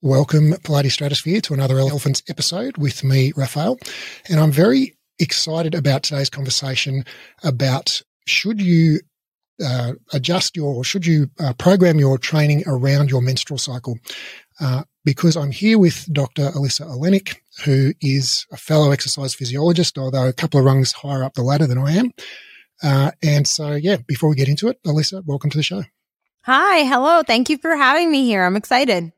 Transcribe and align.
Welcome, 0.00 0.52
Pilates 0.62 0.92
Stratosphere, 0.92 1.40
to 1.42 1.54
another 1.54 1.78
Elephants 1.78 2.22
episode 2.28 2.76
with 2.78 3.04
me, 3.04 3.32
Raphael. 3.36 3.78
And 4.28 4.40
I'm 4.40 4.52
very 4.52 4.96
excited 5.18 5.74
about 5.74 6.02
today's 6.02 6.30
conversation 6.30 7.04
about 7.42 8.00
should 8.26 8.60
you 8.62 9.00
uh, 9.64 9.92
adjust 10.12 10.56
your, 10.56 10.74
or 10.74 10.84
should 10.84 11.04
you 11.04 11.30
uh, 11.40 11.52
program 11.54 11.98
your 11.98 12.16
training 12.16 12.62
around 12.66 13.10
your 13.10 13.20
menstrual 13.20 13.58
cycle? 13.58 13.98
Uh, 14.60 14.84
because 15.04 15.36
I'm 15.36 15.50
here 15.50 15.78
with 15.78 16.12
Dr. 16.12 16.50
Alyssa 16.50 16.86
Olenick, 16.86 17.36
who 17.64 17.92
is 18.00 18.46
a 18.52 18.56
fellow 18.56 18.92
exercise 18.92 19.34
physiologist, 19.34 19.98
although 19.98 20.28
a 20.28 20.32
couple 20.32 20.60
of 20.60 20.66
rungs 20.66 20.92
higher 20.92 21.24
up 21.24 21.34
the 21.34 21.42
ladder 21.42 21.66
than 21.66 21.78
I 21.78 21.92
am. 21.92 22.12
Uh, 22.82 23.10
and 23.22 23.46
so, 23.46 23.72
yeah, 23.74 23.96
before 24.06 24.30
we 24.30 24.36
get 24.36 24.48
into 24.48 24.68
it, 24.68 24.82
Alyssa, 24.84 25.24
welcome 25.26 25.50
to 25.50 25.56
the 25.56 25.62
show. 25.62 25.84
Hi, 26.42 26.84
hello. 26.84 27.22
Thank 27.22 27.50
you 27.50 27.58
for 27.58 27.76
having 27.76 28.10
me 28.10 28.24
here. 28.24 28.44
I'm 28.44 28.56
excited. 28.56 29.12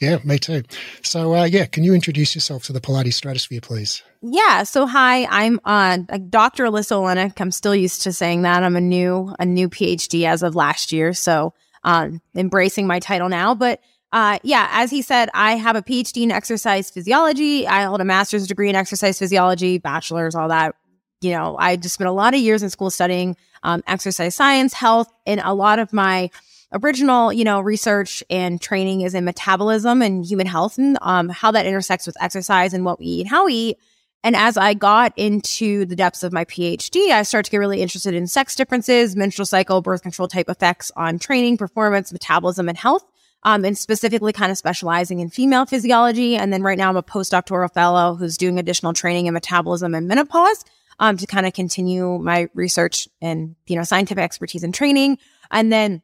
Yeah, 0.00 0.18
me 0.24 0.38
too. 0.38 0.62
So, 1.02 1.34
uh, 1.34 1.44
yeah, 1.44 1.66
can 1.66 1.84
you 1.84 1.94
introduce 1.94 2.34
yourself 2.34 2.64
to 2.64 2.72
the 2.72 2.80
Pilates 2.80 3.14
Stratosphere, 3.14 3.60
please? 3.60 4.02
Yeah. 4.22 4.64
So, 4.64 4.86
hi, 4.86 5.26
I'm 5.26 5.60
uh, 5.64 5.98
Dr. 6.28 6.64
Alyssa 6.64 6.92
Olenick. 6.92 7.40
I'm 7.40 7.50
still 7.50 7.74
used 7.74 8.02
to 8.02 8.12
saying 8.12 8.42
that. 8.42 8.62
I'm 8.62 8.76
a 8.76 8.80
new 8.80 9.34
a 9.38 9.46
new 9.46 9.68
PhD 9.68 10.24
as 10.24 10.42
of 10.42 10.54
last 10.54 10.92
year, 10.92 11.12
so 11.12 11.52
um, 11.84 12.20
embracing 12.34 12.86
my 12.86 13.00
title 13.00 13.28
now. 13.28 13.54
But 13.54 13.80
uh, 14.12 14.38
yeah, 14.42 14.68
as 14.72 14.90
he 14.90 15.02
said, 15.02 15.30
I 15.34 15.56
have 15.56 15.76
a 15.76 15.82
PhD 15.82 16.22
in 16.22 16.30
exercise 16.30 16.90
physiology. 16.90 17.66
I 17.66 17.82
hold 17.84 18.00
a 18.00 18.04
master's 18.04 18.46
degree 18.46 18.68
in 18.68 18.76
exercise 18.76 19.18
physiology, 19.18 19.78
bachelor's, 19.78 20.34
all 20.34 20.48
that. 20.48 20.74
You 21.20 21.32
know, 21.32 21.56
I 21.58 21.76
just 21.76 21.94
spent 21.94 22.08
a 22.08 22.12
lot 22.12 22.34
of 22.34 22.40
years 22.40 22.62
in 22.62 22.70
school 22.70 22.90
studying 22.90 23.36
um, 23.62 23.82
exercise 23.86 24.34
science, 24.34 24.72
health, 24.72 25.12
and 25.26 25.40
a 25.42 25.54
lot 25.54 25.78
of 25.78 25.92
my 25.92 26.30
original, 26.72 27.32
you 27.32 27.44
know, 27.44 27.60
research 27.60 28.22
and 28.30 28.60
training 28.60 29.00
is 29.00 29.14
in 29.14 29.24
metabolism 29.24 30.02
and 30.02 30.24
human 30.24 30.46
health 30.46 30.78
and 30.78 30.98
um, 31.00 31.28
how 31.28 31.50
that 31.50 31.66
intersects 31.66 32.06
with 32.06 32.20
exercise 32.22 32.74
and 32.74 32.84
what 32.84 32.98
we 32.98 33.06
eat 33.06 33.26
how 33.26 33.46
we 33.46 33.54
eat. 33.54 33.78
And 34.24 34.34
as 34.34 34.56
I 34.56 34.74
got 34.74 35.12
into 35.16 35.86
the 35.86 35.94
depths 35.94 36.22
of 36.22 36.32
my 36.32 36.44
PhD, 36.44 37.10
I 37.10 37.22
started 37.22 37.44
to 37.44 37.50
get 37.52 37.58
really 37.58 37.80
interested 37.80 38.14
in 38.14 38.26
sex 38.26 38.54
differences, 38.56 39.14
menstrual 39.14 39.46
cycle, 39.46 39.80
birth 39.80 40.02
control 40.02 40.28
type 40.28 40.48
effects 40.48 40.90
on 40.96 41.18
training, 41.18 41.56
performance, 41.56 42.12
metabolism, 42.12 42.68
and 42.68 42.76
health. 42.76 43.04
Um, 43.44 43.64
and 43.64 43.78
specifically 43.78 44.32
kind 44.32 44.50
of 44.50 44.58
specializing 44.58 45.20
in 45.20 45.30
female 45.30 45.64
physiology. 45.64 46.34
And 46.34 46.52
then 46.52 46.64
right 46.64 46.76
now 46.76 46.88
I'm 46.88 46.96
a 46.96 47.04
postdoctoral 47.04 47.72
fellow 47.72 48.16
who's 48.16 48.36
doing 48.36 48.58
additional 48.58 48.92
training 48.92 49.26
in 49.26 49.32
metabolism 49.32 49.94
and 49.94 50.08
menopause 50.08 50.64
um, 50.98 51.16
to 51.16 51.26
kind 51.26 51.46
of 51.46 51.52
continue 51.52 52.18
my 52.18 52.48
research 52.54 53.08
and, 53.20 53.56
you 53.66 53.76
know, 53.76 53.84
scientific 53.84 54.22
expertise 54.22 54.62
and 54.62 54.74
training. 54.74 55.18
And 55.50 55.72
then 55.72 56.02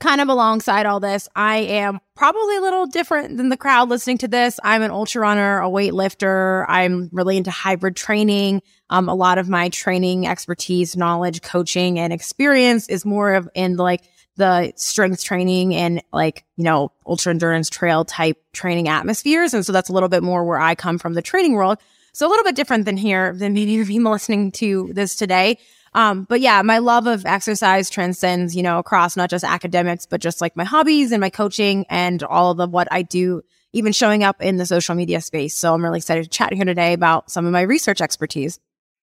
kind 0.00 0.20
of 0.20 0.28
alongside 0.28 0.86
all 0.86 0.98
this, 0.98 1.28
I 1.36 1.58
am 1.58 2.00
probably 2.16 2.56
a 2.56 2.60
little 2.60 2.86
different 2.86 3.36
than 3.36 3.48
the 3.48 3.56
crowd 3.56 3.88
listening 3.88 4.18
to 4.18 4.28
this. 4.28 4.58
I'm 4.64 4.82
an 4.82 4.90
ultra 4.90 5.22
runner, 5.22 5.60
a 5.60 5.68
weightlifter. 5.68 6.64
I'm 6.68 7.10
really 7.12 7.36
into 7.36 7.50
hybrid 7.50 7.94
training. 7.94 8.62
Um, 8.90 9.08
a 9.08 9.14
lot 9.14 9.38
of 9.38 9.48
my 9.48 9.68
training 9.68 10.26
expertise, 10.26 10.96
knowledge, 10.96 11.42
coaching, 11.42 11.98
and 11.98 12.12
experience 12.12 12.88
is 12.88 13.04
more 13.04 13.34
of 13.34 13.48
in 13.54 13.76
like 13.76 14.02
the 14.36 14.72
strength 14.74 15.22
training 15.22 15.76
and 15.76 16.02
like, 16.12 16.44
you 16.56 16.64
know, 16.64 16.90
ultra 17.06 17.30
endurance 17.30 17.70
trail 17.70 18.04
type 18.04 18.36
training 18.52 18.88
atmospheres. 18.88 19.54
And 19.54 19.64
so 19.64 19.72
that's 19.72 19.88
a 19.88 19.92
little 19.92 20.08
bit 20.08 20.24
more 20.24 20.44
where 20.44 20.58
I 20.58 20.74
come 20.74 20.98
from 20.98 21.14
the 21.14 21.22
training 21.22 21.52
world. 21.52 21.78
So 22.14 22.28
a 22.28 22.30
little 22.30 22.44
bit 22.44 22.54
different 22.54 22.84
than 22.84 22.96
here 22.96 23.34
than 23.34 23.54
maybe 23.54 23.72
you 23.72 24.08
listening 24.08 24.52
to 24.52 24.88
this 24.92 25.16
today. 25.16 25.58
Um, 25.94 26.24
but 26.24 26.40
yeah, 26.40 26.62
my 26.62 26.78
love 26.78 27.08
of 27.08 27.26
exercise 27.26 27.90
transcends, 27.90 28.54
you 28.54 28.62
know, 28.62 28.78
across 28.78 29.16
not 29.16 29.30
just 29.30 29.42
academics, 29.42 30.06
but 30.06 30.20
just 30.20 30.40
like 30.40 30.56
my 30.56 30.62
hobbies 30.62 31.10
and 31.10 31.20
my 31.20 31.28
coaching 31.28 31.84
and 31.90 32.22
all 32.22 32.52
of 32.52 32.56
the 32.56 32.68
what 32.68 32.86
I 32.92 33.02
do, 33.02 33.42
even 33.72 33.92
showing 33.92 34.22
up 34.22 34.40
in 34.40 34.58
the 34.58 34.64
social 34.64 34.94
media 34.94 35.20
space. 35.20 35.56
So 35.56 35.74
I'm 35.74 35.82
really 35.82 35.98
excited 35.98 36.22
to 36.22 36.30
chat 36.30 36.52
here 36.52 36.64
today 36.64 36.92
about 36.92 37.32
some 37.32 37.46
of 37.46 37.52
my 37.52 37.62
research 37.62 38.00
expertise. 38.00 38.60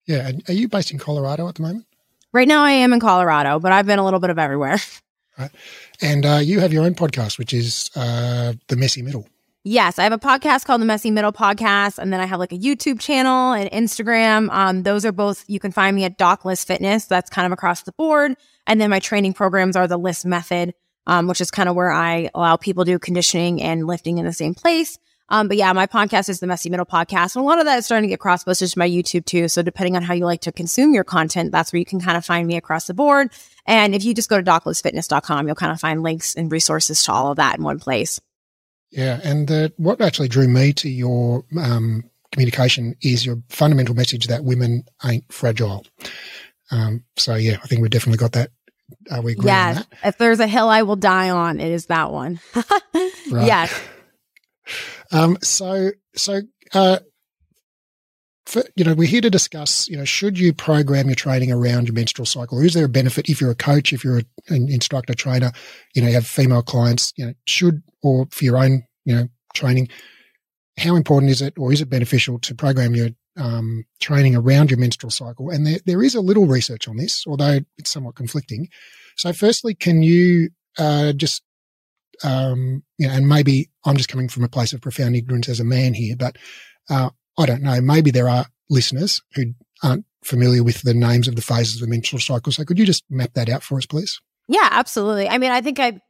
Yeah. 0.06 0.32
Are 0.48 0.52
you 0.52 0.68
based 0.68 0.90
in 0.90 0.98
Colorado 0.98 1.48
at 1.48 1.54
the 1.54 1.62
moment? 1.62 1.86
Right 2.32 2.48
now, 2.48 2.64
I 2.64 2.72
am 2.72 2.92
in 2.92 2.98
Colorado, 2.98 3.60
but 3.60 3.70
I've 3.70 3.86
been 3.86 4.00
a 4.00 4.04
little 4.04 4.20
bit 4.20 4.30
of 4.30 4.40
everywhere. 4.40 4.78
Right. 5.38 5.50
And 6.00 6.26
uh, 6.26 6.40
you 6.42 6.58
have 6.58 6.72
your 6.72 6.84
own 6.84 6.96
podcast, 6.96 7.38
which 7.38 7.54
is 7.54 7.90
uh, 7.94 8.54
The 8.66 8.74
Messy 8.74 9.02
Middle. 9.02 9.28
Yes, 9.70 9.98
I 9.98 10.04
have 10.04 10.14
a 10.14 10.18
podcast 10.18 10.64
called 10.64 10.80
the 10.80 10.86
Messy 10.86 11.10
Middle 11.10 11.30
Podcast, 11.30 11.98
and 11.98 12.10
then 12.10 12.20
I 12.20 12.24
have 12.24 12.40
like 12.40 12.54
a 12.54 12.58
YouTube 12.58 12.98
channel 12.98 13.52
and 13.52 13.70
Instagram. 13.70 14.48
Um, 14.50 14.82
those 14.82 15.04
are 15.04 15.12
both 15.12 15.44
you 15.46 15.60
can 15.60 15.72
find 15.72 15.94
me 15.94 16.04
at 16.04 16.16
Doc 16.16 16.44
Lyss 16.44 16.64
Fitness. 16.64 17.04
That's 17.04 17.28
kind 17.28 17.44
of 17.44 17.52
across 17.52 17.82
the 17.82 17.92
board. 17.92 18.34
And 18.66 18.80
then 18.80 18.88
my 18.88 18.98
training 18.98 19.34
programs 19.34 19.76
are 19.76 19.86
the 19.86 19.98
Lyss 19.98 20.24
Method, 20.24 20.72
um, 21.06 21.26
which 21.26 21.42
is 21.42 21.50
kind 21.50 21.68
of 21.68 21.74
where 21.74 21.92
I 21.92 22.30
allow 22.34 22.56
people 22.56 22.86
to 22.86 22.92
do 22.92 22.98
conditioning 22.98 23.60
and 23.60 23.86
lifting 23.86 24.16
in 24.16 24.24
the 24.24 24.32
same 24.32 24.54
place. 24.54 24.98
Um, 25.28 25.48
but 25.48 25.58
yeah, 25.58 25.70
my 25.74 25.86
podcast 25.86 26.30
is 26.30 26.40
the 26.40 26.46
Messy 26.46 26.70
Middle 26.70 26.86
Podcast, 26.86 27.36
and 27.36 27.44
a 27.44 27.46
lot 27.46 27.58
of 27.58 27.66
that 27.66 27.76
is 27.76 27.84
starting 27.84 28.08
to 28.08 28.10
get 28.10 28.20
cross 28.20 28.44
posted 28.44 28.70
to 28.70 28.78
my 28.78 28.88
YouTube 28.88 29.26
too. 29.26 29.48
So 29.48 29.60
depending 29.60 29.96
on 29.96 30.02
how 30.02 30.14
you 30.14 30.24
like 30.24 30.40
to 30.42 30.50
consume 30.50 30.94
your 30.94 31.04
content, 31.04 31.52
that's 31.52 31.74
where 31.74 31.78
you 31.78 31.84
can 31.84 32.00
kind 32.00 32.16
of 32.16 32.24
find 32.24 32.48
me 32.48 32.56
across 32.56 32.86
the 32.86 32.94
board. 32.94 33.28
And 33.66 33.94
if 33.94 34.02
you 34.02 34.14
just 34.14 34.30
go 34.30 34.38
to 34.38 34.50
doclyssfitness.com, 34.50 35.46
you'll 35.46 35.56
kind 35.56 35.72
of 35.72 35.78
find 35.78 36.02
links 36.02 36.34
and 36.36 36.50
resources 36.50 37.02
to 37.02 37.12
all 37.12 37.32
of 37.32 37.36
that 37.36 37.58
in 37.58 37.64
one 37.64 37.80
place. 37.80 38.18
Yeah, 38.90 39.20
and 39.22 39.48
the, 39.48 39.72
what 39.76 40.00
actually 40.00 40.28
drew 40.28 40.48
me 40.48 40.72
to 40.74 40.88
your 40.88 41.44
um, 41.60 42.04
communication 42.32 42.96
is 43.02 43.24
your 43.24 43.42
fundamental 43.48 43.94
message 43.94 44.26
that 44.28 44.44
women 44.44 44.84
ain't 45.04 45.30
fragile. 45.32 45.84
Um, 46.70 47.04
so 47.16 47.34
yeah, 47.34 47.58
I 47.62 47.66
think 47.66 47.82
we've 47.82 47.90
definitely 47.90 48.18
got 48.18 48.32
that. 48.32 48.50
Are 49.10 49.20
we 49.20 49.32
agree 49.32 49.46
yes. 49.46 49.84
If 50.02 50.16
there's 50.16 50.40
a 50.40 50.46
hill 50.46 50.68
I 50.68 50.82
will 50.82 50.96
die 50.96 51.28
on, 51.28 51.60
it 51.60 51.70
is 51.70 51.86
that 51.86 52.10
one. 52.10 52.40
right. 52.54 53.46
Yes. 53.46 53.80
Um, 55.10 55.38
so 55.40 55.92
so 56.14 56.42
uh, 56.74 56.98
for, 58.48 58.62
you 58.76 58.84
know, 58.84 58.94
we're 58.94 59.08
here 59.08 59.20
to 59.20 59.30
discuss, 59.30 59.88
you 59.88 59.96
know, 59.96 60.04
should 60.04 60.38
you 60.38 60.52
program 60.52 61.06
your 61.06 61.14
training 61.14 61.52
around 61.52 61.86
your 61.86 61.94
menstrual 61.94 62.26
cycle? 62.26 62.58
Is 62.60 62.74
there 62.74 62.86
a 62.86 62.88
benefit 62.88 63.28
if 63.28 63.40
you're 63.40 63.50
a 63.50 63.54
coach, 63.54 63.92
if 63.92 64.02
you're 64.02 64.22
an 64.48 64.68
instructor, 64.68 65.14
trainer, 65.14 65.52
you 65.94 66.02
know, 66.02 66.08
you 66.08 66.14
have 66.14 66.26
female 66.26 66.62
clients, 66.62 67.12
you 67.16 67.26
know, 67.26 67.34
should, 67.46 67.82
or 68.02 68.26
for 68.30 68.44
your 68.44 68.58
own, 68.58 68.84
you 69.04 69.14
know, 69.14 69.28
training, 69.54 69.88
how 70.78 70.94
important 70.96 71.30
is 71.30 71.42
it 71.42 71.54
or 71.58 71.72
is 71.72 71.80
it 71.80 71.90
beneficial 71.90 72.38
to 72.40 72.54
program 72.54 72.94
your 72.94 73.10
um, 73.36 73.84
training 74.00 74.36
around 74.36 74.70
your 74.70 74.78
menstrual 74.78 75.10
cycle? 75.10 75.50
And 75.50 75.66
there, 75.66 75.78
there 75.86 76.02
is 76.02 76.14
a 76.14 76.20
little 76.20 76.46
research 76.46 76.88
on 76.88 76.96
this, 76.96 77.24
although 77.26 77.60
it's 77.76 77.90
somewhat 77.90 78.14
conflicting. 78.14 78.68
So 79.16 79.32
firstly, 79.32 79.74
can 79.74 80.02
you 80.02 80.50
uh, 80.78 81.12
just, 81.12 81.42
um, 82.22 82.82
you 82.98 83.08
know, 83.08 83.14
and 83.14 83.28
maybe 83.28 83.70
I'm 83.84 83.96
just 83.96 84.08
coming 84.08 84.28
from 84.28 84.44
a 84.44 84.48
place 84.48 84.72
of 84.72 84.80
profound 84.80 85.16
ignorance 85.16 85.48
as 85.48 85.60
a 85.60 85.64
man 85.64 85.94
here, 85.94 86.16
but 86.16 86.36
uh, 86.88 87.10
I 87.38 87.46
don't 87.46 87.62
know. 87.62 87.80
Maybe 87.80 88.10
there 88.10 88.28
are 88.28 88.46
listeners 88.70 89.20
who 89.34 89.54
aren't 89.82 90.04
familiar 90.24 90.62
with 90.62 90.82
the 90.82 90.94
names 90.94 91.28
of 91.28 91.36
the 91.36 91.42
phases 91.42 91.76
of 91.76 91.80
the 91.82 91.88
menstrual 91.88 92.20
cycle. 92.20 92.52
So 92.52 92.64
could 92.64 92.78
you 92.78 92.86
just 92.86 93.04
map 93.10 93.34
that 93.34 93.48
out 93.48 93.62
for 93.62 93.78
us, 93.78 93.86
please? 93.86 94.20
Yeah, 94.48 94.68
absolutely. 94.70 95.28
I 95.28 95.38
mean, 95.38 95.50
I 95.50 95.60
think 95.60 95.78
I 95.78 96.00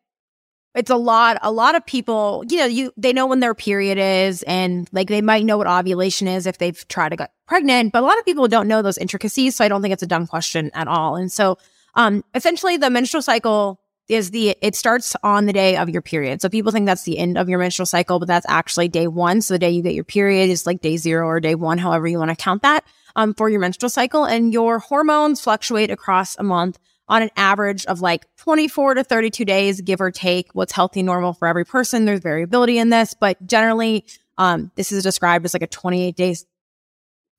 it's 0.78 0.90
a 0.90 0.96
lot 0.96 1.38
a 1.42 1.50
lot 1.50 1.74
of 1.74 1.84
people 1.84 2.44
you 2.48 2.56
know 2.56 2.64
you 2.64 2.92
they 2.96 3.12
know 3.12 3.26
when 3.26 3.40
their 3.40 3.54
period 3.54 3.98
is 3.98 4.42
and 4.44 4.88
like 4.92 5.08
they 5.08 5.20
might 5.20 5.44
know 5.44 5.58
what 5.58 5.66
ovulation 5.66 6.28
is 6.28 6.46
if 6.46 6.58
they've 6.58 6.86
tried 6.88 7.08
to 7.08 7.16
get 7.16 7.32
pregnant 7.46 7.92
but 7.92 8.02
a 8.02 8.06
lot 8.06 8.18
of 8.18 8.24
people 8.24 8.46
don't 8.46 8.68
know 8.68 8.80
those 8.80 8.98
intricacies 8.98 9.56
so 9.56 9.64
i 9.64 9.68
don't 9.68 9.82
think 9.82 9.92
it's 9.92 10.02
a 10.02 10.06
dumb 10.06 10.26
question 10.26 10.70
at 10.74 10.86
all 10.86 11.16
and 11.16 11.32
so 11.32 11.58
um 11.96 12.24
essentially 12.34 12.76
the 12.76 12.90
menstrual 12.90 13.22
cycle 13.22 13.80
is 14.08 14.30
the 14.30 14.56
it 14.62 14.74
starts 14.74 15.14
on 15.22 15.44
the 15.44 15.52
day 15.52 15.76
of 15.76 15.90
your 15.90 16.00
period. 16.00 16.40
So 16.40 16.48
people 16.48 16.72
think 16.72 16.86
that's 16.86 17.02
the 17.02 17.18
end 17.18 17.36
of 17.36 17.48
your 17.48 17.58
menstrual 17.58 17.84
cycle, 17.84 18.18
but 18.18 18.26
that's 18.26 18.46
actually 18.48 18.88
day 18.88 19.06
one. 19.06 19.42
So 19.42 19.54
the 19.54 19.58
day 19.58 19.70
you 19.70 19.82
get 19.82 19.94
your 19.94 20.04
period 20.04 20.48
is 20.48 20.66
like 20.66 20.80
day 20.80 20.96
zero 20.96 21.26
or 21.26 21.40
day 21.40 21.54
one, 21.54 21.76
however 21.76 22.08
you 22.08 22.18
want 22.18 22.30
to 22.30 22.36
count 22.36 22.62
that 22.62 22.86
um, 23.16 23.34
for 23.34 23.50
your 23.50 23.60
menstrual 23.60 23.90
cycle. 23.90 24.24
And 24.24 24.52
your 24.52 24.78
hormones 24.78 25.42
fluctuate 25.42 25.90
across 25.90 26.38
a 26.38 26.42
month 26.42 26.78
on 27.08 27.22
an 27.22 27.30
average 27.36 27.86
of 27.86 28.00
like 28.00 28.26
24 28.36 28.94
to 28.94 29.04
32 29.04 29.44
days, 29.44 29.80
give 29.80 30.00
or 30.00 30.10
take. 30.10 30.54
What's 30.54 30.72
healthy 30.72 31.02
normal 31.02 31.32
for 31.32 31.48
every 31.48 31.64
person? 31.64 32.04
There's 32.04 32.20
variability 32.20 32.78
in 32.78 32.90
this, 32.90 33.14
but 33.14 33.44
generally, 33.46 34.04
um, 34.36 34.70
this 34.76 34.92
is 34.92 35.02
described 35.02 35.44
as 35.44 35.54
like 35.54 35.62
a 35.62 35.66
28 35.66 36.14
days 36.16 36.46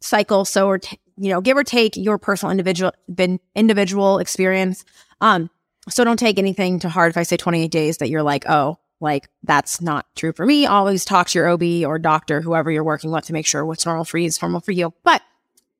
cycle. 0.02 0.46
So, 0.46 0.68
or 0.68 0.80
t- 0.80 1.00
you 1.18 1.30
know, 1.30 1.42
give 1.42 1.58
or 1.58 1.64
take 1.64 1.96
your 1.96 2.18
personal 2.18 2.52
individual 2.52 2.94
individual 3.56 4.20
experience. 4.20 4.86
Um, 5.22 5.50
so 5.90 6.04
don't 6.04 6.18
take 6.18 6.40
anything 6.40 6.80
to 6.80 6.90
heart 6.90 7.10
if 7.10 7.18
I 7.18 7.24
say 7.24 7.38
28 7.38 7.72
days 7.72 7.98
that 7.98 8.10
you're 8.10 8.24
like, 8.24 8.50
oh, 8.50 8.78
like 9.02 9.30
that's 9.44 9.82
not 9.82 10.06
true 10.16 10.34
for 10.34 10.46
me. 10.46 10.66
Always 10.66 11.06
talk 11.06 11.30
to 11.30 11.40
your 11.40 11.50
OB 11.50 11.86
or 11.86 12.00
doctor, 12.00 12.42
whoever 12.42 12.70
you're 12.70 12.84
working 12.84 13.12
with 13.12 13.26
to 13.26 13.34
make 13.34 13.46
sure 13.46 13.66
what's 13.66 13.86
normal 13.86 14.06
for 14.06 14.18
you 14.18 14.28
is 14.28 14.42
normal 14.42 14.60
for 14.60 14.72
you. 14.72 14.94
But 15.04 15.22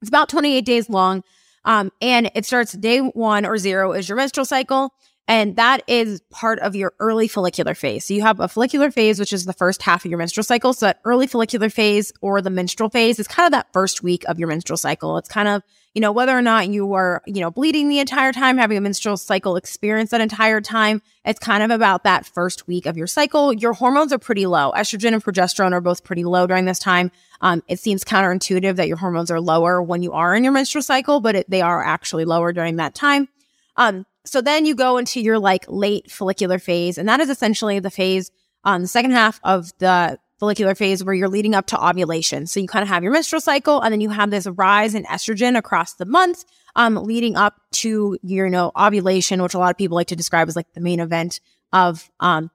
it's 0.02 0.10
about 0.10 0.30
28 0.30 0.66
days 0.66 0.90
long. 0.90 1.24
Um, 1.66 1.92
and 2.02 2.32
it 2.36 2.46
starts 2.46 2.74
day 2.74 3.00
one 3.00 3.46
or 3.46 3.58
zero 3.58 3.94
is 3.94 4.10
your 4.10 4.16
menstrual 4.16 4.46
cycle. 4.46 4.94
And 5.30 5.58
that 5.58 5.84
is 5.86 6.22
part 6.32 6.58
of 6.58 6.76
your 6.76 6.94
early 7.00 7.28
follicular 7.28 7.76
phase. 7.76 8.06
So 8.06 8.16
you 8.16 8.24
have 8.24 8.40
a 8.40 8.48
follicular 8.48 8.90
phase, 8.90 9.20
which 9.20 9.32
is 9.32 9.46
the 9.46 9.54
first 9.54 9.84
half 9.84 10.04
of 10.04 10.10
your 10.10 10.18
menstrual 10.18 10.44
cycle. 10.44 10.74
So 10.74 10.88
that 10.88 11.00
early 11.06 11.28
follicular 11.28 11.70
phase 11.70 12.12
or 12.20 12.42
the 12.42 12.50
menstrual 12.50 12.90
phase 12.90 13.20
is 13.20 13.28
kind 13.28 13.46
of 13.46 13.52
that 13.52 13.72
first 13.72 14.02
week 14.02 14.24
of 14.28 14.40
your 14.40 14.48
menstrual 14.48 14.78
cycle. 14.78 15.20
It's 15.20 15.30
kind 15.30 15.48
of, 15.48 15.62
you 15.94 16.02
know, 16.02 16.12
whether 16.12 16.36
or 16.36 16.42
not 16.42 16.70
you 16.70 16.94
are, 16.94 17.22
you 17.28 17.42
know, 17.42 17.52
bleeding 17.52 17.90
the 17.90 18.00
entire 18.00 18.34
time, 18.34 18.58
having 18.58 18.76
a 18.76 18.82
menstrual 18.82 19.18
cycle 19.18 19.56
experience 19.56 20.10
that 20.10 20.20
entire 20.20 20.62
time. 20.62 21.00
It's 21.24 21.40
kind 21.40 21.62
of 21.62 21.70
about 21.70 22.06
that 22.06 22.26
first 22.26 22.68
week 22.68 22.88
of 22.88 22.98
your 22.98 23.06
cycle. 23.06 23.54
Your 23.54 23.74
hormones 23.74 24.12
are 24.12 24.18
pretty 24.18 24.48
low. 24.48 24.72
Estrogen 24.72 25.14
and 25.14 25.24
progesterone 25.24 25.74
are 25.74 25.82
both 25.82 26.04
pretty 26.04 26.24
low 26.24 26.48
during 26.48 26.66
this 26.66 26.80
time. 26.80 27.12
Um, 27.42 27.62
it 27.68 27.80
seems 27.80 28.04
counterintuitive 28.04 28.78
that 28.78 28.88
your 28.88 28.98
hormones 28.98 29.30
are 29.30 29.40
lower 29.40 29.80
when 29.80 30.02
you 30.02 30.12
are 30.14 30.34
in 30.34 30.44
your 30.44 30.54
menstrual 30.54 30.82
cycle, 30.82 31.20
but 31.20 31.36
it, 31.36 31.50
they 31.52 31.62
are 31.62 31.84
actually 31.84 32.26
lower 32.26 32.52
during 32.52 32.78
that 32.78 32.96
time. 32.96 33.30
Um, 33.78 34.08
so 34.30 34.42
then 34.42 34.66
you 34.66 34.76
go 34.76 34.98
into 34.98 35.20
your 35.22 35.40
like 35.40 35.66
late 35.68 36.12
follicular 36.12 36.60
phase, 36.60 36.98
and 36.98 37.10
that 37.10 37.20
is 37.20 37.30
essentially 37.30 37.80
the 37.80 37.90
phase 37.90 38.32
on 38.64 38.76
um, 38.76 38.82
the 38.84 38.88
second 38.88 39.12
half 39.12 39.40
of 39.44 39.72
the 39.80 40.20
follicular 40.40 40.76
phase 40.76 41.04
where 41.04 41.14
you're 41.14 41.30
leading 41.30 41.54
up 41.54 41.68
to 41.68 41.86
ovulation. 41.86 42.48
So 42.48 42.60
you 42.60 42.68
kind 42.68 42.84
of 42.84 42.90
have 42.90 43.04
your 43.04 43.12
menstrual 43.12 43.42
cycle, 43.42 43.82
and 43.82 43.92
then 43.92 44.02
you 44.02 44.10
have 44.10 44.32
this 44.32 44.48
rise 44.48 44.96
in 44.96 45.04
estrogen 45.04 45.58
across 45.58 45.96
the 45.96 46.06
month, 46.06 46.46
um, 46.76 46.96
leading 46.96 47.36
up 47.36 47.60
to 47.72 48.18
your, 48.22 48.46
you 48.48 48.52
know, 48.52 48.72
ovulation, 48.78 49.42
which 49.42 49.54
a 49.54 49.60
lot 49.60 49.72
of 49.72 49.78
people 49.78 49.96
like 49.96 50.08
to 50.08 50.16
describe 50.16 50.48
as 50.48 50.56
like 50.56 50.72
the 50.74 50.82
main 50.82 51.00
event 51.00 51.40
of 51.74 52.10
um, 52.20 52.50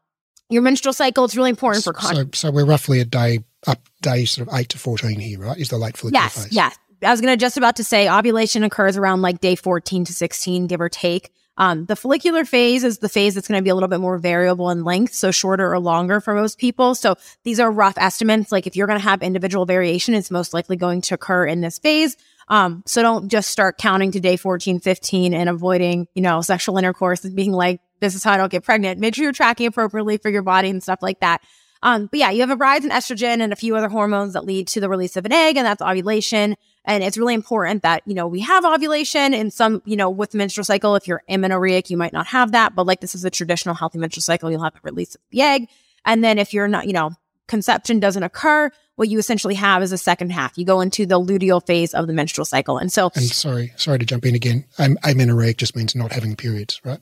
your 0.48 0.62
menstrual 0.62 0.92
cycle. 0.92 1.24
It's 1.24 1.36
really 1.36 1.50
important 1.50 1.84
for 1.84 1.92
con- 1.92 2.14
so, 2.14 2.24
so 2.32 2.50
we're 2.50 2.64
roughly 2.64 3.00
a 3.00 3.04
day 3.04 3.40
up 3.66 3.80
day 4.02 4.24
sort 4.24 4.48
of 4.48 4.54
eight 4.54 4.70
to 4.70 4.78
fourteen 4.78 5.18
here, 5.20 5.40
right? 5.40 5.58
Is 5.58 5.68
the 5.68 5.78
late 5.78 5.96
follicular 5.96 6.24
yes, 6.24 6.34
phase? 6.34 6.52
Yes, 6.52 6.76
Yeah. 7.00 7.08
I 7.08 7.10
was 7.10 7.20
gonna 7.20 7.36
just 7.36 7.56
about 7.58 7.76
to 7.76 7.84
say 7.84 8.08
ovulation 8.08 8.64
occurs 8.64 8.96
around 8.96 9.20
like 9.20 9.40
day 9.40 9.56
fourteen 9.56 10.04
to 10.06 10.12
sixteen, 10.12 10.66
give 10.66 10.80
or 10.80 10.88
take. 10.88 11.30
Um, 11.56 11.86
the 11.86 11.96
follicular 11.96 12.44
phase 12.44 12.82
is 12.82 12.98
the 12.98 13.08
phase 13.08 13.34
that's 13.34 13.46
going 13.46 13.58
to 13.58 13.62
be 13.62 13.70
a 13.70 13.74
little 13.74 13.88
bit 13.88 14.00
more 14.00 14.18
variable 14.18 14.70
in 14.70 14.84
length, 14.84 15.14
so 15.14 15.30
shorter 15.30 15.72
or 15.72 15.78
longer 15.78 16.20
for 16.20 16.34
most 16.34 16.58
people. 16.58 16.94
So 16.94 17.16
these 17.44 17.60
are 17.60 17.70
rough 17.70 17.96
estimates. 17.96 18.50
Like 18.50 18.66
if 18.66 18.74
you're 18.74 18.86
going 18.86 18.98
to 18.98 19.04
have 19.04 19.22
individual 19.22 19.64
variation, 19.64 20.14
it's 20.14 20.30
most 20.30 20.52
likely 20.52 20.76
going 20.76 21.00
to 21.02 21.14
occur 21.14 21.46
in 21.46 21.60
this 21.60 21.78
phase. 21.78 22.16
Um, 22.48 22.82
so 22.86 23.02
don't 23.02 23.28
just 23.28 23.50
start 23.50 23.78
counting 23.78 24.10
to 24.12 24.20
day 24.20 24.36
14, 24.36 24.80
15 24.80 25.32
and 25.32 25.48
avoiding, 25.48 26.08
you 26.14 26.22
know, 26.22 26.40
sexual 26.42 26.76
intercourse 26.76 27.24
and 27.24 27.34
being 27.34 27.52
like, 27.52 27.80
this 28.00 28.14
is 28.14 28.24
how 28.24 28.32
I 28.32 28.36
don't 28.36 28.50
get 28.50 28.64
pregnant. 28.64 29.00
Make 29.00 29.14
sure 29.14 29.24
you're 29.24 29.32
tracking 29.32 29.66
appropriately 29.66 30.18
for 30.18 30.30
your 30.30 30.42
body 30.42 30.68
and 30.68 30.82
stuff 30.82 30.98
like 31.02 31.20
that. 31.20 31.42
Um, 31.82 32.06
but 32.06 32.18
yeah, 32.18 32.30
you 32.30 32.40
have 32.40 32.50
a 32.50 32.56
rise 32.56 32.84
in 32.84 32.90
estrogen 32.90 33.40
and 33.40 33.52
a 33.52 33.56
few 33.56 33.76
other 33.76 33.88
hormones 33.88 34.32
that 34.32 34.44
lead 34.44 34.68
to 34.68 34.80
the 34.80 34.88
release 34.88 35.16
of 35.16 35.26
an 35.26 35.32
egg, 35.32 35.56
and 35.56 35.66
that's 35.66 35.82
ovulation. 35.82 36.56
And 36.84 37.02
it's 37.02 37.16
really 37.16 37.34
important 37.34 37.82
that, 37.82 38.02
you 38.06 38.14
know, 38.14 38.26
we 38.26 38.40
have 38.40 38.64
ovulation 38.64 39.32
in 39.32 39.50
some, 39.50 39.82
you 39.86 39.96
know, 39.96 40.10
with 40.10 40.32
the 40.32 40.38
menstrual 40.38 40.64
cycle. 40.64 40.96
If 40.96 41.08
you're 41.08 41.22
amenorrheic, 41.28 41.88
you 41.88 41.96
might 41.96 42.12
not 42.12 42.26
have 42.26 42.52
that, 42.52 42.74
but 42.74 42.86
like 42.86 43.00
this 43.00 43.14
is 43.14 43.24
a 43.24 43.30
traditional 43.30 43.74
healthy 43.74 43.98
menstrual 43.98 44.22
cycle, 44.22 44.50
you'll 44.50 44.62
have 44.62 44.74
a 44.74 44.80
release 44.82 45.14
of 45.14 45.20
the 45.30 45.40
egg. 45.40 45.68
And 46.04 46.22
then 46.22 46.38
if 46.38 46.52
you're 46.52 46.68
not, 46.68 46.86
you 46.86 46.92
know, 46.92 47.12
conception 47.48 48.00
doesn't 48.00 48.22
occur, 48.22 48.70
what 48.96 49.08
you 49.08 49.18
essentially 49.18 49.54
have 49.54 49.82
is 49.82 49.92
a 49.92 49.98
second 49.98 50.30
half. 50.30 50.56
You 50.56 50.64
go 50.64 50.80
into 50.80 51.06
the 51.06 51.20
luteal 51.20 51.64
phase 51.64 51.94
of 51.94 52.06
the 52.06 52.12
menstrual 52.12 52.44
cycle. 52.44 52.78
And 52.78 52.92
so, 52.92 53.10
and 53.14 53.24
sorry, 53.24 53.72
sorry 53.76 53.98
to 53.98 54.06
jump 54.06 54.26
in 54.26 54.34
again. 54.34 54.64
I'm 54.78 54.98
amenorrheic 55.04 55.56
just 55.56 55.74
means 55.74 55.94
not 55.94 56.12
having 56.12 56.36
periods, 56.36 56.80
right? 56.84 57.00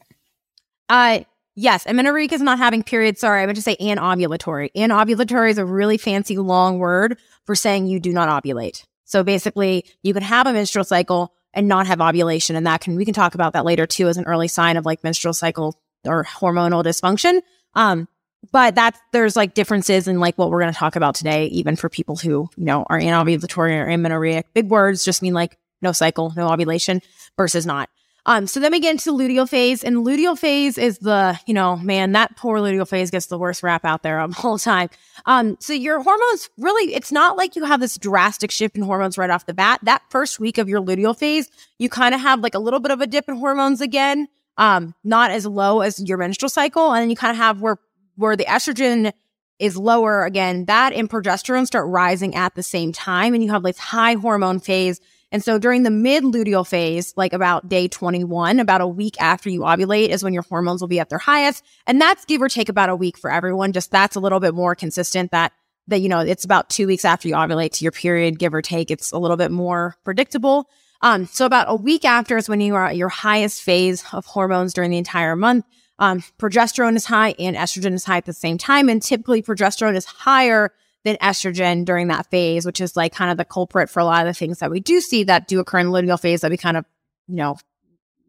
Uh, 0.88 1.20
yes, 1.54 1.86
amenorrheic 1.86 2.32
is 2.32 2.40
not 2.40 2.58
having 2.58 2.82
periods. 2.82 3.20
Sorry, 3.20 3.42
I 3.42 3.46
meant 3.46 3.56
to 3.56 3.62
say 3.62 3.76
anovulatory. 3.76 4.70
Anovulatory 4.76 5.50
is 5.50 5.58
a 5.58 5.64
really 5.64 5.98
fancy 5.98 6.38
long 6.38 6.78
word 6.78 7.18
for 7.44 7.54
saying 7.54 7.86
you 7.86 8.00
do 8.00 8.12
not 8.12 8.28
ovulate. 8.28 8.84
So 9.12 9.22
basically, 9.22 9.84
you 10.02 10.14
can 10.14 10.22
have 10.22 10.46
a 10.46 10.54
menstrual 10.54 10.86
cycle 10.86 11.34
and 11.52 11.68
not 11.68 11.86
have 11.86 12.00
ovulation. 12.00 12.56
And 12.56 12.66
that 12.66 12.80
can, 12.80 12.96
we 12.96 13.04
can 13.04 13.12
talk 13.12 13.34
about 13.34 13.52
that 13.52 13.66
later 13.66 13.86
too 13.86 14.08
as 14.08 14.16
an 14.16 14.24
early 14.24 14.48
sign 14.48 14.78
of 14.78 14.86
like 14.86 15.04
menstrual 15.04 15.34
cycle 15.34 15.78
or 16.06 16.24
hormonal 16.24 16.82
dysfunction. 16.82 17.42
Um, 17.74 18.08
but 18.52 18.74
that's, 18.74 18.98
there's 19.12 19.36
like 19.36 19.52
differences 19.52 20.08
in 20.08 20.18
like 20.18 20.38
what 20.38 20.50
we're 20.50 20.62
going 20.62 20.72
to 20.72 20.78
talk 20.78 20.96
about 20.96 21.14
today, 21.14 21.44
even 21.48 21.76
for 21.76 21.90
people 21.90 22.16
who, 22.16 22.48
you 22.56 22.64
know, 22.64 22.86
are 22.88 22.98
anovulatory 22.98 23.78
or 23.78 23.86
amenorrheic. 23.86 24.46
Big 24.54 24.70
words 24.70 25.04
just 25.04 25.20
mean 25.20 25.34
like 25.34 25.58
no 25.82 25.92
cycle, 25.92 26.32
no 26.34 26.48
ovulation 26.48 27.02
versus 27.36 27.66
not. 27.66 27.90
Um, 28.24 28.46
so 28.46 28.60
then 28.60 28.70
we 28.70 28.78
get 28.78 28.92
into 28.92 29.10
luteal 29.10 29.48
phase, 29.48 29.82
and 29.82 29.96
luteal 30.06 30.38
phase 30.38 30.78
is 30.78 30.98
the, 30.98 31.38
you 31.46 31.54
know, 31.54 31.76
man, 31.76 32.12
that 32.12 32.36
poor 32.36 32.58
luteal 32.58 32.86
phase 32.86 33.10
gets 33.10 33.26
the 33.26 33.38
worst 33.38 33.64
rap 33.64 33.84
out 33.84 34.04
there 34.04 34.24
the 34.28 34.34
whole 34.38 34.58
time. 34.58 34.90
Um, 35.26 35.56
so 35.58 35.72
your 35.72 36.00
hormones 36.00 36.48
really, 36.56 36.94
it's 36.94 37.10
not 37.10 37.36
like 37.36 37.56
you 37.56 37.64
have 37.64 37.80
this 37.80 37.98
drastic 37.98 38.52
shift 38.52 38.76
in 38.76 38.82
hormones 38.82 39.18
right 39.18 39.30
off 39.30 39.46
the 39.46 39.54
bat. 39.54 39.80
That 39.82 40.02
first 40.10 40.38
week 40.38 40.58
of 40.58 40.68
your 40.68 40.80
luteal 40.80 41.18
phase, 41.18 41.50
you 41.78 41.88
kind 41.88 42.14
of 42.14 42.20
have 42.20 42.40
like 42.40 42.54
a 42.54 42.60
little 42.60 42.80
bit 42.80 42.92
of 42.92 43.00
a 43.00 43.08
dip 43.08 43.28
in 43.28 43.36
hormones 43.36 43.80
again, 43.80 44.28
um, 44.56 44.94
not 45.02 45.32
as 45.32 45.44
low 45.44 45.80
as 45.80 46.00
your 46.00 46.18
menstrual 46.18 46.50
cycle, 46.50 46.92
and 46.92 47.02
then 47.02 47.10
you 47.10 47.16
kind 47.16 47.32
of 47.32 47.38
have 47.38 47.60
where 47.60 47.78
where 48.16 48.36
the 48.36 48.44
estrogen 48.44 49.12
is 49.58 49.76
lower 49.76 50.24
again, 50.24 50.66
that 50.66 50.92
and 50.92 51.08
progesterone 51.08 51.66
start 51.66 51.88
rising 51.88 52.34
at 52.34 52.54
the 52.54 52.62
same 52.62 52.92
time, 52.92 53.34
and 53.34 53.42
you 53.42 53.50
have 53.50 53.62
this 53.62 53.78
high 53.78 54.14
hormone 54.14 54.60
phase 54.60 55.00
and 55.32 55.42
so 55.42 55.58
during 55.58 55.82
the 55.82 55.90
mid 55.90 56.24
luteal 56.24 56.64
phase, 56.64 57.14
like 57.16 57.32
about 57.32 57.66
day 57.68 57.88
21, 57.88 58.60
about 58.60 58.82
a 58.82 58.86
week 58.86 59.20
after 59.20 59.48
you 59.48 59.60
ovulate 59.60 60.10
is 60.10 60.22
when 60.22 60.34
your 60.34 60.42
hormones 60.42 60.82
will 60.82 60.88
be 60.88 61.00
at 61.00 61.08
their 61.08 61.18
highest. 61.18 61.64
And 61.86 61.98
that's 61.98 62.26
give 62.26 62.42
or 62.42 62.50
take 62.50 62.68
about 62.68 62.90
a 62.90 62.94
week 62.96 63.16
for 63.16 63.32
everyone. 63.32 63.72
Just 63.72 63.90
that's 63.90 64.14
a 64.14 64.20
little 64.20 64.40
bit 64.40 64.54
more 64.54 64.74
consistent 64.74 65.30
that, 65.30 65.52
that, 65.88 66.02
you 66.02 66.10
know, 66.10 66.20
it's 66.20 66.44
about 66.44 66.68
two 66.68 66.86
weeks 66.86 67.06
after 67.06 67.28
you 67.28 67.34
ovulate 67.34 67.72
to 67.72 67.84
your 67.84 67.92
period, 67.92 68.38
give 68.38 68.52
or 68.52 68.60
take. 68.60 68.90
It's 68.90 69.10
a 69.10 69.18
little 69.18 69.38
bit 69.38 69.50
more 69.50 69.96
predictable. 70.04 70.68
Um, 71.00 71.26
so 71.26 71.46
about 71.46 71.66
a 71.68 71.74
week 71.74 72.04
after 72.04 72.36
is 72.36 72.48
when 72.48 72.60
you 72.60 72.74
are 72.74 72.86
at 72.86 72.96
your 72.96 73.08
highest 73.08 73.62
phase 73.62 74.04
of 74.12 74.26
hormones 74.26 74.74
during 74.74 74.90
the 74.90 74.98
entire 74.98 75.34
month. 75.34 75.64
Um, 75.98 76.22
progesterone 76.38 76.94
is 76.94 77.06
high 77.06 77.34
and 77.38 77.56
estrogen 77.56 77.94
is 77.94 78.04
high 78.04 78.18
at 78.18 78.26
the 78.26 78.32
same 78.34 78.58
time. 78.58 78.90
And 78.90 79.02
typically 79.02 79.42
progesterone 79.42 79.96
is 79.96 80.04
higher 80.04 80.72
than 81.04 81.16
estrogen 81.16 81.84
during 81.84 82.08
that 82.08 82.30
phase, 82.30 82.64
which 82.64 82.80
is 82.80 82.96
like 82.96 83.12
kind 83.12 83.30
of 83.30 83.36
the 83.36 83.44
culprit 83.44 83.90
for 83.90 84.00
a 84.00 84.04
lot 84.04 84.26
of 84.26 84.30
the 84.30 84.38
things 84.38 84.58
that 84.58 84.70
we 84.70 84.80
do 84.80 85.00
see 85.00 85.24
that 85.24 85.48
do 85.48 85.60
occur 85.60 85.78
in 85.78 85.90
the 85.90 85.92
luteal 85.92 86.20
phase 86.20 86.42
that 86.42 86.50
we 86.50 86.56
kind 86.56 86.76
of, 86.76 86.84
you 87.26 87.36
know, 87.36 87.56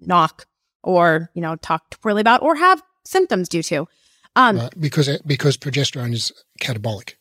knock 0.01 0.47
or, 0.81 1.29
you 1.33 1.41
know, 1.41 1.55
talk 1.57 1.99
poorly 2.01 2.21
about 2.21 2.41
or 2.41 2.55
have 2.55 2.81
symptoms 3.05 3.47
due 3.47 3.63
to. 3.63 3.87
Um, 4.35 4.59
uh, 4.59 4.69
because 4.79 5.07
it, 5.07 5.25
because 5.27 5.57
progesterone 5.57 6.13
is 6.13 6.31
catabolic. 6.59 7.13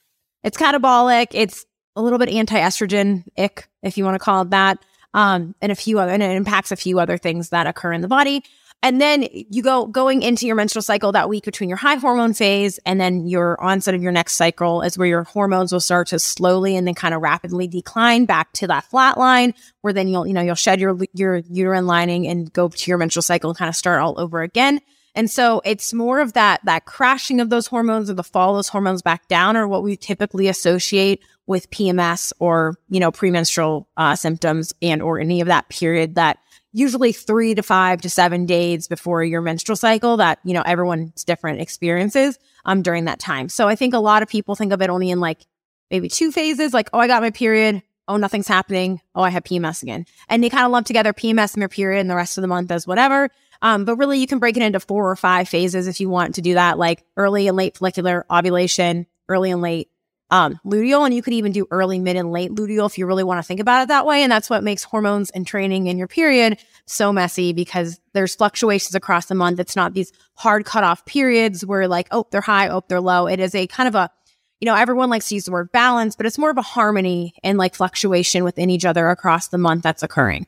It's 0.42 0.56
catabolic. 0.56 1.28
It's 1.32 1.66
a 1.94 2.02
little 2.02 2.18
bit 2.18 2.30
anti-estrogen 2.30 3.24
ick, 3.36 3.68
if 3.82 3.98
you 3.98 4.04
want 4.04 4.14
to 4.14 4.18
call 4.18 4.42
it 4.42 4.50
that. 4.50 4.78
Um, 5.14 5.54
and 5.60 5.70
a 5.70 5.74
few 5.74 5.98
other, 5.98 6.10
and 6.10 6.22
it 6.22 6.30
impacts 6.30 6.72
a 6.72 6.76
few 6.76 6.98
other 6.98 7.18
things 7.18 7.50
that 7.50 7.66
occur 7.66 7.92
in 7.92 8.00
the 8.00 8.08
body. 8.08 8.42
And 8.84 9.00
then 9.00 9.28
you 9.30 9.62
go 9.62 9.86
going 9.86 10.22
into 10.22 10.44
your 10.44 10.56
menstrual 10.56 10.82
cycle 10.82 11.12
that 11.12 11.28
week 11.28 11.44
between 11.44 11.68
your 11.68 11.76
high 11.76 11.94
hormone 11.94 12.34
phase 12.34 12.80
and 12.84 13.00
then 13.00 13.26
your 13.28 13.60
onset 13.62 13.94
of 13.94 14.02
your 14.02 14.10
next 14.10 14.34
cycle 14.34 14.82
is 14.82 14.98
where 14.98 15.06
your 15.06 15.22
hormones 15.22 15.72
will 15.72 15.80
start 15.80 16.08
to 16.08 16.18
slowly 16.18 16.74
and 16.74 16.86
then 16.86 16.94
kind 16.94 17.14
of 17.14 17.22
rapidly 17.22 17.68
decline 17.68 18.24
back 18.24 18.52
to 18.54 18.66
that 18.66 18.84
flat 18.84 19.16
line 19.16 19.54
where 19.82 19.92
then 19.92 20.08
you'll, 20.08 20.26
you 20.26 20.32
know, 20.32 20.40
you'll 20.40 20.56
shed 20.56 20.80
your, 20.80 20.98
your 21.14 21.36
uterine 21.48 21.86
lining 21.86 22.26
and 22.26 22.52
go 22.52 22.68
to 22.68 22.90
your 22.90 22.98
menstrual 22.98 23.22
cycle 23.22 23.50
and 23.50 23.56
kind 23.56 23.68
of 23.68 23.76
start 23.76 24.00
all 24.00 24.18
over 24.18 24.42
again. 24.42 24.80
And 25.14 25.30
so 25.30 25.60
it's 25.64 25.92
more 25.92 26.20
of 26.20 26.32
that, 26.32 26.60
that 26.64 26.84
crashing 26.84 27.40
of 27.40 27.50
those 27.50 27.66
hormones 27.66 28.10
or 28.10 28.14
the 28.14 28.24
fall 28.24 28.50
of 28.50 28.58
those 28.58 28.68
hormones 28.68 29.02
back 29.02 29.28
down 29.28 29.56
or 29.56 29.68
what 29.68 29.82
we 29.82 29.96
typically 29.96 30.48
associate 30.48 31.22
with 31.46 31.70
PMS 31.70 32.32
or, 32.38 32.76
you 32.88 32.98
know, 32.98 33.12
premenstrual 33.12 33.88
uh, 33.96 34.16
symptoms 34.16 34.72
and 34.80 35.02
or 35.02 35.20
any 35.20 35.40
of 35.40 35.48
that 35.48 35.68
period 35.68 36.14
that 36.14 36.38
usually 36.72 37.12
three 37.12 37.54
to 37.54 37.62
five 37.62 38.00
to 38.02 38.10
seven 38.10 38.46
days 38.46 38.88
before 38.88 39.22
your 39.22 39.40
menstrual 39.40 39.76
cycle 39.76 40.16
that, 40.16 40.38
you 40.44 40.54
know, 40.54 40.62
everyone's 40.62 41.24
different 41.24 41.60
experiences 41.60 42.38
um, 42.64 42.82
during 42.82 43.04
that 43.04 43.18
time. 43.18 43.48
So 43.48 43.68
I 43.68 43.76
think 43.76 43.94
a 43.94 43.98
lot 43.98 44.22
of 44.22 44.28
people 44.28 44.54
think 44.54 44.72
of 44.72 44.80
it 44.80 44.90
only 44.90 45.10
in 45.10 45.20
like 45.20 45.46
maybe 45.90 46.08
two 46.08 46.32
phases, 46.32 46.72
like, 46.72 46.88
oh, 46.92 46.98
I 46.98 47.06
got 47.06 47.22
my 47.22 47.30
period. 47.30 47.82
Oh, 48.08 48.16
nothing's 48.16 48.48
happening. 48.48 49.00
Oh, 49.14 49.22
I 49.22 49.30
have 49.30 49.44
PMS 49.44 49.82
again. 49.82 50.06
And 50.28 50.42
they 50.42 50.48
kind 50.48 50.64
of 50.64 50.72
lump 50.72 50.86
together 50.86 51.12
PMS 51.12 51.54
and 51.54 51.60
your 51.60 51.68
period 51.68 52.00
and 52.00 52.10
the 52.10 52.16
rest 52.16 52.36
of 52.36 52.42
the 52.42 52.48
month 52.48 52.70
as 52.70 52.86
whatever. 52.86 53.30
Um, 53.60 53.84
but 53.84 53.96
really, 53.96 54.18
you 54.18 54.26
can 54.26 54.40
break 54.40 54.56
it 54.56 54.62
into 54.62 54.80
four 54.80 55.08
or 55.08 55.14
five 55.14 55.48
phases 55.48 55.86
if 55.86 56.00
you 56.00 56.08
want 56.08 56.34
to 56.34 56.42
do 56.42 56.54
that, 56.54 56.78
like 56.78 57.04
early 57.16 57.46
and 57.46 57.56
late 57.56 57.78
follicular 57.78 58.26
ovulation, 58.28 59.06
early 59.28 59.52
and 59.52 59.62
late 59.62 59.88
um, 60.32 60.58
luteal, 60.64 61.04
and 61.04 61.14
you 61.14 61.20
could 61.22 61.34
even 61.34 61.52
do 61.52 61.68
early, 61.70 61.98
mid, 61.98 62.16
and 62.16 62.32
late 62.32 62.52
luteal 62.52 62.86
if 62.86 62.96
you 62.96 63.06
really 63.06 63.22
want 63.22 63.38
to 63.38 63.42
think 63.46 63.60
about 63.60 63.82
it 63.82 63.88
that 63.88 64.06
way. 64.06 64.22
And 64.22 64.32
that's 64.32 64.48
what 64.48 64.64
makes 64.64 64.82
hormones 64.82 65.28
and 65.28 65.46
training 65.46 65.88
in 65.88 65.98
your 65.98 66.08
period 66.08 66.58
so 66.86 67.12
messy 67.12 67.52
because 67.52 68.00
there's 68.14 68.34
fluctuations 68.34 68.94
across 68.94 69.26
the 69.26 69.34
month. 69.34 69.60
It's 69.60 69.76
not 69.76 69.92
these 69.92 70.10
hard 70.34 70.64
cutoff 70.64 71.04
periods 71.04 71.66
where 71.66 71.86
like, 71.86 72.08
oh, 72.12 72.26
they're 72.30 72.40
high, 72.40 72.70
oh, 72.70 72.82
they're 72.88 72.98
low. 72.98 73.26
It 73.26 73.40
is 73.40 73.54
a 73.54 73.66
kind 73.66 73.86
of 73.86 73.94
a, 73.94 74.10
you 74.58 74.64
know, 74.64 74.74
everyone 74.74 75.10
likes 75.10 75.28
to 75.28 75.34
use 75.34 75.44
the 75.44 75.52
word 75.52 75.70
balance, 75.70 76.16
but 76.16 76.24
it's 76.24 76.38
more 76.38 76.50
of 76.50 76.56
a 76.56 76.62
harmony 76.62 77.34
and 77.44 77.58
like 77.58 77.74
fluctuation 77.74 78.42
within 78.42 78.70
each 78.70 78.86
other 78.86 79.10
across 79.10 79.48
the 79.48 79.58
month 79.58 79.82
that's 79.82 80.02
occurring. 80.02 80.46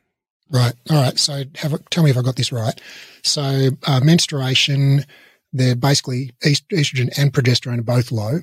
Right. 0.50 0.72
All 0.88 0.96
right. 0.96 1.18
So 1.18 1.44
have 1.56 1.78
tell 1.90 2.04
me 2.04 2.10
if 2.10 2.16
I 2.16 2.22
got 2.22 2.36
this 2.36 2.52
right. 2.52 2.80
So 3.22 3.68
uh, 3.86 4.00
menstruation 4.02 5.04
they're 5.54 5.76
basically 5.76 6.32
estrogen 6.44 7.16
and 7.16 7.32
progesterone 7.32 7.78
are 7.78 7.82
both 7.82 8.10
low. 8.10 8.40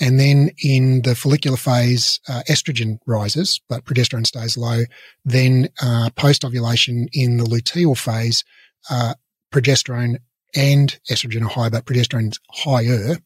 And 0.00 0.18
then 0.18 0.50
in 0.64 1.02
the 1.02 1.14
follicular 1.14 1.58
phase, 1.58 2.18
uh, 2.28 2.42
estrogen 2.48 2.98
rises, 3.06 3.60
but 3.68 3.84
progesterone 3.84 4.26
stays 4.26 4.56
low. 4.56 4.84
Then 5.24 5.68
uh, 5.82 6.08
post 6.16 6.46
ovulation 6.46 7.08
in 7.12 7.36
the 7.36 7.44
luteal 7.44 7.96
phase, 7.96 8.42
uh, 8.90 9.14
progesterone 9.52 10.16
and 10.56 10.98
estrogen 11.10 11.42
are 11.42 11.50
high, 11.50 11.68
but 11.68 11.84
progesterone's 11.84 12.40
higher. 12.50 13.16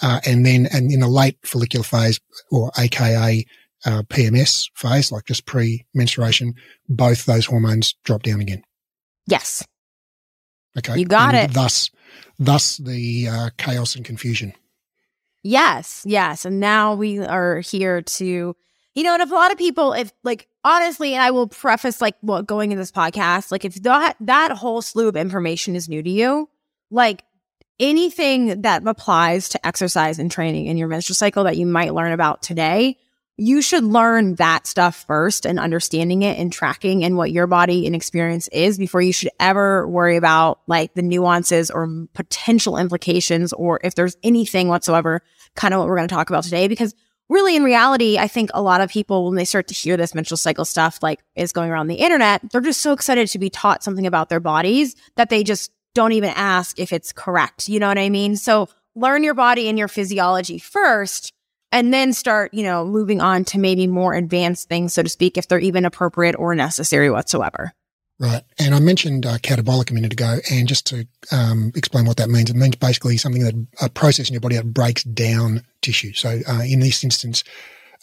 Uh, 0.00 0.20
and 0.24 0.46
then, 0.46 0.66
and 0.72 0.90
in 0.90 1.00
the 1.00 1.08
late 1.08 1.36
follicular 1.44 1.84
phase, 1.84 2.18
or 2.50 2.70
AKA 2.78 3.44
uh, 3.84 4.02
PMS 4.08 4.70
phase, 4.74 5.12
like 5.12 5.26
just 5.26 5.44
pre-menstruation, 5.44 6.54
both 6.88 7.26
those 7.26 7.44
hormones 7.44 7.94
drop 8.04 8.22
down 8.22 8.40
again. 8.40 8.62
Yes. 9.26 9.62
Okay. 10.78 10.98
You 10.98 11.04
got 11.04 11.34
and 11.34 11.50
it. 11.50 11.54
Thus, 11.54 11.90
thus 12.40 12.78
the 12.78 13.28
uh, 13.28 13.50
chaos 13.58 13.94
and 13.94 14.04
confusion. 14.04 14.52
Yes, 15.42 16.02
yes. 16.04 16.44
And 16.44 16.58
now 16.58 16.94
we 16.94 17.20
are 17.20 17.60
here 17.60 18.02
to, 18.02 18.56
you 18.94 19.02
know, 19.02 19.12
and 19.12 19.22
if 19.22 19.30
a 19.30 19.34
lot 19.34 19.52
of 19.52 19.58
people, 19.58 19.92
if 19.92 20.12
like 20.24 20.48
honestly, 20.64 21.14
and 21.14 21.22
I 21.22 21.30
will 21.30 21.46
preface 21.46 22.00
like 22.00 22.16
what 22.22 22.46
going 22.46 22.72
in 22.72 22.78
this 22.78 22.90
podcast, 22.90 23.52
like 23.52 23.64
if 23.64 23.74
that 23.82 24.16
that 24.20 24.52
whole 24.52 24.82
slew 24.82 25.08
of 25.08 25.16
information 25.16 25.76
is 25.76 25.88
new 25.88 26.02
to 26.02 26.10
you, 26.10 26.48
like 26.90 27.22
anything 27.78 28.62
that 28.62 28.86
applies 28.86 29.50
to 29.50 29.66
exercise 29.66 30.18
and 30.18 30.30
training 30.30 30.66
in 30.66 30.76
your 30.76 30.88
menstrual 30.88 31.14
cycle 31.14 31.44
that 31.44 31.56
you 31.56 31.66
might 31.66 31.94
learn 31.94 32.12
about 32.12 32.42
today, 32.42 32.98
you 33.40 33.62
should 33.62 33.84
learn 33.84 34.34
that 34.34 34.66
stuff 34.66 35.06
first 35.06 35.46
and 35.46 35.58
understanding 35.58 36.20
it 36.20 36.38
and 36.38 36.52
tracking 36.52 37.02
and 37.04 37.16
what 37.16 37.32
your 37.32 37.46
body 37.46 37.86
and 37.86 37.96
experience 37.96 38.48
is 38.48 38.76
before 38.76 39.00
you 39.00 39.14
should 39.14 39.30
ever 39.40 39.88
worry 39.88 40.16
about 40.16 40.60
like 40.66 40.92
the 40.92 41.00
nuances 41.00 41.70
or 41.70 41.88
potential 42.12 42.76
implications 42.76 43.54
or 43.54 43.80
if 43.82 43.94
there's 43.94 44.14
anything 44.22 44.68
whatsoever, 44.68 45.22
kind 45.56 45.72
of 45.72 45.80
what 45.80 45.88
we're 45.88 45.96
going 45.96 46.06
to 46.06 46.14
talk 46.14 46.28
about 46.28 46.44
today. 46.44 46.68
Because 46.68 46.94
really 47.30 47.56
in 47.56 47.64
reality, 47.64 48.18
I 48.18 48.28
think 48.28 48.50
a 48.52 48.60
lot 48.60 48.82
of 48.82 48.90
people, 48.90 49.24
when 49.24 49.36
they 49.36 49.46
start 49.46 49.68
to 49.68 49.74
hear 49.74 49.96
this 49.96 50.14
menstrual 50.14 50.36
cycle 50.36 50.66
stuff, 50.66 50.98
like 51.00 51.20
is 51.34 51.52
going 51.52 51.70
around 51.70 51.86
the 51.86 51.94
internet, 51.94 52.42
they're 52.52 52.60
just 52.60 52.82
so 52.82 52.92
excited 52.92 53.26
to 53.28 53.38
be 53.38 53.48
taught 53.48 53.82
something 53.82 54.06
about 54.06 54.28
their 54.28 54.40
bodies 54.40 54.96
that 55.16 55.30
they 55.30 55.44
just 55.44 55.72
don't 55.94 56.12
even 56.12 56.30
ask 56.36 56.78
if 56.78 56.92
it's 56.92 57.10
correct. 57.10 57.70
You 57.70 57.80
know 57.80 57.88
what 57.88 57.96
I 57.96 58.10
mean? 58.10 58.36
So 58.36 58.68
learn 58.94 59.24
your 59.24 59.32
body 59.32 59.66
and 59.70 59.78
your 59.78 59.88
physiology 59.88 60.58
first 60.58 61.32
and 61.72 61.92
then 61.92 62.12
start, 62.12 62.52
you 62.52 62.62
know, 62.62 62.84
moving 62.84 63.20
on 63.20 63.44
to 63.46 63.58
maybe 63.58 63.86
more 63.86 64.14
advanced 64.14 64.68
things, 64.68 64.92
so 64.92 65.02
to 65.02 65.08
speak, 65.08 65.38
if 65.38 65.48
they're 65.48 65.58
even 65.58 65.84
appropriate 65.84 66.34
or 66.36 66.54
necessary 66.54 67.10
whatsoever. 67.10 67.72
Right. 68.18 68.42
And 68.58 68.74
I 68.74 68.80
mentioned 68.80 69.24
uh, 69.24 69.38
catabolic 69.38 69.90
a 69.90 69.94
minute 69.94 70.12
ago. 70.12 70.40
And 70.50 70.68
just 70.68 70.86
to 70.88 71.08
um, 71.32 71.72
explain 71.74 72.04
what 72.04 72.18
that 72.18 72.28
means, 72.28 72.50
it 72.50 72.56
means 72.56 72.76
basically 72.76 73.16
something 73.16 73.42
that 73.42 73.54
a 73.80 73.88
process 73.88 74.28
in 74.28 74.34
your 74.34 74.42
body 74.42 74.56
that 74.56 74.74
breaks 74.74 75.04
down 75.04 75.62
tissue. 75.80 76.12
So 76.12 76.40
uh, 76.46 76.60
in 76.62 76.80
this 76.80 77.02
instance, 77.02 77.44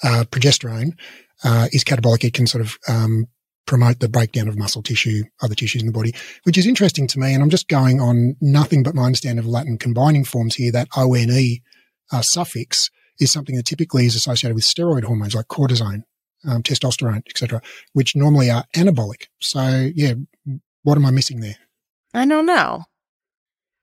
uh, 0.04 0.26
progesterone 0.32 0.98
uh, 1.44 1.68
is 1.72 1.84
catabolic. 1.84 2.24
It 2.24 2.34
can 2.34 2.48
sort 2.48 2.64
of 2.64 2.80
um, 2.88 3.28
promote 3.68 4.00
the 4.00 4.10
breakdown 4.10 4.48
of 4.48 4.58
muscle 4.58 4.82
tissue, 4.82 5.24
other 5.44 5.54
tissues 5.54 5.84
in 5.84 5.86
the 5.86 5.94
body, 5.94 6.16
which 6.46 6.58
is 6.58 6.66
interesting 6.66 7.06
to 7.10 7.20
me. 7.20 7.36
And 7.36 7.44
I'm 7.44 7.52
just 7.52 7.68
going 7.68 8.02
on 8.02 8.36
nothing 8.42 8.82
but 8.82 8.96
my 8.96 9.04
understanding 9.04 9.38
of 9.38 9.46
Latin 9.46 9.78
combining 9.78 10.24
forms 10.24 10.56
here. 10.56 10.72
That 10.72 10.88
ONE 10.98 11.58
uh, 12.12 12.22
suffix 12.24 12.90
is 13.20 13.32
something 13.32 13.56
that 13.56 13.66
typically 13.66 14.06
is 14.06 14.16
associated 14.16 14.56
with 14.56 14.64
steroid 14.64 15.04
hormones 15.04 15.36
like 15.36 15.48
cortisone, 15.48 16.04
um, 16.48 16.64
testosterone, 16.64 17.24
etc., 17.30 17.62
which 17.94 18.16
normally 18.16 18.50
are 18.50 18.66
anabolic. 18.76 19.28
So, 19.40 19.90
yeah, 19.96 20.14
what 20.84 20.98
am 20.98 21.06
I 21.06 21.12
missing 21.12 21.40
there? 21.40 21.56
I 22.14 22.26
don't 22.26 22.46
know. 22.46 22.86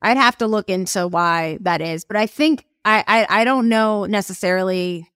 I'd 0.03 0.17
have 0.17 0.39
to 0.39 0.47
look 0.47 0.69
into 0.69 1.09
why 1.09 1.59
that 1.63 1.81
is, 1.81 2.05
but 2.05 2.17
I 2.17 2.27
think 2.27 2.67
I, 2.85 3.05
I, 3.07 3.41
I 3.41 3.45
don't 3.45 3.69
know 3.69 4.05
necessarily. 4.05 5.11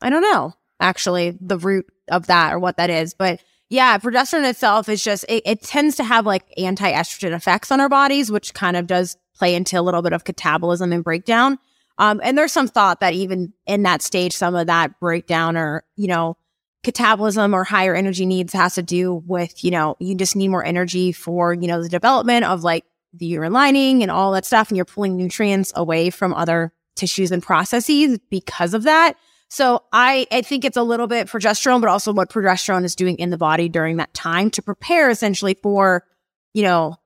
I 0.00 0.10
don't 0.10 0.22
know 0.22 0.52
actually 0.78 1.36
the 1.40 1.58
root 1.58 1.86
of 2.08 2.26
that 2.26 2.52
or 2.52 2.58
what 2.58 2.76
that 2.76 2.90
is, 2.90 3.14
but 3.14 3.40
yeah, 3.68 3.98
progesterone 3.98 4.48
itself 4.48 4.88
is 4.88 5.02
just 5.02 5.24
it, 5.28 5.42
it 5.44 5.62
tends 5.62 5.96
to 5.96 6.04
have 6.04 6.26
like 6.26 6.44
anti-estrogen 6.56 7.32
effects 7.32 7.72
on 7.72 7.80
our 7.80 7.88
bodies, 7.88 8.30
which 8.30 8.54
kind 8.54 8.76
of 8.76 8.86
does 8.86 9.16
play 9.34 9.54
into 9.54 9.78
a 9.78 9.82
little 9.82 10.02
bit 10.02 10.12
of 10.12 10.24
catabolism 10.24 10.92
and 10.92 11.02
breakdown. 11.02 11.58
Um, 11.98 12.20
and 12.22 12.36
there's 12.36 12.52
some 12.52 12.68
thought 12.68 13.00
that 13.00 13.14
even 13.14 13.52
in 13.66 13.82
that 13.84 14.02
stage, 14.02 14.34
some 14.34 14.54
of 14.54 14.66
that 14.66 15.00
breakdown 15.00 15.56
or, 15.56 15.84
you 15.96 16.08
know, 16.08 16.36
catabolism 16.84 17.52
or 17.52 17.64
higher 17.64 17.94
energy 17.94 18.26
needs 18.26 18.52
has 18.52 18.74
to 18.74 18.82
do 18.82 19.14
with, 19.26 19.64
you 19.64 19.70
know, 19.70 19.96
you 19.98 20.14
just 20.14 20.36
need 20.36 20.48
more 20.48 20.64
energy 20.64 21.10
for, 21.10 21.54
you 21.54 21.66
know, 21.66 21.82
the 21.82 21.88
development 21.88 22.44
of 22.44 22.62
like 22.62 22.84
the 23.12 23.26
uterine 23.26 23.52
lining 23.52 24.02
and 24.02 24.10
all 24.10 24.32
that 24.32 24.44
stuff. 24.44 24.68
And 24.68 24.76
you're 24.76 24.84
pulling 24.84 25.16
nutrients 25.16 25.72
away 25.74 26.10
from 26.10 26.34
other 26.34 26.72
tissues 26.94 27.32
and 27.32 27.42
processes 27.42 28.18
because 28.30 28.74
of 28.74 28.84
that. 28.84 29.14
So 29.48 29.84
I, 29.92 30.26
I 30.32 30.42
think 30.42 30.64
it's 30.64 30.76
a 30.76 30.82
little 30.82 31.06
bit 31.06 31.28
progesterone, 31.28 31.80
but 31.80 31.88
also 31.88 32.12
what 32.12 32.30
progesterone 32.30 32.84
is 32.84 32.96
doing 32.96 33.16
in 33.16 33.30
the 33.30 33.38
body 33.38 33.68
during 33.68 33.96
that 33.96 34.12
time 34.12 34.50
to 34.50 34.62
prepare 34.62 35.08
essentially 35.08 35.56
for, 35.62 36.04
you 36.52 36.62
know, 36.62 36.96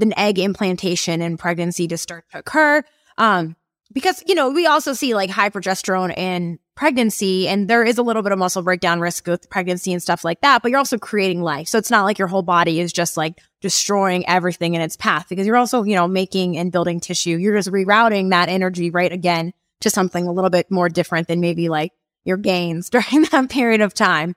an 0.00 0.12
egg 0.16 0.38
implantation 0.38 1.22
and 1.22 1.38
pregnancy 1.38 1.88
to 1.88 1.96
start 1.96 2.24
to 2.32 2.38
occur. 2.38 2.82
Um, 3.16 3.56
because 3.92 4.22
you 4.26 4.34
know 4.34 4.50
we 4.50 4.66
also 4.66 4.92
see 4.92 5.14
like 5.14 5.30
high 5.30 5.50
progesterone 5.50 6.16
in 6.16 6.58
pregnancy 6.74 7.48
and 7.48 7.68
there 7.68 7.82
is 7.82 7.98
a 7.98 8.02
little 8.02 8.22
bit 8.22 8.32
of 8.32 8.38
muscle 8.38 8.62
breakdown 8.62 9.00
risk 9.00 9.26
with 9.26 9.50
pregnancy 9.50 9.92
and 9.92 10.02
stuff 10.02 10.24
like 10.24 10.40
that 10.42 10.62
but 10.62 10.70
you're 10.70 10.78
also 10.78 10.98
creating 10.98 11.42
life 11.42 11.66
so 11.66 11.78
it's 11.78 11.90
not 11.90 12.04
like 12.04 12.18
your 12.18 12.28
whole 12.28 12.42
body 12.42 12.80
is 12.80 12.92
just 12.92 13.16
like 13.16 13.40
destroying 13.60 14.26
everything 14.28 14.74
in 14.74 14.80
its 14.80 14.96
path 14.96 15.26
because 15.28 15.46
you're 15.46 15.56
also 15.56 15.82
you 15.82 15.94
know 15.94 16.06
making 16.06 16.56
and 16.56 16.70
building 16.70 17.00
tissue 17.00 17.36
you're 17.36 17.56
just 17.56 17.70
rerouting 17.70 18.30
that 18.30 18.48
energy 18.48 18.90
right 18.90 19.12
again 19.12 19.52
to 19.80 19.90
something 19.90 20.26
a 20.26 20.32
little 20.32 20.50
bit 20.50 20.70
more 20.70 20.88
different 20.88 21.26
than 21.26 21.40
maybe 21.40 21.68
like 21.68 21.92
your 22.24 22.36
gains 22.36 22.90
during 22.90 23.24
that 23.30 23.50
period 23.50 23.80
of 23.80 23.94
time 23.94 24.34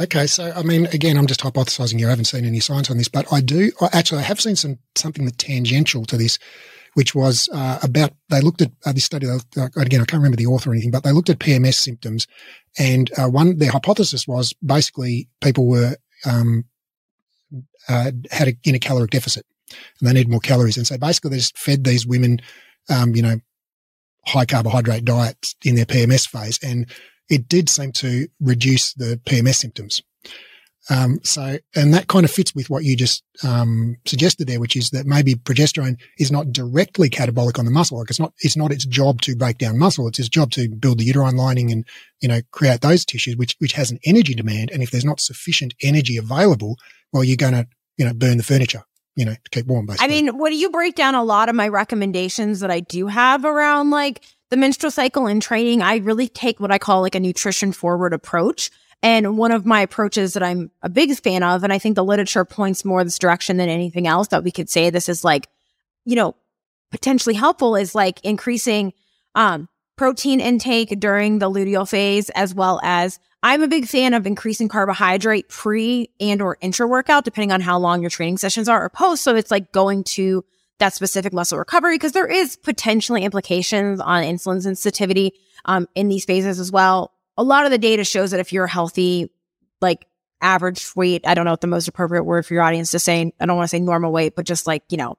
Okay, 0.00 0.28
so 0.28 0.52
I 0.54 0.62
mean, 0.62 0.86
again, 0.86 1.16
I'm 1.16 1.26
just 1.26 1.40
hypothesizing 1.40 1.98
here. 1.98 2.06
I 2.06 2.10
haven't 2.10 2.26
seen 2.26 2.44
any 2.44 2.60
science 2.60 2.88
on 2.88 2.98
this, 2.98 3.08
but 3.08 3.32
I 3.32 3.40
do. 3.40 3.72
Actually, 3.92 4.20
I 4.20 4.26
have 4.26 4.40
seen 4.40 4.54
some 4.54 4.78
something 4.94 5.28
tangential 5.30 6.04
to 6.04 6.16
this, 6.16 6.38
which 6.98 7.14
was 7.14 7.48
uh, 7.52 7.78
about 7.80 8.10
they 8.28 8.40
looked 8.40 8.60
at 8.60 8.72
uh, 8.84 8.90
this 8.90 9.04
study. 9.04 9.28
Uh, 9.28 9.38
again, 9.76 10.00
I 10.00 10.04
can't 10.04 10.14
remember 10.14 10.36
the 10.36 10.46
author 10.46 10.70
or 10.70 10.72
anything, 10.72 10.90
but 10.90 11.04
they 11.04 11.12
looked 11.12 11.30
at 11.30 11.38
PMS 11.38 11.74
symptoms, 11.74 12.26
and 12.76 13.08
uh, 13.16 13.28
one 13.28 13.56
their 13.58 13.70
hypothesis 13.70 14.26
was 14.26 14.52
basically 14.66 15.28
people 15.40 15.68
were 15.68 15.94
um, 16.26 16.64
uh, 17.88 18.10
had 18.32 18.48
a, 18.48 18.52
in 18.64 18.74
a 18.74 18.80
caloric 18.80 19.10
deficit, 19.10 19.46
and 19.70 20.08
they 20.08 20.12
need 20.12 20.28
more 20.28 20.40
calories, 20.40 20.76
and 20.76 20.88
so 20.88 20.98
basically 20.98 21.30
they 21.30 21.36
just 21.36 21.56
fed 21.56 21.84
these 21.84 22.04
women, 22.04 22.40
um, 22.90 23.14
you 23.14 23.22
know, 23.22 23.36
high 24.26 24.44
carbohydrate 24.44 25.04
diets 25.04 25.54
in 25.64 25.76
their 25.76 25.86
PMS 25.86 26.28
phase, 26.28 26.58
and 26.64 26.90
it 27.30 27.46
did 27.46 27.68
seem 27.68 27.92
to 27.92 28.26
reduce 28.40 28.92
the 28.94 29.20
PMS 29.24 29.54
symptoms. 29.54 30.02
Um, 30.90 31.20
so, 31.22 31.58
and 31.74 31.92
that 31.92 32.08
kind 32.08 32.24
of 32.24 32.30
fits 32.30 32.54
with 32.54 32.70
what 32.70 32.82
you 32.82 32.96
just 32.96 33.22
um, 33.46 33.96
suggested 34.06 34.48
there, 34.48 34.58
which 34.58 34.74
is 34.74 34.90
that 34.90 35.06
maybe 35.06 35.34
progesterone 35.34 35.98
is 36.18 36.32
not 36.32 36.50
directly 36.50 37.10
catabolic 37.10 37.58
on 37.58 37.66
the 37.66 37.70
muscle. 37.70 37.98
Like 37.98 38.08
it's 38.08 38.18
not, 38.18 38.32
it's 38.38 38.56
not 38.56 38.72
its 38.72 38.86
job 38.86 39.20
to 39.22 39.36
break 39.36 39.58
down 39.58 39.78
muscle. 39.78 40.08
It's 40.08 40.18
its 40.18 40.30
job 40.30 40.50
to 40.52 40.68
build 40.68 40.98
the 40.98 41.04
uterine 41.04 41.36
lining 41.36 41.70
and 41.70 41.84
you 42.20 42.28
know 42.28 42.40
create 42.52 42.80
those 42.80 43.04
tissues, 43.04 43.36
which 43.36 43.54
which 43.58 43.72
has 43.72 43.90
an 43.90 43.98
energy 44.04 44.34
demand. 44.34 44.70
And 44.70 44.82
if 44.82 44.90
there's 44.90 45.04
not 45.04 45.20
sufficient 45.20 45.74
energy 45.82 46.16
available, 46.16 46.76
well, 47.12 47.24
you're 47.24 47.36
going 47.36 47.52
to 47.52 47.66
you 47.98 48.06
know 48.06 48.14
burn 48.14 48.38
the 48.38 48.42
furniture, 48.42 48.84
you 49.14 49.26
know, 49.26 49.34
to 49.34 49.50
keep 49.50 49.66
warm. 49.66 49.86
Basically, 49.86 50.06
I 50.06 50.08
mean, 50.08 50.38
what 50.38 50.48
do 50.50 50.56
you 50.56 50.70
break 50.70 50.94
down 50.94 51.14
a 51.14 51.22
lot 51.22 51.50
of 51.50 51.54
my 51.54 51.68
recommendations 51.68 52.60
that 52.60 52.70
I 52.70 52.80
do 52.80 53.08
have 53.08 53.44
around 53.44 53.90
like 53.90 54.24
the 54.48 54.56
menstrual 54.56 54.90
cycle 54.90 55.26
and 55.26 55.42
training? 55.42 55.82
I 55.82 55.96
really 55.96 56.28
take 56.28 56.60
what 56.60 56.72
I 56.72 56.78
call 56.78 57.02
like 57.02 57.14
a 57.14 57.20
nutrition 57.20 57.72
forward 57.72 58.14
approach. 58.14 58.70
And 59.02 59.38
one 59.38 59.52
of 59.52 59.64
my 59.64 59.80
approaches 59.82 60.32
that 60.32 60.42
I'm 60.42 60.70
a 60.82 60.88
big 60.88 61.14
fan 61.16 61.42
of, 61.42 61.62
and 61.62 61.72
I 61.72 61.78
think 61.78 61.94
the 61.94 62.04
literature 62.04 62.44
points 62.44 62.84
more 62.84 63.04
this 63.04 63.18
direction 63.18 63.56
than 63.56 63.68
anything 63.68 64.06
else 64.06 64.28
that 64.28 64.42
we 64.42 64.50
could 64.50 64.68
say 64.68 64.90
this 64.90 65.08
is 65.08 65.22
like, 65.22 65.48
you 66.04 66.16
know, 66.16 66.34
potentially 66.90 67.34
helpful 67.34 67.76
is 67.76 67.94
like 67.94 68.24
increasing 68.24 68.92
um, 69.34 69.68
protein 69.96 70.40
intake 70.40 70.98
during 70.98 71.38
the 71.38 71.50
luteal 71.50 71.88
phase, 71.88 72.28
as 72.30 72.54
well 72.54 72.80
as 72.82 73.20
I'm 73.42 73.62
a 73.62 73.68
big 73.68 73.86
fan 73.86 74.14
of 74.14 74.26
increasing 74.26 74.68
carbohydrate 74.68 75.48
pre 75.48 76.10
and 76.18 76.42
or 76.42 76.58
intra 76.60 76.88
workout, 76.88 77.24
depending 77.24 77.52
on 77.52 77.60
how 77.60 77.78
long 77.78 78.00
your 78.00 78.10
training 78.10 78.38
sessions 78.38 78.68
are 78.68 78.84
or 78.84 78.88
post. 78.88 79.22
So 79.22 79.36
it's 79.36 79.50
like 79.50 79.70
going 79.70 80.02
to 80.04 80.44
that 80.80 80.94
specific 80.94 81.32
muscle 81.32 81.58
recovery 81.58 81.94
because 81.94 82.12
there 82.12 82.26
is 82.26 82.56
potentially 82.56 83.24
implications 83.24 84.00
on 84.00 84.24
insulin 84.24 84.62
sensitivity 84.62 85.34
um, 85.66 85.88
in 85.94 86.08
these 86.08 86.24
phases 86.24 86.58
as 86.58 86.72
well 86.72 87.12
a 87.38 87.44
lot 87.44 87.64
of 87.64 87.70
the 87.70 87.78
data 87.78 88.04
shows 88.04 88.32
that 88.32 88.40
if 88.40 88.52
you're 88.52 88.66
healthy, 88.66 89.30
like 89.80 90.06
average 90.42 90.94
weight, 90.96 91.26
I 91.26 91.34
don't 91.34 91.44
know 91.44 91.52
what 91.52 91.60
the 91.60 91.68
most 91.68 91.88
appropriate 91.88 92.24
word 92.24 92.44
for 92.44 92.52
your 92.52 92.64
audience 92.64 92.90
to 92.90 92.98
say. 92.98 93.32
I 93.40 93.46
don't 93.46 93.56
want 93.56 93.70
to 93.70 93.76
say 93.76 93.80
normal 93.80 94.12
weight, 94.12 94.34
but 94.34 94.44
just 94.44 94.66
like, 94.66 94.82
you 94.90 94.98
know, 94.98 95.16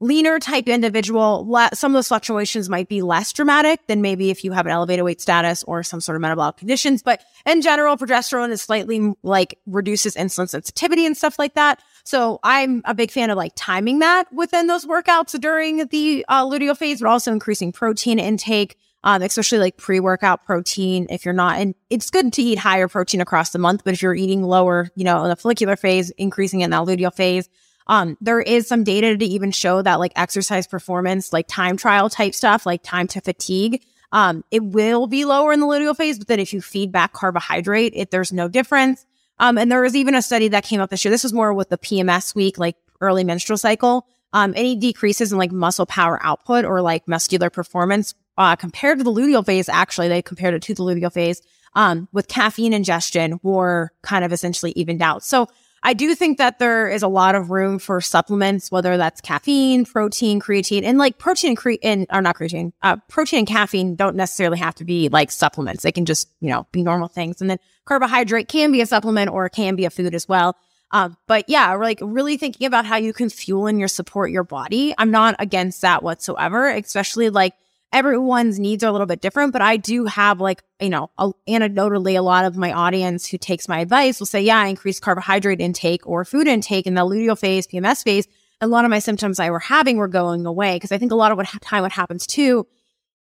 leaner 0.00 0.38
type 0.38 0.66
individual, 0.66 1.46
some 1.74 1.90
of 1.90 1.94
those 1.94 2.08
fluctuations 2.08 2.68
might 2.70 2.88
be 2.88 3.02
less 3.02 3.32
dramatic 3.32 3.86
than 3.86 4.00
maybe 4.00 4.30
if 4.30 4.44
you 4.44 4.52
have 4.52 4.64
an 4.64 4.72
elevated 4.72 5.04
weight 5.04 5.20
status 5.20 5.62
or 5.64 5.82
some 5.82 6.00
sort 6.00 6.16
of 6.16 6.22
metabolic 6.22 6.56
conditions. 6.56 7.02
But 7.02 7.22
in 7.44 7.60
general, 7.60 7.96
progesterone 7.96 8.50
is 8.50 8.62
slightly 8.62 9.12
like 9.22 9.58
reduces 9.66 10.14
insulin 10.14 10.48
sensitivity 10.48 11.04
and 11.04 11.16
stuff 11.16 11.38
like 11.38 11.54
that. 11.54 11.82
So 12.04 12.38
I'm 12.42 12.80
a 12.86 12.94
big 12.94 13.10
fan 13.10 13.28
of 13.28 13.36
like 13.36 13.52
timing 13.56 13.98
that 13.98 14.32
within 14.32 14.68
those 14.68 14.86
workouts 14.86 15.38
during 15.38 15.86
the 15.88 16.24
uh, 16.28 16.46
luteal 16.46 16.76
phase, 16.76 17.00
but 17.00 17.08
also 17.08 17.32
increasing 17.32 17.72
protein 17.72 18.18
intake 18.18 18.78
um, 19.04 19.22
especially 19.22 19.58
like 19.58 19.76
pre 19.76 20.00
workout 20.00 20.44
protein. 20.44 21.06
If 21.10 21.24
you're 21.24 21.34
not, 21.34 21.58
and 21.58 21.74
it's 21.90 22.10
good 22.10 22.32
to 22.34 22.42
eat 22.42 22.58
higher 22.58 22.88
protein 22.88 23.20
across 23.20 23.50
the 23.50 23.58
month, 23.58 23.82
but 23.84 23.94
if 23.94 24.02
you're 24.02 24.14
eating 24.14 24.42
lower, 24.42 24.90
you 24.94 25.04
know, 25.04 25.22
in 25.24 25.30
the 25.30 25.36
follicular 25.36 25.76
phase, 25.76 26.10
increasing 26.10 26.60
in 26.60 26.70
the 26.70 26.76
luteal 26.76 27.14
phase. 27.14 27.48
Um, 27.90 28.18
there 28.20 28.40
is 28.40 28.68
some 28.68 28.84
data 28.84 29.16
to 29.16 29.24
even 29.24 29.50
show 29.50 29.80
that 29.80 29.98
like 29.98 30.12
exercise 30.14 30.66
performance, 30.66 31.32
like 31.32 31.48
time 31.48 31.78
trial 31.78 32.10
type 32.10 32.34
stuff, 32.34 32.66
like 32.66 32.82
time 32.82 33.06
to 33.08 33.22
fatigue, 33.22 33.82
um, 34.12 34.44
it 34.50 34.62
will 34.62 35.06
be 35.06 35.24
lower 35.24 35.52
in 35.52 35.60
the 35.60 35.66
luteal 35.66 35.96
phase, 35.96 36.18
but 36.18 36.28
then 36.28 36.40
if 36.40 36.52
you 36.52 36.60
feed 36.60 36.92
back 36.92 37.12
carbohydrate, 37.12 37.92
it, 37.94 38.10
there's 38.10 38.32
no 38.32 38.48
difference. 38.48 39.04
Um, 39.38 39.58
and 39.58 39.70
there 39.70 39.82
was 39.82 39.94
even 39.94 40.14
a 40.14 40.22
study 40.22 40.48
that 40.48 40.64
came 40.64 40.80
out 40.80 40.90
this 40.90 41.04
year. 41.04 41.10
This 41.10 41.22
was 41.22 41.32
more 41.32 41.52
with 41.52 41.68
the 41.68 41.78
PMS 41.78 42.34
week, 42.34 42.58
like 42.58 42.76
early 43.00 43.22
menstrual 43.22 43.58
cycle. 43.58 44.06
Um, 44.32 44.52
any 44.56 44.76
decreases 44.76 45.32
in 45.32 45.38
like 45.38 45.52
muscle 45.52 45.86
power 45.86 46.18
output 46.22 46.64
or 46.64 46.82
like 46.82 47.06
muscular 47.06 47.48
performance, 47.48 48.14
uh, 48.38 48.56
compared 48.56 48.98
to 48.98 49.04
the 49.04 49.12
luteal 49.12 49.44
phase, 49.44 49.68
actually, 49.68 50.08
they 50.08 50.22
compared 50.22 50.54
it 50.54 50.62
to 50.62 50.74
the 50.74 50.82
luteal 50.82 51.12
phase, 51.12 51.42
um, 51.74 52.08
with 52.12 52.28
caffeine 52.28 52.72
ingestion 52.72 53.38
were 53.42 53.92
kind 54.02 54.24
of 54.24 54.32
essentially 54.32 54.72
evened 54.76 55.02
out. 55.02 55.22
So 55.22 55.48
I 55.82 55.92
do 55.92 56.14
think 56.14 56.38
that 56.38 56.58
there 56.58 56.88
is 56.88 57.02
a 57.02 57.08
lot 57.08 57.34
of 57.34 57.50
room 57.50 57.78
for 57.78 58.00
supplements, 58.00 58.70
whether 58.70 58.96
that's 58.96 59.20
caffeine, 59.20 59.84
protein, 59.84 60.40
creatine, 60.40 60.82
and 60.82 60.98
like 60.98 61.18
protein 61.18 61.50
and 61.50 61.58
creatine, 61.58 62.06
or 62.10 62.20
not 62.20 62.36
creatine, 62.36 62.72
uh, 62.82 62.96
protein 63.08 63.40
and 63.40 63.46
caffeine 63.46 63.94
don't 63.94 64.16
necessarily 64.16 64.58
have 64.58 64.74
to 64.76 64.84
be 64.84 65.08
like 65.08 65.30
supplements. 65.30 65.82
They 65.82 65.92
can 65.92 66.04
just, 66.04 66.28
you 66.40 66.48
know, 66.48 66.66
be 66.72 66.82
normal 66.82 67.08
things. 67.08 67.40
And 67.40 67.50
then 67.50 67.58
carbohydrate 67.84 68.48
can 68.48 68.72
be 68.72 68.80
a 68.80 68.86
supplement 68.86 69.30
or 69.30 69.48
can 69.48 69.76
be 69.76 69.84
a 69.84 69.90
food 69.90 70.14
as 70.14 70.26
well. 70.28 70.56
Um, 70.90 71.16
but 71.26 71.44
yeah, 71.48 71.74
like 71.74 71.98
really 72.02 72.36
thinking 72.36 72.66
about 72.66 72.86
how 72.86 72.96
you 72.96 73.12
can 73.12 73.28
fuel 73.28 73.66
and 73.66 73.78
your 73.78 73.88
support 73.88 74.30
your 74.30 74.44
body. 74.44 74.94
I'm 74.96 75.10
not 75.10 75.36
against 75.38 75.82
that 75.82 76.02
whatsoever, 76.02 76.68
especially 76.68 77.30
like 77.30 77.52
everyone's 77.92 78.58
needs 78.58 78.84
are 78.84 78.88
a 78.88 78.92
little 78.92 79.06
bit 79.06 79.20
different, 79.20 79.52
but 79.52 79.62
I 79.62 79.76
do 79.76 80.04
have 80.04 80.40
like, 80.40 80.62
you 80.80 80.90
know, 80.90 81.10
a, 81.18 81.30
anecdotally, 81.48 82.18
a 82.18 82.22
lot 82.22 82.44
of 82.44 82.56
my 82.56 82.72
audience 82.72 83.26
who 83.26 83.38
takes 83.38 83.68
my 83.68 83.80
advice 83.80 84.20
will 84.20 84.26
say, 84.26 84.42
yeah, 84.42 84.58
I 84.58 84.66
increased 84.66 85.02
carbohydrate 85.02 85.60
intake 85.60 86.06
or 86.06 86.24
food 86.24 86.46
intake 86.46 86.86
in 86.86 86.94
the 86.94 87.02
luteal 87.02 87.38
phase, 87.38 87.66
PMS 87.66 88.04
phase. 88.04 88.28
A 88.60 88.66
lot 88.66 88.84
of 88.84 88.90
my 88.90 88.98
symptoms 88.98 89.40
I 89.40 89.50
were 89.50 89.60
having 89.60 89.96
were 89.96 90.08
going 90.08 90.44
away 90.44 90.76
because 90.76 90.92
I 90.92 90.98
think 90.98 91.12
a 91.12 91.16
lot 91.16 91.30
of 91.30 91.38
what 91.38 91.46
ha- 91.46 91.58
time 91.62 91.82
what 91.82 91.92
happens 91.92 92.26
too 92.26 92.66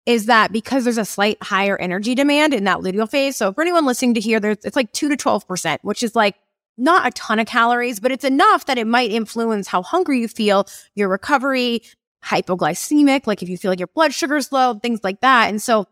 is 0.06 0.26
that 0.26 0.52
because 0.52 0.84
there's 0.84 0.98
a 0.98 1.06
slight 1.06 1.38
higher 1.42 1.78
energy 1.78 2.16
demand 2.16 2.54
in 2.54 2.64
that 2.64 2.80
luteal 2.80 3.10
phase. 3.10 3.36
So 3.36 3.54
for 3.54 3.62
anyone 3.62 3.86
listening 3.86 4.16
to 4.16 4.20
here, 4.20 4.40
there's 4.40 4.58
it's 4.64 4.76
like 4.76 4.92
two 4.92 5.08
to 5.10 5.16
twelve 5.16 5.48
percent, 5.48 5.84
which 5.84 6.02
is 6.02 6.16
like 6.16 6.36
not 6.80 7.06
a 7.06 7.12
ton 7.12 7.40
of 7.40 7.46
calories, 7.46 8.00
but 8.00 8.12
it's 8.12 8.24
enough 8.24 8.66
that 8.66 8.78
it 8.78 8.88
might 8.88 9.12
influence 9.12 9.68
how 9.68 9.84
hungry 9.84 10.20
you 10.22 10.28
feel, 10.28 10.66
your 10.96 11.10
recovery, 11.10 11.82
hypoglycemic, 12.24 13.28
like 13.28 13.42
if 13.42 13.50
you 13.50 13.58
feel 13.58 13.72
like 13.72 13.80
your 13.80 13.88
blood 13.88 14.14
sugar's 14.14 14.52
low, 14.52 14.76
things 14.76 15.00
like 15.04 15.22
that. 15.22 15.50
And 15.50 15.62
so 15.62 15.88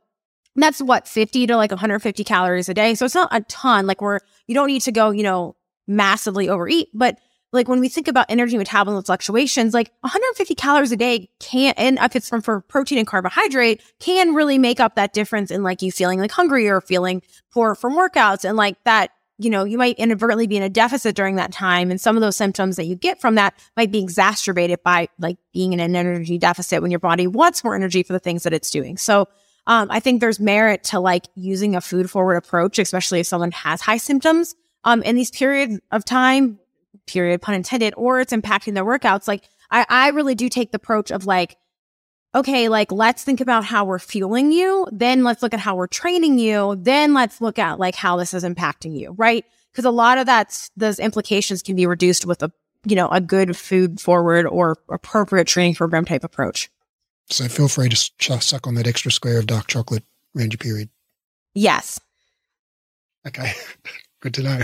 that's 0.55 0.81
what 0.81 1.07
50 1.07 1.48
to 1.48 1.57
like 1.57 1.72
150 1.72 2.24
calories 2.24 2.69
a 2.69 2.74
day. 2.74 2.96
So 2.96 3.05
it's 3.05 3.15
not 3.15 3.29
a 3.31 3.41
ton. 3.41 3.86
Like 3.88 4.01
we're, 4.01 4.19
you 4.48 4.55
don't 4.55 4.67
need 4.67 4.81
to 4.84 4.91
go, 4.91 5.12
you 5.12 5.24
know, 5.24 5.55
massively 5.88 6.50
overeat, 6.50 6.89
but 6.93 7.17
like 7.53 7.69
when 7.69 7.79
we 7.79 7.88
think 7.88 8.07
about 8.07 8.25
energy 8.27 8.57
metabolism 8.57 9.03
fluctuations, 9.03 9.74
like 9.74 9.91
150 10.01 10.53
calories 10.55 10.91
a 10.91 10.98
day 10.98 11.29
can, 11.39 11.74
and 11.77 11.98
if 12.01 12.15
it's 12.15 12.27
from 12.27 12.41
for 12.41 12.62
protein 12.62 12.98
and 12.98 13.07
carbohydrate, 13.07 13.81
can 14.00 14.34
really 14.34 14.57
make 14.57 14.79
up 14.79 14.96
that 14.96 15.13
difference 15.13 15.50
in 15.50 15.63
like 15.63 15.81
you 15.81 15.91
feeling 15.91 16.19
like 16.19 16.31
hungry 16.31 16.67
or 16.67 16.81
feeling 16.81 17.22
poor 17.53 17.74
from 17.74 17.96
workouts. 17.96 18.43
And 18.43 18.57
like 18.57 18.84
that 18.84 19.12
you 19.38 19.50
know, 19.50 19.63
you 19.63 19.77
might 19.77 19.98
inadvertently 20.00 20.48
be 20.48 20.58
in 20.58 20.63
a 20.63 20.70
deficit 20.70 21.15
during 21.15 21.36
that 21.36 21.51
time. 21.51 21.91
And 21.91 22.01
some 22.01 22.17
of 22.17 22.22
those 22.22 22.36
symptoms 22.36 22.75
that 22.75 22.86
you 22.86 22.96
get 22.96 23.22
from 23.22 23.36
that 23.36 23.53
might 23.75 23.91
be 23.91 24.00
exacerbated 24.00 24.82
by 24.84 25.10
like 25.20 25.38
being 25.53 25.74
in 25.74 25.79
an 25.79 25.96
energy 25.96 26.38
deficit 26.38 26.82
when 26.82 26.91
your 26.91 27.00
body 27.00 27.27
wants 27.27 27.63
more 27.63 27.75
energy 27.75 28.03
for 28.03 28.13
the 28.13 28.20
things 28.20 28.44
that 28.44 28.53
it's 28.53 28.72
doing. 28.72 28.98
So, 28.98 29.27
um, 29.67 29.89
I 29.91 30.00
think 30.00 30.22
there's 30.22 30.39
merit 30.39 30.86
to 30.86 31.00
like 31.00 31.25
using 31.36 31.75
a 31.75 31.82
food 31.82 32.10
forward 32.10 32.36
approach, 32.36 32.79
especially 32.79 33.20
if 33.20 33.27
someone 33.27 33.51
has 33.51 33.82
high 33.82 33.98
symptoms, 33.98 34.56
um, 34.86 35.03
in 35.03 35.15
these 35.15 35.29
periods 35.29 35.79
of 35.91 36.06
time, 36.06 36.60
period, 37.06 37.41
pun 37.41 37.53
intended, 37.53 37.94
or 37.98 38.22
it's 38.22 38.32
impacting 38.32 38.74
their 38.75 38.86
workouts. 38.86 39.27
Like, 39.27 39.44
I, 39.70 39.86
I 39.89 40.10
really 40.10 40.36
do 40.36 40.48
take 40.48 40.72
the 40.72 40.77
approach 40.77 41.12
of 41.12 41.25
like, 41.25 41.58
okay, 42.36 42.69
like 42.69 42.91
let's 42.91 43.24
think 43.24 43.41
about 43.41 43.65
how 43.65 43.86
we're 43.86 44.00
fueling 44.00 44.51
you. 44.51 44.88
Then 44.91 45.24
let's 45.24 45.41
look 45.41 45.53
at 45.53 45.60
how 45.60 45.75
we're 45.75 45.88
training 45.88 46.39
you. 46.39 46.75
Then 46.79 47.13
let's 47.13 47.41
look 47.41 47.60
at 47.60 47.79
like 47.79 47.96
how 47.96 48.17
this 48.17 48.34
is 48.34 48.43
impacting 48.43 48.98
you, 48.98 49.13
right? 49.17 49.46
Because 49.72 49.86
a 49.86 49.91
lot 49.91 50.17
of 50.17 50.25
that's 50.25 50.72
those 50.75 51.00
implications 51.00 51.62
can 51.62 51.75
be 51.75 51.86
reduced 51.86 52.25
with 52.25 52.43
a 52.43 52.51
you 52.86 52.96
know 52.96 53.07
a 53.10 53.22
good 53.22 53.55
food 53.57 54.00
forward 54.00 54.46
or 54.46 54.77
appropriate 54.89 55.48
training 55.48 55.75
program 55.75 56.05
type 56.05 56.24
approach. 56.24 56.69
So 57.29 57.48
feel 57.48 57.67
free 57.67 57.89
to 57.89 57.96
suck 57.96 58.67
on 58.67 58.75
that 58.75 58.88
extra 58.88 59.12
square 59.12 59.40
of 59.40 59.48
dark 59.48 59.68
chocolate 59.68 60.03
around 60.35 60.53
your 60.53 60.59
period. 60.59 60.90
Yes. 61.53 62.00
Okay, 63.27 63.51
good 64.22 64.33
to 64.35 64.44
know. 64.44 64.61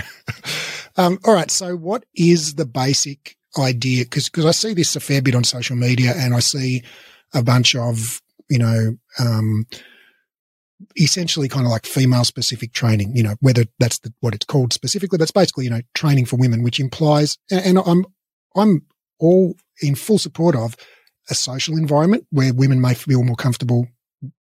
Um, 0.95 1.19
all 1.25 1.33
right. 1.33 1.49
So, 1.49 1.75
what 1.75 2.05
is 2.15 2.55
the 2.55 2.65
basic 2.65 3.37
idea? 3.57 4.03
Because 4.03 4.29
because 4.29 4.45
I 4.45 4.51
see 4.51 4.73
this 4.73 4.95
a 4.95 4.99
fair 4.99 5.21
bit 5.21 5.35
on 5.35 5.43
social 5.43 5.75
media, 5.75 6.13
and 6.15 6.33
I 6.33 6.39
see 6.39 6.83
a 7.33 7.43
bunch 7.43 7.75
of, 7.75 8.21
you 8.49 8.59
know, 8.59 8.97
um, 9.19 9.65
essentially 10.97 11.47
kind 11.47 11.65
of 11.65 11.71
like 11.71 11.85
female 11.85 12.23
specific 12.23 12.73
training, 12.73 13.15
you 13.15 13.23
know, 13.23 13.35
whether 13.39 13.65
that's 13.79 13.99
the, 13.99 14.13
what 14.19 14.35
it's 14.35 14.45
called 14.45 14.73
specifically, 14.73 15.17
but 15.17 15.23
it's 15.23 15.31
basically, 15.31 15.63
you 15.63 15.69
know, 15.69 15.81
training 15.95 16.25
for 16.25 16.35
women, 16.35 16.63
which 16.63 16.79
implies, 16.79 17.37
and, 17.49 17.65
and 17.65 17.79
I'm, 17.85 18.05
I'm 18.55 18.85
all 19.19 19.55
in 19.81 19.95
full 19.95 20.19
support 20.19 20.55
of 20.55 20.75
a 21.29 21.35
social 21.35 21.77
environment 21.77 22.27
where 22.31 22.53
women 22.53 22.81
may 22.81 22.93
feel 22.93 23.23
more 23.23 23.35
comfortable 23.35 23.87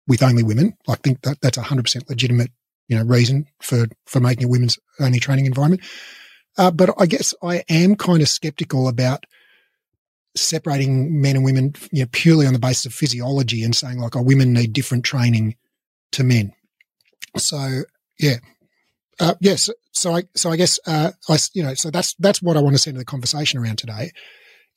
with 0.09 0.23
only 0.23 0.43
women. 0.43 0.77
I 0.89 0.97
think 0.97 1.23
that 1.23 1.41
that's 1.41 1.59
a 1.59 1.63
hundred 1.63 1.85
percent 1.85 2.09
legitimate, 2.09 2.51
you 2.89 2.97
know, 2.97 3.05
reason 3.05 3.47
for, 3.61 3.87
for 4.07 4.21
making 4.21 4.45
a 4.45 4.49
women's 4.49 4.79
only 4.99 5.21
training 5.21 5.47
environment. 5.47 5.83
Uh, 6.59 6.71
but 6.71 6.91
I 6.99 7.07
guess 7.07 7.33
I 7.43 7.63
am 7.69 7.95
kind 7.95 8.21
of 8.21 8.29
skeptical 8.29 8.89
about 8.89 9.25
separating 10.35 11.21
men 11.21 11.37
and 11.37 11.45
women 11.45 11.75
you 11.91 12.03
know, 12.03 12.09
purely 12.13 12.47
on 12.47 12.53
the 12.53 12.59
basis 12.59 12.87
of 12.87 12.95
physiology 12.95 13.63
and 13.63 13.75
saying 13.75 13.99
like, 13.99 14.17
oh, 14.17 14.23
women 14.23 14.53
need 14.53 14.73
different 14.73 15.05
training 15.05 15.57
to 16.13 16.25
men. 16.25 16.53
So 17.37 17.83
yeah, 18.19 18.37
uh, 19.21 19.35
yes. 19.41 19.71
So 19.93 20.15
I 20.15 20.25
so 20.35 20.51
I 20.51 20.57
guess 20.57 20.79
uh, 20.87 21.13
I 21.29 21.39
you 21.55 21.63
know 21.63 21.75
so 21.75 21.91
that's 21.91 22.15
that's 22.15 22.43
what 22.43 22.57
I 22.57 22.61
want 22.61 22.75
to 22.75 22.79
send 22.79 22.95
to 22.95 22.99
the 22.99 23.05
conversation 23.05 23.61
around 23.61 23.79
today. 23.79 24.13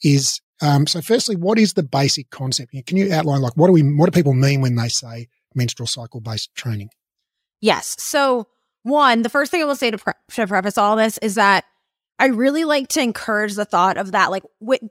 Is 0.04 0.42
um, 0.62 0.88
so 0.88 1.02
firstly, 1.02 1.36
what 1.36 1.58
is 1.60 1.74
the 1.74 1.84
basic 1.84 2.30
concept? 2.30 2.74
Can 2.86 2.98
you 2.98 3.12
outline 3.14 3.42
like 3.42 3.56
what 3.56 3.68
do 3.68 3.74
we 3.74 3.82
what 3.82 4.12
do 4.12 4.18
people 4.18 4.34
mean 4.34 4.62
when 4.62 4.76
they 4.76 4.88
say 4.88 5.28
menstrual 5.54 5.88
cycle 5.88 6.22
based 6.22 6.54
training? 6.56 6.90
Yes. 7.62 7.96
So 8.00 8.48
one, 8.84 9.24
the 9.24 9.30
first 9.30 9.52
thing 9.52 9.62
I 9.62 9.66
will 9.66 9.76
say 9.76 9.92
to, 9.92 9.98
pre- 9.98 10.14
to 10.32 10.48
preface 10.48 10.78
all 10.78 10.96
this 10.96 11.18
is 11.20 11.36
that 11.36 11.66
I 12.18 12.28
really 12.28 12.64
like 12.64 12.88
to 12.90 13.02
encourage 13.02 13.56
the 13.56 13.66
thought 13.66 13.98
of 13.98 14.14
that. 14.14 14.32
Like, 14.32 14.44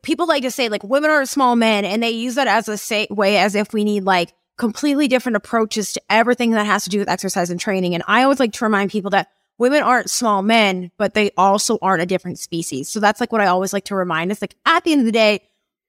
people 0.02 0.26
like 0.26 0.42
to 0.42 0.50
say, 0.50 0.68
like, 0.68 0.84
women 0.84 1.10
are 1.10 1.24
small 1.24 1.56
men, 1.56 1.84
and 1.84 2.02
they 2.02 2.10
use 2.10 2.34
that 2.34 2.46
as 2.46 2.68
a 2.68 2.76
say- 2.76 3.06
way 3.10 3.38
as 3.38 3.54
if 3.54 3.72
we 3.72 3.82
need 3.84 4.04
like 4.04 4.34
completely 4.56 5.08
different 5.08 5.36
approaches 5.36 5.92
to 5.94 6.02
everything 6.10 6.52
that 6.52 6.66
has 6.66 6.84
to 6.84 6.90
do 6.90 6.98
with 6.98 7.08
exercise 7.08 7.50
and 7.50 7.58
training. 7.58 7.94
And 7.94 8.04
I 8.06 8.22
always 8.22 8.40
like 8.40 8.52
to 8.52 8.64
remind 8.64 8.90
people 8.90 9.10
that 9.10 9.28
women 9.58 9.82
aren't 9.82 10.10
small 10.10 10.42
men, 10.42 10.90
but 10.96 11.14
they 11.14 11.30
also 11.36 11.78
aren't 11.80 12.02
a 12.02 12.06
different 12.06 12.38
species. 12.38 12.88
So 12.88 13.00
that's 13.00 13.20
like 13.20 13.32
what 13.32 13.40
I 13.40 13.46
always 13.46 13.72
like 13.72 13.86
to 13.86 13.96
remind 13.96 14.30
us. 14.30 14.42
Like, 14.42 14.56
at 14.66 14.84
the 14.84 14.92
end 14.92 15.00
of 15.00 15.06
the 15.06 15.12
day, 15.12 15.40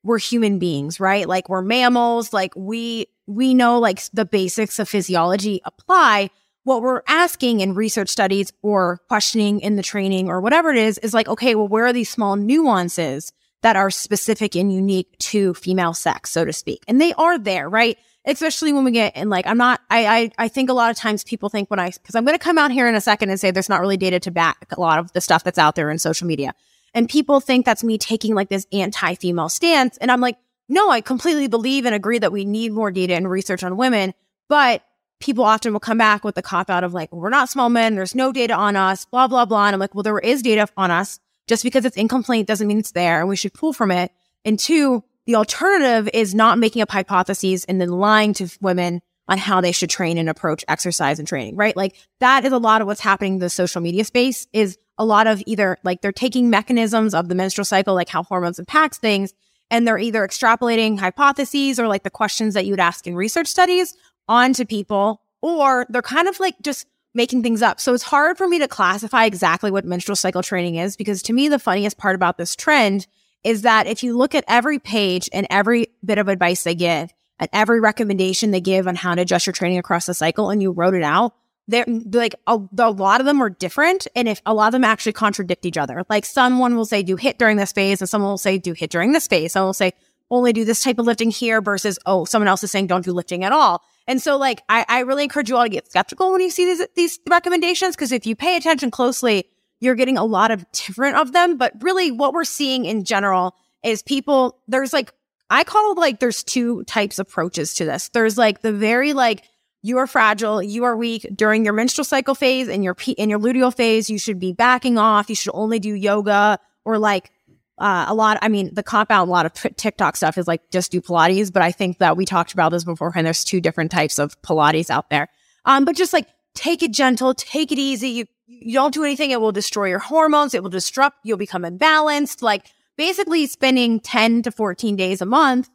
we're 0.03 0.19
human 0.19 0.57
beings, 0.59 0.99
right? 0.99 1.27
Like, 1.27 1.49
we're 1.49 1.61
mammals. 1.61 2.31
Like, 2.31 2.53
we, 2.55 3.07
we 3.27 3.53
know 3.53 3.79
like 3.79 4.01
the 4.13 4.25
basics 4.25 4.79
of 4.79 4.87
physiology 4.87 5.61
apply 5.65 6.29
what 6.65 6.81
we're 6.81 7.03
asking 7.07 7.61
in 7.61 7.75
research 7.75 8.09
studies 8.09 8.51
or 8.63 8.99
questioning 9.07 9.59
in 9.61 9.75
the 9.75 9.83
training 9.83 10.27
or 10.27 10.41
whatever 10.41 10.71
it 10.71 10.77
is, 10.77 10.97
is 10.97 11.13
like, 11.13 11.27
okay, 11.27 11.53
well, 11.53 11.67
where 11.67 11.85
are 11.85 11.93
these 11.93 12.09
small 12.09 12.35
nuances 12.35 13.31
that 13.61 13.75
are 13.75 13.91
specific 13.91 14.55
and 14.55 14.73
unique 14.73 15.15
to 15.19 15.53
female 15.53 15.93
sex, 15.93 16.31
so 16.31 16.43
to 16.43 16.51
speak? 16.51 16.83
And 16.87 16.99
they 16.99 17.13
are 17.13 17.37
there, 17.37 17.69
right? 17.69 17.97
Especially 18.25 18.73
when 18.73 18.83
we 18.83 18.89
get 18.89 19.15
in 19.15 19.29
like, 19.29 19.45
I'm 19.45 19.59
not, 19.59 19.79
I, 19.91 20.07
I, 20.07 20.31
I 20.39 20.47
think 20.47 20.71
a 20.71 20.73
lot 20.73 20.89
of 20.89 20.97
times 20.97 21.23
people 21.23 21.49
think 21.49 21.69
when 21.69 21.79
I, 21.79 21.91
cause 21.91 22.15
I'm 22.15 22.25
going 22.25 22.37
to 22.37 22.43
come 22.43 22.57
out 22.57 22.71
here 22.71 22.87
in 22.87 22.95
a 22.95 23.01
second 23.01 23.29
and 23.29 23.39
say 23.39 23.51
there's 23.51 23.69
not 23.69 23.79
really 23.79 23.97
data 23.97 24.19
to 24.21 24.31
back 24.31 24.65
a 24.75 24.81
lot 24.81 24.97
of 24.97 25.13
the 25.13 25.21
stuff 25.21 25.43
that's 25.43 25.59
out 25.59 25.75
there 25.75 25.91
in 25.91 25.99
social 25.99 26.25
media. 26.25 26.55
And 26.95 27.07
people 27.07 27.39
think 27.39 27.63
that's 27.65 27.83
me 27.83 27.99
taking 27.99 28.33
like 28.33 28.49
this 28.49 28.65
anti-female 28.73 29.49
stance. 29.49 29.97
And 29.97 30.11
I'm 30.11 30.21
like, 30.21 30.37
no, 30.67 30.89
I 30.89 31.01
completely 31.01 31.47
believe 31.47 31.85
and 31.85 31.93
agree 31.93 32.17
that 32.17 32.31
we 32.31 32.43
need 32.43 32.71
more 32.71 32.89
data 32.89 33.13
and 33.13 33.29
research 33.29 33.63
on 33.63 33.77
women, 33.77 34.15
but 34.49 34.81
people 35.19 35.43
often 35.43 35.73
will 35.73 35.79
come 35.79 35.97
back 35.97 36.23
with 36.23 36.35
the 36.35 36.41
cop 36.41 36.69
out 36.69 36.83
of 36.83 36.93
like, 36.93 37.11
we're 37.11 37.29
not 37.29 37.49
small 37.49 37.69
men. 37.69 37.95
There's 37.95 38.15
no 38.15 38.31
data 38.31 38.53
on 38.53 38.75
us, 38.75 39.05
blah, 39.05 39.27
blah, 39.27 39.45
blah. 39.45 39.67
And 39.67 39.73
I'm 39.73 39.79
like, 39.79 39.95
well, 39.95 40.03
there 40.03 40.19
is 40.19 40.41
data 40.41 40.67
on 40.77 40.91
us. 40.91 41.19
Just 41.47 41.63
because 41.63 41.85
it's 41.85 41.97
incomplete 41.97 42.47
doesn't 42.47 42.67
mean 42.67 42.79
it's 42.79 42.91
there 42.91 43.19
and 43.19 43.29
we 43.29 43.35
should 43.35 43.53
pull 43.53 43.71
from 43.71 43.91
it. 43.91 44.11
And 44.43 44.57
two, 44.57 45.03
the 45.25 45.35
alternative 45.35 46.09
is 46.13 46.33
not 46.33 46.57
making 46.57 46.81
up 46.81 46.91
hypotheses 46.91 47.65
and 47.65 47.79
then 47.79 47.89
lying 47.89 48.33
to 48.33 48.49
women 48.61 49.01
on 49.27 49.37
how 49.37 49.61
they 49.61 49.71
should 49.71 49.89
train 49.89 50.17
and 50.17 50.29
approach 50.29 50.63
exercise 50.67 51.19
and 51.19 51.27
training, 51.27 51.55
right? 51.55 51.75
Like 51.75 51.95
that 52.19 52.45
is 52.45 52.51
a 52.51 52.57
lot 52.57 52.81
of 52.81 52.87
what's 52.87 53.01
happening 53.01 53.33
in 53.33 53.39
the 53.39 53.49
social 53.49 53.81
media 53.81 54.03
space 54.05 54.47
is 54.53 54.77
a 54.97 55.05
lot 55.05 55.27
of 55.27 55.41
either 55.45 55.77
like 55.83 56.01
they're 56.01 56.11
taking 56.11 56.49
mechanisms 56.49 57.13
of 57.13 57.27
the 57.27 57.35
menstrual 57.35 57.65
cycle, 57.65 57.95
like 57.95 58.09
how 58.09 58.23
hormones 58.23 58.59
impacts 58.59 58.97
things, 58.97 59.33
and 59.71 59.87
they're 59.87 59.97
either 59.97 60.25
extrapolating 60.25 60.99
hypotheses 60.99 61.79
or 61.79 61.87
like 61.87 62.03
the 62.03 62.09
questions 62.09 62.53
that 62.53 62.65
you 62.65 62.71
would 62.71 62.79
ask 62.79 63.07
in 63.07 63.15
research 63.15 63.47
studies, 63.47 63.95
onto 64.27 64.65
people, 64.65 65.21
or 65.41 65.85
they're 65.89 66.01
kind 66.01 66.27
of 66.27 66.39
like 66.39 66.55
just 66.61 66.87
making 67.13 67.41
things 67.41 67.61
up. 67.61 67.79
So 67.79 67.93
it's 67.93 68.03
hard 68.03 68.37
for 68.37 68.47
me 68.47 68.59
to 68.59 68.67
classify 68.67 69.25
exactly 69.25 69.71
what 69.71 69.85
menstrual 69.85 70.17
cycle 70.17 70.43
training 70.43 70.75
is 70.75 70.97
because 70.97 71.21
to 71.23 71.33
me, 71.33 71.47
the 71.47 71.59
funniest 71.59 71.97
part 71.97 72.15
about 72.15 72.37
this 72.37 72.55
trend 72.55 73.07
is 73.43 73.61
that 73.61 73.87
if 73.87 74.03
you 74.03 74.17
look 74.17 74.35
at 74.35 74.43
every 74.47 74.79
page 74.79 75.29
and 75.31 75.47
every 75.49 75.87
bit 76.03 76.17
of 76.17 76.27
advice 76.27 76.63
they 76.63 76.75
give 76.75 77.13
and 77.39 77.49
every 77.53 77.79
recommendation 77.79 78.51
they 78.51 78.59
give 78.59 78.87
on 78.87 78.95
how 78.95 79.15
to 79.15 79.21
adjust 79.21 79.45
your 79.45 79.53
training 79.53 79.77
across 79.77 80.07
the 80.07 80.13
cycle 80.13 80.49
and 80.49 80.61
you 80.61 80.71
wrote 80.71 80.93
it 80.93 81.03
out, 81.03 81.33
they're 81.67 81.85
mm, 81.85 82.13
like 82.13 82.35
a, 82.47 82.59
a, 82.79 82.91
lot 82.91 83.21
of 83.21 83.25
them 83.25 83.41
are 83.41 83.49
different. 83.49 84.07
And 84.15 84.27
if 84.27 84.41
a 84.45 84.53
lot 84.53 84.67
of 84.67 84.71
them 84.73 84.83
actually 84.83 85.13
contradict 85.13 85.65
each 85.65 85.77
other, 85.77 86.03
like 86.09 86.25
someone 86.25 86.75
will 86.75 86.85
say 86.85 87.01
do 87.01 87.15
HIIT 87.15 87.37
during 87.37 87.57
this 87.57 87.71
phase 87.71 88.01
and 88.01 88.09
someone 88.09 88.31
will 88.31 88.37
say 88.37 88.57
do 88.57 88.73
HIIT 88.73 88.89
during 88.89 89.13
this 89.13 89.27
phase. 89.27 89.53
Someone 89.53 89.67
will 89.67 89.73
say 89.73 89.93
only 90.29 90.53
do 90.53 90.65
this 90.65 90.83
type 90.83 90.99
of 90.99 91.05
lifting 91.05 91.31
here 91.31 91.61
versus, 91.61 91.99
oh, 92.05 92.25
someone 92.25 92.47
else 92.47 92.63
is 92.63 92.71
saying 92.71 92.87
don't 92.87 93.05
do 93.05 93.13
lifting 93.13 93.43
at 93.43 93.51
all. 93.51 93.83
And 94.07 94.21
so 94.21 94.37
like, 94.37 94.61
I, 94.69 94.85
I 94.87 94.99
really 94.99 95.23
encourage 95.23 95.49
you 95.49 95.57
all 95.57 95.63
to 95.63 95.69
get 95.69 95.89
skeptical 95.89 96.31
when 96.31 96.41
you 96.41 96.49
see 96.49 96.65
these, 96.65 96.87
these 96.95 97.19
recommendations. 97.27 97.95
Cause 97.95 98.11
if 98.11 98.25
you 98.25 98.35
pay 98.35 98.55
attention 98.55 98.91
closely, 98.91 99.45
you're 99.79 99.95
getting 99.95 100.17
a 100.17 100.25
lot 100.25 100.51
of 100.51 100.65
different 100.71 101.17
of 101.17 101.33
them. 101.33 101.57
But 101.57 101.73
really 101.81 102.11
what 102.11 102.33
we're 102.33 102.43
seeing 102.43 102.85
in 102.85 103.03
general 103.03 103.55
is 103.83 104.01
people, 104.01 104.59
there's 104.67 104.93
like, 104.93 105.11
I 105.49 105.63
call 105.63 105.95
like 105.95 106.19
there's 106.19 106.43
two 106.43 106.83
types 106.85 107.19
approaches 107.19 107.75
to 107.75 107.85
this. 107.85 108.09
There's 108.09 108.37
like 108.37 108.61
the 108.61 108.73
very 108.73 109.13
like, 109.13 109.43
you 109.83 109.99
are 109.99 110.07
fragile, 110.07 110.63
you 110.63 110.83
are 110.85 110.97
weak 110.97 111.27
during 111.35 111.63
your 111.63 111.73
menstrual 111.75 112.05
cycle 112.05 112.33
phase 112.33 112.67
and 112.67 112.83
your 112.83 112.97
in 113.17 113.29
your 113.29 113.37
luteal 113.37 113.71
phase. 113.71 114.09
You 114.09 114.17
should 114.17 114.39
be 114.39 114.51
backing 114.51 114.97
off. 114.97 115.29
You 115.29 115.35
should 115.35 115.51
only 115.53 115.77
do 115.77 115.93
yoga 115.93 116.57
or 116.85 116.97
like 116.97 117.29
uh, 117.77 118.05
a 118.07 118.13
lot. 118.13 118.37
I 118.41 118.47
mean, 118.47 118.73
the 118.73 118.83
cop 118.83 119.11
out 119.11 119.27
a 119.27 119.31
lot 119.31 119.45
of 119.45 119.53
TikTok 119.53 120.15
stuff 120.15 120.37
is 120.37 120.47
like 120.47 120.69
just 120.71 120.91
do 120.91 121.01
Pilates, 121.01 121.51
but 121.51 121.61
I 121.61 121.71
think 121.71 121.97
that 121.97 122.15
we 122.15 122.25
talked 122.25 122.53
about 122.53 122.71
this 122.71 122.83
beforehand. 122.83 123.25
There's 123.25 123.43
two 123.43 123.61
different 123.61 123.91
types 123.91 124.19
of 124.19 124.41
Pilates 124.41 124.89
out 124.89 125.09
there. 125.09 125.27
Um, 125.65 125.85
but 125.85 125.95
just 125.95 126.13
like 126.13 126.27
take 126.53 126.83
it 126.83 126.91
gentle, 126.91 127.33
take 127.33 127.71
it 127.71 127.79
easy. 127.79 128.09
You 128.09 128.25
you 128.47 128.73
don't 128.73 128.93
do 128.93 129.03
anything, 129.03 129.31
it 129.31 129.41
will 129.41 129.51
destroy 129.51 129.87
your 129.87 129.99
hormones. 129.99 130.53
It 130.53 130.61
will 130.61 130.69
disrupt. 130.69 131.17
You'll 131.23 131.37
become 131.37 131.63
imbalanced. 131.63 132.41
Like 132.41 132.67
basically 132.95 133.47
spending 133.47 133.99
10 133.99 134.43
to 134.43 134.51
14 134.51 134.95
days 134.95 135.21
a 135.21 135.25
month 135.25 135.69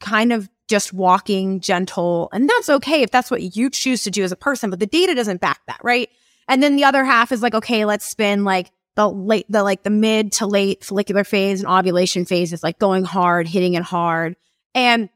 kind 0.00 0.32
of 0.32 0.48
just 0.68 0.92
walking 0.92 1.60
gentle. 1.60 2.28
And 2.32 2.48
that's 2.48 2.68
okay 2.68 3.02
if 3.02 3.10
that's 3.10 3.30
what 3.30 3.56
you 3.56 3.70
choose 3.70 4.02
to 4.04 4.10
do 4.10 4.24
as 4.24 4.32
a 4.32 4.36
person, 4.36 4.70
but 4.70 4.80
the 4.80 4.86
data 4.86 5.14
doesn't 5.14 5.40
back 5.40 5.60
that, 5.66 5.78
right? 5.82 6.08
And 6.48 6.62
then 6.62 6.76
the 6.76 6.84
other 6.84 7.04
half 7.04 7.30
is 7.30 7.42
like, 7.42 7.54
okay, 7.54 7.84
let's 7.84 8.04
spin 8.04 8.44
like 8.44 8.70
the 8.94 9.08
late, 9.08 9.46
the 9.48 9.62
like 9.62 9.82
the 9.82 9.90
mid 9.90 10.32
to 10.32 10.46
late 10.46 10.84
follicular 10.84 11.24
phase 11.24 11.60
and 11.60 11.68
ovulation 11.68 12.24
phase 12.24 12.52
is 12.52 12.62
like 12.62 12.78
going 12.78 13.04
hard, 13.04 13.48
hitting 13.48 13.74
it 13.74 13.82
hard. 13.82 14.36
And 14.74 15.08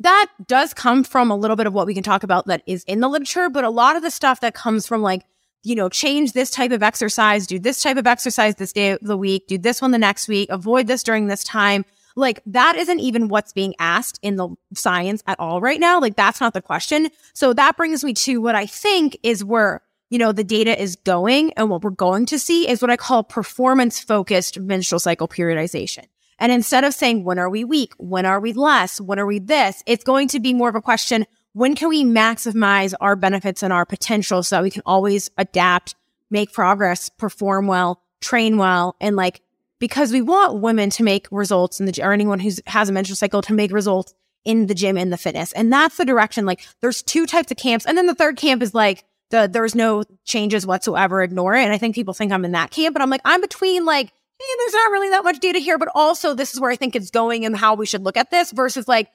that 0.00 0.28
does 0.46 0.72
come 0.72 1.04
from 1.04 1.30
a 1.30 1.36
little 1.36 1.56
bit 1.56 1.66
of 1.66 1.74
what 1.74 1.86
we 1.86 1.94
can 1.94 2.02
talk 2.02 2.22
about 2.22 2.46
that 2.46 2.62
is 2.66 2.84
in 2.84 3.00
the 3.00 3.08
literature, 3.08 3.50
but 3.50 3.64
a 3.64 3.70
lot 3.70 3.96
of 3.96 4.02
the 4.02 4.10
stuff 4.10 4.40
that 4.40 4.54
comes 4.54 4.86
from 4.86 5.02
like, 5.02 5.22
you 5.62 5.74
know, 5.74 5.88
change 5.90 6.32
this 6.32 6.50
type 6.50 6.72
of 6.72 6.82
exercise, 6.82 7.46
do 7.46 7.58
this 7.58 7.82
type 7.82 7.98
of 7.98 8.06
exercise 8.06 8.54
this 8.54 8.72
day 8.72 8.92
of 8.92 9.00
the 9.02 9.16
week, 9.16 9.46
do 9.46 9.58
this 9.58 9.82
one 9.82 9.90
the 9.90 9.98
next 9.98 10.26
week, 10.26 10.48
avoid 10.50 10.86
this 10.86 11.02
during 11.02 11.26
this 11.26 11.44
time 11.44 11.84
like 12.16 12.42
that 12.46 12.76
isn't 12.76 13.00
even 13.00 13.28
what's 13.28 13.52
being 13.52 13.74
asked 13.78 14.18
in 14.22 14.36
the 14.36 14.48
science 14.74 15.22
at 15.26 15.38
all 15.38 15.60
right 15.60 15.80
now. 15.80 16.00
Like 16.00 16.16
that's 16.16 16.40
not 16.40 16.52
the 16.52 16.62
question. 16.62 17.08
So 17.34 17.52
that 17.54 17.76
brings 17.76 18.04
me 18.04 18.14
to 18.14 18.38
what 18.38 18.54
I 18.54 18.66
think 18.66 19.18
is 19.22 19.44
where, 19.44 19.82
you 20.10 20.18
know, 20.18 20.32
the 20.32 20.44
data 20.44 20.80
is 20.80 20.96
going 20.96 21.52
and 21.54 21.70
what 21.70 21.82
we're 21.82 21.90
going 21.90 22.26
to 22.26 22.38
see 22.38 22.68
is 22.68 22.82
what 22.82 22.90
I 22.90 22.96
call 22.96 23.22
performance 23.22 24.00
focused 24.00 24.58
menstrual 24.58 24.98
cycle 24.98 25.28
periodization. 25.28 26.04
And 26.38 26.50
instead 26.50 26.84
of 26.84 26.94
saying, 26.94 27.24
when 27.24 27.38
are 27.38 27.50
we 27.50 27.64
weak? 27.64 27.92
When 27.98 28.26
are 28.26 28.40
we 28.40 28.52
less? 28.52 29.00
When 29.00 29.18
are 29.18 29.26
we 29.26 29.38
this? 29.38 29.82
It's 29.86 30.04
going 30.04 30.28
to 30.28 30.40
be 30.40 30.52
more 30.52 30.68
of 30.68 30.74
a 30.74 30.82
question. 30.82 31.26
When 31.52 31.74
can 31.74 31.88
we 31.88 32.04
maximize 32.04 32.94
our 33.00 33.14
benefits 33.14 33.62
and 33.62 33.72
our 33.72 33.86
potential 33.86 34.42
so 34.42 34.56
that 34.56 34.62
we 34.62 34.70
can 34.70 34.82
always 34.86 35.30
adapt, 35.36 35.94
make 36.30 36.52
progress, 36.52 37.08
perform 37.08 37.66
well, 37.66 38.02
train 38.20 38.56
well, 38.56 38.96
and 39.00 39.16
like 39.16 39.42
because 39.78 40.12
we 40.12 40.20
want 40.20 40.60
women 40.60 40.90
to 40.90 41.02
make 41.02 41.26
results 41.30 41.80
in 41.80 41.86
the 41.86 42.02
or 42.02 42.12
anyone 42.12 42.38
who 42.38 42.50
has 42.66 42.88
a 42.88 42.92
menstrual 42.92 43.16
cycle 43.16 43.42
to 43.42 43.54
make 43.54 43.72
results 43.72 44.14
in 44.44 44.66
the 44.66 44.74
gym 44.74 44.96
in 44.96 45.10
the 45.10 45.16
fitness. 45.16 45.52
And 45.52 45.72
that's 45.72 45.96
the 45.96 46.04
direction. 46.04 46.46
Like 46.46 46.66
there's 46.80 47.02
two 47.02 47.26
types 47.26 47.50
of 47.50 47.56
camps. 47.56 47.86
And 47.86 47.98
then 47.98 48.06
the 48.06 48.14
third 48.14 48.36
camp 48.36 48.62
is 48.62 48.74
like 48.74 49.04
the 49.30 49.48
there's 49.50 49.74
no 49.74 50.04
changes 50.24 50.66
whatsoever, 50.66 51.22
ignore 51.22 51.54
it. 51.54 51.62
And 51.62 51.72
I 51.72 51.78
think 51.78 51.94
people 51.94 52.14
think 52.14 52.32
I'm 52.32 52.44
in 52.44 52.52
that 52.52 52.70
camp, 52.70 52.92
but 52.92 53.02
I'm 53.02 53.10
like, 53.10 53.22
I'm 53.24 53.40
between 53.40 53.84
like, 53.84 54.06
hey, 54.08 54.46
there's 54.58 54.72
not 54.72 54.90
really 54.90 55.10
that 55.10 55.24
much 55.24 55.40
data 55.40 55.58
here, 55.58 55.78
but 55.78 55.88
also 55.94 56.34
this 56.34 56.54
is 56.54 56.60
where 56.60 56.70
I 56.70 56.76
think 56.76 56.96
it's 56.96 57.10
going 57.10 57.44
and 57.44 57.56
how 57.56 57.74
we 57.74 57.86
should 57.86 58.02
look 58.02 58.16
at 58.16 58.30
this 58.30 58.52
versus 58.52 58.88
like, 58.88 59.08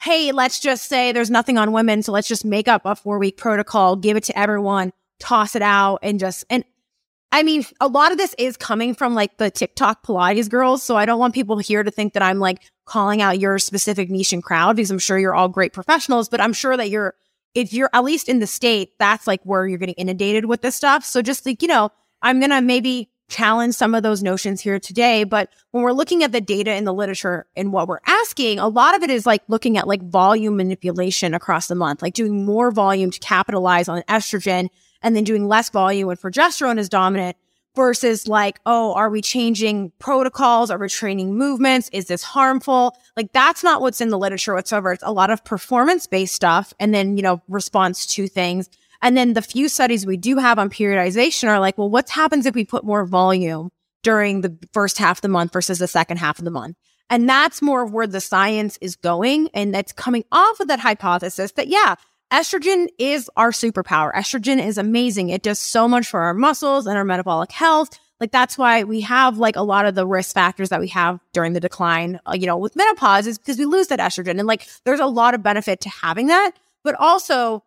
hey, 0.00 0.32
let's 0.32 0.60
just 0.60 0.86
say 0.86 1.12
there's 1.12 1.30
nothing 1.30 1.58
on 1.58 1.72
women. 1.72 2.02
So 2.02 2.12
let's 2.12 2.28
just 2.28 2.44
make 2.44 2.68
up 2.68 2.82
a 2.84 2.94
four 2.94 3.18
week 3.18 3.36
protocol, 3.36 3.96
give 3.96 4.16
it 4.16 4.24
to 4.24 4.38
everyone, 4.38 4.92
toss 5.18 5.56
it 5.56 5.62
out 5.62 6.00
and 6.02 6.20
just 6.20 6.44
and 6.50 6.64
I 7.32 7.42
mean, 7.42 7.64
a 7.80 7.88
lot 7.88 8.12
of 8.12 8.18
this 8.18 8.34
is 8.38 8.56
coming 8.56 8.94
from 8.94 9.14
like 9.14 9.36
the 9.36 9.50
TikTok 9.50 10.04
Pilates 10.04 10.48
girls. 10.48 10.82
So 10.82 10.96
I 10.96 11.04
don't 11.06 11.18
want 11.18 11.34
people 11.34 11.58
here 11.58 11.82
to 11.82 11.90
think 11.90 12.12
that 12.14 12.22
I'm 12.22 12.38
like 12.38 12.62
calling 12.84 13.20
out 13.20 13.40
your 13.40 13.58
specific 13.58 14.08
niche 14.08 14.32
and 14.32 14.42
crowd 14.42 14.76
because 14.76 14.90
I'm 14.90 14.98
sure 14.98 15.18
you're 15.18 15.34
all 15.34 15.48
great 15.48 15.72
professionals, 15.72 16.28
but 16.28 16.40
I'm 16.40 16.52
sure 16.52 16.76
that 16.76 16.88
you're, 16.88 17.14
if 17.56 17.72
you're 17.72 17.90
at 17.94 18.04
least 18.04 18.28
in 18.28 18.38
the 18.38 18.46
state, 18.46 18.92
that's 18.98 19.26
like 19.26 19.40
where 19.42 19.66
you're 19.66 19.78
getting 19.78 19.94
inundated 19.94 20.44
with 20.44 20.60
this 20.60 20.76
stuff. 20.76 21.04
So 21.04 21.22
just 21.22 21.46
like, 21.46 21.62
you 21.62 21.68
know, 21.68 21.90
I'm 22.20 22.38
going 22.38 22.50
to 22.50 22.60
maybe 22.60 23.08
challenge 23.28 23.74
some 23.74 23.94
of 23.94 24.02
those 24.02 24.22
notions 24.22 24.60
here 24.60 24.78
today. 24.78 25.24
But 25.24 25.48
when 25.70 25.82
we're 25.82 25.92
looking 25.92 26.22
at 26.22 26.32
the 26.32 26.40
data 26.40 26.74
in 26.74 26.84
the 26.84 26.92
literature 26.92 27.46
and 27.56 27.72
what 27.72 27.88
we're 27.88 28.00
asking, 28.06 28.58
a 28.58 28.68
lot 28.68 28.94
of 28.94 29.02
it 29.02 29.08
is 29.08 29.24
like 29.24 29.42
looking 29.48 29.78
at 29.78 29.88
like 29.88 30.02
volume 30.02 30.56
manipulation 30.58 31.32
across 31.32 31.66
the 31.66 31.74
month, 31.74 32.02
like 32.02 32.12
doing 32.12 32.44
more 32.44 32.70
volume 32.70 33.10
to 33.10 33.18
capitalize 33.20 33.88
on 33.88 34.02
estrogen 34.02 34.68
and 35.00 35.16
then 35.16 35.24
doing 35.24 35.48
less 35.48 35.70
volume 35.70 36.08
when 36.08 36.16
progesterone 36.18 36.78
is 36.78 36.90
dominant 36.90 37.38
versus 37.76 38.26
like, 38.26 38.58
oh, 38.66 38.94
are 38.94 39.10
we 39.10 39.22
changing 39.22 39.92
protocols? 39.98 40.70
Are 40.70 40.78
we 40.78 40.88
training 40.88 41.36
movements? 41.36 41.88
Is 41.92 42.06
this 42.06 42.22
harmful? 42.22 42.96
Like 43.16 43.32
that's 43.32 43.62
not 43.62 43.80
what's 43.80 44.00
in 44.00 44.08
the 44.08 44.18
literature 44.18 44.54
whatsoever. 44.54 44.92
It's 44.92 45.02
a 45.04 45.12
lot 45.12 45.30
of 45.30 45.44
performance 45.44 46.06
based 46.06 46.34
stuff 46.34 46.72
and 46.80 46.92
then, 46.92 47.16
you 47.16 47.22
know, 47.22 47.42
response 47.46 48.06
to 48.06 48.26
things. 48.26 48.68
And 49.02 49.16
then 49.16 49.34
the 49.34 49.42
few 49.42 49.68
studies 49.68 50.06
we 50.06 50.16
do 50.16 50.38
have 50.38 50.58
on 50.58 50.70
periodization 50.70 51.48
are 51.48 51.60
like, 51.60 51.76
well, 51.78 51.90
what 51.90 52.08
happens 52.08 52.46
if 52.46 52.54
we 52.54 52.64
put 52.64 52.82
more 52.82 53.04
volume 53.04 53.70
during 54.02 54.40
the 54.40 54.56
first 54.72 54.98
half 54.98 55.18
of 55.18 55.22
the 55.22 55.28
month 55.28 55.52
versus 55.52 55.78
the 55.78 55.86
second 55.86 56.16
half 56.16 56.38
of 56.38 56.44
the 56.44 56.50
month? 56.50 56.76
And 57.08 57.28
that's 57.28 57.62
more 57.62 57.82
of 57.84 57.92
where 57.92 58.06
the 58.06 58.20
science 58.20 58.78
is 58.80 58.96
going. 58.96 59.48
And 59.54 59.72
that's 59.72 59.92
coming 59.92 60.24
off 60.32 60.58
of 60.58 60.68
that 60.68 60.80
hypothesis 60.80 61.52
that, 61.52 61.68
yeah, 61.68 61.94
estrogen 62.32 62.88
is 62.98 63.30
our 63.36 63.50
superpower. 63.50 64.12
Estrogen 64.12 64.64
is 64.64 64.78
amazing. 64.78 65.28
It 65.28 65.42
does 65.42 65.58
so 65.58 65.88
much 65.88 66.06
for 66.06 66.20
our 66.20 66.34
muscles 66.34 66.86
and 66.86 66.96
our 66.96 67.04
metabolic 67.04 67.52
health. 67.52 67.98
Like 68.20 68.32
that's 68.32 68.56
why 68.56 68.84
we 68.84 69.02
have 69.02 69.38
like 69.38 69.56
a 69.56 69.62
lot 69.62 69.86
of 69.86 69.94
the 69.94 70.06
risk 70.06 70.34
factors 70.34 70.70
that 70.70 70.80
we 70.80 70.88
have 70.88 71.20
during 71.32 71.52
the 71.52 71.60
decline, 71.60 72.18
uh, 72.26 72.34
you 72.34 72.46
know, 72.46 72.56
with 72.56 72.74
menopause 72.74 73.26
is 73.26 73.38
because 73.38 73.58
we 73.58 73.66
lose 73.66 73.88
that 73.88 73.98
estrogen. 73.98 74.38
And 74.38 74.46
like 74.46 74.66
there's 74.84 75.00
a 75.00 75.06
lot 75.06 75.34
of 75.34 75.42
benefit 75.42 75.80
to 75.82 75.88
having 75.90 76.28
that. 76.28 76.52
But 76.82 76.94
also 76.94 77.62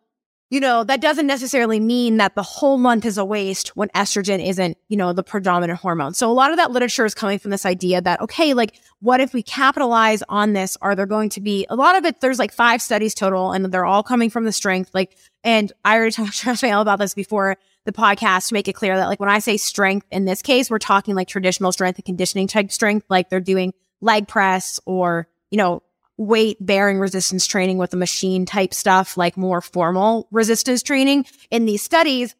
you 0.50 0.58
know, 0.58 0.82
that 0.82 1.00
doesn't 1.00 1.28
necessarily 1.28 1.78
mean 1.78 2.16
that 2.16 2.34
the 2.34 2.42
whole 2.42 2.76
month 2.76 3.04
is 3.04 3.16
a 3.16 3.24
waste 3.24 3.68
when 3.76 3.88
estrogen 3.90 4.44
isn't, 4.44 4.76
you 4.88 4.96
know, 4.96 5.12
the 5.12 5.22
predominant 5.22 5.78
hormone. 5.78 6.12
So 6.12 6.28
a 6.28 6.34
lot 6.34 6.50
of 6.50 6.56
that 6.56 6.72
literature 6.72 7.06
is 7.06 7.14
coming 7.14 7.38
from 7.38 7.52
this 7.52 7.64
idea 7.64 8.00
that, 8.00 8.20
okay, 8.20 8.52
like, 8.52 8.80
what 8.98 9.20
if 9.20 9.32
we 9.32 9.44
capitalize 9.44 10.24
on 10.28 10.52
this? 10.52 10.76
Are 10.82 10.96
there 10.96 11.06
going 11.06 11.30
to 11.30 11.40
be 11.40 11.66
a 11.70 11.76
lot 11.76 11.96
of 11.96 12.04
it? 12.04 12.20
There's 12.20 12.40
like 12.40 12.52
five 12.52 12.82
studies 12.82 13.14
total 13.14 13.52
and 13.52 13.66
they're 13.66 13.86
all 13.86 14.02
coming 14.02 14.28
from 14.28 14.44
the 14.44 14.50
strength. 14.50 14.90
Like, 14.92 15.16
and 15.44 15.72
I 15.84 15.96
already 15.96 16.10
talked 16.16 16.38
to 16.38 16.50
Raphael 16.50 16.80
about 16.80 16.98
this 16.98 17.14
before 17.14 17.56
the 17.84 17.92
podcast 17.92 18.48
to 18.48 18.54
make 18.54 18.66
it 18.66 18.74
clear 18.74 18.96
that 18.96 19.06
like 19.06 19.20
when 19.20 19.30
I 19.30 19.38
say 19.38 19.56
strength 19.56 20.06
in 20.10 20.24
this 20.24 20.42
case, 20.42 20.68
we're 20.68 20.80
talking 20.80 21.14
like 21.14 21.28
traditional 21.28 21.70
strength 21.70 21.98
and 21.98 22.04
conditioning 22.04 22.48
type 22.48 22.72
strength, 22.72 23.06
like 23.08 23.30
they're 23.30 23.38
doing 23.38 23.72
leg 24.00 24.26
press 24.26 24.80
or, 24.84 25.28
you 25.50 25.58
know, 25.58 25.84
weight 26.20 26.58
bearing 26.60 26.98
resistance 26.98 27.46
training 27.46 27.78
with 27.78 27.94
a 27.94 27.96
machine 27.96 28.44
type 28.44 28.74
stuff, 28.74 29.16
like 29.16 29.38
more 29.38 29.62
formal 29.62 30.28
resistance 30.30 30.82
training 30.82 31.24
in 31.50 31.64
these 31.64 31.82
studies. 31.82 32.36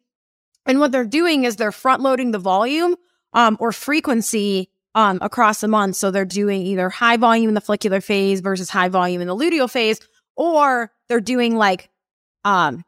And 0.67 0.79
what 0.79 0.91
they're 0.91 1.03
doing 1.03 1.45
is 1.45 1.55
they're 1.55 1.71
front 1.71 2.03
loading 2.03 2.29
the 2.29 2.37
volume 2.37 2.95
um, 3.33 3.57
or 3.59 3.71
frequency 3.71 4.69
um, 4.93 5.17
across 5.19 5.61
the 5.61 5.67
month. 5.67 5.95
So 5.95 6.11
they're 6.11 6.25
doing 6.25 6.61
either 6.61 6.91
high 6.91 7.17
volume 7.17 7.49
in 7.49 7.55
the 7.55 7.61
follicular 7.61 8.01
phase 8.01 8.39
versus 8.39 8.69
high 8.69 8.89
volume 8.89 9.19
in 9.19 9.27
the 9.27 9.35
luteal 9.35 9.69
phase, 9.69 9.99
or 10.35 10.91
they're 11.09 11.19
doing 11.19 11.55
like 11.55 11.89
um, 12.43 12.85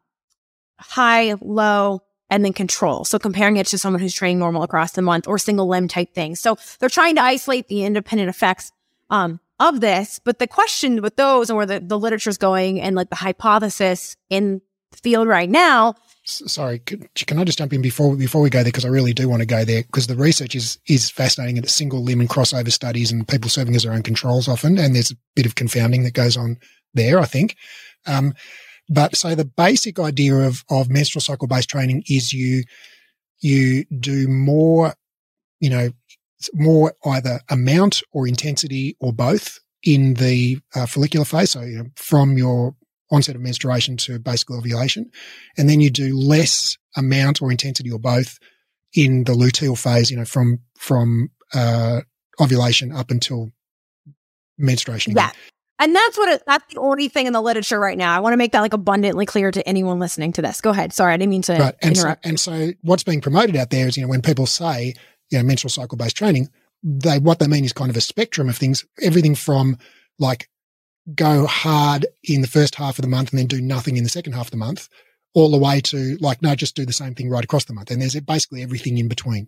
high, 0.79 1.33
low, 1.41 2.03
and 2.29 2.45
then 2.45 2.53
control. 2.53 3.03
So 3.03 3.17
comparing 3.17 3.57
it 3.57 3.65
to 3.67 3.79
someone 3.79 3.99
who's 3.99 4.13
training 4.13 4.37
normal 4.37 4.61
across 4.61 4.91
the 4.91 5.01
month 5.01 5.27
or 5.27 5.39
single 5.39 5.67
limb 5.67 5.87
type 5.87 6.13
things. 6.13 6.39
So 6.39 6.55
they're 6.79 6.87
trying 6.87 7.15
to 7.15 7.23
isolate 7.23 7.67
the 7.67 7.83
independent 7.83 8.29
effects 8.29 8.71
um, 9.09 9.39
of 9.63 9.81
this. 9.81 10.19
But 10.19 10.39
the 10.39 10.47
question 10.47 11.01
with 11.01 11.15
those 11.15 11.49
and 11.49 11.57
where 11.57 11.65
the, 11.65 11.79
the 11.79 11.99
literature 11.99 12.29
is 12.29 12.37
going 12.37 12.81
and 12.81 12.95
like 12.95 13.09
the 13.09 13.15
hypothesis 13.15 14.15
in 14.29 14.61
the 14.91 14.97
field 14.97 15.27
right 15.27 15.49
now. 15.49 15.95
Sorry, 16.25 16.79
can, 16.79 17.07
can 17.15 17.37
I 17.37 17.43
just 17.43 17.57
jump 17.57 17.73
in 17.73 17.81
before 17.81 18.15
before 18.15 18.41
we 18.41 18.49
go 18.49 18.59
there 18.59 18.65
because 18.65 18.85
I 18.85 18.89
really 18.89 19.13
do 19.13 19.27
want 19.27 19.41
to 19.41 19.45
go 19.45 19.65
there 19.65 19.83
because 19.83 20.07
the 20.07 20.15
research 20.15 20.55
is 20.55 20.79
is 20.87 21.09
fascinating 21.09 21.57
and 21.57 21.65
it's 21.65 21.73
single 21.73 22.01
limb 22.01 22.21
and 22.21 22.29
crossover 22.29 22.71
studies 22.71 23.11
and 23.11 23.27
people 23.27 23.49
serving 23.49 23.75
as 23.75 23.83
their 23.83 23.91
own 23.91 24.03
controls 24.03 24.47
often 24.47 24.77
and 24.77 24.95
there's 24.95 25.11
a 25.11 25.17
bit 25.35 25.45
of 25.45 25.55
confounding 25.55 26.03
that 26.03 26.13
goes 26.13 26.37
on 26.37 26.57
there 26.93 27.19
I 27.19 27.25
think. 27.25 27.57
Um, 28.05 28.33
but 28.87 29.17
so 29.17 29.35
the 29.35 29.45
basic 29.45 29.99
idea 29.99 30.35
of 30.35 30.63
of 30.69 30.89
menstrual 30.89 31.21
cycle 31.21 31.47
based 31.47 31.69
training 31.69 32.03
is 32.07 32.31
you 32.31 32.63
you 33.43 33.83
do 33.85 34.27
more, 34.29 34.93
you 35.59 35.69
know, 35.69 35.89
more 36.53 36.93
either 37.05 37.41
amount 37.49 38.01
or 38.11 38.27
intensity 38.27 38.95
or 38.99 39.13
both 39.13 39.59
in 39.83 40.15
the 40.15 40.59
uh, 40.75 40.85
follicular 40.85 41.25
phase. 41.25 41.51
So 41.51 41.61
you 41.61 41.77
know, 41.77 41.85
from 41.95 42.37
your 42.37 42.75
onset 43.13 43.35
of 43.35 43.41
menstruation 43.41 43.95
to 43.95 44.19
basic 44.19 44.49
ovulation. 44.49 45.11
And 45.57 45.69
then 45.69 45.79
you 45.79 45.89
do 45.89 46.17
less 46.17 46.77
amount 46.97 47.41
or 47.41 47.51
intensity 47.51 47.91
or 47.91 47.99
both 47.99 48.39
in 48.93 49.23
the 49.23 49.33
luteal 49.33 49.77
phase, 49.77 50.11
you 50.11 50.17
know, 50.17 50.25
from, 50.25 50.59
from, 50.77 51.29
uh, 51.53 52.01
ovulation 52.41 52.91
up 52.91 53.11
until 53.11 53.51
menstruation. 54.57 55.13
Yeah. 55.15 55.31
And 55.79 55.95
that's 55.95 56.17
what 56.17 56.29
it, 56.29 56.43
that's 56.45 56.73
the 56.73 56.79
only 56.79 57.07
thing 57.07 57.27
in 57.27 57.33
the 57.33 57.41
literature 57.41 57.79
right 57.79 57.97
now. 57.97 58.15
I 58.15 58.19
want 58.19 58.33
to 58.33 58.37
make 58.37 58.51
that 58.53 58.61
like 58.61 58.73
abundantly 58.73 59.25
clear 59.25 59.51
to 59.51 59.67
anyone 59.67 59.99
listening 59.99 60.31
to 60.33 60.41
this. 60.41 60.61
Go 60.61 60.69
ahead. 60.69 60.93
Sorry, 60.93 61.13
I 61.13 61.17
didn't 61.17 61.31
mean 61.31 61.41
to 61.43 61.53
right. 61.53 61.75
and 61.81 61.97
interrupt. 61.97 62.23
So, 62.23 62.29
and 62.29 62.39
so 62.39 62.71
what's 62.81 63.03
being 63.03 63.21
promoted 63.21 63.55
out 63.55 63.69
there 63.69 63.87
is, 63.87 63.97
you 63.97 64.03
know, 64.03 64.09
when 64.09 64.21
people 64.21 64.45
say, 64.45 64.93
you 65.33 65.39
know, 65.39 65.43
menstrual 65.43 65.71
cycle 65.71 65.97
based 65.97 66.15
training, 66.15 66.47
they, 66.83 67.17
what 67.17 67.39
they 67.39 67.47
mean 67.47 67.65
is 67.65 67.73
kind 67.73 67.89
of 67.89 67.97
a 67.97 68.01
spectrum 68.01 68.49
of 68.49 68.55
things, 68.55 68.85
everything 69.01 69.35
from 69.35 69.77
like 70.19 70.47
go 71.15 71.45
hard 71.47 72.05
in 72.23 72.41
the 72.41 72.47
first 72.47 72.75
half 72.75 72.99
of 72.99 73.01
the 73.01 73.09
month 73.09 73.31
and 73.31 73.39
then 73.39 73.47
do 73.47 73.59
nothing 73.59 73.97
in 73.97 74.03
the 74.03 74.09
second 74.09 74.33
half 74.33 74.47
of 74.47 74.51
the 74.51 74.57
month, 74.57 74.89
all 75.33 75.49
the 75.49 75.57
way 75.57 75.81
to 75.81 76.17
like, 76.21 76.41
no, 76.41 76.53
just 76.53 76.75
do 76.75 76.85
the 76.85 76.93
same 76.93 77.15
thing 77.15 77.29
right 77.29 77.43
across 77.43 77.65
the 77.65 77.73
month. 77.73 77.89
And 77.89 77.99
there's 77.99 78.19
basically 78.21 78.61
everything 78.61 78.99
in 78.99 79.07
between. 79.07 79.47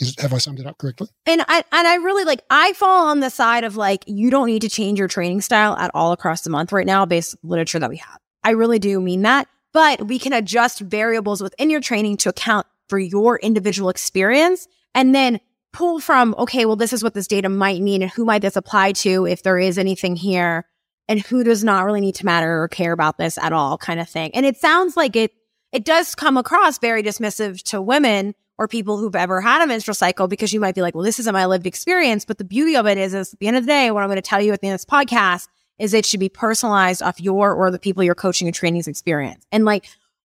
Is, 0.00 0.14
have 0.18 0.32
I 0.32 0.38
summed 0.38 0.60
it 0.60 0.66
up 0.66 0.78
correctly? 0.78 1.08
And 1.26 1.42
I 1.46 1.64
and 1.70 1.86
I 1.86 1.96
really 1.96 2.24
like 2.24 2.40
I 2.50 2.72
fall 2.72 3.06
on 3.06 3.20
the 3.20 3.30
side 3.30 3.64
of 3.64 3.76
like 3.76 4.04
you 4.06 4.28
don't 4.28 4.46
need 4.46 4.62
to 4.62 4.68
change 4.68 4.98
your 4.98 5.06
training 5.08 5.40
style 5.40 5.76
at 5.76 5.90
all 5.94 6.12
across 6.12 6.42
the 6.42 6.50
month 6.50 6.72
right 6.72 6.86
now 6.86 7.04
based 7.04 7.36
literature 7.42 7.78
that 7.78 7.90
we 7.90 7.98
have. 7.98 8.18
I 8.42 8.50
really 8.50 8.78
do 8.78 9.00
mean 9.00 9.22
that. 9.22 9.48
But 9.72 10.06
we 10.06 10.18
can 10.20 10.32
adjust 10.32 10.80
variables 10.80 11.42
within 11.42 11.68
your 11.68 11.80
training 11.80 12.18
to 12.18 12.28
account 12.28 12.66
for 12.88 12.98
your 12.98 13.38
individual 13.38 13.88
experience 13.88 14.68
and 14.94 15.14
then 15.14 15.40
pull 15.72 15.98
from, 16.00 16.34
okay, 16.38 16.64
well, 16.64 16.76
this 16.76 16.92
is 16.92 17.02
what 17.02 17.14
this 17.14 17.26
data 17.26 17.48
might 17.48 17.82
mean 17.82 18.00
and 18.00 18.10
who 18.10 18.24
might 18.24 18.42
this 18.42 18.56
apply 18.56 18.92
to 18.92 19.26
if 19.26 19.42
there 19.42 19.58
is 19.58 19.76
anything 19.76 20.16
here 20.16 20.66
and 21.08 21.20
who 21.20 21.44
does 21.44 21.64
not 21.64 21.84
really 21.84 22.00
need 22.00 22.14
to 22.14 22.24
matter 22.24 22.62
or 22.62 22.68
care 22.68 22.92
about 22.92 23.18
this 23.18 23.36
at 23.38 23.52
all 23.52 23.76
kind 23.76 24.00
of 24.00 24.08
thing. 24.08 24.30
And 24.34 24.46
it 24.46 24.56
sounds 24.56 24.96
like 24.96 25.16
it, 25.16 25.32
it 25.72 25.84
does 25.84 26.14
come 26.14 26.36
across 26.36 26.78
very 26.78 27.02
dismissive 27.02 27.62
to 27.64 27.82
women 27.82 28.34
or 28.56 28.68
people 28.68 28.98
who've 28.98 29.16
ever 29.16 29.40
had 29.40 29.62
a 29.62 29.66
menstrual 29.66 29.96
cycle 29.96 30.28
because 30.28 30.52
you 30.52 30.60
might 30.60 30.76
be 30.76 30.80
like, 30.80 30.94
well, 30.94 31.04
this 31.04 31.18
isn't 31.18 31.32
my 31.32 31.46
lived 31.46 31.66
experience. 31.66 32.24
But 32.24 32.38
the 32.38 32.44
beauty 32.44 32.76
of 32.76 32.86
it 32.86 32.96
is, 32.96 33.12
is 33.12 33.34
at 33.34 33.40
the 33.40 33.48
end 33.48 33.56
of 33.56 33.64
the 33.64 33.68
day, 33.68 33.90
what 33.90 34.02
I'm 34.02 34.08
going 34.08 34.16
to 34.16 34.22
tell 34.22 34.40
you 34.40 34.52
at 34.52 34.60
the 34.60 34.68
end 34.68 34.74
of 34.74 34.80
this 34.80 34.84
podcast 34.84 35.48
is 35.78 35.92
it 35.92 36.06
should 36.06 36.20
be 36.20 36.28
personalized 36.28 37.02
off 37.02 37.20
your 37.20 37.52
or 37.52 37.72
the 37.72 37.80
people 37.80 38.04
you're 38.04 38.14
coaching 38.14 38.46
and 38.46 38.54
training's 38.54 38.86
experience. 38.86 39.44
And 39.50 39.64
like, 39.64 39.88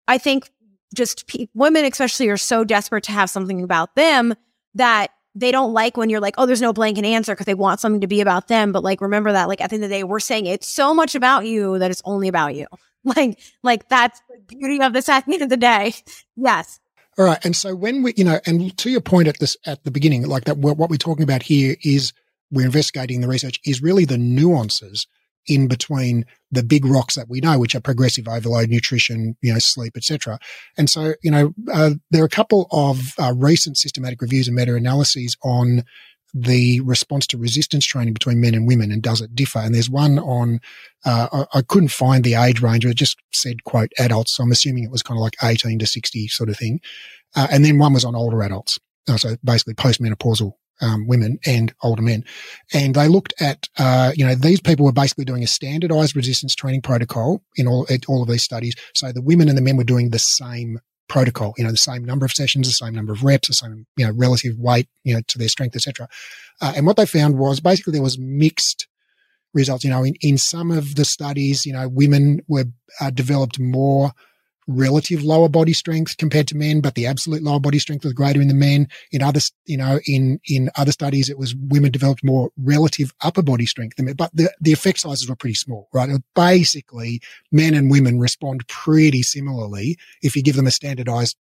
I 0.09 0.17
think 0.17 0.51
just 0.95 1.27
pe- 1.27 1.49
women, 1.53 1.85
especially, 1.85 2.29
are 2.29 2.39
so 2.39 2.65
desperate 2.65 3.05
to 3.05 3.13
have 3.13 3.29
something 3.29 3.63
about 3.63 3.95
them 3.97 4.35
that 4.77 5.11
they 5.35 5.53
don't 5.53 5.75
like 5.75 5.97
when 5.99 6.09
you're 6.09 6.21
like, 6.21 6.35
oh, 6.39 6.47
there's 6.47 6.63
no 6.63 6.73
blanket 6.73 7.05
answer 7.05 7.33
because 7.35 7.45
they 7.45 7.55
want 7.55 7.79
something 7.79 8.01
to 8.01 8.07
be 8.07 8.23
about 8.23 8.49
them. 8.49 8.73
But 8.73 8.83
like, 8.83 9.03
remember 9.03 9.33
that, 9.33 9.49
like, 9.49 9.61
at 9.61 9.69
the 9.71 9.75
end 9.75 9.85
of 9.85 9.91
the 9.91 9.97
day, 9.97 10.05
we're 10.05 10.19
saying 10.19 10.47
it's 10.47 10.67
so 10.67 10.95
much 10.95 11.15
about 11.15 11.45
you 11.47 11.79
that 11.79 11.91
it's 11.91 12.03
only 12.05 12.29
about 12.29 12.55
you. 12.55 12.67
Like, 13.05 13.39
like 13.63 13.89
that's 13.89 14.21
the 14.29 14.57
beauty 14.57 14.83
of 14.83 14.93
this 14.93 15.09
at 15.09 15.27
the 15.27 15.35
end 15.35 15.43
of 15.43 15.49
the 15.49 15.57
day. 15.57 15.95
Yes. 16.35 16.81
All 17.17 17.25
right. 17.25 17.39
And 17.45 17.55
so 17.55 17.73
when 17.73 18.03
we, 18.03 18.15
you 18.17 18.25
know, 18.25 18.41
and 18.47 18.77
to 18.79 18.91
your 18.91 19.01
point 19.01 19.29
at 19.29 19.39
this, 19.39 19.57
at 19.65 19.85
the 19.85 19.93
beginning, 19.93 20.27
like 20.27 20.47
that, 20.47 20.59
what 20.59 20.91
we're 20.91 20.97
talking 20.97 21.23
about 21.23 21.45
here 21.45 21.77
is 21.85 22.13
we're 22.51 22.67
investigating 22.67 23.21
the 23.21 23.29
research 23.29 23.61
is 23.65 23.81
really 23.81 24.07
the 24.07 24.19
nuances 24.19 25.07
in 25.47 25.69
between 25.69 26.25
the 26.51 26.63
big 26.63 26.85
rocks 26.85 27.15
that 27.15 27.29
we 27.29 27.41
know, 27.41 27.59
which 27.59 27.75
are 27.75 27.81
progressive 27.81 28.29
overload, 28.29 28.69
nutrition, 28.69 29.37
you 29.43 29.53
know, 29.53 29.59
sleep, 29.59 29.97
etc. 29.97 30.39
And 30.77 30.89
so, 30.89 31.15
you 31.23 31.31
know, 31.31 31.55
uh, 31.73 31.91
there 32.11 32.23
are 32.23 32.27
a 32.27 32.31
couple 32.31 32.69
of 32.71 33.15
uh, 33.19 33.33
recent 33.37 33.77
systematic 33.77 34.21
reviews 34.23 34.49
and 34.49 34.57
meta-analyses 34.57 35.37
on 35.43 35.85
the 36.35 36.81
response 36.81 37.27
to 37.27 37.39
resistance 37.39 37.87
training 37.87 38.13
between 38.13 38.41
men 38.41 38.55
and 38.55 38.67
women 38.67 38.93
and 38.93 39.03
does 39.03 39.23
it 39.23 39.35
differ? 39.35 39.59
And 39.59 39.75
there's 39.75 39.89
one 39.89 40.19
on, 40.19 40.61
uh, 41.05 41.29
I, 41.33 41.59
I, 41.59 41.63
couldn't 41.63 41.89
find 41.89 42.25
the 42.25 42.35
age 42.35 42.61
range, 42.61 42.85
it 42.85 42.95
just 42.95 43.17
said, 43.33 43.65
quote, 43.65 43.91
adults. 43.99 44.37
So 44.37 44.43
I'm 44.43 44.53
assuming 44.53 44.85
it 44.85 44.91
was 44.91 45.03
kind 45.03 45.17
of 45.17 45.23
like 45.23 45.37
18 45.43 45.79
to 45.79 45.87
60 45.87 46.29
sort 46.29 46.51
of 46.51 46.59
thing. 46.59 46.81
Uh, 47.35 47.47
and 47.51 47.65
then 47.65 47.79
one 47.79 47.95
was 47.95 48.05
on 48.05 48.15
older 48.15 48.43
adults. 48.43 48.79
Uh, 49.09 49.17
so 49.17 49.37
basically 49.45 49.75
postmenopausal 49.75 50.53
um, 50.81 51.07
women 51.07 51.39
and 51.47 51.75
older 51.83 52.03
men. 52.03 52.25
And 52.73 52.95
they 52.95 53.09
looked 53.09 53.35
at, 53.41 53.69
uh, 53.79 54.13
you 54.15 54.27
know, 54.27 54.35
these 54.35 54.61
people 54.61 54.85
were 54.85 54.93
basically 54.93 55.25
doing 55.25 55.43
a 55.43 55.47
standardized 55.47 56.17
resistance 56.17 56.55
training 56.55 56.83
protocol 56.83 57.43
in 57.57 57.67
all, 57.67 57.87
all 58.09 58.23
of 58.23 58.29
these 58.29 58.43
studies. 58.43 58.75
So 58.95 59.13
the 59.13 59.23
women 59.23 59.49
and 59.49 59.57
the 59.57 59.63
men 59.63 59.77
were 59.77 59.85
doing 59.85 60.11
the 60.11 60.19
same 60.19 60.81
protocol, 61.09 61.55
you 61.57 61.65
know, 61.65 61.71
the 61.71 61.77
same 61.77 62.05
number 62.05 62.27
of 62.27 62.33
sessions, 62.33 62.67
the 62.67 62.73
same 62.73 62.95
number 62.95 63.13
of 63.13 63.23
reps, 63.23 63.49
the 63.49 63.55
same, 63.55 63.87
you 63.97 64.07
know, 64.07 64.13
relative 64.13 64.59
weight, 64.59 64.89
you 65.05 65.15
know, 65.15 65.21
to 65.29 65.39
their 65.39 65.49
strength, 65.49 65.77
etc. 65.77 66.09
Uh, 66.61 66.73
and 66.77 66.87
what 66.87 66.97
they 66.97 67.07
found 67.07 67.39
was 67.39 67.61
basically 67.61 67.93
there 67.93 68.03
was 68.03 68.19
mixed 68.19 68.89
results. 69.55 69.85
You 69.85 69.91
know, 69.91 70.03
in, 70.03 70.15
in 70.21 70.39
some 70.39 70.71
of 70.71 70.97
the 70.97 71.05
studies, 71.05 71.65
you 71.65 71.73
know, 71.73 71.89
women 71.89 72.41
were 72.49 72.65
uh, 73.01 73.11
developed 73.11 73.61
more 73.61 74.13
relative 74.67 75.23
lower 75.23 75.49
body 75.49 75.73
strength 75.73 76.17
compared 76.17 76.49
to 76.49 76.57
men, 76.57 76.81
but 76.81 76.95
the 76.95 77.07
absolute 77.07 77.43
lower 77.43 77.61
body 77.61 77.79
strength 77.79 78.05
was 78.05 78.13
greater 78.13 78.41
in 78.41 78.49
the 78.49 78.55
men. 78.55 78.89
In 79.13 79.23
other, 79.23 79.41
you 79.65 79.77
know, 79.77 80.01
in, 80.07 80.41
in 80.49 80.71
other 80.77 80.93
studies, 80.93 81.29
it 81.29 81.39
was 81.39 81.55
women 81.55 81.93
developed 81.93 82.25
more 82.25 82.51
relative 82.57 83.13
upper 83.23 83.43
body 83.43 83.67
strength 83.67 83.97
than 83.97 84.07
men, 84.07 84.17
but 84.17 84.31
the, 84.35 84.53
the 84.61 84.73
effect 84.73 85.01
sizes 85.01 85.29
were 85.29 85.37
pretty 85.37 85.55
small, 85.55 85.89
right? 85.93 86.11
Uh, 86.11 86.19
basically, 86.35 87.21
men 87.53 87.75
and 87.75 87.91
women 87.91 88.19
respond 88.19 88.67
pretty 88.69 89.23
similarly 89.23 89.97
if 90.23 90.37
you 90.37 90.43
give 90.43 90.57
them 90.57 90.67
a 90.67 90.73
standardized 90.73 91.37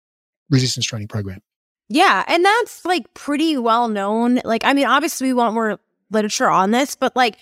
resistance 0.50 0.86
training 0.86 1.08
program. 1.08 1.40
Yeah. 1.88 2.24
And 2.26 2.44
that's 2.44 2.84
like 2.84 3.12
pretty 3.14 3.56
well 3.56 3.88
known. 3.88 4.40
Like, 4.44 4.64
I 4.64 4.72
mean, 4.72 4.86
obviously 4.86 5.28
we 5.28 5.34
want 5.34 5.54
more 5.54 5.78
literature 6.10 6.48
on 6.48 6.70
this, 6.70 6.96
but 6.96 7.14
like 7.14 7.36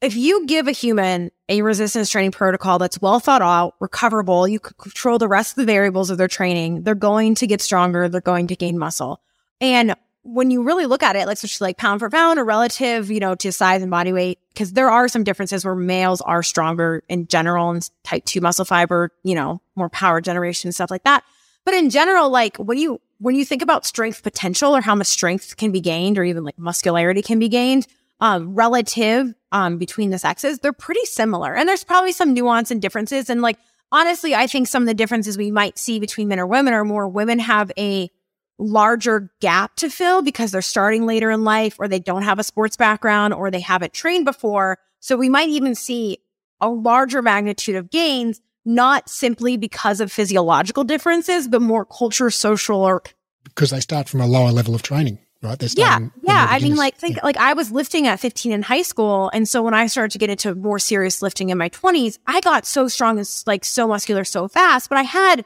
if 0.00 0.14
you 0.14 0.46
give 0.46 0.68
a 0.68 0.72
human 0.72 1.30
a 1.48 1.62
resistance 1.62 2.10
training 2.10 2.32
protocol 2.32 2.78
that's 2.78 3.00
well 3.00 3.20
thought 3.20 3.42
out, 3.42 3.74
recoverable, 3.80 4.48
you 4.48 4.58
control 4.58 5.18
the 5.18 5.28
rest 5.28 5.52
of 5.52 5.56
the 5.56 5.72
variables 5.72 6.10
of 6.10 6.18
their 6.18 6.28
training, 6.28 6.82
they're 6.82 6.94
going 6.94 7.34
to 7.36 7.46
get 7.46 7.60
stronger, 7.60 8.08
they're 8.08 8.20
going 8.20 8.48
to 8.48 8.56
gain 8.56 8.78
muscle. 8.78 9.20
And 9.60 9.94
when 10.22 10.50
you 10.50 10.64
really 10.64 10.86
look 10.86 11.04
at 11.04 11.14
it, 11.14 11.26
like 11.26 11.34
especially 11.34 11.68
like 11.68 11.76
pound 11.76 12.00
for 12.00 12.10
pound 12.10 12.38
or 12.38 12.44
relative, 12.44 13.10
you 13.10 13.20
know, 13.20 13.36
to 13.36 13.52
size 13.52 13.80
and 13.80 13.90
body 13.90 14.12
weight, 14.12 14.40
because 14.52 14.72
there 14.72 14.90
are 14.90 15.06
some 15.06 15.22
differences 15.22 15.64
where 15.64 15.76
males 15.76 16.20
are 16.20 16.42
stronger 16.42 17.04
in 17.08 17.28
general 17.28 17.70
and 17.70 17.88
type 18.02 18.24
two 18.24 18.40
muscle 18.40 18.64
fiber, 18.64 19.12
you 19.22 19.36
know, 19.36 19.60
more 19.76 19.88
power 19.88 20.20
generation, 20.20 20.72
stuff 20.72 20.90
like 20.90 21.04
that. 21.04 21.22
But 21.64 21.74
in 21.74 21.90
general, 21.90 22.28
like 22.28 22.56
when 22.56 22.76
you 22.76 23.00
when 23.18 23.34
you 23.34 23.44
think 23.44 23.62
about 23.62 23.86
strength 23.86 24.22
potential 24.22 24.76
or 24.76 24.80
how 24.80 24.94
much 24.94 25.06
strength 25.06 25.56
can 25.56 25.72
be 25.72 25.80
gained 25.80 26.18
or 26.18 26.24
even 26.24 26.44
like 26.44 26.58
muscularity 26.58 27.22
can 27.22 27.38
be 27.38 27.48
gained, 27.48 27.86
um, 28.20 28.54
relative 28.54 29.32
um, 29.56 29.78
between 29.78 30.10
the 30.10 30.18
sexes, 30.18 30.58
they're 30.58 30.74
pretty 30.74 31.04
similar. 31.06 31.54
And 31.54 31.66
there's 31.66 31.82
probably 31.82 32.12
some 32.12 32.34
nuance 32.34 32.70
and 32.70 32.82
differences. 32.82 33.30
And 33.30 33.40
like, 33.40 33.56
honestly, 33.90 34.34
I 34.34 34.46
think 34.46 34.68
some 34.68 34.82
of 34.82 34.86
the 34.86 34.92
differences 34.92 35.38
we 35.38 35.50
might 35.50 35.78
see 35.78 35.98
between 35.98 36.28
men 36.28 36.38
or 36.38 36.46
women 36.46 36.74
are 36.74 36.84
more 36.84 37.08
women 37.08 37.38
have 37.38 37.72
a 37.78 38.10
larger 38.58 39.30
gap 39.40 39.74
to 39.76 39.88
fill 39.88 40.20
because 40.20 40.52
they're 40.52 40.60
starting 40.60 41.06
later 41.06 41.30
in 41.30 41.44
life 41.44 41.76
or 41.78 41.88
they 41.88 41.98
don't 41.98 42.22
have 42.22 42.38
a 42.38 42.44
sports 42.44 42.76
background 42.76 43.32
or 43.32 43.50
they 43.50 43.60
haven't 43.60 43.94
trained 43.94 44.26
before. 44.26 44.78
So 45.00 45.16
we 45.16 45.30
might 45.30 45.48
even 45.48 45.74
see 45.74 46.18
a 46.60 46.68
larger 46.68 47.22
magnitude 47.22 47.76
of 47.76 47.90
gains, 47.90 48.42
not 48.66 49.08
simply 49.08 49.56
because 49.56 50.02
of 50.02 50.12
physiological 50.12 50.84
differences, 50.84 51.48
but 51.48 51.62
more 51.62 51.86
culture, 51.86 52.28
social, 52.28 52.82
or 52.82 53.02
because 53.44 53.70
they 53.70 53.80
start 53.80 54.06
from 54.06 54.20
a 54.20 54.26
lower 54.26 54.50
level 54.50 54.74
of 54.74 54.82
training 54.82 55.18
right? 55.42 55.58
They're 55.58 55.68
yeah, 55.74 55.98
yeah. 56.22 56.46
I 56.48 56.58
mean, 56.58 56.76
like, 56.76 56.96
think 56.96 57.16
yeah. 57.16 57.24
like 57.24 57.36
I 57.36 57.52
was 57.52 57.70
lifting 57.70 58.06
at 58.06 58.20
15 58.20 58.52
in 58.52 58.62
high 58.62 58.82
school, 58.82 59.30
and 59.32 59.48
so 59.48 59.62
when 59.62 59.74
I 59.74 59.86
started 59.86 60.12
to 60.12 60.18
get 60.18 60.30
into 60.30 60.54
more 60.54 60.78
serious 60.78 61.22
lifting 61.22 61.50
in 61.50 61.58
my 61.58 61.68
20s, 61.68 62.18
I 62.26 62.40
got 62.40 62.66
so 62.66 62.88
strong 62.88 63.18
and 63.18 63.42
like 63.46 63.64
so 63.64 63.88
muscular 63.88 64.24
so 64.24 64.48
fast. 64.48 64.88
But 64.88 64.98
I 64.98 65.02
had 65.02 65.44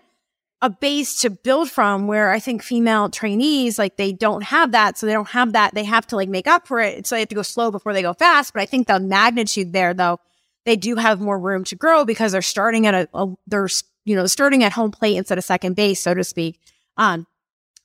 a 0.63 0.71
base 0.71 1.21
to 1.23 1.31
build 1.31 1.71
from 1.71 2.07
where 2.07 2.31
I 2.31 2.39
think 2.39 2.63
female 2.63 3.09
trainees 3.09 3.79
like 3.79 3.97
they 3.97 4.13
don't 4.13 4.43
have 4.43 4.73
that, 4.73 4.99
so 4.99 5.07
they 5.07 5.13
don't 5.13 5.29
have 5.29 5.53
that. 5.55 5.75
They 5.75 5.85
have 5.85 6.07
to 6.09 6.17
like 6.17 6.29
make 6.29 6.47
up 6.47 6.67
for 6.67 6.81
it, 6.81 7.07
so 7.07 7.15
they 7.15 7.21
have 7.21 7.29
to 7.29 7.35
go 7.35 7.43
slow 7.43 7.71
before 7.71 7.93
they 7.93 8.03
go 8.03 8.15
fast. 8.15 8.53
But 8.53 8.63
I 8.63 8.67
think 8.67 8.87
the 8.87 9.01
magnitude 9.01 9.73
there, 9.73 9.95
though, 9.95 10.21
they 10.67 10.77
do 10.77 10.97
have 10.97 11.21
more 11.21 11.39
room 11.39 11.65
to 11.65 11.77
grow 11.77 12.05
because 12.05 12.33
they're 12.33 12.43
starting 12.43 12.87
at 12.87 12.95
a, 12.95 13.09
a 13.15 13.35
they're 13.47 13.69
you 14.05 14.15
know 14.15 14.27
starting 14.27 14.63
at 14.63 14.73
home 14.73 14.91
plate 14.91 15.17
instead 15.17 15.39
of 15.39 15.45
second 15.45 15.77
base, 15.77 16.01
so 16.01 16.15
to 16.15 16.25
speak. 16.25 16.61
Um, 16.97 17.27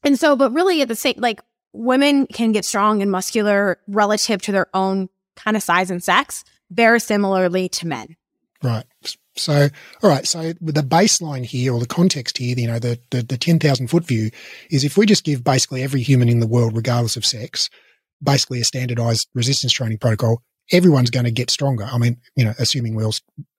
and 0.04 0.20
so, 0.20 0.36
but 0.36 0.52
really 0.52 0.82
at 0.82 0.88
the 0.88 0.96
same 0.96 1.16
like 1.18 1.42
women 1.76 2.28
can 2.28 2.52
get 2.52 2.66
strong 2.66 3.02
and 3.02 3.12
muscular 3.12 3.80
relative 3.88 4.42
to 4.44 4.52
their 4.52 4.68
own 4.74 5.10
kind 5.36 5.58
of 5.58 5.64
size 5.64 5.92
and 5.92 6.04
sex, 6.04 6.44
very 6.72 7.00
similarly 7.00 7.70
to 7.70 7.88
men. 7.88 8.16
Right. 8.64 8.86
So, 9.36 9.68
all 10.02 10.10
right. 10.10 10.26
So 10.26 10.54
the 10.62 10.82
baseline 10.82 11.46
here 11.46 11.74
or 11.74 11.80
the 11.80 11.86
context 11.86 12.38
here, 12.38 12.56
you 12.58 12.68
know, 12.68 12.80
the, 12.80 13.00
the, 13.12 13.22
the 13.22 13.38
10,000 13.38 13.88
foot 13.88 14.06
view 14.06 14.32
is 14.72 14.84
if 14.84 14.98
we 14.98 15.06
just 15.06 15.26
give 15.26 15.44
basically 15.44 15.84
every 15.84 16.02
human 16.02 16.30
in 16.30 16.40
the 16.40 16.48
world, 16.48 16.76
regardless 16.76 17.18
of 17.18 17.26
sex, 17.26 17.70
basically 18.24 18.62
a 18.62 18.64
standardized 18.64 19.28
resistance 19.34 19.74
training 19.74 19.98
protocol, 19.98 20.42
everyone's 20.72 21.10
going 21.10 21.26
to 21.26 21.32
get 21.32 21.50
stronger. 21.50 21.84
I 21.84 21.98
mean, 21.98 22.18
you 22.36 22.46
know, 22.46 22.54
assuming 22.58 22.96
we're 22.96 23.06
all 23.06 23.14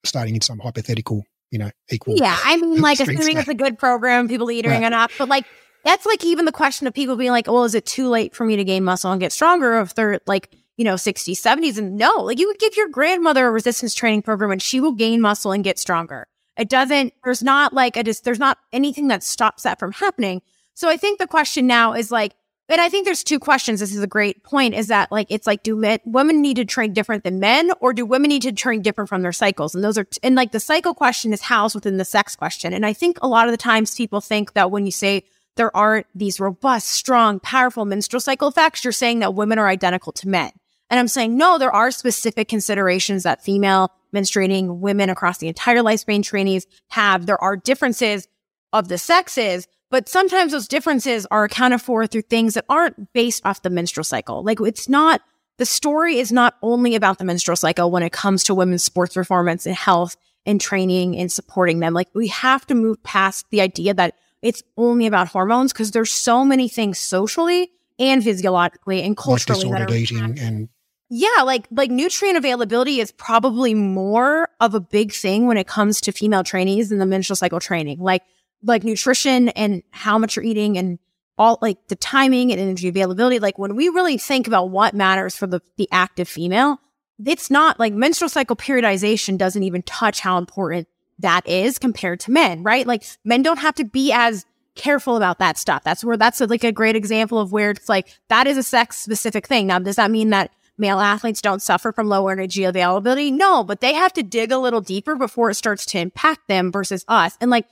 starting 0.05 0.35
in 0.35 0.41
some 0.41 0.59
hypothetical, 0.59 1.25
you 1.51 1.59
know, 1.59 1.71
equal. 1.91 2.17
Yeah. 2.17 2.37
I 2.43 2.57
mean, 2.57 2.81
like 2.81 2.99
assuming 3.01 3.37
it's 3.37 3.49
a 3.49 3.55
good 3.55 3.79
program, 3.79 4.29
people 4.29 4.51
eating 4.51 4.71
right. 4.71 4.83
enough, 4.83 5.13
but 5.19 5.29
like 5.29 5.45
that's 5.87 6.05
like 6.05 6.25
even 6.25 6.44
the 6.44 6.53
question 6.53 6.87
of 6.87 6.94
people 6.94 7.16
being 7.16 7.31
like, 7.31 7.46
well, 7.46 7.64
is 7.64 7.75
it 7.75 7.87
too 7.87 8.09
late 8.09 8.35
for 8.35 8.44
me 8.44 8.57
to 8.57 8.64
gain 8.64 8.83
muscle 8.83 9.12
and 9.12 9.20
get 9.20 9.33
stronger 9.33 9.81
if 9.81 9.94
they're 9.94 10.20
like, 10.27 10.51
you 10.77 10.85
know, 10.85 10.94
60s, 10.94 11.35
70s? 11.35 11.79
And 11.79 11.96
no, 11.96 12.12
like 12.16 12.40
you 12.40 12.49
would 12.49 12.59
give 12.59 12.77
your 12.77 12.88
grandmother 12.88 13.46
a 13.46 13.51
resistance 13.51 13.94
training 13.94 14.22
program 14.22 14.51
and 14.51 14.61
she 14.61 14.81
will 14.81 14.92
gain 14.92 15.20
muscle 15.20 15.53
and 15.53 15.62
get 15.62 15.79
stronger. 15.79 16.27
It 16.59 16.68
doesn't, 16.68 17.14
there's 17.22 17.42
not 17.42 17.72
like 17.72 17.96
a 17.96 18.03
just, 18.03 18.25
there's 18.25 18.38
not 18.38 18.59
anything 18.72 19.09
that 19.09 19.22
stops 19.22 19.62
that 19.62 19.79
from 19.79 19.92
happening. 19.92 20.42
So 20.75 20.88
I 20.88 20.96
think 20.96 21.18
the 21.18 21.27
question 21.27 21.66
now 21.66 21.92
is 21.92 22.11
like, 22.11 22.35
and 22.68 22.81
I 22.81 22.88
think 22.88 23.05
there's 23.05 23.22
two 23.22 23.38
questions. 23.38 23.79
This 23.79 23.94
is 23.94 24.03
a 24.03 24.09
great 24.09 24.42
point 24.42 24.75
is 24.75 24.88
that 24.88 25.12
like, 25.12 25.29
it's 25.31 25.46
like, 25.46 25.62
do 25.62 25.77
men, 25.77 26.01
women 26.05 26.42
need 26.42 26.57
to 26.57 26.64
train 26.64 26.92
different 26.92 27.22
than 27.22 27.38
men 27.38 27.70
or 27.81 27.92
do 27.92 28.05
women 28.05 28.29
need 28.29 28.42
to 28.42 28.53
train 28.53 28.83
different 28.83 29.09
from 29.09 29.22
their 29.22 29.33
cycles? 29.33 29.75
And 29.75 29.85
those 29.85 29.96
are, 29.96 30.07
and 30.25 30.35
like 30.35 30.51
the 30.51 30.59
cycle 30.59 30.94
question 30.94 31.33
is 31.33 31.42
housed 31.42 31.77
within 31.77 31.96
the 31.96 32.05
sex 32.05 32.35
question. 32.35 32.72
And 32.72 32.85
I 32.85 32.92
think 32.92 33.18
a 33.22 33.29
lot 33.29 33.46
of 33.46 33.53
the 33.53 33.59
times 33.59 33.94
people 33.94 34.20
think 34.20 34.55
that 34.55 34.72
when 34.72 34.85
you 34.85 34.90
say 34.90 35.22
there 35.57 35.75
aren't 35.77 36.07
these 36.14 36.38
robust, 36.38 36.90
strong, 36.90 37.40
powerful 37.40 37.85
menstrual 37.85 38.21
cycle 38.21 38.49
effects, 38.49 38.85
you're 38.85 38.92
saying 38.92 39.21
that 39.21 39.35
women 39.35 39.59
are 39.59 39.69
identical 39.69 40.12
to 40.12 40.29
men. 40.29 40.53
And 40.88 41.01
I'm 41.01 41.09
saying, 41.09 41.37
no, 41.37 41.59
there 41.59 41.73
are 41.73 41.90
specific 41.90 42.49
considerations 42.49 43.25
that 43.25 43.42
female 43.42 43.90
menstruating 44.14 44.79
women 44.79 45.11
across 45.11 45.38
the 45.38 45.49
entire 45.49 45.79
lifespan 45.79 46.23
trainees 46.23 46.66
have. 46.88 47.27
There 47.27 47.42
are 47.42 47.57
differences 47.57 48.29
of 48.73 48.88
the 48.88 48.99
sexes, 48.99 49.66
but 49.90 50.09
sometimes 50.09 50.53
those 50.53 50.69
differences 50.69 51.27
are 51.31 51.45
accounted 51.45 51.81
for 51.81 52.07
through 52.07 52.23
things 52.23 52.55
that 52.55 52.66
aren't 52.69 53.12
based 53.12 53.45
off 53.45 53.62
the 53.62 53.71
menstrual 53.71 54.05
cycle. 54.05 54.45
Like 54.45 54.61
it's 54.61 54.88
not, 54.88 55.23
the 55.59 55.66
story 55.66 56.19
is 56.19 56.31
not 56.31 56.55
only 56.62 56.95
about 56.95 57.19
the 57.19 57.25
menstrual 57.25 57.57
cycle 57.57 57.90
when 57.90 58.03
it 58.03 58.12
comes 58.12 58.45
to 58.45 58.55
women's 58.55 58.85
sports 58.85 59.14
performance 59.14 59.66
and 59.66 59.75
health 59.75 60.16
and 60.45 60.61
training 60.61 61.16
and 61.16 61.33
supporting 61.33 61.81
them. 61.81 61.95
Like 61.95 62.09
we 62.14 62.29
have 62.29 62.64
to 62.66 62.75
move 62.75 63.03
past 63.03 63.47
the 63.51 63.61
idea 63.61 63.95
that 63.95 64.14
it's 64.47 64.63
only 64.77 65.07
about 65.07 65.29
hormones 65.29 65.73
because 65.73 65.91
there's 65.91 66.11
so 66.11 66.45
many 66.45 66.69
things 66.69 66.99
socially 66.99 67.71
and 67.99 68.23
physiologically 68.23 69.03
and 69.03 69.17
culturally 69.17 69.65
like 69.65 69.81
that 69.81 69.91
are 69.91 69.95
eating 69.95 70.39
and 70.39 70.69
yeah, 71.09 71.43
like 71.45 71.69
like 71.71 71.91
nutrient 71.91 72.37
availability 72.37 73.01
is 73.01 73.13
probably 73.13 73.75
more 73.75 74.49
of 74.61 74.75
a 74.75 74.81
big 74.81 75.13
thing 75.13 75.47
when 75.47 75.57
it 75.57 75.67
comes 75.67 76.01
to 76.01 76.13
female 76.13 76.43
trainees 76.43 76.89
than 76.89 76.99
the 76.99 77.07
menstrual 77.07 77.37
cycle 77.37 77.61
training. 77.61 78.01
Like 78.01 78.23
like 78.63 78.83
nutrition 78.83 79.51
and 79.51 79.83
how 79.91 80.19
much 80.19 80.35
you're 80.35 80.45
eating 80.45 80.77
and 80.77 80.99
all 81.39 81.59
like 81.63 81.79
the 81.89 81.97
timing 81.97 82.51
and 82.51 82.61
energy 82.61 82.89
availability. 82.89 83.39
Like 83.39 83.57
when 83.57 83.77
we 83.77 83.89
really 83.89 84.19
think 84.19 84.49
about 84.49 84.71
what 84.71 84.95
matters 84.95 85.37
for 85.37 85.47
the 85.47 85.61
the 85.77 85.89
active 85.93 86.29
female, 86.29 86.81
it's 87.25 87.51
not 87.51 87.79
like 87.79 87.93
menstrual 87.93 88.29
cycle 88.29 88.57
periodization 88.57 89.39
doesn't 89.39 89.63
even 89.63 89.83
touch 89.83 90.19
how 90.19 90.39
important 90.39 90.89
that 91.19 91.47
is 91.49 91.79
compared 91.79 92.21
to 92.21 92.31
men, 92.31 92.63
right? 92.63 92.87
Like 92.87 93.05
men 93.25 93.43
don't 93.43 93.59
have 93.59 93.75
to 93.77 93.85
be 93.85 94.13
as 94.13 94.45
careful 94.75 95.17
about 95.17 95.39
that 95.39 95.59
stuff. 95.59 95.83
That's 95.83 96.05
where 96.05 96.17
that's 96.17 96.41
like 96.41 96.65
a 96.65 96.73
great 96.73 96.97
example 96.97 97.39
of 97.39 97.53
where 97.53 97.71
it's 97.71 97.89
like 97.89 98.09
that 98.29 98.47
is 98.47 98.57
a 98.57 98.63
sex 98.63 98.99
specific 98.99 99.47
thing. 99.47 99.67
Now, 99.67 99.79
does 99.79 99.97
that 99.97 100.11
mean 100.11 100.31
that 100.31 100.53
male 100.79 101.01
athletes 101.01 101.41
don't 101.41 101.63
suffer 101.63 101.93
from 101.93 102.09
low 102.09 102.29
energy 102.29 102.65
availability? 102.65 103.31
No, 103.31 103.65
but 103.65 103.81
they 103.81 103.95
have 103.95 104.13
to 104.15 104.23
dig 104.23 104.53
a 104.53 104.59
little 104.59 104.83
deeper 104.83 105.17
before 105.17 105.51
it 105.51 105.55
starts 105.55 105.87
to 105.87 105.99
impact 105.99 106.49
them 106.49 106.71
versus 106.71 107.05
us. 107.09 107.37
And 107.41 107.51
like, 107.51 107.67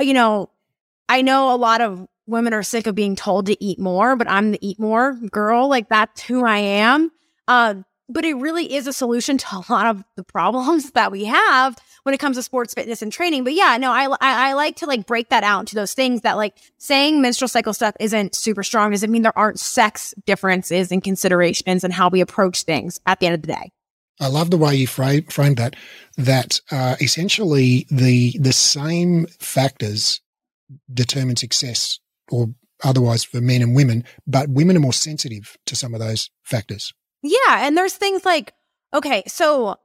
you 0.00 0.14
know, 0.14 0.50
I 1.08 1.22
know 1.22 1.52
a 1.52 1.56
lot 1.56 1.80
of 1.80 2.06
women 2.26 2.52
are 2.52 2.62
sick 2.62 2.86
of 2.86 2.94
being 2.94 3.16
told 3.16 3.46
to 3.46 3.64
eat 3.64 3.80
more, 3.80 4.14
but 4.14 4.30
I'm 4.30 4.52
the 4.52 4.58
eat 4.66 4.78
more 4.78 5.14
girl. 5.14 5.68
Like 5.68 5.88
that's 5.88 6.22
who 6.22 6.44
I 6.44 6.58
am. 6.58 7.10
Uh, 7.48 7.76
but 8.08 8.24
it 8.24 8.34
really 8.34 8.74
is 8.74 8.86
a 8.86 8.92
solution 8.92 9.38
to 9.38 9.46
a 9.52 9.64
lot 9.72 9.86
of 9.86 10.04
the 10.16 10.24
problems 10.24 10.90
that 10.92 11.12
we 11.12 11.24
have 11.24 11.76
when 12.02 12.14
it 12.14 12.18
comes 12.18 12.36
to 12.36 12.42
sports 12.42 12.74
fitness 12.74 13.02
and 13.02 13.12
training. 13.12 13.44
But 13.44 13.54
yeah, 13.54 13.76
no, 13.76 13.92
I, 13.92 14.06
I, 14.06 14.50
I 14.50 14.52
like 14.54 14.76
to 14.76 14.86
like 14.86 15.06
break 15.06 15.28
that 15.28 15.44
out 15.44 15.60
into 15.60 15.74
those 15.74 15.94
things 15.94 16.22
that 16.22 16.36
like 16.36 16.56
saying 16.78 17.20
menstrual 17.20 17.48
cycle 17.48 17.74
stuff 17.74 17.94
isn't 18.00 18.34
super 18.34 18.62
strong 18.62 18.90
doesn't 18.90 19.10
mean 19.10 19.22
there 19.22 19.36
aren't 19.38 19.60
sex 19.60 20.14
differences 20.26 20.90
and 20.90 21.02
considerations 21.02 21.84
and 21.84 21.92
how 21.92 22.08
we 22.08 22.20
approach 22.20 22.62
things 22.62 23.00
at 23.06 23.20
the 23.20 23.26
end 23.26 23.34
of 23.34 23.42
the 23.42 23.48
day. 23.48 23.72
I 24.20 24.28
love 24.28 24.50
the 24.50 24.56
way 24.56 24.74
you 24.74 24.86
frame, 24.86 25.24
framed 25.24 25.58
that. 25.58 25.76
That 26.16 26.60
uh, 26.72 26.96
essentially 27.00 27.86
the 27.88 28.36
the 28.40 28.52
same 28.52 29.26
factors 29.38 30.20
determine 30.92 31.36
success, 31.36 32.00
or 32.30 32.48
otherwise 32.82 33.22
for 33.22 33.40
men 33.40 33.62
and 33.62 33.76
women, 33.76 34.02
but 34.26 34.48
women 34.48 34.76
are 34.76 34.80
more 34.80 34.92
sensitive 34.92 35.56
to 35.66 35.76
some 35.76 35.94
of 35.94 36.00
those 36.00 36.30
factors. 36.42 36.92
Yeah. 37.22 37.66
And 37.66 37.76
there's 37.76 37.94
things 37.94 38.24
like, 38.24 38.54
okay, 38.94 39.22
so 39.26 39.76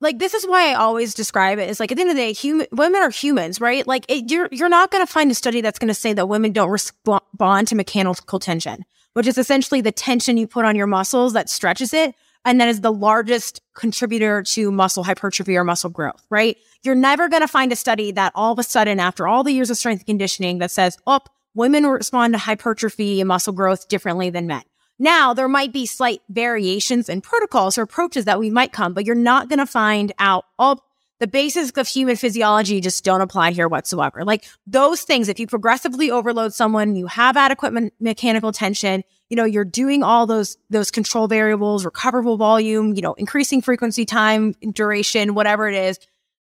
like 0.00 0.18
this 0.18 0.34
is 0.34 0.46
why 0.46 0.70
I 0.70 0.74
always 0.74 1.14
describe 1.14 1.58
it 1.58 1.68
as 1.68 1.80
like 1.80 1.90
at 1.90 1.96
the 1.96 2.02
end 2.02 2.10
of 2.10 2.16
the 2.16 2.22
day, 2.22 2.32
human 2.32 2.66
women 2.72 3.00
are 3.00 3.10
humans, 3.10 3.60
right? 3.60 3.86
Like 3.86 4.04
it, 4.08 4.30
you're 4.30 4.48
you're 4.52 4.68
not 4.68 4.90
going 4.90 5.04
to 5.04 5.10
find 5.10 5.30
a 5.30 5.34
study 5.34 5.60
that's 5.60 5.78
going 5.78 5.88
to 5.88 5.94
say 5.94 6.12
that 6.12 6.28
women 6.28 6.52
don't 6.52 6.70
respond 6.70 7.68
to 7.68 7.74
mechanical 7.74 8.38
tension, 8.38 8.84
which 9.14 9.26
is 9.26 9.38
essentially 9.38 9.80
the 9.80 9.92
tension 9.92 10.36
you 10.36 10.46
put 10.46 10.64
on 10.64 10.76
your 10.76 10.86
muscles 10.86 11.32
that 11.32 11.48
stretches 11.48 11.94
it, 11.94 12.14
and 12.44 12.60
that 12.60 12.68
is 12.68 12.82
the 12.82 12.92
largest 12.92 13.62
contributor 13.74 14.42
to 14.42 14.70
muscle 14.70 15.02
hypertrophy 15.02 15.56
or 15.56 15.64
muscle 15.64 15.90
growth, 15.90 16.26
right? 16.28 16.58
You're 16.82 16.94
never 16.94 17.28
going 17.28 17.42
to 17.42 17.48
find 17.48 17.72
a 17.72 17.76
study 17.76 18.12
that 18.12 18.32
all 18.34 18.52
of 18.52 18.58
a 18.58 18.62
sudden, 18.62 19.00
after 19.00 19.26
all 19.26 19.44
the 19.44 19.52
years 19.52 19.70
of 19.70 19.78
strength 19.78 20.04
conditioning, 20.04 20.58
that 20.58 20.70
says, 20.70 20.98
"Oh, 21.06 21.20
women 21.54 21.86
respond 21.86 22.34
to 22.34 22.38
hypertrophy 22.38 23.20
and 23.22 23.28
muscle 23.28 23.54
growth 23.54 23.88
differently 23.88 24.28
than 24.28 24.46
men." 24.46 24.62
Now, 24.98 25.34
there 25.34 25.48
might 25.48 25.72
be 25.72 25.86
slight 25.86 26.22
variations 26.28 27.08
in 27.08 27.20
protocols 27.20 27.76
or 27.76 27.82
approaches 27.82 28.24
that 28.24 28.38
we 28.38 28.50
might 28.50 28.72
come, 28.72 28.94
but 28.94 29.04
you're 29.04 29.14
not 29.14 29.48
going 29.48 29.58
to 29.58 29.66
find 29.66 30.12
out 30.18 30.46
all 30.58 30.82
the 31.18 31.26
basics 31.26 31.70
of 31.78 31.88
human 31.88 32.16
physiology 32.16 32.80
just 32.80 33.04
don't 33.04 33.20
apply 33.20 33.52
here 33.52 33.68
whatsoever. 33.68 34.24
Like 34.24 34.46
those 34.66 35.02
things, 35.02 35.28
if 35.28 35.40
you 35.40 35.46
progressively 35.46 36.10
overload 36.10 36.52
someone, 36.52 36.94
you 36.94 37.06
have 37.06 37.36
adequate 37.36 37.72
me- 37.72 37.90
mechanical 38.00 38.52
tension, 38.52 39.02
you 39.30 39.36
know, 39.36 39.44
you're 39.44 39.64
doing 39.64 40.02
all 40.02 40.26
those, 40.26 40.58
those 40.68 40.90
control 40.90 41.26
variables, 41.26 41.84
recoverable 41.84 42.36
volume, 42.36 42.94
you 42.94 43.02
know, 43.02 43.14
increasing 43.14 43.62
frequency, 43.62 44.04
time, 44.04 44.52
duration, 44.72 45.34
whatever 45.34 45.68
it 45.68 45.74
is, 45.74 45.98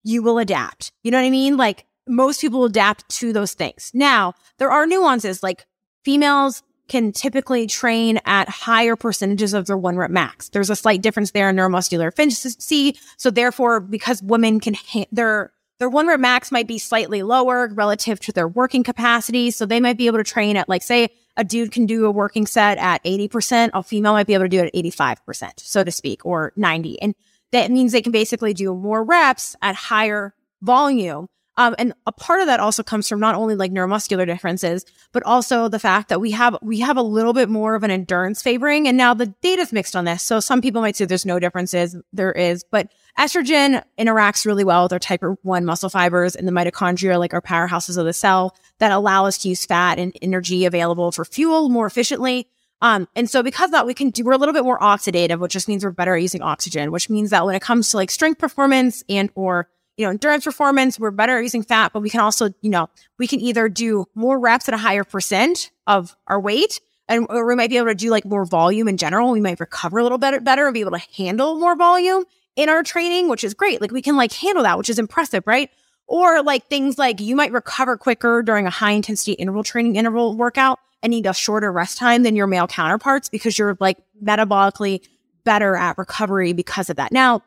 you 0.04 0.24
will 0.24 0.38
adapt. 0.38 0.92
You 1.04 1.12
know 1.12 1.18
what 1.18 1.28
I 1.28 1.30
mean? 1.30 1.58
Like 1.58 1.86
most 2.08 2.42
people 2.42 2.66
adapt 2.66 3.08
to 3.18 3.34
those 3.34 3.54
things. 3.54 3.92
Now, 3.94 4.34
there 4.60 4.72
are 4.72 4.86
nuances 4.86 5.44
like 5.44 5.66
females 6.04 6.64
can 6.88 7.12
typically 7.12 7.68
train 7.68 8.20
at 8.26 8.50
higher 8.50 8.96
percentages 8.96 9.54
of 9.54 9.68
their 9.68 9.78
one 9.78 9.98
rep 9.98 10.12
max. 10.12 10.50
There's 10.50 10.70
a 10.70 10.76
slight 10.76 11.02
difference 11.02 11.32
there 11.32 11.50
in 11.50 11.56
neuromuscular 11.56 12.08
efficiency. 12.08 12.98
So 13.18 13.32
therefore, 13.32 13.80
because 13.80 14.22
women 14.22 14.60
can, 14.60 14.74
ha- 14.74 15.06
their, 15.12 15.52
their 15.80 15.90
one 15.90 16.08
rep 16.08 16.20
max 16.20 16.52
might 16.52 16.68
be 16.68 16.78
slightly 16.78 17.24
lower 17.24 17.70
relative 17.74 18.20
to 18.22 18.32
their 18.32 18.48
working 18.48 18.84
capacity. 18.84 19.52
So 19.52 19.66
they 19.66 19.80
might 19.80 19.98
be 19.98 20.08
able 20.08 20.20
to 20.20 20.24
train 20.24 20.58
at 20.58 20.70
like, 20.70 20.84
say, 20.84 21.10
a 21.36 21.44
dude 21.44 21.72
can 21.72 21.86
do 21.86 22.06
a 22.06 22.12
working 22.12 22.46
set 22.46 22.78
at 22.78 23.04
80%, 23.04 23.72
a 23.74 23.82
female 23.82 24.14
might 24.14 24.28
be 24.28 24.34
able 24.34 24.46
to 24.46 24.50
do 24.50 24.60
it 24.60 24.68
at 24.68 24.84
85%, 24.84 25.60
so 25.60 25.84
to 25.84 25.92
speak, 25.92 26.26
or 26.26 26.54
90. 26.56 27.02
And 27.02 27.16
that 27.52 27.72
means 27.72 27.92
they 27.92 28.02
can 28.02 28.12
basically 28.12 28.54
do 28.54 28.74
more 28.76 29.04
reps 29.04 29.56
at 29.62 29.76
higher 29.76 30.36
volume. 30.62 31.28
Um, 31.56 31.76
and 31.78 31.94
a 32.08 32.12
part 32.12 32.42
of 32.42 32.48
that 32.48 32.60
also 32.60 32.82
comes 32.82 33.08
from 33.08 33.20
not 33.20 33.36
only 33.36 33.56
like 33.56 33.72
neuromuscular 33.72 34.26
differences, 34.26 34.86
but 35.12 35.24
also 35.24 35.68
the 35.68 35.80
fact 35.80 36.10
that 36.10 36.20
we 36.20 36.32
have 36.32 36.58
we 36.62 36.80
have 36.80 36.98
a 36.98 37.04
little 37.04 37.34
bit 37.34 37.48
more 37.48 37.76
of 37.76 37.84
an 37.84 37.92
endurance 37.92 38.42
favoring. 38.42 38.88
And 38.88 38.98
now 38.98 39.14
the 39.14 39.28
data's 39.28 39.72
mixed 39.72 39.96
on 39.96 40.06
this. 40.06 40.24
So 40.24 40.40
some 40.40 40.62
people 40.62 40.82
might 40.82 40.96
say 40.96 41.06
there's 41.06 41.26
no 41.26 41.40
differences. 41.40 41.96
There 42.12 42.32
is, 42.32 42.64
but 42.64 42.92
estrogen 43.20 43.84
interacts 44.00 44.46
really 44.46 44.64
well 44.64 44.84
with 44.84 44.94
our 44.94 45.00
type 45.00 45.24
1 45.44 45.66
muscle 45.66 45.90
fibers 45.90 46.36
and 46.36 46.48
the 46.48 46.52
mitochondria, 46.52 47.20
like 47.20 47.34
our 47.34 47.42
powerhouses 47.42 47.98
of 47.98 48.06
the 48.06 48.14
cell, 48.14 48.56
that 48.80 48.92
allow 48.92 49.26
us 49.26 49.38
to 49.40 49.50
use 49.50 49.66
fat 49.66 50.00
and 50.00 50.16
energy 50.22 50.66
available 50.66 51.12
for 51.12 51.24
fuel 51.24 51.70
more 51.70 51.86
efficiently. 51.86 52.48
Um, 52.82 53.08
and 53.16 53.30
so 53.30 53.42
because 53.42 53.72
that 53.72 53.86
we 53.86 53.94
can 53.94 54.10
do, 54.10 54.26
we're 54.26 54.34
a 54.34 54.38
little 54.38 54.54
bit 54.54 54.66
more 54.66 54.78
oxidative, 54.80 55.40
which 55.40 55.54
just 55.54 55.70
means 55.70 55.86
we're 55.86 55.92
better 55.92 56.16
at 56.16 56.22
using 56.22 56.42
oxygen, 56.42 56.92
which 56.92 57.10
means 57.10 57.30
that 57.30 57.46
when 57.46 57.56
it 57.56 57.62
comes 57.62 57.92
to 57.92 57.98
like 57.98 58.12
strength 58.12 58.40
performance 58.40 59.06
and 59.08 59.30
or 59.36 59.70
you 59.98 60.06
know, 60.06 60.12
endurance 60.12 60.44
performance, 60.44 61.00
we're 61.00 61.12
better 61.12 61.38
at 61.38 61.44
using 61.44 61.64
fat, 61.64 61.94
but 61.94 62.02
we 62.02 62.10
can 62.10 62.20
also, 62.20 62.50
you 62.62 62.70
know, 62.70 62.90
we 63.20 63.28
can 63.28 63.40
either 63.40 63.70
do 63.70 64.06
more 64.16 64.40
reps 64.40 64.68
at 64.68 64.74
a 64.74 64.78
higher 64.78 65.04
percent 65.04 65.72
of 65.86 66.16
our 66.28 66.40
weight 66.40 66.80
and 67.08 67.26
or 67.30 67.46
we 67.46 67.56
might 67.56 67.70
be 67.70 67.78
able 67.78 67.88
to 67.88 67.96
do 67.96 68.10
like 68.10 68.26
more 68.26 68.46
volume 68.46 68.88
in 68.88 68.98
general. 68.98 69.32
We 69.32 69.42
might 69.42 69.60
recover 69.60 70.00
a 70.00 70.04
little 70.04 70.18
better, 70.18 70.40
better 70.40 70.66
and 70.66 70.74
be 70.74 70.82
able 70.82 70.92
to 70.92 71.04
handle 71.18 71.60
more 71.60 71.76
volume 71.76 72.26
in 72.56 72.70
our 72.70 72.84
training, 72.84 73.30
which 73.30 73.44
is 73.44 73.54
great. 73.54 73.82
Like 73.82 73.92
we 73.92 74.02
can 74.02 74.16
like 74.16 74.32
handle 74.32 74.64
that, 74.64 74.78
which 74.78 74.90
is 74.90 75.00
impressive, 75.00 75.44
right? 75.46 75.70
Or 76.08 76.42
like 76.44 76.68
things 76.68 76.98
like 76.98 77.20
you 77.20 77.36
might 77.36 77.52
recover 77.52 77.98
quicker 77.98 78.42
during 78.44 78.68
a 78.68 78.70
high 78.70 78.92
intensity 78.92 79.34
interval 79.34 79.64
training 79.64 79.96
interval 79.96 80.36
workout 80.36 80.80
and 81.02 81.12
need 81.12 81.26
a 81.26 81.34
shorter 81.34 81.72
rest 81.72 81.98
time 81.98 82.24
than 82.24 82.36
your 82.36 82.48
male 82.48 82.68
counterparts 82.68 83.30
because 83.30 83.58
you're 83.58 83.78
like 83.80 83.98
metabolically 84.24 85.06
better 85.44 85.76
at 85.76 85.98
recovery 85.98 86.54
because 86.54 86.90
of 86.90 86.96
that. 86.96 87.12
Now, 87.12 87.42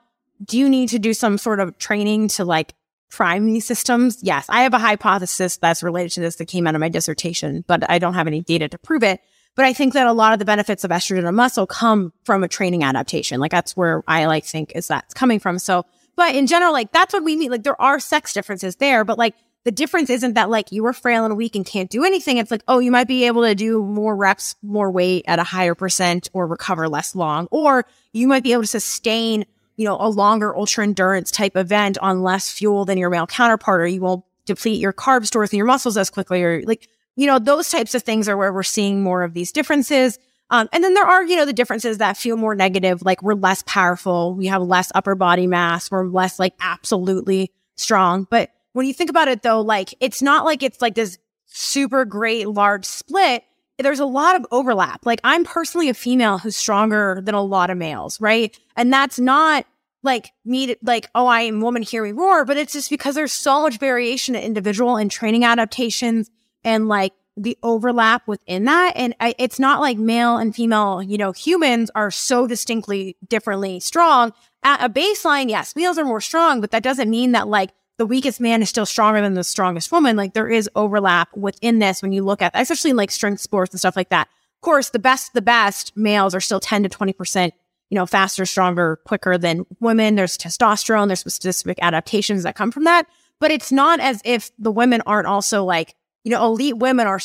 do 0.44 0.58
you 0.58 0.68
need 0.68 0.88
to 0.90 0.98
do 0.98 1.14
some 1.14 1.38
sort 1.38 1.60
of 1.60 1.78
training 1.78 2.28
to 2.28 2.44
like 2.44 2.74
prime 3.10 3.46
these 3.46 3.66
systems? 3.66 4.18
Yes, 4.22 4.46
I 4.48 4.62
have 4.62 4.74
a 4.74 4.78
hypothesis 4.78 5.56
that's 5.56 5.82
related 5.82 6.12
to 6.12 6.20
this 6.20 6.36
that 6.36 6.46
came 6.46 6.66
out 6.66 6.74
of 6.74 6.80
my 6.80 6.88
dissertation, 6.88 7.64
but 7.66 7.88
I 7.90 7.98
don't 7.98 8.14
have 8.14 8.26
any 8.26 8.42
data 8.42 8.68
to 8.68 8.78
prove 8.78 9.02
it. 9.02 9.20
But 9.54 9.64
I 9.64 9.72
think 9.72 9.94
that 9.94 10.06
a 10.06 10.12
lot 10.12 10.34
of 10.34 10.38
the 10.38 10.44
benefits 10.44 10.84
of 10.84 10.90
estrogen 10.90 11.26
and 11.26 11.36
muscle 11.36 11.66
come 11.66 12.12
from 12.24 12.44
a 12.44 12.48
training 12.48 12.84
adaptation. 12.84 13.40
Like 13.40 13.50
that's 13.50 13.74
where 13.74 14.04
I 14.06 14.26
like 14.26 14.44
think 14.44 14.72
is 14.74 14.86
that's 14.86 15.14
coming 15.14 15.40
from. 15.40 15.58
So, 15.58 15.86
but 16.14 16.34
in 16.34 16.46
general, 16.46 16.72
like 16.72 16.92
that's 16.92 17.14
what 17.14 17.24
we 17.24 17.36
mean. 17.36 17.50
Like 17.50 17.62
there 17.62 17.80
are 17.80 17.98
sex 17.98 18.34
differences 18.34 18.76
there, 18.76 19.02
but 19.04 19.16
like 19.16 19.34
the 19.66 19.72
difference 19.72 20.10
isn't 20.10 20.34
that 20.34 20.48
like 20.48 20.70
you 20.70 20.84
were 20.84 20.92
frail 20.92 21.24
and 21.24 21.36
weak 21.36 21.56
and 21.56 21.66
can't 21.66 21.90
do 21.90 22.04
anything. 22.04 22.36
It's 22.36 22.52
like, 22.52 22.62
oh, 22.68 22.78
you 22.78 22.92
might 22.92 23.08
be 23.08 23.24
able 23.24 23.42
to 23.42 23.54
do 23.54 23.82
more 23.82 24.14
reps, 24.14 24.54
more 24.62 24.90
weight 24.92 25.24
at 25.26 25.40
a 25.40 25.42
higher 25.42 25.74
percent 25.74 26.30
or 26.32 26.46
recover 26.46 26.88
less 26.88 27.16
long, 27.16 27.48
or 27.50 27.84
you 28.12 28.28
might 28.28 28.44
be 28.44 28.52
able 28.52 28.62
to 28.62 28.68
sustain, 28.68 29.44
you 29.76 29.84
know, 29.84 29.96
a 30.00 30.08
longer 30.08 30.56
ultra 30.56 30.84
endurance 30.84 31.30
type 31.30 31.56
event 31.56 31.98
on 31.98 32.22
less 32.22 32.50
fuel 32.50 32.84
than 32.84 32.98
your 32.98 33.10
male 33.10 33.26
counterpart, 33.26 33.80
or 33.80 33.86
you 33.86 34.00
won't 34.00 34.24
deplete 34.44 34.80
your 34.80 34.92
carb 34.92 35.26
stores 35.26 35.50
and 35.50 35.56
your 35.58 35.66
muscles 35.66 35.96
as 35.96 36.10
quickly, 36.10 36.42
or 36.42 36.62
like, 36.62 36.88
you 37.16 37.26
know, 37.26 37.38
those 37.38 37.70
types 37.70 37.94
of 37.94 38.02
things 38.02 38.28
are 38.28 38.36
where 38.36 38.52
we're 38.52 38.62
seeing 38.62 39.02
more 39.02 39.22
of 39.22 39.34
these 39.34 39.52
differences. 39.52 40.18
Um, 40.50 40.68
and 40.72 40.84
then 40.84 40.94
there 40.94 41.06
are, 41.06 41.24
you 41.24 41.36
know, 41.36 41.44
the 41.44 41.52
differences 41.52 41.98
that 41.98 42.16
feel 42.16 42.36
more 42.36 42.54
negative, 42.54 43.02
like 43.02 43.22
we're 43.22 43.34
less 43.34 43.64
powerful, 43.66 44.34
we 44.34 44.46
have 44.46 44.62
less 44.62 44.92
upper 44.94 45.14
body 45.14 45.46
mass, 45.46 45.90
we're 45.90 46.06
less 46.06 46.38
like 46.38 46.54
absolutely 46.60 47.52
strong. 47.74 48.26
But 48.30 48.50
when 48.72 48.86
you 48.86 48.94
think 48.94 49.10
about 49.10 49.28
it 49.28 49.42
though, 49.42 49.60
like 49.60 49.94
it's 50.00 50.22
not 50.22 50.44
like 50.44 50.62
it's 50.62 50.80
like 50.80 50.94
this 50.94 51.18
super 51.46 52.04
great 52.04 52.48
large 52.48 52.84
split. 52.84 53.42
There's 53.78 54.00
a 54.00 54.06
lot 54.06 54.36
of 54.36 54.46
overlap. 54.50 55.04
Like 55.04 55.20
I'm 55.24 55.44
personally 55.44 55.88
a 55.88 55.94
female 55.94 56.38
who's 56.38 56.56
stronger 56.56 57.20
than 57.22 57.34
a 57.34 57.42
lot 57.42 57.70
of 57.70 57.76
males, 57.76 58.20
right? 58.20 58.56
And 58.76 58.92
that's 58.92 59.18
not 59.18 59.66
like 60.02 60.30
me, 60.44 60.76
like, 60.82 61.10
oh, 61.14 61.26
I 61.26 61.42
am 61.42 61.60
woman, 61.60 61.82
hear 61.82 62.02
me 62.02 62.12
roar, 62.12 62.44
but 62.44 62.56
it's 62.56 62.72
just 62.72 62.90
because 62.90 63.14
there's 63.14 63.32
so 63.32 63.62
much 63.62 63.78
variation 63.78 64.34
in 64.34 64.42
individual 64.42 64.96
and 64.96 65.10
training 65.10 65.44
adaptations 65.44 66.30
and 66.64 66.88
like 66.88 67.12
the 67.36 67.58
overlap 67.62 68.26
within 68.26 68.64
that. 68.64 68.92
And 68.96 69.14
I, 69.20 69.34
it's 69.38 69.58
not 69.58 69.80
like 69.80 69.98
male 69.98 70.38
and 70.38 70.54
female, 70.54 71.02
you 71.02 71.18
know, 71.18 71.32
humans 71.32 71.90
are 71.94 72.10
so 72.10 72.46
distinctly 72.46 73.16
differently 73.28 73.80
strong. 73.80 74.32
At 74.62 74.82
a 74.82 74.88
baseline, 74.88 75.50
yes, 75.50 75.76
males 75.76 75.98
are 75.98 76.04
more 76.04 76.20
strong, 76.20 76.60
but 76.60 76.70
that 76.70 76.82
doesn't 76.82 77.10
mean 77.10 77.32
that 77.32 77.46
like 77.46 77.70
the 77.98 78.06
weakest 78.06 78.40
man 78.40 78.62
is 78.62 78.68
still 78.68 78.86
stronger 78.86 79.20
than 79.20 79.34
the 79.34 79.44
strongest 79.44 79.90
woman. 79.90 80.16
Like 80.16 80.34
there 80.34 80.48
is 80.48 80.68
overlap 80.74 81.34
within 81.36 81.78
this 81.78 82.02
when 82.02 82.12
you 82.12 82.24
look 82.24 82.42
at, 82.42 82.52
especially 82.54 82.92
like 82.92 83.10
strength 83.10 83.40
sports 83.40 83.72
and 83.72 83.80
stuff 83.80 83.96
like 83.96 84.10
that. 84.10 84.28
Of 84.56 84.60
course, 84.62 84.90
the 84.90 84.98
best, 84.98 85.34
the 85.34 85.42
best 85.42 85.96
males 85.96 86.34
are 86.34 86.40
still 86.40 86.60
10 86.60 86.82
to 86.82 86.88
20%, 86.88 87.52
you 87.90 87.94
know, 87.94 88.06
faster, 88.06 88.44
stronger, 88.44 88.96
quicker 89.04 89.38
than 89.38 89.64
women. 89.80 90.14
There's 90.14 90.36
testosterone. 90.36 91.06
There's 91.06 91.20
specific 91.20 91.78
adaptations 91.80 92.42
that 92.42 92.56
come 92.56 92.70
from 92.70 92.84
that. 92.84 93.06
But 93.38 93.50
it's 93.50 93.70
not 93.70 94.00
as 94.00 94.22
if 94.24 94.50
the 94.58 94.72
women 94.72 95.02
aren't 95.06 95.26
also 95.26 95.62
like 95.64 95.94
you 96.26 96.30
know, 96.30 96.44
elite 96.44 96.76
women 96.76 97.06
are 97.06 97.20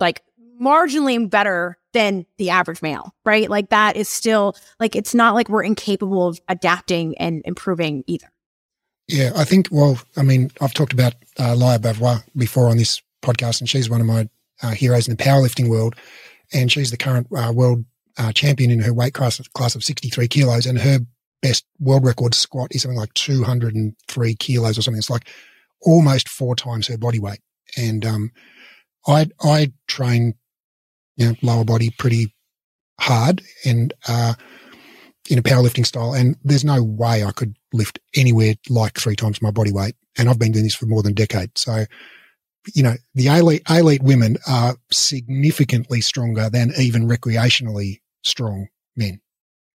like 0.00 0.24
marginally 0.60 1.30
better 1.30 1.78
than 1.92 2.26
the 2.36 2.50
average 2.50 2.82
male, 2.82 3.14
right? 3.24 3.48
Like 3.48 3.70
that 3.70 3.94
is 3.94 4.08
still 4.08 4.56
like 4.80 4.96
it's 4.96 5.14
not 5.14 5.36
like 5.36 5.48
we're 5.48 5.62
incapable 5.62 6.26
of 6.26 6.40
adapting 6.48 7.16
and 7.18 7.42
improving 7.44 8.02
either. 8.08 8.26
Yeah, 9.10 9.32
I 9.34 9.44
think. 9.44 9.68
Well, 9.70 9.98
I 10.16 10.22
mean, 10.22 10.50
I've 10.60 10.74
talked 10.74 10.92
about 10.92 11.14
uh, 11.38 11.54
Lia 11.54 11.78
Bavoil 11.78 12.22
before 12.36 12.68
on 12.68 12.76
this 12.76 13.02
podcast, 13.22 13.60
and 13.60 13.68
she's 13.68 13.90
one 13.90 14.00
of 14.00 14.06
my 14.06 14.28
uh, 14.62 14.70
heroes 14.70 15.08
in 15.08 15.16
the 15.16 15.22
powerlifting 15.22 15.68
world, 15.68 15.96
and 16.52 16.70
she's 16.70 16.90
the 16.90 16.96
current 16.96 17.26
uh, 17.36 17.52
world 17.54 17.84
uh, 18.18 18.32
champion 18.32 18.70
in 18.70 18.80
her 18.80 18.94
weight 18.94 19.14
class 19.14 19.40
class 19.48 19.74
of 19.74 19.82
sixty 19.82 20.10
three 20.10 20.28
kilos, 20.28 20.64
and 20.64 20.78
her 20.78 21.00
best 21.42 21.64
world 21.80 22.04
record 22.04 22.34
squat 22.34 22.72
is 22.72 22.82
something 22.82 22.98
like 22.98 23.12
two 23.14 23.42
hundred 23.42 23.74
and 23.74 23.94
three 24.06 24.34
kilos 24.34 24.78
or 24.78 24.82
something. 24.82 24.98
It's 24.98 25.10
like 25.10 25.28
almost 25.82 26.28
four 26.28 26.54
times 26.54 26.86
her 26.86 26.98
body 26.98 27.18
weight 27.18 27.40
and 27.76 28.04
um, 28.04 28.30
I 29.06 29.28
I 29.42 29.72
train 29.88 30.34
you 31.16 31.28
know, 31.28 31.34
lower 31.42 31.64
body 31.64 31.90
pretty 31.98 32.34
hard 33.00 33.42
and 33.64 33.92
uh, 34.08 34.34
in 35.30 35.38
a 35.38 35.42
powerlifting 35.42 35.86
style, 35.86 36.12
and 36.14 36.36
there's 36.44 36.64
no 36.64 36.82
way 36.82 37.24
I 37.24 37.32
could 37.32 37.56
lift 37.72 37.98
anywhere 38.14 38.54
like 38.68 38.98
three 38.98 39.16
times 39.16 39.42
my 39.42 39.50
body 39.50 39.72
weight. 39.72 39.94
And 40.18 40.28
I've 40.28 40.38
been 40.38 40.52
doing 40.52 40.64
this 40.64 40.74
for 40.74 40.86
more 40.86 41.02
than 41.02 41.12
a 41.12 41.14
decade, 41.14 41.56
so 41.56 41.84
you 42.74 42.82
know 42.82 42.94
the 43.14 43.28
elite 43.28 43.62
elite 43.70 44.02
women 44.02 44.36
are 44.46 44.76
significantly 44.90 46.00
stronger 46.00 46.50
than 46.50 46.72
even 46.78 47.08
recreationally 47.08 48.00
strong 48.22 48.68
men. 48.96 49.20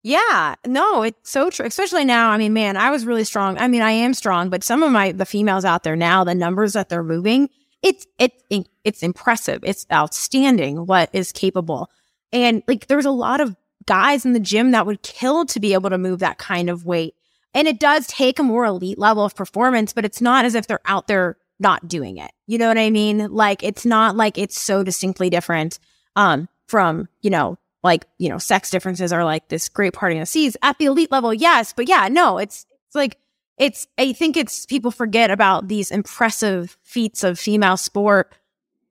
Yeah, 0.03 0.55
no, 0.65 1.03
it's 1.03 1.29
so 1.29 1.51
true. 1.51 1.65
Especially 1.65 2.05
now. 2.05 2.31
I 2.31 2.37
mean, 2.37 2.53
man, 2.53 2.75
I 2.75 2.89
was 2.89 3.05
really 3.05 3.23
strong. 3.23 3.57
I 3.59 3.67
mean, 3.67 3.83
I 3.83 3.91
am 3.91 4.15
strong, 4.15 4.49
but 4.49 4.63
some 4.63 4.81
of 4.81 4.91
my 4.91 5.11
the 5.11 5.25
females 5.25 5.65
out 5.65 5.83
there 5.83 5.95
now, 5.95 6.23
the 6.23 6.33
numbers 6.33 6.73
that 6.73 6.89
they're 6.89 7.03
moving, 7.03 7.49
it's 7.83 8.07
it's 8.17 8.69
it's 8.83 9.03
impressive. 9.03 9.59
It's 9.63 9.85
outstanding 9.91 10.85
what 10.87 11.09
is 11.13 11.31
capable. 11.31 11.89
And 12.31 12.63
like 12.67 12.87
there's 12.87 13.05
a 13.05 13.11
lot 13.11 13.41
of 13.41 13.55
guys 13.85 14.25
in 14.25 14.33
the 14.33 14.39
gym 14.39 14.71
that 14.71 14.85
would 14.85 15.03
kill 15.03 15.45
to 15.45 15.59
be 15.59 15.73
able 15.73 15.89
to 15.89 15.97
move 15.97 16.19
that 16.19 16.37
kind 16.37 16.69
of 16.69 16.85
weight. 16.85 17.13
And 17.53 17.67
it 17.67 17.79
does 17.79 18.07
take 18.07 18.39
a 18.39 18.43
more 18.43 18.65
elite 18.65 18.97
level 18.97 19.25
of 19.25 19.35
performance, 19.35 19.93
but 19.93 20.05
it's 20.05 20.21
not 20.21 20.45
as 20.45 20.55
if 20.55 20.67
they're 20.67 20.79
out 20.85 21.07
there 21.07 21.37
not 21.59 21.87
doing 21.87 22.17
it. 22.17 22.31
You 22.47 22.57
know 22.57 22.67
what 22.67 22.77
I 22.77 22.89
mean? 22.89 23.31
Like 23.31 23.63
it's 23.63 23.85
not 23.85 24.15
like 24.15 24.37
it's 24.37 24.59
so 24.59 24.83
distinctly 24.83 25.29
different 25.29 25.79
um 26.15 26.49
from, 26.67 27.07
you 27.21 27.29
know, 27.29 27.57
like, 27.83 28.05
you 28.17 28.29
know, 28.29 28.37
sex 28.37 28.69
differences 28.69 29.11
are 29.11 29.25
like 29.25 29.47
this 29.49 29.69
great 29.69 29.93
party 29.93 30.15
in 30.15 30.21
the 30.21 30.25
seas 30.25 30.55
at 30.61 30.77
the 30.77 30.85
elite 30.85 31.11
level. 31.11 31.33
Yes, 31.33 31.73
but 31.73 31.87
yeah, 31.89 32.07
no, 32.09 32.37
it's 32.37 32.65
it's 32.87 32.95
like 32.95 33.17
it's 33.57 33.87
I 33.97 34.13
think 34.13 34.37
it's 34.37 34.65
people 34.65 34.91
forget 34.91 35.29
about 35.29 35.67
these 35.67 35.91
impressive 35.91 36.77
feats 36.83 37.23
of 37.23 37.39
female 37.39 37.77
sport 37.77 38.33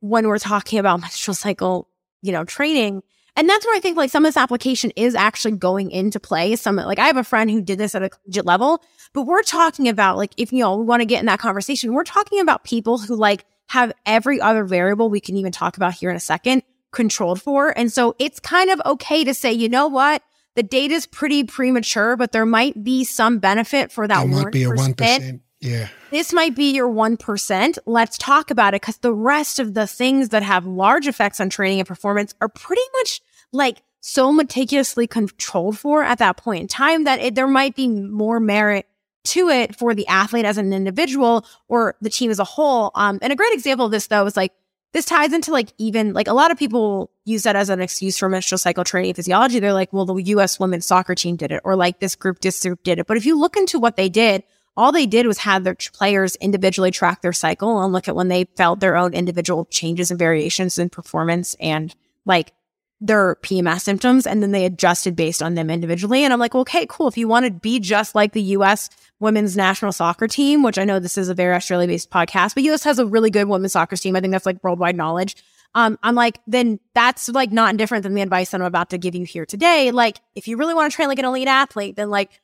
when 0.00 0.28
we're 0.28 0.38
talking 0.38 0.78
about 0.78 1.00
menstrual 1.00 1.34
cycle, 1.34 1.88
you 2.22 2.32
know, 2.32 2.44
training. 2.44 3.02
And 3.36 3.48
that's 3.48 3.64
where 3.64 3.76
I 3.76 3.80
think 3.80 3.96
like 3.96 4.10
some 4.10 4.24
of 4.24 4.28
this 4.28 4.36
application 4.36 4.92
is 4.96 5.14
actually 5.14 5.52
going 5.52 5.90
into 5.90 6.20
play. 6.20 6.56
Some 6.56 6.76
like 6.76 6.98
I 6.98 7.06
have 7.06 7.16
a 7.16 7.24
friend 7.24 7.50
who 7.50 7.60
did 7.60 7.78
this 7.78 7.94
at 7.94 8.02
a 8.02 8.10
collegiate 8.10 8.46
level, 8.46 8.82
but 9.12 9.22
we're 9.22 9.42
talking 9.42 9.88
about 9.88 10.16
like 10.16 10.32
if 10.36 10.52
you 10.52 10.60
know 10.60 10.76
we 10.76 10.84
want 10.84 11.00
to 11.00 11.06
get 11.06 11.20
in 11.20 11.26
that 11.26 11.38
conversation, 11.38 11.92
we're 11.92 12.04
talking 12.04 12.40
about 12.40 12.64
people 12.64 12.98
who 12.98 13.16
like 13.16 13.44
have 13.68 13.92
every 14.04 14.40
other 14.40 14.64
variable 14.64 15.10
we 15.10 15.20
can 15.20 15.36
even 15.36 15.52
talk 15.52 15.76
about 15.76 15.94
here 15.94 16.10
in 16.10 16.16
a 16.16 16.20
second 16.20 16.62
controlled 16.92 17.40
for. 17.40 17.76
And 17.78 17.92
so 17.92 18.16
it's 18.18 18.40
kind 18.40 18.70
of 18.70 18.82
okay 18.84 19.22
to 19.24 19.32
say, 19.32 19.52
you 19.52 19.68
know 19.68 19.86
what? 19.86 20.22
the 20.56 20.62
data 20.62 20.94
is 20.94 21.06
pretty 21.06 21.44
premature, 21.44 22.16
but 22.16 22.32
there 22.32 22.46
might 22.46 22.82
be 22.82 23.04
some 23.04 23.38
benefit 23.38 23.92
for 23.92 24.06
that. 24.06 24.18
There 24.18 24.28
might 24.28 24.46
1%. 24.46 24.52
be 24.52 24.64
a 24.64 24.68
1%. 24.68 25.40
Yeah. 25.61 25.88
This 26.11 26.32
might 26.32 26.56
be 26.56 26.72
your 26.72 26.88
1%. 26.88 27.78
Let's 27.86 28.18
talk 28.18 28.50
about 28.50 28.74
it 28.74 28.80
because 28.80 28.98
the 28.98 29.12
rest 29.12 29.58
of 29.58 29.74
the 29.74 29.86
things 29.86 30.30
that 30.30 30.42
have 30.42 30.66
large 30.66 31.06
effects 31.06 31.40
on 31.40 31.50
training 31.50 31.80
and 31.80 31.88
performance 31.88 32.34
are 32.40 32.48
pretty 32.48 32.82
much 32.96 33.20
like 33.52 33.82
so 34.00 34.32
meticulously 34.32 35.06
controlled 35.06 35.78
for 35.78 36.02
at 36.02 36.18
that 36.18 36.38
point 36.38 36.62
in 36.62 36.68
time 36.68 37.04
that 37.04 37.20
it, 37.20 37.34
there 37.34 37.46
might 37.46 37.76
be 37.76 37.88
more 37.88 38.40
merit 38.40 38.86
to 39.22 39.50
it 39.50 39.76
for 39.76 39.94
the 39.94 40.06
athlete 40.06 40.46
as 40.46 40.56
an 40.56 40.72
individual 40.72 41.44
or 41.68 41.94
the 42.00 42.08
team 42.08 42.30
as 42.30 42.38
a 42.38 42.44
whole. 42.44 42.90
Um, 42.94 43.18
and 43.20 43.32
a 43.32 43.36
great 43.36 43.52
example 43.52 43.86
of 43.86 43.92
this 43.92 44.06
though 44.06 44.24
is 44.24 44.36
like 44.36 44.52
this 44.92 45.04
ties 45.04 45.32
into 45.34 45.52
like 45.52 45.72
even 45.76 46.14
like 46.14 46.26
a 46.26 46.32
lot 46.32 46.50
of 46.50 46.58
people 46.58 47.11
use 47.24 47.42
that 47.42 47.54
as 47.54 47.68
an 47.68 47.80
excuse 47.80 48.16
for 48.16 48.28
menstrual 48.28 48.58
cycle 48.58 48.82
training 48.82 49.14
physiology. 49.14 49.61
They're 49.61 49.74
like, 49.74 49.92
well, 49.92 50.06
the 50.06 50.14
US 50.22 50.58
women's 50.58 50.86
soccer 50.86 51.14
team 51.14 51.36
did 51.36 51.52
it, 51.52 51.61
or 51.64 51.76
like 51.76 52.00
this 52.00 52.16
group, 52.16 52.40
this 52.40 52.62
group 52.62 52.82
did 52.82 52.98
it. 52.98 53.06
But 53.06 53.18
if 53.18 53.26
you 53.26 53.38
look 53.38 53.56
into 53.56 53.78
what 53.78 53.96
they 53.96 54.08
did, 54.08 54.42
all 54.76 54.92
they 54.92 55.06
did 55.06 55.26
was 55.26 55.38
have 55.38 55.64
their 55.64 55.76
players 55.92 56.36
individually 56.36 56.90
track 56.90 57.22
their 57.22 57.32
cycle 57.32 57.82
and 57.82 57.92
look 57.92 58.08
at 58.08 58.16
when 58.16 58.28
they 58.28 58.46
felt 58.56 58.80
their 58.80 58.96
own 58.96 59.14
individual 59.14 59.66
changes 59.66 60.10
and 60.10 60.18
variations 60.18 60.78
in 60.78 60.88
performance 60.88 61.54
and 61.60 61.94
like 62.24 62.52
their 63.00 63.36
PMS 63.36 63.80
symptoms 63.80 64.26
and 64.26 64.42
then 64.42 64.52
they 64.52 64.64
adjusted 64.66 65.16
based 65.16 65.42
on 65.42 65.54
them 65.54 65.70
individually. 65.70 66.22
And 66.22 66.32
I'm 66.32 66.38
like, 66.38 66.54
okay, 66.54 66.86
cool. 66.88 67.08
If 67.08 67.16
you 67.16 67.28
want 67.28 67.46
to 67.46 67.50
be 67.50 67.80
just 67.80 68.14
like 68.14 68.32
the 68.32 68.42
US 68.42 68.90
women's 69.18 69.56
national 69.56 69.92
soccer 69.92 70.28
team, 70.28 70.62
which 70.62 70.78
I 70.78 70.84
know 70.84 70.98
this 70.98 71.18
is 71.18 71.28
a 71.28 71.34
very 71.34 71.54
Australia 71.54 71.88
based 71.88 72.10
podcast, 72.10 72.54
but 72.54 72.62
US 72.64 72.84
has 72.84 72.98
a 72.98 73.06
really 73.06 73.30
good 73.30 73.48
women's 73.48 73.72
soccer 73.72 73.96
team. 73.96 74.16
I 74.16 74.20
think 74.20 74.32
that's 74.32 74.46
like 74.46 74.62
worldwide 74.62 74.96
knowledge. 74.96 75.36
Um, 75.74 75.98
I'm 76.02 76.14
like, 76.14 76.40
then 76.46 76.80
that's 76.94 77.28
like 77.28 77.52
not 77.52 77.76
different 77.76 78.02
than 78.02 78.14
the 78.14 78.22
advice 78.22 78.50
that 78.50 78.60
I'm 78.60 78.66
about 78.66 78.90
to 78.90 78.98
give 78.98 79.14
you 79.14 79.24
here 79.24 79.46
today. 79.46 79.92
Like, 79.92 80.20
if 80.34 80.48
you 80.48 80.56
really 80.56 80.74
want 80.74 80.90
to 80.90 80.94
train 80.94 81.08
like 81.08 81.20
an 81.20 81.24
elite 81.24 81.48
athlete, 81.48 81.96
then 81.96 82.10
like, 82.10 82.40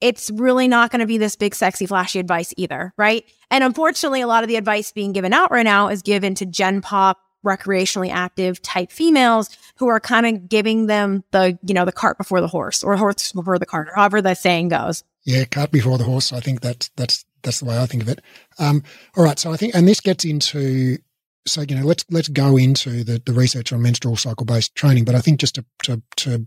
it's 0.00 0.30
really 0.30 0.68
not 0.68 0.90
going 0.90 1.00
to 1.00 1.06
be 1.06 1.18
this 1.18 1.36
big, 1.36 1.54
sexy, 1.54 1.86
flashy 1.86 2.18
advice 2.18 2.54
either, 2.56 2.92
right? 2.96 3.24
And 3.50 3.64
unfortunately, 3.64 4.20
a 4.20 4.26
lot 4.26 4.42
of 4.42 4.48
the 4.48 4.56
advice 4.56 4.92
being 4.92 5.12
given 5.12 5.32
out 5.32 5.50
right 5.50 5.64
now 5.64 5.88
is 5.88 6.02
given 6.02 6.34
to 6.36 6.46
Gen 6.46 6.80
Pop 6.80 7.18
recreationally 7.44 8.10
active 8.10 8.60
type 8.62 8.90
females 8.90 9.56
who 9.76 9.88
are 9.88 10.00
kind 10.00 10.26
of 10.26 10.48
giving 10.48 10.86
them 10.86 11.24
the, 11.30 11.58
you 11.62 11.74
know, 11.74 11.84
the 11.84 11.92
cart 11.92 12.18
before 12.18 12.40
the 12.40 12.48
horse 12.48 12.84
or 12.84 12.96
horse 12.96 13.32
before 13.32 13.58
the 13.58 13.66
cart, 13.66 13.88
or 13.88 13.94
however 13.96 14.20
the 14.20 14.34
saying 14.34 14.68
goes. 14.68 15.04
Yeah, 15.24 15.44
cart 15.44 15.70
before 15.70 15.98
the 15.98 16.04
horse. 16.04 16.32
I 16.32 16.40
think 16.40 16.60
that's 16.60 16.90
that's 16.96 17.24
that's 17.42 17.60
the 17.60 17.66
way 17.66 17.78
I 17.78 17.86
think 17.86 18.02
of 18.02 18.08
it. 18.08 18.20
Um, 18.58 18.82
all 19.16 19.24
right, 19.24 19.38
so 19.38 19.52
I 19.52 19.56
think, 19.56 19.74
and 19.74 19.88
this 19.88 20.00
gets 20.00 20.24
into, 20.24 20.98
so 21.46 21.62
you 21.62 21.76
know, 21.76 21.84
let's 21.84 22.04
let's 22.10 22.28
go 22.28 22.56
into 22.56 23.04
the 23.04 23.20
the 23.24 23.32
research 23.32 23.72
on 23.72 23.82
menstrual 23.82 24.16
cycle 24.16 24.46
based 24.46 24.74
training. 24.74 25.04
But 25.04 25.14
I 25.14 25.20
think 25.20 25.40
just 25.40 25.56
to 25.56 25.64
to 25.84 26.02
to 26.16 26.46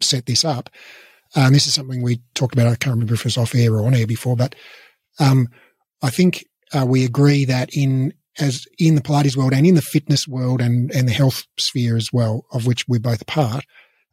set 0.00 0.26
this 0.26 0.44
up, 0.44 0.70
and 1.34 1.54
this 1.54 1.66
is 1.66 1.74
something 1.74 2.02
we 2.02 2.20
talked 2.34 2.54
about. 2.54 2.66
I 2.66 2.76
can't 2.76 2.94
remember 2.94 3.14
if 3.14 3.20
it 3.20 3.26
was 3.26 3.36
off 3.36 3.54
air 3.54 3.74
or 3.74 3.86
on 3.86 3.94
air 3.94 4.06
before, 4.06 4.36
but 4.36 4.54
um, 5.18 5.48
I 6.02 6.10
think 6.10 6.44
uh, 6.72 6.86
we 6.86 7.04
agree 7.04 7.44
that 7.44 7.70
in 7.76 8.14
as 8.38 8.66
in 8.78 8.94
the 8.94 9.00
Pilates 9.00 9.36
world 9.36 9.52
and 9.52 9.66
in 9.66 9.74
the 9.74 9.82
fitness 9.82 10.26
world 10.26 10.60
and, 10.60 10.90
and 10.92 11.06
the 11.06 11.12
health 11.12 11.44
sphere 11.56 11.96
as 11.96 12.12
well, 12.12 12.44
of 12.52 12.66
which 12.66 12.86
we're 12.88 12.98
both 12.98 13.22
a 13.22 13.26
part, 13.26 13.64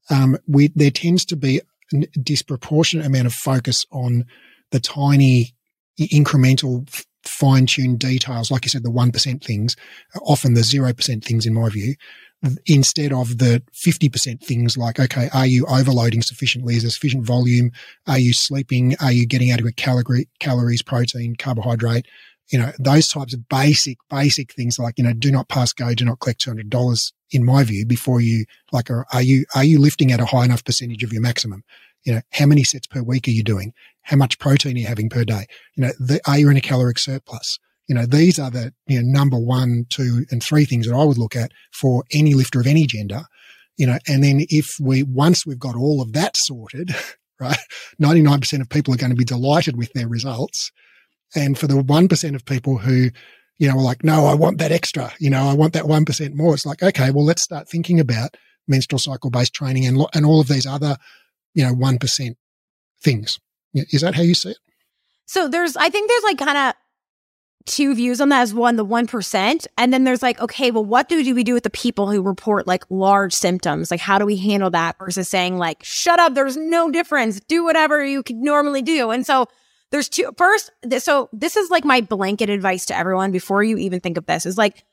um, 0.09 0.37
we, 0.47 0.69
there 0.75 0.91
tends 0.91 1.25
to 1.25 1.35
be 1.35 1.59
a 1.59 1.95
disproportionate 2.19 3.05
amount 3.05 3.25
of 3.25 3.33
focus 3.33 3.85
on 3.91 4.25
the 4.71 4.79
tiny 4.79 5.55
incremental 5.99 6.87
fine 7.23 7.65
tuned 7.65 7.99
details, 7.99 8.51
like 8.51 8.65
you 8.65 8.69
said, 8.69 8.83
the 8.83 8.89
1% 8.89 9.43
things, 9.43 9.75
often 10.21 10.53
the 10.53 10.61
0% 10.61 11.23
things 11.23 11.45
in 11.45 11.53
my 11.53 11.69
view, 11.69 11.95
instead 12.65 13.13
of 13.13 13.37
the 13.37 13.61
50% 13.73 14.43
things 14.43 14.77
like, 14.77 14.99
okay, 14.99 15.29
are 15.33 15.45
you 15.45 15.65
overloading 15.67 16.21
sufficiently? 16.21 16.75
Is 16.75 16.83
there 16.83 16.91
sufficient 16.91 17.25
volume? 17.25 17.71
Are 18.07 18.17
you 18.17 18.33
sleeping? 18.33 18.95
Are 18.99 19.11
you 19.11 19.27
getting 19.27 19.51
adequate 19.51 19.77
calorie, 19.77 20.27
calories, 20.39 20.81
protein, 20.81 21.35
carbohydrate? 21.35 22.07
You 22.51 22.59
know, 22.59 22.71
those 22.79 23.07
types 23.07 23.33
of 23.33 23.47
basic, 23.47 23.97
basic 24.09 24.53
things 24.53 24.79
like, 24.79 24.95
you 24.97 25.03
know, 25.03 25.13
do 25.13 25.31
not 25.31 25.49
pass 25.49 25.71
go, 25.71 25.93
do 25.93 26.03
not 26.03 26.19
collect 26.19 26.45
$200 26.45 27.13
in 27.29 27.45
my 27.45 27.63
view 27.63 27.85
before 27.85 28.19
you, 28.19 28.45
like, 28.71 28.89
are, 28.89 29.05
are 29.13 29.21
you, 29.21 29.45
are 29.55 29.63
you 29.63 29.79
lifting 29.79 30.11
at 30.11 30.19
a 30.19 30.25
high 30.25 30.45
enough 30.45 30.63
percentage 30.63 31.03
of 31.03 31.13
your 31.13 31.21
maximum? 31.21 31.63
You 32.03 32.15
know, 32.15 32.21
how 32.31 32.47
many 32.47 32.63
sets 32.63 32.87
per 32.87 33.03
week 33.03 33.27
are 33.27 33.31
you 33.31 33.43
doing? 33.43 33.73
How 34.01 34.17
much 34.17 34.39
protein 34.39 34.75
are 34.75 34.79
you 34.79 34.87
having 34.87 35.09
per 35.09 35.23
day? 35.23 35.45
You 35.75 35.83
know, 35.83 35.91
the, 35.99 36.19
are 36.27 36.39
you 36.39 36.49
in 36.49 36.57
a 36.57 36.61
caloric 36.61 36.97
surplus? 36.97 37.59
You 37.91 37.95
know, 37.95 38.05
these 38.05 38.39
are 38.39 38.49
the 38.49 38.73
you 38.87 39.01
know, 39.01 39.19
number 39.19 39.37
one, 39.37 39.85
two, 39.89 40.25
and 40.31 40.41
three 40.41 40.63
things 40.63 40.87
that 40.87 40.95
I 40.95 41.03
would 41.03 41.17
look 41.17 41.35
at 41.35 41.51
for 41.73 42.05
any 42.13 42.33
lifter 42.33 42.61
of 42.61 42.65
any 42.65 42.87
gender. 42.87 43.23
You 43.75 43.85
know, 43.85 43.99
and 44.07 44.23
then 44.23 44.45
if 44.47 44.77
we 44.79 45.03
once 45.03 45.45
we've 45.45 45.59
got 45.59 45.75
all 45.75 46.01
of 46.01 46.13
that 46.13 46.37
sorted, 46.37 46.95
right, 47.41 47.57
ninety 47.99 48.21
nine 48.21 48.39
percent 48.39 48.61
of 48.61 48.69
people 48.69 48.93
are 48.93 48.97
going 48.97 49.09
to 49.09 49.17
be 49.17 49.25
delighted 49.25 49.75
with 49.75 49.91
their 49.91 50.07
results, 50.07 50.71
and 51.35 51.57
for 51.57 51.67
the 51.67 51.83
one 51.83 52.07
percent 52.07 52.33
of 52.33 52.45
people 52.45 52.77
who 52.77 53.09
you 53.57 53.67
know, 53.67 53.75
are 53.75 53.83
like, 53.83 54.05
no, 54.05 54.25
I 54.25 54.35
want 54.35 54.59
that 54.59 54.71
extra. 54.71 55.11
You 55.19 55.29
know, 55.29 55.49
I 55.49 55.53
want 55.53 55.73
that 55.73 55.85
one 55.85 56.05
percent 56.05 56.33
more. 56.33 56.53
It's 56.53 56.65
like, 56.65 56.81
okay, 56.81 57.11
well, 57.11 57.25
let's 57.25 57.41
start 57.41 57.67
thinking 57.67 57.99
about 57.99 58.37
menstrual 58.69 58.99
cycle 58.99 59.31
based 59.31 59.53
training 59.53 59.85
and 59.85 60.01
and 60.13 60.25
all 60.25 60.39
of 60.39 60.47
these 60.47 60.65
other, 60.65 60.95
you 61.53 61.65
know, 61.65 61.73
one 61.73 61.97
percent 61.97 62.37
things. 63.03 63.37
Is 63.73 63.99
that 63.99 64.15
how 64.15 64.21
you 64.21 64.33
see 64.33 64.51
it? 64.51 64.57
So 65.25 65.49
there's, 65.49 65.75
I 65.75 65.89
think 65.89 66.09
there's 66.09 66.23
like 66.23 66.37
kind 66.37 66.57
of 66.57 66.73
two 67.65 67.95
views 67.95 68.21
on 68.21 68.29
that 68.29 68.41
as 68.41 68.53
one, 68.53 68.75
the 68.75 68.85
1%. 68.85 69.67
And 69.77 69.93
then 69.93 70.03
there's 70.03 70.21
like, 70.21 70.39
okay, 70.39 70.71
well, 70.71 70.85
what 70.85 71.09
do, 71.09 71.23
do 71.23 71.35
we 71.35 71.43
do 71.43 71.53
with 71.53 71.63
the 71.63 71.69
people 71.69 72.09
who 72.09 72.21
report 72.21 72.67
like 72.67 72.83
large 72.89 73.33
symptoms? 73.33 73.91
Like, 73.91 73.99
how 73.99 74.17
do 74.17 74.25
we 74.25 74.37
handle 74.37 74.69
that 74.71 74.97
versus 74.97 75.29
saying 75.29 75.57
like, 75.57 75.83
shut 75.83 76.19
up, 76.19 76.33
there's 76.33 76.57
no 76.57 76.89
difference, 76.91 77.39
do 77.41 77.63
whatever 77.63 78.03
you 78.05 78.23
could 78.23 78.37
normally 78.37 78.81
do. 78.81 79.11
And 79.11 79.25
so 79.25 79.47
there's 79.91 80.09
two, 80.09 80.31
first, 80.37 80.71
th- 80.89 81.01
so 81.01 81.29
this 81.33 81.57
is 81.57 81.69
like 81.69 81.85
my 81.85 82.01
blanket 82.01 82.49
advice 82.49 82.85
to 82.87 82.97
everyone 82.97 83.31
before 83.31 83.63
you 83.63 83.77
even 83.77 83.99
think 83.99 84.17
of 84.17 84.25
this 84.25 84.45
is 84.45 84.57
like, 84.57 84.83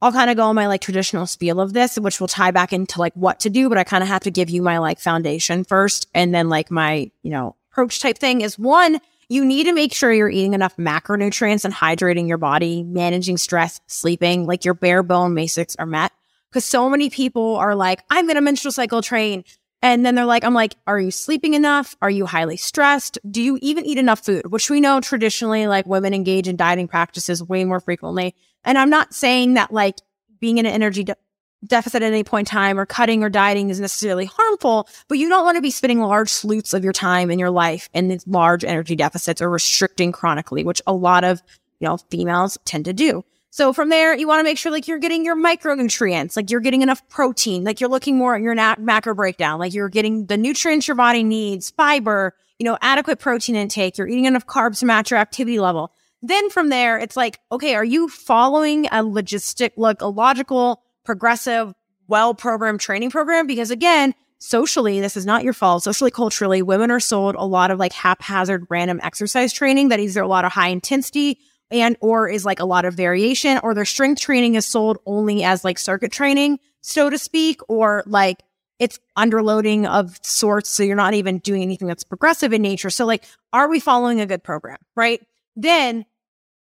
I'll 0.00 0.12
kind 0.12 0.30
of 0.30 0.36
go 0.36 0.46
on 0.46 0.56
my 0.56 0.66
like 0.66 0.80
traditional 0.80 1.26
spiel 1.26 1.60
of 1.60 1.74
this, 1.74 1.96
which 1.96 2.20
will 2.20 2.26
tie 2.26 2.50
back 2.50 2.72
into 2.72 2.98
like 2.98 3.14
what 3.14 3.38
to 3.40 3.50
do, 3.50 3.68
but 3.68 3.78
I 3.78 3.84
kind 3.84 4.02
of 4.02 4.08
have 4.08 4.22
to 4.22 4.32
give 4.32 4.50
you 4.50 4.60
my 4.60 4.78
like 4.78 4.98
foundation 4.98 5.62
first 5.62 6.08
and 6.12 6.34
then 6.34 6.48
like 6.48 6.72
my, 6.72 7.10
you 7.22 7.30
know, 7.30 7.54
approach 7.70 8.00
type 8.00 8.18
thing 8.18 8.40
is 8.40 8.58
one, 8.58 9.00
you 9.32 9.46
need 9.46 9.64
to 9.64 9.72
make 9.72 9.94
sure 9.94 10.12
you're 10.12 10.28
eating 10.28 10.52
enough 10.52 10.76
macronutrients 10.76 11.64
and 11.64 11.72
hydrating 11.72 12.28
your 12.28 12.36
body, 12.36 12.82
managing 12.82 13.38
stress, 13.38 13.80
sleeping, 13.86 14.46
like 14.46 14.66
your 14.66 14.74
bare 14.74 15.02
bone 15.02 15.34
basics 15.34 15.74
are 15.76 15.86
met. 15.86 16.12
Cause 16.52 16.66
so 16.66 16.90
many 16.90 17.08
people 17.08 17.56
are 17.56 17.74
like, 17.74 18.02
I'm 18.10 18.26
going 18.26 18.34
to 18.34 18.42
menstrual 18.42 18.72
cycle 18.72 19.00
train. 19.00 19.44
And 19.80 20.04
then 20.04 20.14
they're 20.14 20.26
like, 20.26 20.44
I'm 20.44 20.52
like, 20.52 20.74
are 20.86 21.00
you 21.00 21.10
sleeping 21.10 21.54
enough? 21.54 21.96
Are 22.02 22.10
you 22.10 22.26
highly 22.26 22.58
stressed? 22.58 23.18
Do 23.28 23.40
you 23.40 23.58
even 23.62 23.86
eat 23.86 23.96
enough 23.96 24.22
food? 24.22 24.52
Which 24.52 24.68
we 24.68 24.82
know 24.82 25.00
traditionally, 25.00 25.66
like 25.66 25.86
women 25.86 26.12
engage 26.12 26.46
in 26.46 26.56
dieting 26.56 26.86
practices 26.86 27.42
way 27.42 27.64
more 27.64 27.80
frequently. 27.80 28.34
And 28.64 28.76
I'm 28.76 28.90
not 28.90 29.14
saying 29.14 29.54
that 29.54 29.72
like 29.72 29.96
being 30.40 30.58
in 30.58 30.66
an 30.66 30.72
energy 30.72 31.04
de- 31.04 31.16
deficit 31.66 32.02
at 32.02 32.12
any 32.12 32.24
point 32.24 32.48
in 32.48 32.50
time 32.50 32.78
or 32.78 32.86
cutting 32.86 33.22
or 33.22 33.30
dieting 33.30 33.70
is 33.70 33.80
necessarily 33.80 34.26
harmful, 34.26 34.88
but 35.08 35.18
you 35.18 35.28
don't 35.28 35.44
want 35.44 35.56
to 35.56 35.62
be 35.62 35.70
spending 35.70 36.00
large 36.00 36.30
sloots 36.30 36.74
of 36.74 36.84
your 36.84 36.92
time 36.92 37.30
in 37.30 37.38
your 37.38 37.50
life 37.50 37.88
in 37.94 38.08
these 38.08 38.26
large 38.26 38.64
energy 38.64 38.96
deficits 38.96 39.40
or 39.40 39.50
restricting 39.50 40.12
chronically, 40.12 40.64
which 40.64 40.82
a 40.86 40.92
lot 40.92 41.24
of, 41.24 41.42
you 41.80 41.88
know, 41.88 41.96
females 42.10 42.58
tend 42.64 42.84
to 42.84 42.92
do. 42.92 43.24
So 43.50 43.74
from 43.74 43.90
there, 43.90 44.16
you 44.16 44.26
want 44.26 44.40
to 44.40 44.44
make 44.44 44.56
sure 44.56 44.72
like 44.72 44.88
you're 44.88 44.98
getting 44.98 45.26
your 45.26 45.36
micronutrients, 45.36 46.36
like 46.36 46.50
you're 46.50 46.60
getting 46.60 46.80
enough 46.80 47.06
protein, 47.10 47.64
like 47.64 47.80
you're 47.80 47.90
looking 47.90 48.16
more 48.16 48.34
at 48.34 48.40
your 48.40 48.54
macro 48.78 49.14
breakdown, 49.14 49.58
like 49.58 49.74
you're 49.74 49.90
getting 49.90 50.24
the 50.24 50.38
nutrients 50.38 50.88
your 50.88 50.94
body 50.94 51.22
needs, 51.22 51.70
fiber, 51.70 52.34
you 52.58 52.64
know, 52.64 52.78
adequate 52.80 53.18
protein 53.18 53.54
intake, 53.54 53.98
you're 53.98 54.08
eating 54.08 54.24
enough 54.24 54.46
carbs 54.46 54.78
to 54.78 54.86
match 54.86 55.10
your 55.10 55.20
activity 55.20 55.60
level. 55.60 55.92
Then 56.22 56.48
from 56.48 56.70
there, 56.70 56.98
it's 56.98 57.16
like, 57.16 57.40
okay, 57.50 57.74
are 57.74 57.84
you 57.84 58.08
following 58.08 58.86
a 58.86 59.02
logistic, 59.02 59.72
like 59.76 60.00
a 60.00 60.06
logical 60.06 60.82
progressive, 61.04 61.72
well 62.08 62.34
programmed 62.34 62.80
training 62.80 63.10
program. 63.10 63.46
Because 63.46 63.70
again, 63.70 64.14
socially, 64.38 65.00
this 65.00 65.16
is 65.16 65.24
not 65.24 65.44
your 65.44 65.52
fault. 65.52 65.84
Socially, 65.84 66.10
culturally, 66.10 66.62
women 66.62 66.90
are 66.90 67.00
sold 67.00 67.34
a 67.36 67.46
lot 67.46 67.70
of 67.70 67.78
like 67.78 67.92
haphazard 67.92 68.66
random 68.68 69.00
exercise 69.02 69.52
training 69.52 69.88
that 69.88 70.00
either 70.00 70.22
a 70.22 70.28
lot 70.28 70.44
of 70.44 70.52
high 70.52 70.68
intensity 70.68 71.38
and 71.70 71.96
or 72.00 72.28
is 72.28 72.44
like 72.44 72.60
a 72.60 72.64
lot 72.64 72.84
of 72.84 72.94
variation 72.94 73.58
or 73.62 73.74
their 73.74 73.84
strength 73.84 74.20
training 74.20 74.56
is 74.56 74.66
sold 74.66 74.98
only 75.06 75.42
as 75.42 75.64
like 75.64 75.78
circuit 75.78 76.12
training, 76.12 76.58
so 76.82 77.08
to 77.08 77.18
speak, 77.18 77.60
or 77.68 78.02
like 78.06 78.42
it's 78.78 78.98
underloading 79.16 79.86
of 79.86 80.18
sorts. 80.22 80.68
So 80.68 80.82
you're 80.82 80.96
not 80.96 81.14
even 81.14 81.38
doing 81.38 81.62
anything 81.62 81.88
that's 81.88 82.04
progressive 82.04 82.52
in 82.52 82.62
nature. 82.62 82.90
So 82.90 83.06
like, 83.06 83.24
are 83.52 83.68
we 83.68 83.80
following 83.80 84.20
a 84.20 84.26
good 84.26 84.42
program? 84.42 84.78
Right. 84.96 85.24
Then 85.54 86.04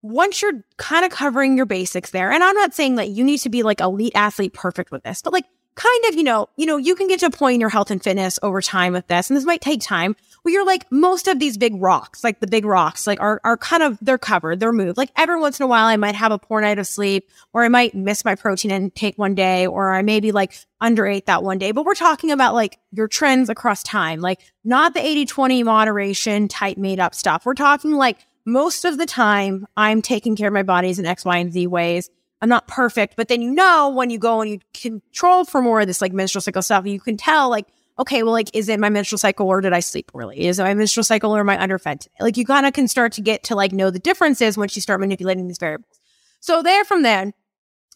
once 0.02 0.42
you're 0.42 0.64
kind 0.76 1.04
of 1.04 1.10
covering 1.10 1.56
your 1.56 1.66
basics 1.66 2.10
there, 2.10 2.30
and 2.30 2.42
I'm 2.42 2.54
not 2.54 2.74
saying 2.74 2.96
that 2.96 3.08
you 3.08 3.24
need 3.24 3.38
to 3.38 3.50
be 3.50 3.62
like 3.62 3.80
elite 3.80 4.12
athlete 4.14 4.52
perfect 4.52 4.90
with 4.90 5.02
this, 5.02 5.22
but 5.22 5.32
like 5.32 5.44
kind 5.74 6.04
of, 6.08 6.14
you 6.14 6.24
know, 6.24 6.48
you 6.56 6.66
know, 6.66 6.76
you 6.76 6.94
can 6.94 7.08
get 7.08 7.20
to 7.20 7.26
a 7.26 7.30
point 7.30 7.54
in 7.54 7.60
your 7.60 7.70
health 7.70 7.90
and 7.90 8.02
fitness 8.02 8.38
over 8.42 8.60
time 8.60 8.92
with 8.92 9.06
this, 9.06 9.30
and 9.30 9.36
this 9.36 9.44
might 9.44 9.60
take 9.60 9.80
time 9.80 10.16
where 10.42 10.54
you're 10.54 10.64
like 10.64 10.90
most 10.90 11.28
of 11.28 11.38
these 11.38 11.58
big 11.58 11.74
rocks, 11.76 12.24
like 12.24 12.40
the 12.40 12.46
big 12.46 12.64
rocks, 12.64 13.06
like 13.06 13.20
are 13.20 13.40
are 13.44 13.56
kind 13.56 13.82
of 13.82 13.98
they're 14.00 14.18
covered, 14.18 14.58
they're 14.58 14.72
moved. 14.72 14.96
Like 14.96 15.10
every 15.16 15.38
once 15.38 15.60
in 15.60 15.64
a 15.64 15.66
while 15.66 15.86
I 15.86 15.96
might 15.96 16.14
have 16.14 16.32
a 16.32 16.38
poor 16.38 16.60
night 16.60 16.78
of 16.78 16.86
sleep, 16.86 17.28
or 17.52 17.62
I 17.62 17.68
might 17.68 17.94
miss 17.94 18.24
my 18.24 18.34
protein 18.34 18.70
intake 18.70 19.18
one 19.18 19.34
day, 19.34 19.66
or 19.66 19.92
I 19.92 20.02
maybe 20.02 20.32
like 20.32 20.54
underate 20.80 21.26
that 21.26 21.42
one 21.42 21.58
day. 21.58 21.72
But 21.72 21.84
we're 21.84 21.94
talking 21.94 22.30
about 22.30 22.54
like 22.54 22.78
your 22.90 23.06
trends 23.06 23.50
across 23.50 23.82
time, 23.82 24.20
like 24.20 24.40
not 24.64 24.94
the 24.94 25.00
80-20 25.00 25.64
moderation 25.64 26.48
type 26.48 26.78
made 26.78 27.00
up 27.00 27.14
stuff. 27.14 27.44
We're 27.44 27.54
talking 27.54 27.92
like 27.92 28.18
most 28.44 28.84
of 28.84 28.98
the 28.98 29.06
time 29.06 29.66
I'm 29.76 30.02
taking 30.02 30.36
care 30.36 30.48
of 30.48 30.54
my 30.54 30.62
bodies 30.62 30.98
in 30.98 31.06
X, 31.06 31.24
Y, 31.24 31.36
and 31.36 31.52
Z 31.52 31.66
ways. 31.66 32.10
I'm 32.42 32.48
not 32.48 32.66
perfect, 32.66 33.16
but 33.16 33.28
then 33.28 33.42
you 33.42 33.50
know 33.50 33.90
when 33.90 34.08
you 34.08 34.18
go 34.18 34.40
and 34.40 34.50
you 34.50 34.60
control 34.72 35.44
for 35.44 35.60
more 35.60 35.80
of 35.80 35.86
this 35.86 36.00
like 36.00 36.12
menstrual 36.12 36.40
cycle 36.40 36.62
stuff, 36.62 36.86
you 36.86 36.98
can 36.98 37.18
tell 37.18 37.50
like, 37.50 37.66
okay, 37.98 38.22
well, 38.22 38.32
like, 38.32 38.48
is 38.54 38.70
it 38.70 38.80
my 38.80 38.88
menstrual 38.88 39.18
cycle 39.18 39.46
or 39.46 39.60
did 39.60 39.74
I 39.74 39.80
sleep 39.80 40.10
poorly? 40.10 40.46
Is 40.46 40.58
it 40.58 40.62
my 40.62 40.72
menstrual 40.72 41.04
cycle 41.04 41.36
or 41.36 41.40
am 41.40 41.50
I 41.50 41.60
underfed 41.60 42.02
today? 42.02 42.14
Like 42.18 42.38
you 42.38 42.46
kind 42.46 42.64
of 42.64 42.72
can 42.72 42.88
start 42.88 43.12
to 43.12 43.20
get 43.20 43.44
to 43.44 43.54
like 43.54 43.72
know 43.72 43.90
the 43.90 43.98
differences 43.98 44.56
once 44.56 44.74
you 44.74 44.80
start 44.80 45.00
manipulating 45.00 45.48
these 45.48 45.58
variables. 45.58 46.00
So 46.40 46.62
there 46.62 46.84
from 46.86 47.02
then, 47.02 47.34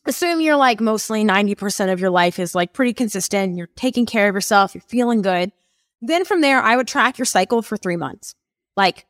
assume 0.04 0.42
you're 0.42 0.56
like 0.56 0.80
mostly 0.80 1.24
90% 1.24 1.90
of 1.90 2.00
your 2.00 2.10
life 2.10 2.38
is 2.38 2.54
like 2.54 2.74
pretty 2.74 2.92
consistent. 2.92 3.56
You're 3.56 3.68
taking 3.68 4.04
care 4.04 4.28
of 4.28 4.34
yourself. 4.34 4.74
You're 4.74 4.82
feeling 4.82 5.22
good. 5.22 5.52
Then 6.02 6.26
from 6.26 6.42
there, 6.42 6.60
I 6.60 6.76
would 6.76 6.86
track 6.86 7.16
your 7.16 7.24
cycle 7.24 7.62
for 7.62 7.78
three 7.78 7.96
months. 7.96 8.34
Like 8.76 9.06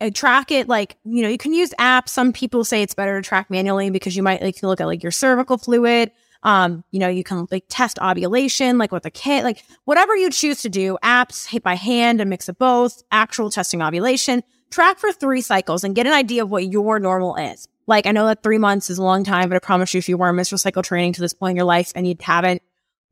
uh, 0.00 0.10
track 0.12 0.50
it 0.50 0.68
like 0.68 0.96
you 1.04 1.22
know 1.22 1.28
you 1.28 1.38
can 1.38 1.54
use 1.54 1.72
apps. 1.78 2.10
Some 2.10 2.32
people 2.32 2.64
say 2.64 2.82
it's 2.82 2.94
better 2.94 3.20
to 3.20 3.26
track 3.26 3.50
manually 3.50 3.90
because 3.90 4.16
you 4.16 4.22
might 4.22 4.42
like 4.42 4.62
look 4.62 4.80
at 4.80 4.86
like 4.86 5.02
your 5.02 5.12
cervical 5.12 5.58
fluid. 5.58 6.12
Um 6.42 6.84
you 6.90 7.00
know 7.00 7.08
you 7.08 7.24
can 7.24 7.46
like 7.50 7.64
test 7.68 7.98
ovulation 8.00 8.76
like 8.76 8.92
with 8.92 9.06
a 9.06 9.10
kit 9.10 9.42
like 9.42 9.64
whatever 9.84 10.14
you 10.14 10.30
choose 10.30 10.60
to 10.62 10.68
do 10.68 10.98
apps 11.02 11.46
hit 11.46 11.62
by 11.62 11.74
hand 11.74 12.20
a 12.20 12.26
mix 12.26 12.48
of 12.48 12.58
both 12.58 13.02
actual 13.10 13.50
testing 13.50 13.82
ovulation 13.82 14.42
track 14.70 14.98
for 14.98 15.12
three 15.12 15.40
cycles 15.40 15.82
and 15.82 15.94
get 15.94 16.06
an 16.06 16.12
idea 16.12 16.42
of 16.42 16.50
what 16.50 16.66
your 16.66 16.98
normal 16.98 17.36
is. 17.36 17.66
Like 17.86 18.06
i 18.06 18.12
know 18.12 18.26
that 18.26 18.42
three 18.42 18.58
months 18.58 18.90
is 18.90 18.98
a 18.98 19.02
long 19.02 19.24
time 19.24 19.48
but 19.48 19.56
i 19.56 19.60
promise 19.60 19.94
you 19.94 19.98
if 19.98 20.10
you 20.10 20.18
were 20.18 20.30
menstrual 20.32 20.58
cycle 20.58 20.82
training 20.82 21.14
to 21.14 21.22
this 21.22 21.32
point 21.32 21.52
in 21.52 21.56
your 21.56 21.64
life 21.64 21.90
and 21.94 22.06
you 22.06 22.14
haven't 22.20 22.60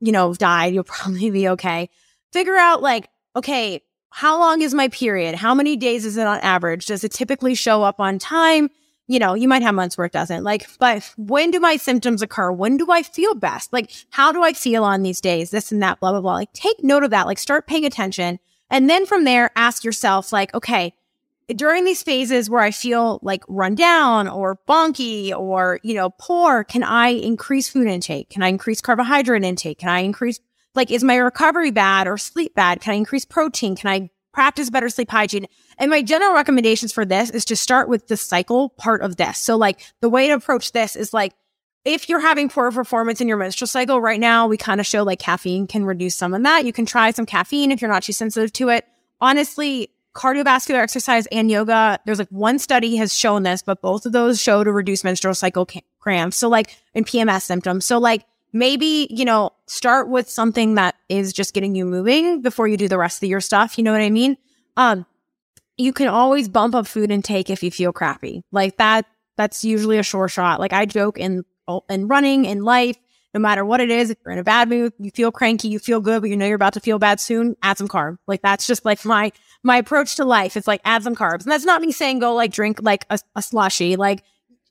you 0.01 0.11
know 0.11 0.33
died 0.35 0.73
you'll 0.73 0.83
probably 0.95 1.31
be 1.31 1.49
okay. 1.49 1.89
Figure 2.31 2.55
out 2.55 2.83
like 2.83 3.09
okay 3.35 3.81
how 4.15 4.39
long 4.39 4.61
is 4.61 4.73
my 4.73 4.87
period? 4.87 5.35
How 5.35 5.53
many 5.53 5.75
days 5.75 6.05
is 6.05 6.15
it 6.15 6.25
on 6.25 6.39
average? 6.39 6.85
Does 6.85 7.03
it 7.03 7.11
typically 7.11 7.53
show 7.53 7.83
up 7.83 7.99
on 7.99 8.17
time? 8.17 8.69
You 9.07 9.19
know, 9.19 9.33
you 9.33 9.45
might 9.45 9.61
have 9.61 9.75
months 9.75 9.97
where 9.97 10.05
it 10.05 10.13
doesn't. 10.13 10.45
Like, 10.45 10.69
but 10.79 11.13
when 11.17 11.51
do 11.51 11.59
my 11.59 11.75
symptoms 11.75 12.21
occur? 12.21 12.49
When 12.49 12.77
do 12.77 12.89
I 12.89 13.03
feel 13.03 13.35
best? 13.35 13.73
Like, 13.73 13.91
how 14.11 14.31
do 14.31 14.41
I 14.41 14.53
feel 14.53 14.85
on 14.85 15.03
these 15.03 15.19
days? 15.19 15.51
This 15.51 15.69
and 15.69 15.83
that, 15.83 15.99
blah, 15.99 16.11
blah, 16.11 16.21
blah. 16.21 16.35
Like, 16.35 16.53
take 16.53 16.81
note 16.81 17.03
of 17.03 17.09
that. 17.09 17.25
Like, 17.25 17.37
start 17.37 17.67
paying 17.67 17.83
attention. 17.83 18.39
And 18.69 18.89
then 18.89 19.05
from 19.05 19.25
there, 19.25 19.51
ask 19.57 19.83
yourself, 19.83 20.31
like, 20.31 20.53
okay, 20.53 20.93
during 21.53 21.83
these 21.83 22.01
phases 22.01 22.49
where 22.49 22.61
I 22.61 22.71
feel 22.71 23.19
like 23.21 23.43
run 23.49 23.75
down 23.75 24.29
or 24.29 24.61
bonky 24.65 25.37
or, 25.37 25.81
you 25.83 25.93
know, 25.93 26.11
poor, 26.11 26.63
can 26.63 26.83
I 26.83 27.09
increase 27.09 27.67
food 27.67 27.87
intake? 27.87 28.29
Can 28.29 28.43
I 28.43 28.47
increase 28.47 28.79
carbohydrate 28.79 29.43
intake? 29.43 29.79
Can 29.79 29.89
I 29.89 29.99
increase 29.99 30.39
like, 30.75 30.91
is 30.91 31.03
my 31.03 31.15
recovery 31.15 31.71
bad 31.71 32.07
or 32.07 32.17
sleep 32.17 32.55
bad? 32.55 32.81
Can 32.81 32.93
I 32.93 32.97
increase 32.97 33.25
protein? 33.25 33.75
Can 33.75 33.89
I 33.89 34.09
practice 34.33 34.69
better 34.69 34.89
sleep 34.89 35.09
hygiene? 35.09 35.47
And 35.77 35.89
my 35.89 36.01
general 36.01 36.33
recommendations 36.33 36.91
for 36.91 37.05
this 37.05 37.29
is 37.29 37.45
to 37.45 37.55
start 37.55 37.87
with 37.87 38.07
the 38.07 38.17
cycle 38.17 38.69
part 38.69 39.01
of 39.01 39.17
this. 39.17 39.37
So 39.37 39.57
like 39.57 39.81
the 40.01 40.09
way 40.09 40.27
to 40.27 40.33
approach 40.33 40.71
this 40.71 40.95
is 40.95 41.13
like, 41.13 41.33
if 41.85 42.09
you're 42.09 42.19
having 42.19 42.49
poor 42.49 42.71
performance 42.71 43.21
in 43.21 43.27
your 43.27 43.37
menstrual 43.37 43.67
cycle 43.67 44.01
right 44.01 44.19
now, 44.19 44.47
we 44.47 44.57
kind 44.57 44.79
of 44.79 44.87
show 44.87 45.03
like 45.03 45.19
caffeine 45.19 45.67
can 45.67 45.85
reduce 45.85 46.15
some 46.15 46.33
of 46.33 46.41
that. 46.43 46.65
You 46.65 46.73
can 46.73 46.85
try 46.85 47.11
some 47.11 47.27
caffeine 47.27 47.71
if 47.71 47.81
you're 47.81 47.91
not 47.91 48.03
too 48.03 48.13
sensitive 48.13 48.51
to 48.53 48.69
it. 48.69 48.85
Honestly, 49.21 49.91
cardiovascular 50.15 50.79
exercise 50.79 51.27
and 51.27 51.51
yoga, 51.51 51.99
there's 52.05 52.19
like 52.19 52.29
one 52.29 52.57
study 52.57 52.95
has 52.95 53.13
shown 53.13 53.43
this, 53.43 53.61
but 53.61 53.81
both 53.81 54.05
of 54.05 54.13
those 54.13 54.41
show 54.41 54.63
to 54.63 54.71
reduce 54.71 55.03
menstrual 55.03 55.35
cycle 55.35 55.67
cramps. 55.99 56.37
So 56.37 56.49
like 56.49 56.75
in 56.95 57.03
PMS 57.03 57.43
symptoms. 57.43 57.85
So 57.85 57.99
like 57.99 58.25
maybe, 58.55 59.05
you 59.11 59.25
know, 59.25 59.51
start 59.67 60.07
with 60.07 60.29
something 60.29 60.75
that 60.75 60.95
is 61.09 61.33
just 61.33 61.53
getting 61.53 61.75
you 61.75 61.85
moving 61.85 62.41
before 62.41 62.69
you 62.69 62.77
do 62.77 62.87
the 62.87 62.97
rest 62.97 63.21
of 63.21 63.27
your 63.27 63.41
stuff. 63.41 63.77
You 63.77 63.83
know 63.83 63.91
what 63.91 64.01
I 64.01 64.09
mean? 64.09 64.37
Um, 64.77 65.05
you 65.77 65.91
can 65.91 66.07
always 66.07 66.47
bump 66.47 66.73
up 66.73 66.87
food 66.87 67.11
intake 67.11 67.49
if 67.49 67.61
you 67.61 67.69
feel 67.69 67.91
crappy. 67.91 68.43
Like 68.53 68.77
that, 68.77 69.05
that's 69.35 69.65
usually 69.65 69.97
a 69.97 70.03
sure 70.03 70.29
shot. 70.29 70.61
Like 70.61 70.71
I 70.71 70.85
joke 70.85 71.19
in, 71.19 71.43
in 71.89 72.07
running, 72.07 72.45
in 72.45 72.63
life, 72.63 72.95
no 73.33 73.41
matter 73.41 73.65
what 73.65 73.81
it 73.81 73.91
is, 73.91 74.09
if 74.09 74.17
you're 74.23 74.31
in 74.31 74.39
a 74.39 74.43
bad 74.45 74.69
mood, 74.69 74.93
you 74.99 75.11
feel 75.11 75.33
cranky, 75.33 75.67
you 75.67 75.77
feel 75.77 75.99
good, 75.99 76.21
but 76.21 76.29
you 76.29 76.37
know 76.37 76.45
you're 76.45 76.55
about 76.55 76.73
to 76.73 76.79
feel 76.79 76.97
bad 76.97 77.19
soon, 77.19 77.57
add 77.61 77.77
some 77.77 77.89
carb. 77.89 78.17
Like 78.25 78.41
that's 78.41 78.65
just 78.65 78.85
like 78.85 79.03
my, 79.03 79.33
my 79.63 79.75
approach 79.75 80.15
to 80.15 80.23
life. 80.23 80.55
It's 80.55 80.67
like 80.67 80.79
add 80.85 81.03
some 81.03 81.17
carbs. 81.17 81.43
And 81.43 81.51
that's 81.51 81.65
not 81.65 81.81
me 81.81 81.91
saying 81.91 82.19
go 82.19 82.33
like 82.33 82.53
drink 82.53 82.79
like 82.81 83.05
a, 83.09 83.19
a 83.35 83.41
slushy. 83.41 83.97
Like 83.97 84.23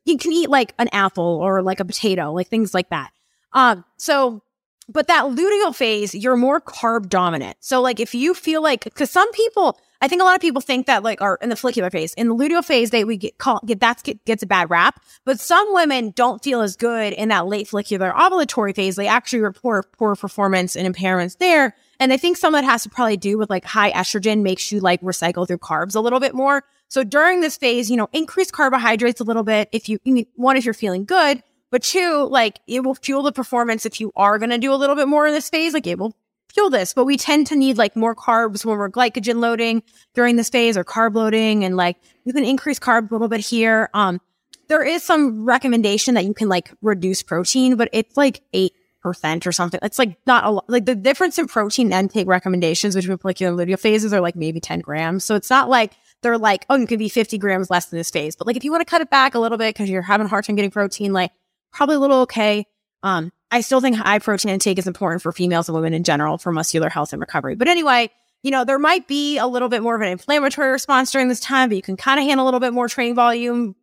you 0.06 0.16
can 0.16 0.32
eat 0.32 0.48
like 0.48 0.72
an 0.78 0.88
apple 0.92 1.38
or 1.42 1.60
like 1.60 1.80
a 1.80 1.84
potato, 1.84 2.32
like 2.32 2.48
things 2.48 2.72
like 2.72 2.88
that. 2.88 3.10
Um, 3.54 3.84
so, 3.96 4.42
but 4.88 5.06
that 5.06 5.24
luteal 5.24 5.74
phase, 5.74 6.14
you're 6.14 6.36
more 6.36 6.60
carb 6.60 7.08
dominant. 7.08 7.56
So, 7.60 7.80
like, 7.80 8.00
if 8.00 8.14
you 8.14 8.34
feel 8.34 8.62
like, 8.62 8.84
because 8.84 9.10
some 9.10 9.30
people, 9.32 9.78
I 10.02 10.08
think 10.08 10.20
a 10.20 10.24
lot 10.26 10.34
of 10.34 10.42
people 10.42 10.60
think 10.60 10.86
that 10.86 11.02
like 11.02 11.22
are 11.22 11.38
in 11.40 11.48
the 11.48 11.56
follicular 11.56 11.88
phase. 11.88 12.12
In 12.14 12.28
the 12.28 12.34
luteal 12.34 12.62
phase, 12.62 12.90
they 12.90 13.04
we 13.04 13.16
get 13.16 13.38
call 13.38 13.60
get 13.64 13.80
that 13.80 14.02
get, 14.02 14.22
gets 14.26 14.42
a 14.42 14.46
bad 14.46 14.68
rap. 14.68 15.02
But 15.24 15.40
some 15.40 15.72
women 15.72 16.10
don't 16.10 16.44
feel 16.44 16.60
as 16.60 16.76
good 16.76 17.14
in 17.14 17.30
that 17.30 17.46
late 17.46 17.68
follicular 17.68 18.12
ovulatory 18.12 18.76
phase. 18.76 18.96
They 18.96 19.06
actually 19.06 19.40
report 19.40 19.90
poor 19.96 20.14
performance 20.14 20.76
and 20.76 20.92
impairments 20.92 21.38
there. 21.38 21.74
And 21.98 22.12
I 22.12 22.18
think 22.18 22.36
some 22.36 22.54
of 22.54 22.60
that 22.60 22.70
has 22.70 22.82
to 22.82 22.90
probably 22.90 23.16
do 23.16 23.38
with 23.38 23.48
like 23.48 23.64
high 23.64 23.92
estrogen 23.92 24.42
makes 24.42 24.70
you 24.70 24.80
like 24.80 25.00
recycle 25.00 25.46
through 25.46 25.58
carbs 25.58 25.96
a 25.96 26.00
little 26.00 26.20
bit 26.20 26.34
more. 26.34 26.64
So 26.88 27.02
during 27.02 27.40
this 27.40 27.56
phase, 27.56 27.90
you 27.90 27.96
know, 27.96 28.08
increase 28.12 28.50
carbohydrates 28.50 29.20
a 29.20 29.24
little 29.24 29.42
bit 29.42 29.70
if 29.72 29.88
you, 29.88 29.98
one, 30.34 30.58
if 30.58 30.66
you're 30.66 30.74
feeling 30.74 31.06
good, 31.06 31.42
but 31.74 31.82
two, 31.82 32.28
like 32.30 32.60
it 32.68 32.84
will 32.84 32.94
fuel 32.94 33.24
the 33.24 33.32
performance 33.32 33.84
if 33.84 34.00
you 34.00 34.12
are 34.14 34.38
going 34.38 34.50
to 34.50 34.58
do 34.58 34.72
a 34.72 34.76
little 34.76 34.94
bit 34.94 35.08
more 35.08 35.26
in 35.26 35.34
this 35.34 35.50
phase, 35.50 35.74
like 35.74 35.88
it 35.88 35.98
will 35.98 36.14
fuel 36.52 36.70
this. 36.70 36.94
But 36.94 37.04
we 37.04 37.16
tend 37.16 37.48
to 37.48 37.56
need 37.56 37.78
like 37.78 37.96
more 37.96 38.14
carbs 38.14 38.64
when 38.64 38.78
we're 38.78 38.88
glycogen 38.88 39.40
loading 39.40 39.82
during 40.14 40.36
this 40.36 40.50
phase 40.50 40.76
or 40.76 40.84
carb 40.84 41.16
loading. 41.16 41.64
And 41.64 41.76
like 41.76 41.96
you 42.24 42.32
can 42.32 42.44
increase 42.44 42.78
carb 42.78 43.10
a 43.10 43.12
little 43.12 43.26
bit 43.26 43.40
here. 43.40 43.90
Um, 43.92 44.20
there 44.68 44.84
is 44.84 45.02
some 45.02 45.44
recommendation 45.44 46.14
that 46.14 46.24
you 46.24 46.32
can 46.32 46.48
like 46.48 46.70
reduce 46.80 47.24
protein, 47.24 47.74
but 47.74 47.88
it's 47.92 48.16
like 48.16 48.42
eight 48.52 48.74
percent 49.00 49.44
or 49.44 49.50
something. 49.50 49.80
It's 49.82 49.98
like 49.98 50.16
not 50.28 50.44
a 50.44 50.50
lot. 50.50 50.70
Like 50.70 50.86
the 50.86 50.94
difference 50.94 51.40
in 51.40 51.48
protein 51.48 51.92
intake 51.92 52.28
recommendations 52.28 52.94
between 52.94 53.18
follicular 53.18 53.50
and 53.50 53.68
luteal 53.68 53.80
phases 53.80 54.12
are 54.12 54.20
like 54.20 54.36
maybe 54.36 54.60
10 54.60 54.78
grams. 54.78 55.24
So 55.24 55.34
it's 55.34 55.50
not 55.50 55.68
like 55.68 55.94
they're 56.22 56.38
like, 56.38 56.66
oh, 56.70 56.76
you 56.76 56.86
could 56.86 57.00
be 57.00 57.08
50 57.08 57.36
grams 57.38 57.68
less 57.68 57.86
than 57.86 57.98
this 57.98 58.12
phase. 58.12 58.36
But 58.36 58.46
like 58.46 58.54
if 58.54 58.62
you 58.62 58.70
want 58.70 58.82
to 58.82 58.88
cut 58.88 59.00
it 59.00 59.10
back 59.10 59.34
a 59.34 59.40
little 59.40 59.58
bit 59.58 59.74
because 59.74 59.90
you're 59.90 60.02
having 60.02 60.26
a 60.26 60.28
hard 60.28 60.44
time 60.44 60.54
getting 60.54 60.70
protein, 60.70 61.12
like 61.12 61.32
probably 61.74 61.96
a 61.96 62.00
little 62.00 62.20
okay. 62.22 62.66
Um, 63.02 63.30
I 63.50 63.60
still 63.60 63.80
think 63.80 63.96
high 63.96 64.18
protein 64.18 64.50
intake 64.50 64.78
is 64.78 64.86
important 64.86 65.20
for 65.20 65.30
females 65.30 65.68
and 65.68 65.76
women 65.76 65.92
in 65.92 66.04
general 66.04 66.38
for 66.38 66.50
muscular 66.50 66.88
health 66.88 67.12
and 67.12 67.20
recovery. 67.20 67.54
But 67.54 67.68
anyway, 67.68 68.10
you 68.42 68.50
know, 68.50 68.64
there 68.64 68.78
might 68.78 69.06
be 69.06 69.38
a 69.38 69.46
little 69.46 69.68
bit 69.68 69.82
more 69.82 69.94
of 69.94 70.00
an 70.00 70.08
inflammatory 70.08 70.70
response 70.70 71.10
during 71.12 71.28
this 71.28 71.40
time, 71.40 71.68
but 71.68 71.76
you 71.76 71.82
can 71.82 71.96
kind 71.96 72.18
of 72.18 72.26
handle 72.26 72.44
a 72.44 72.46
little 72.46 72.60
bit 72.60 72.72
more 72.72 72.88
training 72.88 73.14
volume 73.14 73.74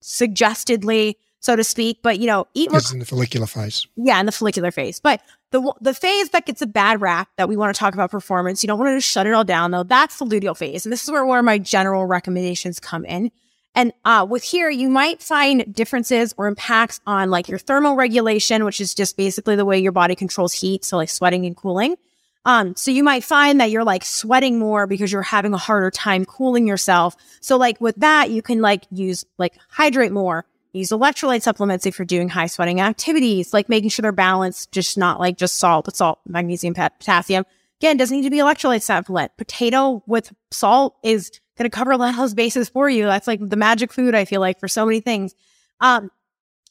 suggestedly, 0.00 1.18
so 1.40 1.54
to 1.56 1.64
speak. 1.64 2.00
But, 2.02 2.18
you 2.18 2.26
know, 2.26 2.46
eat 2.54 2.70
more. 2.70 2.80
In 2.92 2.98
the 2.98 3.04
follicular 3.04 3.46
phase. 3.46 3.86
Yeah, 3.96 4.18
in 4.18 4.26
the 4.26 4.32
follicular 4.32 4.70
phase. 4.70 5.00
But 5.00 5.22
the, 5.50 5.72
the 5.80 5.94
phase 5.94 6.30
that 6.30 6.46
gets 6.46 6.62
a 6.62 6.66
bad 6.66 7.00
rap 7.00 7.28
that 7.36 7.48
we 7.48 7.56
want 7.56 7.74
to 7.74 7.78
talk 7.78 7.94
about 7.94 8.10
performance, 8.10 8.62
you 8.62 8.66
don't 8.66 8.78
want 8.78 8.90
to 8.90 8.96
just 8.96 9.10
shut 9.10 9.26
it 9.26 9.32
all 9.32 9.44
down 9.44 9.70
though. 9.70 9.84
That's 9.84 10.18
the 10.18 10.24
luteal 10.24 10.56
phase. 10.56 10.84
And 10.84 10.92
this 10.92 11.02
is 11.02 11.10
where, 11.10 11.24
where 11.24 11.42
my 11.42 11.58
general 11.58 12.06
recommendations 12.06 12.80
come 12.80 13.04
in. 13.04 13.30
And 13.74 13.92
uh, 14.04 14.26
with 14.28 14.42
here, 14.44 14.68
you 14.68 14.88
might 14.88 15.22
find 15.22 15.74
differences 15.74 16.34
or 16.36 16.46
impacts 16.46 17.00
on 17.06 17.30
like 17.30 17.48
your 17.48 17.58
thermal 17.58 17.96
regulation, 17.96 18.64
which 18.64 18.80
is 18.80 18.94
just 18.94 19.16
basically 19.16 19.56
the 19.56 19.64
way 19.64 19.78
your 19.78 19.92
body 19.92 20.14
controls 20.14 20.52
heat. 20.52 20.84
So 20.84 20.96
like 20.96 21.08
sweating 21.08 21.46
and 21.46 21.56
cooling. 21.56 21.96
Um, 22.44 22.74
so 22.74 22.90
you 22.90 23.04
might 23.04 23.22
find 23.24 23.60
that 23.60 23.70
you're 23.70 23.84
like 23.84 24.04
sweating 24.04 24.58
more 24.58 24.86
because 24.86 25.12
you're 25.12 25.22
having 25.22 25.54
a 25.54 25.58
harder 25.58 25.90
time 25.90 26.24
cooling 26.24 26.66
yourself. 26.66 27.16
So 27.40 27.56
like 27.56 27.80
with 27.80 27.96
that, 27.96 28.30
you 28.30 28.42
can 28.42 28.60
like 28.60 28.84
use 28.90 29.24
like 29.38 29.54
hydrate 29.68 30.12
more, 30.12 30.44
use 30.72 30.90
electrolyte 30.90 31.42
supplements 31.42 31.86
if 31.86 31.98
you're 31.98 32.06
doing 32.06 32.28
high 32.28 32.46
sweating 32.46 32.80
activities, 32.80 33.54
like 33.54 33.68
making 33.68 33.90
sure 33.90 34.02
they're 34.02 34.12
balanced, 34.12 34.72
just 34.72 34.98
not 34.98 35.20
like 35.20 35.36
just 35.36 35.56
salt, 35.56 35.84
but 35.84 35.96
salt, 35.96 36.18
magnesium, 36.26 36.74
potassium. 36.74 37.44
Again, 37.80 37.96
doesn't 37.96 38.16
need 38.16 38.24
to 38.24 38.30
be 38.30 38.38
electrolyte 38.38 38.82
supplement. 38.82 39.32
Potato 39.36 40.02
with 40.06 40.32
salt 40.50 40.96
is 41.02 41.32
going 41.56 41.70
to 41.70 41.74
cover 41.74 41.90
a 41.92 41.96
lot 41.96 42.10
of 42.10 42.16
those 42.16 42.34
bases 42.34 42.68
for 42.68 42.88
you. 42.88 43.04
That's 43.04 43.26
like 43.26 43.40
the 43.46 43.56
magic 43.56 43.92
food, 43.92 44.14
I 44.14 44.24
feel 44.24 44.40
like, 44.40 44.58
for 44.58 44.68
so 44.68 44.86
many 44.86 45.00
things. 45.00 45.34
Um, 45.80 46.10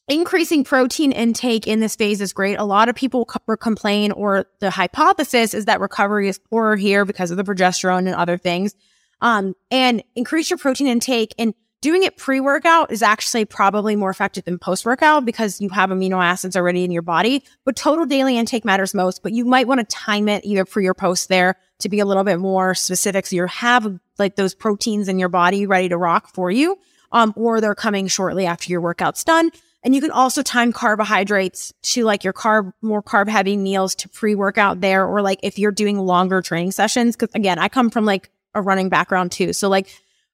increasing 0.07 0.63
protein 0.63 1.11
intake 1.11 1.67
in 1.67 1.79
this 1.79 1.95
phase 1.95 2.21
is 2.21 2.33
great. 2.33 2.55
A 2.55 2.63
lot 2.63 2.89
of 2.89 2.95
people 2.95 3.25
co- 3.25 3.57
complain, 3.57 4.11
or 4.11 4.45
the 4.59 4.69
hypothesis 4.69 5.53
is 5.53 5.65
that 5.65 5.79
recovery 5.79 6.27
is 6.27 6.39
poorer 6.39 6.75
here 6.75 7.05
because 7.05 7.31
of 7.31 7.37
the 7.37 7.43
progesterone 7.43 7.99
and 7.99 8.15
other 8.15 8.37
things. 8.37 8.75
Um, 9.21 9.55
and 9.69 10.03
increase 10.15 10.49
your 10.49 10.57
protein 10.57 10.87
intake 10.87 11.35
and 11.37 11.53
doing 11.81 12.03
it 12.03 12.15
pre 12.15 12.39
workout 12.39 12.91
is 12.91 13.01
actually 13.01 13.45
probably 13.45 13.95
more 13.95 14.09
effective 14.09 14.45
than 14.45 14.59
post 14.59 14.85
workout 14.85 15.25
because 15.25 15.59
you 15.59 15.69
have 15.69 15.89
amino 15.89 16.23
acids 16.23 16.55
already 16.55 16.83
in 16.83 16.91
your 16.91 17.01
body. 17.01 17.43
But 17.65 17.75
total 17.75 18.05
daily 18.05 18.37
intake 18.37 18.63
matters 18.63 18.93
most, 18.93 19.23
but 19.23 19.33
you 19.33 19.45
might 19.45 19.67
want 19.67 19.79
to 19.79 19.95
time 19.95 20.29
it 20.29 20.45
either 20.45 20.63
pre 20.65 20.87
or 20.87 20.93
post 20.93 21.27
there 21.27 21.57
to 21.79 21.89
be 21.89 21.99
a 21.99 22.05
little 22.05 22.23
bit 22.23 22.37
more 22.37 22.75
specific. 22.75 23.25
So 23.25 23.35
you 23.35 23.47
have 23.47 23.99
like 24.19 24.35
those 24.35 24.53
proteins 24.53 25.07
in 25.07 25.19
your 25.19 25.29
body 25.29 25.65
ready 25.65 25.89
to 25.89 25.97
rock 25.97 26.33
for 26.33 26.51
you. 26.51 26.77
Um, 27.13 27.33
or 27.35 27.59
they're 27.59 27.75
coming 27.75 28.07
shortly 28.07 28.45
after 28.45 28.71
your 28.71 28.79
workout's 28.79 29.25
done. 29.25 29.51
And 29.83 29.93
you 29.93 29.99
can 29.99 30.11
also 30.11 30.43
time 30.43 30.71
carbohydrates 30.71 31.73
to 31.81 32.05
like 32.05 32.23
your 32.23 32.31
carb, 32.31 32.71
more 32.81 33.01
carb 33.03 33.27
heavy 33.27 33.57
meals 33.57 33.95
to 33.95 34.09
pre 34.09 34.35
workout 34.35 34.79
there. 34.79 35.05
Or 35.05 35.21
like 35.21 35.39
if 35.43 35.59
you're 35.59 35.71
doing 35.71 35.99
longer 35.99 36.41
training 36.41 36.71
sessions, 36.71 37.17
cause 37.17 37.29
again, 37.33 37.59
I 37.59 37.67
come 37.67 37.89
from 37.89 38.05
like 38.05 38.29
a 38.53 38.61
running 38.61 38.89
background 38.89 39.31
too. 39.31 39.51
So 39.51 39.67
like 39.67 39.89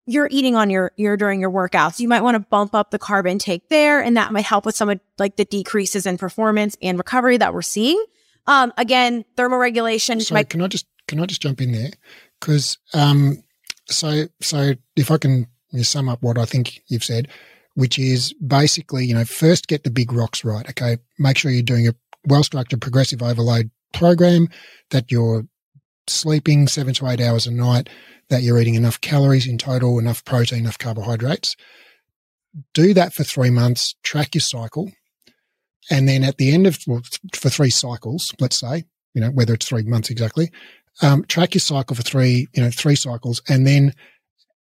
you're 0.08 0.30
eating 0.32 0.56
on 0.56 0.70
your, 0.70 0.94
your 0.96 1.18
during 1.18 1.40
your 1.40 1.52
workouts, 1.52 2.00
you 2.00 2.08
might 2.08 2.22
want 2.22 2.36
to 2.36 2.40
bump 2.40 2.74
up 2.74 2.92
the 2.92 2.98
carb 2.98 3.30
intake 3.30 3.68
there. 3.70 4.02
And 4.02 4.16
that 4.18 4.32
might 4.32 4.46
help 4.46 4.66
with 4.66 4.76
some 4.76 4.90
of 4.90 5.00
like 5.20 5.36
the 5.36 5.46
decreases 5.46 6.06
in 6.06 6.18
performance 6.18 6.78
and 6.82 6.98
recovery 6.98 7.38
that 7.38 7.54
we're 7.54 7.62
seeing. 7.62 8.04
Um, 8.48 8.74
again, 8.78 9.26
thermoregulation. 9.36 10.22
So 10.22 10.34
might- 10.34 10.50
can 10.50 10.62
I 10.62 10.68
just 10.68 10.88
can 11.08 11.20
I 11.20 11.26
just 11.26 11.42
jump 11.42 11.62
in 11.62 11.74
there? 11.74 11.92
Because 12.40 12.78
um, 12.94 13.44
so 13.88 14.28
so 14.42 14.74
if 14.96 15.12
I 15.12 15.18
can 15.18 15.48
sum 15.82 16.10
up 16.10 16.22
what 16.22 16.38
I 16.38 16.46
think 16.46 16.82
you've 16.88 17.04
said, 17.04 17.28
which 17.76 18.00
is 18.00 18.34
basically 18.34 19.06
you 19.06 19.14
know 19.14 19.26
first 19.26 19.68
get 19.68 19.84
the 19.84 19.92
big 19.92 20.14
rocks 20.14 20.46
right. 20.46 20.68
Okay, 20.70 20.98
make 21.20 21.38
sure 21.38 21.52
you're 21.52 21.62
doing 21.62 21.88
a 21.88 21.94
well 22.26 22.44
structured 22.44 22.82
progressive 22.82 23.22
overload 23.22 23.70
program, 23.94 24.48
that 24.92 25.12
you're 25.12 25.46
sleeping 26.08 26.68
seven 26.68 26.94
to 26.94 27.08
eight 27.08 27.20
hours 27.22 27.48
a 27.48 27.52
night, 27.52 27.90
that 28.30 28.44
you're 28.44 28.60
eating 28.60 28.76
enough 28.76 29.00
calories 29.02 29.48
in 29.48 29.58
total, 29.58 30.00
enough 30.00 30.24
protein, 30.26 30.60
enough 30.60 30.78
carbohydrates. 30.78 31.56
Do 32.74 32.94
that 32.94 33.14
for 33.14 33.24
three 33.24 33.50
months. 33.50 33.96
Track 34.04 34.36
your 34.36 34.42
cycle. 34.42 34.92
And 35.90 36.08
then 36.08 36.24
at 36.24 36.38
the 36.38 36.52
end 36.52 36.68
of, 36.68 36.80
well, 36.86 37.02
for 37.34 37.50
three 37.50 37.70
cycles, 37.70 38.34
let's 38.40 38.60
say, 38.60 38.84
you 39.14 39.22
know, 39.22 39.30
whether 39.30 39.54
it's 39.54 39.68
three 39.68 39.84
months 39.84 40.10
exactly, 40.10 40.52
um, 41.02 41.24
track 41.26 41.54
your 41.54 41.62
cycle 41.62 41.96
for 41.96 42.02
three, 42.02 42.48
you 42.54 42.62
know, 42.62 42.70
three 42.70 42.96
cycles. 42.96 43.42
And 43.48 43.66
then 43.66 43.94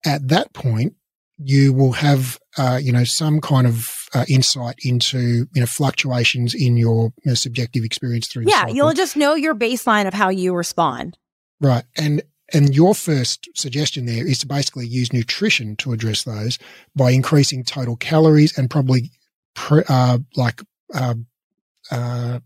at 0.06 0.28
that 0.28 0.54
point, 0.54 0.96
you 1.38 1.74
will 1.74 1.94
have, 1.94 2.40
uh, 2.58 2.80
you 2.82 2.92
know, 2.92 3.04
some 3.04 3.42
kind 3.42 3.68
of 3.68 3.90
uh, 4.14 4.26
insight 4.30 4.76
into, 4.84 5.48
you 5.54 5.60
know, 5.62 5.66
fluctuations 5.66 6.54
in 6.54 6.78
your 6.78 7.14
you 7.24 7.32
know, 7.32 7.34
subjective 7.34 7.84
experience 7.84 8.28
through. 8.28 8.46
Yeah, 8.48 8.68
you'll 8.68 8.94
just 8.94 9.18
know 9.18 9.36
your 9.36 9.56
baseline 9.56 10.08
of 10.08 10.14
how 10.14 10.30
you 10.30 10.54
respond. 10.54 11.18
Right, 11.60 11.84
and 11.98 12.22
and 12.54 12.76
your 12.76 12.94
first 12.94 13.50
suggestion 13.56 14.06
there 14.06 14.28
is 14.28 14.40
to 14.40 14.48
basically 14.48 14.88
use 14.88 15.12
nutrition 15.12 15.76
to 15.78 15.92
address 15.92 16.24
those 16.24 16.60
by 16.96 17.12
increasing 17.12 17.64
total 17.64 17.96
calories 17.96 18.58
and 18.58 18.70
probably 18.70 19.12
pre, 19.56 19.84
uh, 19.90 20.20
like 20.36 20.62
uh, 20.94 21.16
uh, 21.92 22.40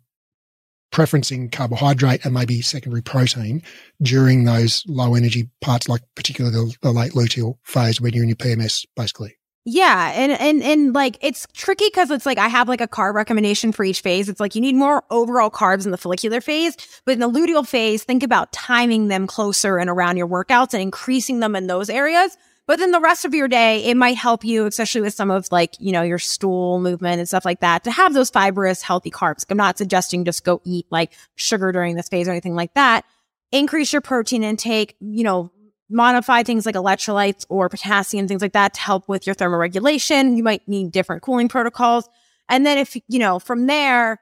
preferencing 0.91 1.51
carbohydrate 1.51 2.23
and 2.25 2.33
maybe 2.33 2.61
secondary 2.61 3.03
protein 3.03 3.61
during 4.01 4.45
those 4.45 4.83
low 4.87 5.13
energy 5.13 5.49
parts, 5.61 5.89
like 5.89 6.01
particularly 6.15 6.55
the, 6.55 6.75
the 6.81 6.91
late 6.91 7.11
luteal 7.11 7.57
phase 7.63 7.99
when 7.99 8.13
you're 8.13 8.23
in 8.23 8.29
your 8.29 8.37
PMS, 8.37 8.85
basically. 8.95 9.37
Yeah, 9.69 10.13
and 10.15 10.31
and 10.31 10.63
and 10.63 10.95
like 10.95 11.17
it's 11.19 11.45
tricky 11.53 11.87
because 11.87 12.09
it's 12.09 12.25
like 12.25 12.37
I 12.37 12.47
have 12.47 12.69
like 12.69 12.79
a 12.79 12.87
carb 12.87 13.15
recommendation 13.15 13.73
for 13.73 13.83
each 13.83 13.99
phase. 13.99 14.29
It's 14.29 14.39
like 14.39 14.55
you 14.55 14.61
need 14.61 14.75
more 14.75 15.03
overall 15.09 15.51
carbs 15.51 15.85
in 15.85 15.91
the 15.91 15.97
follicular 15.97 16.39
phase, 16.39 16.77
but 17.03 17.11
in 17.11 17.19
the 17.19 17.29
luteal 17.29 17.67
phase, 17.67 18.03
think 18.03 18.23
about 18.23 18.53
timing 18.53 19.09
them 19.09 19.27
closer 19.27 19.77
and 19.77 19.89
around 19.89 20.15
your 20.15 20.27
workouts 20.27 20.73
and 20.73 20.81
increasing 20.81 21.41
them 21.41 21.55
in 21.55 21.67
those 21.67 21.89
areas 21.89 22.37
but 22.67 22.79
then 22.79 22.91
the 22.91 22.99
rest 22.99 23.23
of 23.23 23.33
your 23.33 23.47
day, 23.47 23.85
it 23.85 23.95
might 23.95 24.17
help 24.17 24.43
you, 24.43 24.65
especially 24.65 24.99
with 25.01 25.13
some 25.13 25.31
of 25.31 25.47
like, 25.51 25.75
you 25.79 25.93
know, 25.93 26.01
your 26.01 26.19
stool 26.19 26.79
movement 26.79 27.19
and 27.19 27.27
stuff 27.27 27.45
like 27.45 27.61
that 27.61 27.85
to 27.85 27.91
have 27.91 28.13
those 28.13 28.29
fibrous, 28.29 28.81
healthy 28.81 29.09
carbs. 29.09 29.45
I'm 29.49 29.57
not 29.57 29.77
suggesting 29.77 30.25
just 30.25 30.43
go 30.43 30.61
eat 30.65 30.85
like 30.91 31.13
sugar 31.35 31.71
during 31.71 31.95
this 31.95 32.09
phase 32.09 32.27
or 32.27 32.31
anything 32.31 32.55
like 32.55 32.73
that. 32.73 33.05
Increase 33.53 33.93
your 33.93 34.01
protein 34.01 34.43
intake, 34.43 34.97
you 34.99 35.23
know, 35.23 35.49
modify 35.89 36.43
things 36.43 36.65
like 36.65 36.75
electrolytes 36.75 37.45
or 37.49 37.69
potassium, 37.69 38.27
things 38.27 38.41
like 38.41 38.53
that 38.53 38.73
to 38.73 38.81
help 38.81 39.07
with 39.07 39.25
your 39.25 39.35
thermoregulation. 39.35 40.35
You 40.37 40.43
might 40.43 40.67
need 40.67 40.91
different 40.91 41.21
cooling 41.21 41.47
protocols. 41.47 42.09
And 42.49 42.65
then 42.65 42.77
if, 42.77 42.95
you 43.07 43.19
know, 43.19 43.39
from 43.39 43.67
there, 43.67 44.19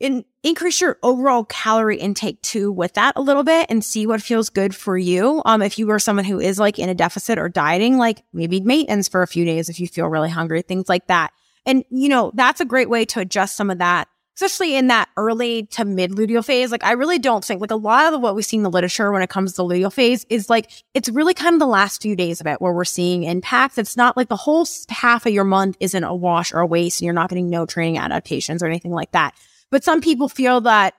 in, 0.00 0.24
increase 0.42 0.80
your 0.80 0.98
overall 1.02 1.44
calorie 1.44 1.98
intake 1.98 2.42
too 2.42 2.70
with 2.70 2.94
that 2.94 3.14
a 3.16 3.22
little 3.22 3.44
bit 3.44 3.66
and 3.70 3.84
see 3.84 4.06
what 4.06 4.20
feels 4.20 4.50
good 4.50 4.74
for 4.74 4.98
you. 4.98 5.40
Um, 5.44 5.62
if 5.62 5.78
you 5.78 5.90
are 5.90 5.98
someone 5.98 6.24
who 6.24 6.40
is 6.40 6.58
like 6.58 6.78
in 6.78 6.88
a 6.88 6.94
deficit 6.94 7.38
or 7.38 7.48
dieting, 7.48 7.96
like 7.96 8.22
maybe 8.32 8.60
maintenance 8.60 9.08
for 9.08 9.22
a 9.22 9.26
few 9.26 9.44
days 9.44 9.68
if 9.68 9.80
you 9.80 9.88
feel 9.88 10.06
really 10.08 10.30
hungry, 10.30 10.62
things 10.62 10.88
like 10.88 11.06
that. 11.06 11.32
And, 11.66 11.84
you 11.90 12.08
know, 12.08 12.32
that's 12.34 12.60
a 12.60 12.66
great 12.66 12.90
way 12.90 13.04
to 13.06 13.20
adjust 13.20 13.56
some 13.56 13.70
of 13.70 13.78
that 13.78 14.08
especially 14.36 14.76
in 14.76 14.88
that 14.88 15.08
early 15.16 15.64
to 15.66 15.84
mid 15.84 16.10
luteal 16.10 16.44
phase. 16.44 16.70
Like, 16.72 16.84
I 16.84 16.92
really 16.92 17.18
don't 17.18 17.44
think, 17.44 17.60
like, 17.60 17.70
a 17.70 17.76
lot 17.76 18.12
of 18.12 18.20
what 18.20 18.34
we 18.34 18.42
see 18.42 18.56
in 18.56 18.62
the 18.62 18.70
literature 18.70 19.12
when 19.12 19.22
it 19.22 19.30
comes 19.30 19.52
to 19.52 19.56
the 19.56 19.64
luteal 19.64 19.92
phase 19.92 20.26
is 20.28 20.50
like, 20.50 20.70
it's 20.92 21.08
really 21.08 21.34
kind 21.34 21.54
of 21.54 21.60
the 21.60 21.66
last 21.66 22.02
few 22.02 22.16
days 22.16 22.40
of 22.40 22.46
it 22.46 22.60
where 22.60 22.72
we're 22.72 22.84
seeing 22.84 23.24
impacts. 23.24 23.78
It's 23.78 23.96
not 23.96 24.16
like 24.16 24.28
the 24.28 24.36
whole 24.36 24.66
half 24.88 25.26
of 25.26 25.32
your 25.32 25.44
month 25.44 25.76
isn't 25.80 26.04
a 26.04 26.14
wash 26.14 26.52
or 26.52 26.60
a 26.60 26.66
waste 26.66 27.00
and 27.00 27.06
you're 27.06 27.14
not 27.14 27.28
getting 27.28 27.50
no 27.50 27.66
training 27.66 27.98
adaptations 27.98 28.62
or 28.62 28.66
anything 28.66 28.92
like 28.92 29.12
that. 29.12 29.34
But 29.70 29.84
some 29.84 30.00
people 30.00 30.28
feel 30.28 30.60
that 30.62 30.94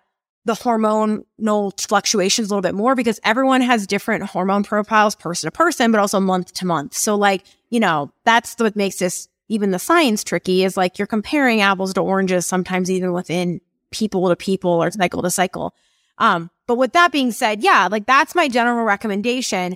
the 0.45 0.53
hormonal 0.53 1.87
fluctuations 1.87 2.49
a 2.49 2.51
little 2.51 2.61
bit 2.61 2.75
more 2.75 2.95
because 2.95 3.19
everyone 3.23 3.61
has 3.61 3.87
different 3.87 4.23
hormone 4.23 4.63
profiles 4.63 5.15
person 5.15 5.47
to 5.47 5.51
person, 5.51 5.91
but 5.91 5.99
also 5.99 6.19
month 6.19 6.53
to 6.53 6.65
month. 6.65 6.93
So, 6.93 7.15
like, 7.15 7.43
you 7.71 7.79
know, 7.79 8.11
that's 8.25 8.55
what 8.59 8.75
makes 8.75 8.97
this 8.97 9.27
even 9.47 9.71
the 9.71 9.79
science 9.79 10.23
tricky 10.23 10.63
is 10.63 10.77
like 10.77 10.97
you're 10.97 11.07
comparing 11.07 11.61
apples 11.61 11.93
to 11.93 12.01
oranges 12.01 12.45
sometimes 12.45 12.89
even 12.89 13.13
within 13.13 13.61
people 13.91 14.29
to 14.29 14.35
people 14.35 14.71
or 14.71 14.91
cycle 14.91 15.21
to 15.21 15.29
cycle. 15.29 15.73
Um, 16.17 16.49
but 16.67 16.75
with 16.75 16.93
that 16.93 17.11
being 17.11 17.31
said, 17.31 17.63
yeah, 17.63 17.87
like 17.89 18.05
that's 18.05 18.35
my 18.35 18.47
general 18.47 18.85
recommendation. 18.85 19.75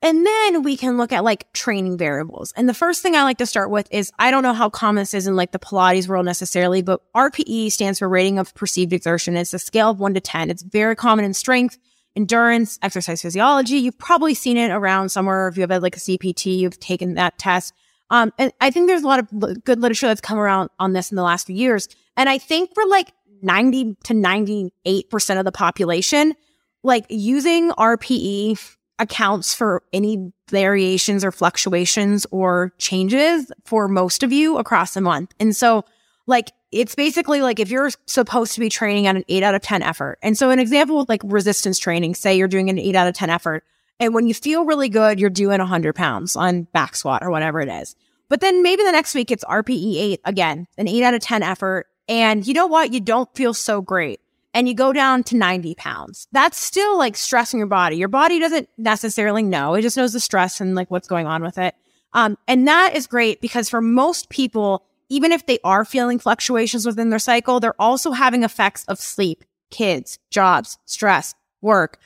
And 0.00 0.24
then 0.24 0.62
we 0.62 0.76
can 0.76 0.96
look 0.96 1.12
at 1.12 1.24
like 1.24 1.52
training 1.52 1.98
variables. 1.98 2.52
And 2.52 2.68
the 2.68 2.74
first 2.74 3.02
thing 3.02 3.16
I 3.16 3.24
like 3.24 3.38
to 3.38 3.46
start 3.46 3.70
with 3.70 3.88
is 3.90 4.12
I 4.18 4.30
don't 4.30 4.44
know 4.44 4.52
how 4.52 4.70
common 4.70 5.02
this 5.02 5.14
is 5.14 5.26
in 5.26 5.34
like 5.34 5.50
the 5.50 5.58
Pilates 5.58 6.06
world 6.06 6.24
necessarily, 6.24 6.82
but 6.82 7.00
RPE 7.16 7.72
stands 7.72 7.98
for 7.98 8.08
rating 8.08 8.38
of 8.38 8.54
perceived 8.54 8.92
exertion. 8.92 9.36
It's 9.36 9.54
a 9.54 9.58
scale 9.58 9.90
of 9.90 9.98
one 9.98 10.14
to 10.14 10.20
10. 10.20 10.50
It's 10.50 10.62
very 10.62 10.94
common 10.94 11.24
in 11.24 11.34
strength, 11.34 11.78
endurance, 12.14 12.78
exercise 12.80 13.22
physiology. 13.22 13.78
You've 13.78 13.98
probably 13.98 14.34
seen 14.34 14.56
it 14.56 14.70
around 14.70 15.08
somewhere. 15.08 15.48
If 15.48 15.56
you 15.56 15.62
have 15.62 15.70
had 15.70 15.82
like 15.82 15.96
a 15.96 16.00
CPT, 16.00 16.58
you've 16.58 16.78
taken 16.78 17.14
that 17.14 17.38
test. 17.38 17.74
Um, 18.10 18.32
and 18.38 18.52
I 18.60 18.70
think 18.70 18.88
there's 18.88 19.02
a 19.02 19.06
lot 19.06 19.18
of 19.18 19.64
good 19.64 19.80
literature 19.80 20.06
that's 20.06 20.20
come 20.20 20.38
around 20.38 20.70
on 20.78 20.92
this 20.92 21.10
in 21.10 21.16
the 21.16 21.22
last 21.22 21.46
few 21.46 21.56
years. 21.56 21.88
And 22.16 22.28
I 22.28 22.38
think 22.38 22.74
for 22.74 22.84
like 22.86 23.12
90 23.42 23.96
to 24.04 24.14
98% 24.14 25.38
of 25.38 25.44
the 25.44 25.52
population, 25.52 26.34
like 26.82 27.06
using 27.08 27.70
RPE 27.72 28.76
accounts 28.98 29.54
for 29.54 29.82
any 29.92 30.32
variations 30.50 31.24
or 31.24 31.30
fluctuations 31.30 32.26
or 32.30 32.72
changes 32.78 33.52
for 33.64 33.86
most 33.86 34.22
of 34.22 34.32
you 34.32 34.58
across 34.58 34.94
the 34.94 35.00
month. 35.00 35.34
And 35.38 35.54
so 35.54 35.84
like 36.26 36.50
it's 36.72 36.94
basically 36.94 37.40
like 37.40 37.60
if 37.60 37.70
you're 37.70 37.90
supposed 38.06 38.54
to 38.54 38.60
be 38.60 38.68
training 38.68 39.06
at 39.06 39.16
an 39.16 39.24
eight 39.28 39.42
out 39.42 39.54
of 39.54 39.62
10 39.62 39.82
effort. 39.82 40.18
And 40.22 40.36
so 40.36 40.50
an 40.50 40.58
example 40.58 40.98
with 40.98 41.08
like 41.08 41.22
resistance 41.24 41.78
training, 41.78 42.14
say 42.14 42.36
you're 42.36 42.48
doing 42.48 42.68
an 42.70 42.78
eight 42.78 42.96
out 42.96 43.06
of 43.06 43.14
10 43.14 43.30
effort 43.30 43.64
and 44.00 44.14
when 44.14 44.26
you 44.26 44.34
feel 44.34 44.64
really 44.64 44.88
good, 44.88 45.18
you're 45.18 45.30
doing 45.30 45.58
100 45.58 45.94
pounds 45.94 46.36
on 46.36 46.64
back 46.64 46.94
squat 46.96 47.22
or 47.22 47.30
whatever 47.30 47.60
it 47.60 47.68
is. 47.68 47.96
But 48.28 48.40
then 48.40 48.62
maybe 48.62 48.84
the 48.84 48.92
next 48.92 49.14
week 49.14 49.30
it's 49.30 49.44
RPE 49.44 49.96
8 49.96 50.20
again, 50.24 50.66
an 50.76 50.88
8 50.88 51.02
out 51.02 51.14
of 51.14 51.20
10 51.20 51.42
effort. 51.42 51.86
And 52.08 52.46
you 52.46 52.54
know 52.54 52.66
what? 52.66 52.92
You 52.92 53.00
don't 53.00 53.34
feel 53.34 53.54
so 53.54 53.80
great. 53.80 54.20
And 54.54 54.68
you 54.68 54.74
go 54.74 54.92
down 54.92 55.24
to 55.24 55.36
90 55.36 55.74
pounds. 55.74 56.26
That's 56.32 56.58
still 56.58 56.96
like 56.96 57.16
stressing 57.16 57.58
your 57.58 57.66
body. 57.66 57.96
Your 57.96 58.08
body 58.08 58.38
doesn't 58.38 58.68
necessarily 58.78 59.42
know. 59.42 59.74
It 59.74 59.82
just 59.82 59.96
knows 59.96 60.12
the 60.12 60.20
stress 60.20 60.60
and 60.60 60.74
like 60.74 60.90
what's 60.90 61.08
going 61.08 61.26
on 61.26 61.42
with 61.42 61.58
it. 61.58 61.74
Um, 62.12 62.38
and 62.46 62.66
that 62.66 62.96
is 62.96 63.06
great 63.06 63.40
because 63.40 63.68
for 63.68 63.80
most 63.80 64.30
people, 64.30 64.84
even 65.10 65.32
if 65.32 65.46
they 65.46 65.58
are 65.64 65.84
feeling 65.84 66.18
fluctuations 66.18 66.86
within 66.86 67.10
their 67.10 67.18
cycle, 67.18 67.60
they're 67.60 67.80
also 67.80 68.12
having 68.12 68.42
effects 68.42 68.84
of 68.86 69.00
sleep, 69.00 69.44
kids, 69.70 70.18
jobs, 70.30 70.78
stress, 70.86 71.34
work, 71.60 71.98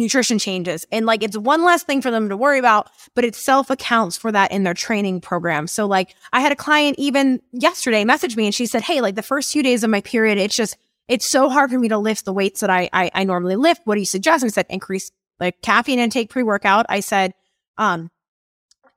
nutrition 0.00 0.38
changes. 0.38 0.84
And 0.90 1.06
like 1.06 1.22
it's 1.22 1.36
one 1.36 1.64
less 1.64 1.84
thing 1.84 2.02
for 2.02 2.10
them 2.10 2.28
to 2.28 2.36
worry 2.36 2.58
about, 2.58 2.90
but 3.14 3.24
it 3.24 3.36
self 3.36 3.70
accounts 3.70 4.16
for 4.16 4.32
that 4.32 4.50
in 4.50 4.64
their 4.64 4.74
training 4.74 5.20
program. 5.20 5.66
So 5.66 5.86
like 5.86 6.14
I 6.32 6.40
had 6.40 6.50
a 6.50 6.56
client 6.56 6.96
even 6.98 7.40
yesterday 7.52 8.04
message 8.04 8.36
me 8.36 8.46
and 8.46 8.54
she 8.54 8.66
said, 8.66 8.82
Hey, 8.82 9.00
like 9.00 9.14
the 9.14 9.22
first 9.22 9.52
few 9.52 9.62
days 9.62 9.84
of 9.84 9.90
my 9.90 10.00
period, 10.00 10.38
it's 10.38 10.56
just, 10.56 10.76
it's 11.06 11.26
so 11.26 11.48
hard 11.48 11.70
for 11.70 11.78
me 11.78 11.88
to 11.88 11.98
lift 11.98 12.24
the 12.24 12.32
weights 12.32 12.60
that 12.60 12.70
I, 12.70 12.88
I, 12.92 13.10
I 13.14 13.24
normally 13.24 13.56
lift. 13.56 13.82
What 13.84 13.94
do 13.94 14.00
you 14.00 14.06
suggest? 14.06 14.42
And 14.42 14.50
I 14.50 14.52
said, 14.52 14.66
increase 14.68 15.10
like 15.38 15.62
caffeine 15.62 15.98
intake 15.98 16.30
pre 16.30 16.42
workout. 16.42 16.86
I 16.88 17.00
said, 17.00 17.34
um, 17.78 18.10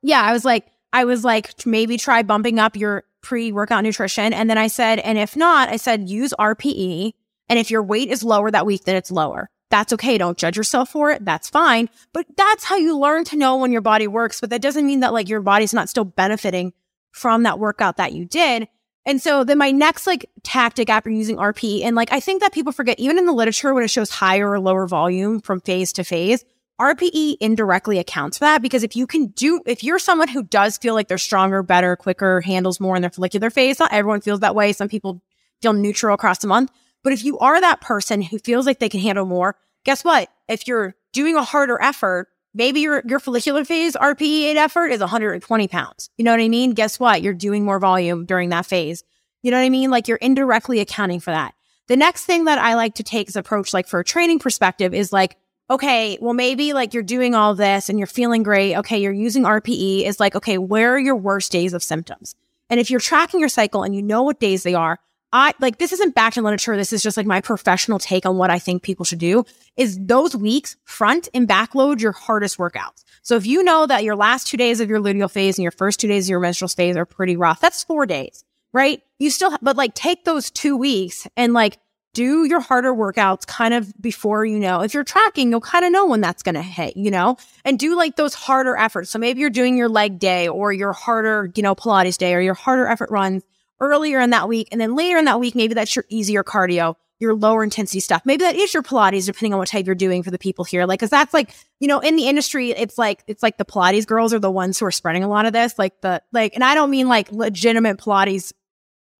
yeah, 0.02 0.22
I 0.22 0.32
was 0.32 0.44
like, 0.44 0.66
I 0.92 1.04
was 1.04 1.24
like, 1.24 1.66
maybe 1.66 1.96
try 1.96 2.22
bumping 2.22 2.58
up 2.58 2.76
your 2.76 3.04
pre 3.20 3.50
workout 3.50 3.82
nutrition. 3.82 4.32
And 4.32 4.48
then 4.48 4.58
I 4.58 4.68
said, 4.68 5.00
and 5.00 5.18
if 5.18 5.36
not, 5.36 5.68
I 5.68 5.76
said, 5.76 6.08
use 6.08 6.32
RPE. 6.38 7.12
And 7.48 7.58
if 7.58 7.70
your 7.70 7.82
weight 7.82 8.10
is 8.10 8.22
lower 8.22 8.50
that 8.50 8.66
week, 8.66 8.84
then 8.84 8.96
it's 8.96 9.10
lower. 9.10 9.50
That's 9.74 9.92
okay. 9.94 10.18
Don't 10.18 10.38
judge 10.38 10.56
yourself 10.56 10.90
for 10.90 11.10
it. 11.10 11.24
That's 11.24 11.50
fine. 11.50 11.90
But 12.12 12.26
that's 12.36 12.62
how 12.62 12.76
you 12.76 12.96
learn 12.96 13.24
to 13.24 13.36
know 13.36 13.56
when 13.56 13.72
your 13.72 13.80
body 13.80 14.06
works. 14.06 14.40
But 14.40 14.50
that 14.50 14.62
doesn't 14.62 14.86
mean 14.86 15.00
that 15.00 15.12
like 15.12 15.28
your 15.28 15.40
body's 15.40 15.74
not 15.74 15.88
still 15.88 16.04
benefiting 16.04 16.72
from 17.10 17.42
that 17.42 17.58
workout 17.58 17.96
that 17.96 18.12
you 18.12 18.24
did. 18.24 18.68
And 19.04 19.20
so 19.20 19.42
then 19.42 19.58
my 19.58 19.72
next 19.72 20.06
like 20.06 20.30
tactic 20.44 20.88
after 20.88 21.10
using 21.10 21.38
RP, 21.38 21.82
and 21.82 21.96
like 21.96 22.12
I 22.12 22.20
think 22.20 22.40
that 22.42 22.52
people 22.52 22.72
forget, 22.72 23.00
even 23.00 23.18
in 23.18 23.26
the 23.26 23.32
literature 23.32 23.74
when 23.74 23.82
it 23.82 23.90
shows 23.90 24.10
higher 24.10 24.48
or 24.48 24.60
lower 24.60 24.86
volume 24.86 25.40
from 25.40 25.60
phase 25.60 25.92
to 25.94 26.04
phase, 26.04 26.44
RPE 26.80 27.38
indirectly 27.40 27.98
accounts 27.98 28.38
for 28.38 28.44
that 28.44 28.62
because 28.62 28.84
if 28.84 28.94
you 28.94 29.08
can 29.08 29.26
do, 29.26 29.60
if 29.66 29.82
you're 29.82 29.98
someone 29.98 30.28
who 30.28 30.44
does 30.44 30.78
feel 30.78 30.94
like 30.94 31.08
they're 31.08 31.18
stronger, 31.18 31.64
better, 31.64 31.96
quicker, 31.96 32.40
handles 32.42 32.78
more 32.78 32.94
in 32.94 33.02
their 33.02 33.10
follicular 33.10 33.50
phase, 33.50 33.80
not 33.80 33.92
everyone 33.92 34.20
feels 34.20 34.38
that 34.38 34.54
way. 34.54 34.72
Some 34.72 34.88
people 34.88 35.20
feel 35.60 35.72
neutral 35.72 36.14
across 36.14 36.38
the 36.38 36.46
month. 36.46 36.70
But 37.04 37.12
if 37.12 37.22
you 37.22 37.38
are 37.38 37.60
that 37.60 37.80
person 37.80 38.22
who 38.22 38.38
feels 38.40 38.66
like 38.66 38.80
they 38.80 38.88
can 38.88 38.98
handle 38.98 39.26
more, 39.26 39.56
guess 39.84 40.02
what? 40.02 40.28
If 40.48 40.66
you're 40.66 40.96
doing 41.12 41.36
a 41.36 41.44
harder 41.44 41.80
effort, 41.80 42.28
maybe 42.54 42.80
your, 42.80 43.02
your 43.06 43.20
follicular 43.20 43.64
phase 43.64 43.94
RPE 43.94 44.56
effort 44.56 44.88
is 44.88 45.00
120 45.00 45.68
pounds. 45.68 46.10
You 46.16 46.24
know 46.24 46.32
what 46.32 46.40
I 46.40 46.48
mean? 46.48 46.72
Guess 46.72 46.98
what? 46.98 47.22
You're 47.22 47.34
doing 47.34 47.64
more 47.64 47.78
volume 47.78 48.24
during 48.24 48.48
that 48.48 48.66
phase. 48.66 49.04
You 49.42 49.50
know 49.50 49.58
what 49.58 49.66
I 49.66 49.70
mean? 49.70 49.90
Like 49.90 50.08
you're 50.08 50.16
indirectly 50.16 50.80
accounting 50.80 51.20
for 51.20 51.30
that. 51.30 51.54
The 51.86 51.96
next 51.96 52.24
thing 52.24 52.46
that 52.46 52.58
I 52.58 52.74
like 52.74 52.94
to 52.94 53.02
take 53.02 53.28
as 53.28 53.36
approach, 53.36 53.74
like 53.74 53.86
for 53.86 54.00
a 54.00 54.04
training 54.04 54.38
perspective 54.38 54.94
is 54.94 55.12
like, 55.12 55.36
okay, 55.70 56.16
well, 56.20 56.32
maybe 56.32 56.72
like 56.72 56.94
you're 56.94 57.02
doing 57.02 57.34
all 57.34 57.54
this 57.54 57.90
and 57.90 57.98
you're 57.98 58.06
feeling 58.06 58.42
great. 58.42 58.76
Okay. 58.76 58.98
You're 58.98 59.12
using 59.12 59.42
RPE 59.44 60.06
is 60.06 60.18
like, 60.18 60.34
okay, 60.34 60.56
where 60.56 60.94
are 60.94 60.98
your 60.98 61.16
worst 61.16 61.52
days 61.52 61.74
of 61.74 61.82
symptoms? 61.82 62.34
And 62.70 62.80
if 62.80 62.90
you're 62.90 63.00
tracking 63.00 63.40
your 63.40 63.50
cycle 63.50 63.82
and 63.82 63.94
you 63.94 64.02
know 64.02 64.22
what 64.22 64.40
days 64.40 64.62
they 64.62 64.72
are, 64.72 64.98
I 65.34 65.52
like 65.58 65.78
this 65.78 65.92
isn't 65.92 66.14
backed 66.14 66.36
in 66.36 66.44
literature. 66.44 66.76
This 66.76 66.92
is 66.92 67.02
just 67.02 67.16
like 67.16 67.26
my 67.26 67.40
professional 67.40 67.98
take 67.98 68.24
on 68.24 68.38
what 68.38 68.50
I 68.50 68.60
think 68.60 68.84
people 68.84 69.04
should 69.04 69.18
do 69.18 69.44
is 69.76 69.98
those 70.00 70.36
weeks 70.36 70.76
front 70.84 71.28
and 71.34 71.48
backload 71.48 72.00
your 72.00 72.12
hardest 72.12 72.56
workouts. 72.56 73.02
So 73.22 73.34
if 73.34 73.44
you 73.44 73.64
know 73.64 73.84
that 73.88 74.04
your 74.04 74.14
last 74.14 74.46
two 74.46 74.56
days 74.56 74.78
of 74.78 74.88
your 74.88 75.00
luteal 75.00 75.28
phase 75.28 75.58
and 75.58 75.64
your 75.64 75.72
first 75.72 75.98
two 75.98 76.06
days 76.06 76.26
of 76.26 76.30
your 76.30 76.38
menstrual 76.38 76.68
phase 76.68 76.96
are 76.96 77.04
pretty 77.04 77.36
rough, 77.36 77.60
that's 77.60 77.82
four 77.82 78.06
days, 78.06 78.44
right? 78.72 79.02
You 79.18 79.28
still, 79.28 79.58
but 79.60 79.76
like 79.76 79.94
take 79.94 80.24
those 80.24 80.52
two 80.52 80.76
weeks 80.76 81.26
and 81.36 81.52
like 81.52 81.78
do 82.12 82.44
your 82.44 82.60
harder 82.60 82.94
workouts 82.94 83.44
kind 83.44 83.74
of 83.74 83.92
before 84.00 84.44
you 84.44 84.60
know. 84.60 84.82
If 84.82 84.94
you're 84.94 85.02
tracking, 85.02 85.50
you'll 85.50 85.60
kind 85.60 85.84
of 85.84 85.90
know 85.90 86.06
when 86.06 86.20
that's 86.20 86.44
going 86.44 86.54
to 86.54 86.62
hit, 86.62 86.96
you 86.96 87.10
know, 87.10 87.38
and 87.64 87.76
do 87.76 87.96
like 87.96 88.14
those 88.14 88.34
harder 88.34 88.76
efforts. 88.76 89.10
So 89.10 89.18
maybe 89.18 89.40
you're 89.40 89.50
doing 89.50 89.76
your 89.76 89.88
leg 89.88 90.20
day 90.20 90.46
or 90.46 90.72
your 90.72 90.92
harder, 90.92 91.50
you 91.56 91.62
know, 91.64 91.74
Pilates 91.74 92.18
day 92.18 92.34
or 92.34 92.40
your 92.40 92.54
harder 92.54 92.86
effort 92.86 93.10
runs 93.10 93.42
earlier 93.90 94.20
in 94.20 94.30
that 94.30 94.48
week. 94.48 94.68
And 94.72 94.80
then 94.80 94.94
later 94.94 95.18
in 95.18 95.24
that 95.26 95.40
week, 95.40 95.54
maybe 95.54 95.74
that's 95.74 95.94
your 95.94 96.04
easier 96.08 96.44
cardio, 96.44 96.96
your 97.18 97.34
lower 97.34 97.64
intensity 97.64 98.00
stuff. 98.00 98.22
Maybe 98.24 98.44
that 98.44 98.56
is 98.56 98.74
your 98.74 98.82
Pilates, 98.82 99.26
depending 99.26 99.52
on 99.52 99.58
what 99.58 99.68
type 99.68 99.86
you're 99.86 99.94
doing 99.94 100.22
for 100.22 100.30
the 100.30 100.38
people 100.38 100.64
here. 100.64 100.86
Like, 100.86 101.00
cause 101.00 101.10
that's 101.10 101.34
like, 101.34 101.54
you 101.80 101.88
know, 101.88 102.00
in 102.00 102.16
the 102.16 102.28
industry, 102.28 102.70
it's 102.70 102.98
like, 102.98 103.22
it's 103.26 103.42
like 103.42 103.58
the 103.58 103.64
Pilates 103.64 104.06
girls 104.06 104.32
are 104.34 104.38
the 104.38 104.50
ones 104.50 104.78
who 104.78 104.86
are 104.86 104.90
spreading 104.90 105.24
a 105.24 105.28
lot 105.28 105.46
of 105.46 105.52
this. 105.52 105.78
Like 105.78 106.00
the, 106.00 106.22
like, 106.32 106.54
and 106.54 106.64
I 106.64 106.74
don't 106.74 106.90
mean 106.90 107.08
like 107.08 107.30
legitimate 107.32 107.98
Pilates 107.98 108.52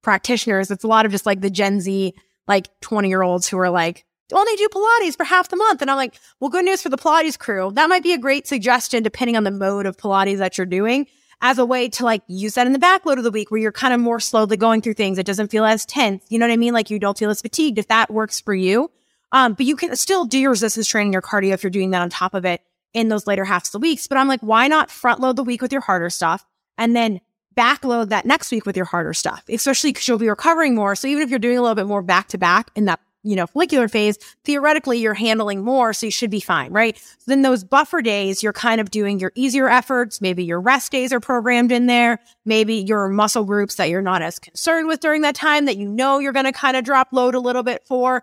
practitioners. 0.03 0.71
It's 0.71 0.85
a 0.85 0.89
lot 0.89 1.07
of 1.07 1.13
just 1.13 1.27
like 1.27 1.41
the 1.41 1.51
Gen 1.51 1.81
Z, 1.81 2.15
like 2.47 2.69
20 2.81 3.09
year 3.09 3.23
olds 3.23 3.49
who 3.49 3.59
are 3.59 3.71
like, 3.71 4.05
only 4.33 4.57
do 4.57 4.69
Pilates 4.69 5.17
for 5.17 5.25
half 5.25 5.49
the 5.49 5.57
month. 5.57 5.83
And 5.83 5.91
I'm 5.91 5.97
like, 5.97 6.15
well, 6.41 6.51
good 6.51 6.65
news 6.65 6.83
for 6.83 6.89
the 6.89 6.97
Pilates 6.97 7.39
crew. 7.39 7.71
That 7.75 7.89
might 7.89 8.03
be 8.03 8.13
a 8.13 8.19
great 8.19 8.47
suggestion 8.47 9.03
depending 9.03 9.37
on 9.37 9.45
the 9.45 9.51
mode 9.51 9.87
of 9.87 9.97
Pilates 9.97 10.39
that 10.39 10.59
you're 10.59 10.67
doing 10.67 11.07
as 11.41 11.59
a 11.59 11.65
way 11.65 11.89
to 11.89 12.05
like 12.05 12.23
use 12.27 12.55
that 12.55 12.67
in 12.67 12.73
the 12.73 12.79
backload 12.79 13.19
of 13.19 13.25
the 13.25 13.31
week 13.31 13.51
where 13.51 13.61
you're 13.61 13.73
kind 13.73 13.95
of 13.95 14.01
more 14.01 14.21
slowly 14.21 14.57
going 14.57 14.81
through 14.81 14.95
things. 14.95 15.19
It 15.19 15.27
doesn't 15.27 15.51
feel 15.51 15.65
as 15.65 15.85
tense. 15.85 16.25
You 16.29 16.39
know 16.39 16.47
what 16.47 16.53
I 16.53 16.57
mean? 16.57 16.73
Like 16.73 16.91
you 16.91 16.99
don't 16.99 17.19
feel 17.19 17.31
as 17.31 17.43
fatigued 17.43 17.79
if 17.79 17.89
that 17.89 18.11
works 18.11 18.41
for 18.41 18.55
you. 18.55 18.91
Um, 19.33 19.55
but 19.55 19.67
you 19.67 19.77
can 19.77 19.97
still 19.97 20.25
do 20.25 20.39
your 20.39 20.51
resistance 20.51 20.89
training, 20.89 21.13
your 21.13 21.23
cardio 21.23 21.53
if 21.53 21.63
you're 21.63 21.71
doing 21.71 21.91
that 21.91 22.03
on 22.03 22.09
top 22.09 22.35
of 22.35 22.45
it 22.45 22.61
in 22.93 23.09
those 23.09 23.27
later 23.27 23.45
halves 23.45 23.69
of 23.69 23.73
the 23.73 23.79
weeks. 23.81 24.07
But 24.07 24.19
I'm 24.19 24.29
like, 24.29 24.41
why 24.41 24.69
not 24.69 24.91
front 24.91 25.21
load 25.21 25.37
the 25.37 25.43
week 25.43 25.61
with 25.61 25.73
your 25.73 25.81
harder 25.81 26.09
stuff 26.09 26.47
and 26.79 26.95
then 26.95 27.21
backload 27.57 28.09
that 28.09 28.27
next 28.27 28.51
week 28.51 28.67
with 28.67 28.77
your 28.77 28.87
harder 28.87 29.13
stuff, 29.13 29.45
especially 29.49 29.91
because 29.91 30.07
you'll 30.07 30.19
be 30.19 30.29
recovering 30.29 30.75
more. 30.75 30.95
So 30.95 31.09
even 31.09 31.23
if 31.23 31.31
you're 31.31 31.39
doing 31.39 31.59
a 31.59 31.63
little 31.63 31.75
bit 31.75 31.87
more 31.87 32.03
back 32.03 32.29
to 32.29 32.39
back 32.39 32.71
in 32.75 32.85
that 32.87 33.01
you 33.25 33.35
know, 33.35 33.47
follicular 33.47 33.89
phase, 33.89 34.19
theoretically 34.45 34.99
you're 34.99 35.15
handling 35.15 35.65
more. 35.65 35.93
So 35.93 36.07
you 36.07 36.13
should 36.13 36.31
be 36.31 36.41
fine, 36.41 36.73
right? 36.73 36.97
So 36.97 37.25
then 37.27 37.43
those 37.43 37.65
buffer 37.65 38.03
days, 38.03 38.43
you're 38.43 38.53
kind 38.53 38.81
of 38.81 38.91
doing 38.91 39.19
your 39.19 39.33
easier 39.35 39.69
efforts. 39.69 40.21
Maybe 40.21 40.45
your 40.45 40.61
rest 40.61 40.93
days 40.93 41.13
are 41.13 41.21
programmed 41.21 41.73
in 41.73 41.87
there. 41.87 42.21
Maybe 42.45 42.77
your 42.77 43.09
muscle 43.09 43.45
groups 43.45 43.77
that 43.77 43.89
you're 43.89 44.03
not 44.03 44.23
as 44.23 44.39
concerned 44.39 44.87
with 44.87 45.01
during 45.01 45.23
that 45.23 45.35
time 45.35 45.65
that 45.65 45.79
you 45.79 45.89
know 45.89 46.19
you're 46.19 46.33
going 46.33 46.45
to 46.45 46.53
kind 46.53 46.77
of 46.77 46.85
drop 46.85 47.09
load 47.13 47.35
a 47.35 47.41
little 47.41 47.63
bit 47.63 47.87
for. 47.87 48.23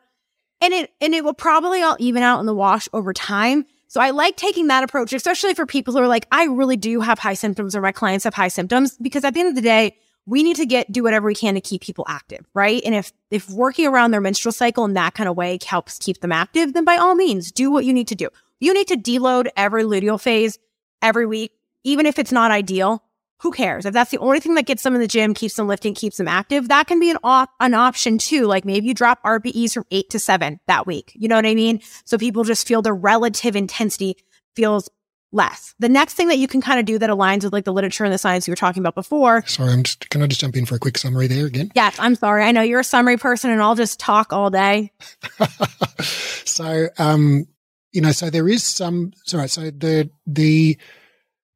And 0.61 0.73
it, 0.73 0.91
and 1.01 1.15
it 1.15 1.23
will 1.23 1.33
probably 1.33 1.81
all 1.81 1.97
even 1.99 2.21
out 2.21 2.39
in 2.39 2.45
the 2.45 2.53
wash 2.53 2.87
over 2.93 3.11
time. 3.11 3.65
So 3.87 3.99
I 3.99 4.11
like 4.11 4.37
taking 4.37 4.67
that 4.67 4.83
approach, 4.83 5.11
especially 5.11 5.53
for 5.53 5.65
people 5.65 5.93
who 5.93 5.99
are 5.99 6.07
like, 6.07 6.27
I 6.31 6.45
really 6.45 6.77
do 6.77 7.01
have 7.01 7.19
high 7.19 7.33
symptoms 7.33 7.75
or 7.75 7.81
my 7.81 7.91
clients 7.91 8.23
have 8.23 8.35
high 8.35 8.47
symptoms 8.47 8.97
because 9.01 9.25
at 9.25 9.33
the 9.33 9.39
end 9.39 9.49
of 9.49 9.55
the 9.55 9.61
day, 9.61 9.97
we 10.25 10.43
need 10.43 10.55
to 10.57 10.65
get 10.65 10.91
do 10.91 11.03
whatever 11.03 11.27
we 11.27 11.35
can 11.35 11.55
to 11.55 11.61
keep 11.61 11.81
people 11.81 12.05
active, 12.07 12.45
right? 12.53 12.81
And 12.85 12.95
if 12.95 13.11
if 13.29 13.49
working 13.49 13.87
around 13.87 14.11
their 14.11 14.21
menstrual 14.21 14.51
cycle 14.51 14.85
in 14.85 14.93
that 14.93 15.13
kind 15.13 15.27
of 15.27 15.35
way 15.35 15.57
helps 15.65 15.97
keep 15.97 16.21
them 16.21 16.31
active, 16.31 16.73
then 16.73 16.85
by 16.85 16.97
all 16.97 17.15
means, 17.15 17.51
do 17.51 17.71
what 17.71 17.85
you 17.85 17.93
need 17.93 18.07
to 18.09 18.15
do. 18.15 18.29
You 18.59 18.73
need 18.73 18.87
to 18.87 18.95
deload 18.95 19.47
every 19.57 19.83
luteal 19.83 20.21
phase 20.21 20.59
every 21.01 21.25
week, 21.25 21.51
even 21.83 22.05
if 22.05 22.19
it's 22.19 22.31
not 22.31 22.51
ideal. 22.51 23.03
Who 23.41 23.51
cares? 23.51 23.87
If 23.87 23.93
that's 23.95 24.11
the 24.11 24.19
only 24.19 24.39
thing 24.39 24.53
that 24.53 24.67
gets 24.67 24.83
them 24.83 24.93
in 24.93 25.01
the 25.01 25.07
gym, 25.07 25.33
keeps 25.33 25.55
them 25.55 25.67
lifting, 25.67 25.95
keeps 25.95 26.17
them 26.17 26.27
active, 26.27 26.67
that 26.67 26.85
can 26.85 26.99
be 26.99 27.09
an 27.09 27.17
op- 27.23 27.49
an 27.59 27.73
option 27.73 28.19
too. 28.19 28.45
Like 28.45 28.65
maybe 28.65 28.85
you 28.85 28.93
drop 28.93 29.23
RPEs 29.23 29.73
from 29.73 29.85
eight 29.89 30.11
to 30.11 30.19
seven 30.19 30.59
that 30.67 30.85
week. 30.85 31.11
You 31.15 31.27
know 31.27 31.37
what 31.37 31.47
I 31.47 31.55
mean? 31.55 31.81
So 32.05 32.19
people 32.19 32.43
just 32.43 32.67
feel 32.67 32.83
the 32.83 32.93
relative 32.93 33.55
intensity 33.55 34.15
feels 34.55 34.89
less. 35.31 35.73
The 35.79 35.89
next 35.89 36.15
thing 36.15 36.27
that 36.27 36.37
you 36.37 36.47
can 36.47 36.61
kind 36.61 36.79
of 36.79 36.85
do 36.85 36.97
that 36.99 37.09
aligns 37.09 37.43
with 37.43 37.53
like 37.53 37.65
the 37.65 37.73
literature 37.73 38.03
and 38.03 38.13
the 38.13 38.17
science 38.17 38.47
you 38.47 38.51
were 38.51 38.57
talking 38.57 38.81
about 38.81 38.95
before. 38.95 39.43
Sorry, 39.47 39.71
I'm 39.71 39.83
just, 39.83 40.09
can 40.09 40.21
I 40.21 40.27
just 40.27 40.41
jump 40.41 40.55
in 40.55 40.65
for 40.65 40.75
a 40.75 40.79
quick 40.79 40.97
summary 40.97 41.27
there 41.27 41.45
again? 41.45 41.71
Yes, 41.75 41.95
I'm 41.99 42.15
sorry. 42.15 42.43
I 42.43 42.51
know 42.51 42.61
you're 42.61 42.81
a 42.81 42.83
summary 42.83 43.17
person 43.17 43.49
and 43.49 43.61
I'll 43.61 43.75
just 43.75 43.99
talk 43.99 44.33
all 44.33 44.49
day. 44.49 44.91
so, 46.45 46.87
um, 46.97 47.47
you 47.91 48.01
know, 48.01 48.11
so 48.11 48.29
there 48.29 48.47
is 48.47 48.63
some, 48.63 49.13
sorry, 49.25 49.47
so 49.49 49.71
the, 49.71 50.09
the 50.27 50.77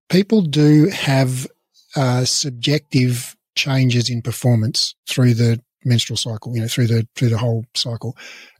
people 0.09 0.41
do 0.41 0.89
have, 0.89 1.47
uh, 1.95 2.25
subjective 2.25 3.35
changes 3.55 4.09
in 4.09 4.21
performance 4.21 4.95
through 5.07 5.33
the 5.33 5.61
menstrual 5.85 6.17
cycle, 6.17 6.53
you 6.53 6.61
know, 6.61 6.67
through 6.67 6.87
the, 6.87 7.07
through 7.15 7.29
the 7.29 7.37
whole 7.37 7.65
cycle. 7.73 8.17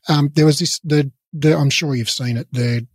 Um, 0.07 0.31
there 0.35 0.45
was 0.45 0.59
this, 0.59 0.79
the, 0.83 1.11
the, 1.33 1.57
I'm 1.57 1.69
sure 1.69 1.95
you've 1.95 2.09
seen 2.09 2.37
it, 2.37 2.47
the 2.51 2.87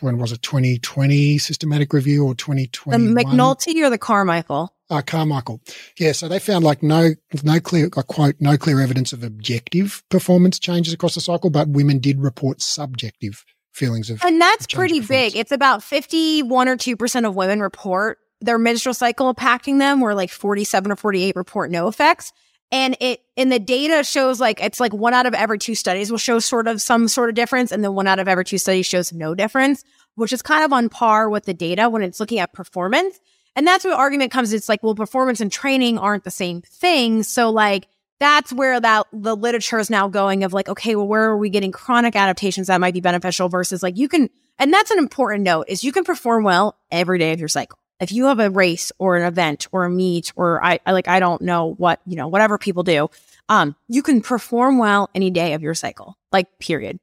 when 0.00 0.18
was 0.18 0.32
it 0.32 0.42
2020 0.42 1.38
systematic 1.38 1.92
review 1.92 2.24
or 2.24 2.34
2020 2.34 3.06
the 3.06 3.12
mcnulty 3.12 3.82
or 3.82 3.90
the 3.90 3.98
carmichael? 3.98 4.74
Uh, 4.90 5.00
carmichael. 5.00 5.60
Yeah 5.98 6.12
so 6.12 6.28
they 6.28 6.38
found 6.38 6.64
like 6.64 6.82
no 6.82 7.10
no 7.42 7.60
clear 7.60 7.88
i 7.96 8.02
quote 8.02 8.36
no 8.40 8.56
clear 8.56 8.80
evidence 8.80 9.12
of 9.12 9.22
objective 9.24 10.02
performance 10.10 10.58
changes 10.58 10.92
across 10.92 11.14
the 11.14 11.20
cycle 11.20 11.50
but 11.50 11.68
women 11.68 11.98
did 11.98 12.20
report 12.20 12.60
subjective 12.60 13.44
feelings 13.72 14.10
of 14.10 14.22
and 14.22 14.40
that's 14.40 14.66
pretty 14.66 15.00
big. 15.00 15.34
It's 15.34 15.52
about 15.52 15.82
51 15.82 16.68
or 16.68 16.76
2% 16.76 17.26
of 17.26 17.34
women 17.34 17.60
report 17.60 18.18
their 18.40 18.58
menstrual 18.58 18.94
cycle 18.94 19.32
impacting 19.32 19.78
them 19.78 20.00
where 20.00 20.14
like 20.14 20.30
47 20.30 20.92
or 20.92 20.96
48 20.96 21.36
report 21.36 21.70
no 21.70 21.88
effects 21.88 22.32
and 22.72 22.96
it 23.00 23.20
and 23.36 23.52
the 23.52 23.60
data 23.60 24.02
shows 24.02 24.40
like 24.40 24.60
it's 24.60 24.80
like 24.80 24.92
one 24.92 25.14
out 25.14 25.26
of 25.26 25.34
every 25.34 25.58
two 25.58 25.76
studies 25.76 26.10
will 26.10 26.18
show 26.18 26.40
sort 26.40 26.66
of 26.66 26.82
some 26.82 27.06
sort 27.06 27.28
of 27.28 27.36
difference 27.36 27.70
and 27.70 27.84
then 27.84 27.94
one 27.94 28.08
out 28.08 28.18
of 28.18 28.26
every 28.26 28.44
two 28.44 28.58
studies 28.58 28.86
shows 28.86 29.12
no 29.12 29.34
difference 29.34 29.84
which 30.14 30.32
is 30.32 30.42
kind 30.42 30.64
of 30.64 30.72
on 30.72 30.88
par 30.88 31.28
with 31.28 31.44
the 31.44 31.54
data 31.54 31.88
when 31.88 32.02
it's 32.02 32.20
looking 32.20 32.38
at 32.38 32.52
performance. 32.52 33.18
And 33.54 33.66
that's 33.66 33.84
where 33.84 33.94
argument 33.94 34.32
comes 34.32 34.52
it's 34.52 34.68
like 34.68 34.82
well 34.82 34.94
performance 34.94 35.40
and 35.40 35.52
training 35.52 35.98
aren't 35.98 36.24
the 36.24 36.30
same 36.30 36.62
thing. 36.62 37.22
So 37.22 37.50
like 37.50 37.88
that's 38.18 38.52
where 38.52 38.80
that 38.80 39.06
the 39.12 39.36
literature 39.36 39.78
is 39.78 39.90
now 39.90 40.08
going 40.08 40.44
of 40.44 40.52
like 40.52 40.68
okay 40.68 40.96
well 40.96 41.06
where 41.06 41.24
are 41.24 41.36
we 41.36 41.50
getting 41.50 41.72
chronic 41.72 42.14
adaptations 42.16 42.68
that 42.68 42.80
might 42.80 42.94
be 42.94 43.00
beneficial 43.00 43.48
versus 43.48 43.82
like 43.82 43.98
you 43.98 44.08
can 44.08 44.30
and 44.58 44.72
that's 44.72 44.92
an 44.92 44.98
important 44.98 45.42
note 45.42 45.64
is 45.68 45.82
you 45.82 45.90
can 45.90 46.04
perform 46.04 46.44
well 46.44 46.78
every 46.92 47.18
day 47.18 47.32
of 47.32 47.40
your 47.40 47.48
cycle 47.48 47.78
if 48.02 48.10
you 48.10 48.26
have 48.26 48.40
a 48.40 48.50
race 48.50 48.90
or 48.98 49.16
an 49.16 49.22
event 49.22 49.68
or 49.70 49.84
a 49.84 49.90
meet 49.90 50.32
or 50.34 50.62
I, 50.62 50.80
I 50.84 50.90
like 50.92 51.06
I 51.06 51.20
don't 51.20 51.40
know 51.40 51.74
what, 51.78 52.00
you 52.04 52.16
know, 52.16 52.26
whatever 52.26 52.58
people 52.58 52.82
do, 52.82 53.08
um, 53.48 53.76
you 53.88 54.02
can 54.02 54.20
perform 54.20 54.78
well 54.78 55.08
any 55.14 55.30
day 55.30 55.54
of 55.54 55.62
your 55.62 55.74
cycle. 55.74 56.18
Like 56.32 56.58
period. 56.58 56.98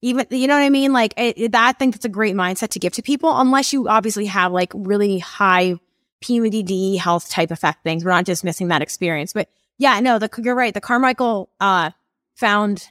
Even 0.00 0.26
you 0.30 0.48
know 0.48 0.54
what 0.54 0.62
I 0.62 0.70
mean? 0.70 0.94
Like 0.94 1.12
it, 1.18 1.38
it, 1.38 1.52
that 1.52 1.68
I 1.68 1.72
think 1.72 1.94
that's 1.94 2.06
a 2.06 2.10
great 2.10 2.34
mindset 2.34 2.70
to 2.70 2.78
give 2.78 2.94
to 2.94 3.02
people 3.02 3.38
unless 3.38 3.72
you 3.72 3.86
obviously 3.86 4.24
have 4.26 4.50
like 4.50 4.72
really 4.74 5.18
high 5.18 5.78
PMDD 6.22 6.98
health 6.98 7.28
type 7.28 7.50
effect 7.50 7.82
things. 7.82 8.02
We're 8.02 8.10
not 8.10 8.24
just 8.24 8.44
missing 8.44 8.68
that 8.68 8.80
experience. 8.80 9.34
But 9.34 9.50
yeah, 9.76 10.00
no, 10.00 10.18
the, 10.18 10.30
you're 10.38 10.54
right. 10.54 10.72
The 10.72 10.80
Carmichael 10.80 11.50
uh, 11.60 11.90
found 12.34 12.90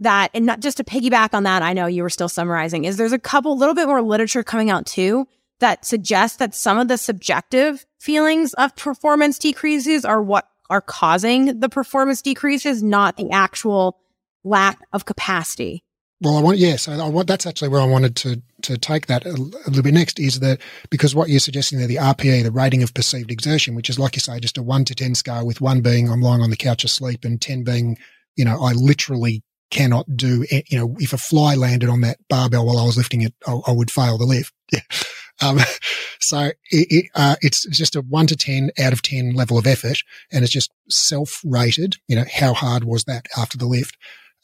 that, 0.00 0.30
and 0.34 0.44
not 0.46 0.58
just 0.58 0.78
to 0.78 0.84
piggyback 0.84 1.34
on 1.34 1.44
that, 1.44 1.62
I 1.62 1.72
know 1.72 1.86
you 1.86 2.02
were 2.02 2.10
still 2.10 2.28
summarizing, 2.28 2.84
is 2.84 2.96
there's 2.96 3.12
a 3.12 3.18
couple, 3.18 3.56
little 3.56 3.74
bit 3.74 3.86
more 3.86 4.02
literature 4.02 4.42
coming 4.42 4.70
out 4.70 4.86
too 4.86 5.28
that 5.62 5.84
suggests 5.84 6.36
that 6.38 6.54
some 6.54 6.78
of 6.78 6.88
the 6.88 6.98
subjective 6.98 7.86
feelings 8.00 8.52
of 8.54 8.74
performance 8.76 9.38
decreases 9.38 10.04
are 10.04 10.20
what 10.20 10.48
are 10.68 10.80
causing 10.80 11.60
the 11.60 11.68
performance 11.68 12.20
decreases, 12.20 12.82
not 12.82 13.16
the 13.16 13.30
actual 13.30 14.00
lack 14.44 14.80
of 14.92 15.04
capacity. 15.04 15.84
Well, 16.20 16.36
I 16.36 16.40
want 16.40 16.58
yes, 16.58 16.88
I 16.88 17.08
want 17.08 17.26
that's 17.26 17.46
actually 17.46 17.68
where 17.68 17.80
I 17.80 17.86
wanted 17.86 18.16
to 18.16 18.42
to 18.62 18.78
take 18.78 19.06
that 19.06 19.24
a, 19.24 19.30
a, 19.30 19.66
little 19.66 19.82
bit 19.82 19.94
next 19.94 20.20
is 20.20 20.40
that 20.40 20.60
because 20.88 21.14
what 21.14 21.28
you're 21.28 21.40
suggesting 21.40 21.78
there, 21.78 21.88
the 21.88 21.96
RPE, 21.96 22.44
the 22.44 22.52
rating 22.52 22.82
of 22.82 22.94
perceived 22.94 23.32
exertion, 23.32 23.74
which 23.74 23.90
is 23.90 23.98
like 23.98 24.14
you 24.14 24.20
say, 24.20 24.38
just 24.38 24.58
a 24.58 24.62
one 24.62 24.84
to 24.84 24.94
ten 24.94 25.14
scale, 25.14 25.46
with 25.46 25.60
one 25.60 25.80
being 25.80 26.08
I'm 26.08 26.20
lying 26.20 26.42
on 26.42 26.50
the 26.50 26.56
couch 26.56 26.84
asleep, 26.84 27.24
and 27.24 27.40
ten 27.40 27.64
being, 27.64 27.98
you 28.36 28.44
know, 28.44 28.62
I 28.62 28.72
literally 28.72 29.42
cannot 29.70 30.06
do, 30.16 30.44
eh, 30.50 30.62
you 30.68 30.78
know, 30.78 30.96
if 30.98 31.12
a 31.12 31.18
fly 31.18 31.54
landed 31.54 31.88
on 31.88 32.02
that 32.02 32.18
barbell 32.28 32.66
while 32.66 32.78
I 32.78 32.84
was 32.84 32.96
lifting 32.96 33.22
it, 33.22 33.34
I, 33.46 33.58
I 33.66 33.72
would 33.72 33.90
fail 33.90 34.16
the 34.16 34.24
lift. 34.24 34.52
Um, 35.42 35.58
so 36.20 36.50
it, 36.70 36.86
it, 36.90 37.06
uh, 37.14 37.36
it's 37.40 37.66
just 37.66 37.96
a 37.96 38.02
one 38.02 38.26
to 38.28 38.36
10 38.36 38.70
out 38.78 38.92
of 38.92 39.02
10 39.02 39.34
level 39.34 39.58
of 39.58 39.66
effort. 39.66 39.98
And 40.30 40.42
it's 40.42 40.52
just 40.52 40.70
self 40.88 41.40
rated. 41.44 41.96
You 42.08 42.16
know, 42.16 42.24
how 42.32 42.54
hard 42.54 42.84
was 42.84 43.04
that 43.04 43.26
after 43.36 43.58
the 43.58 43.66
lift? 43.66 43.96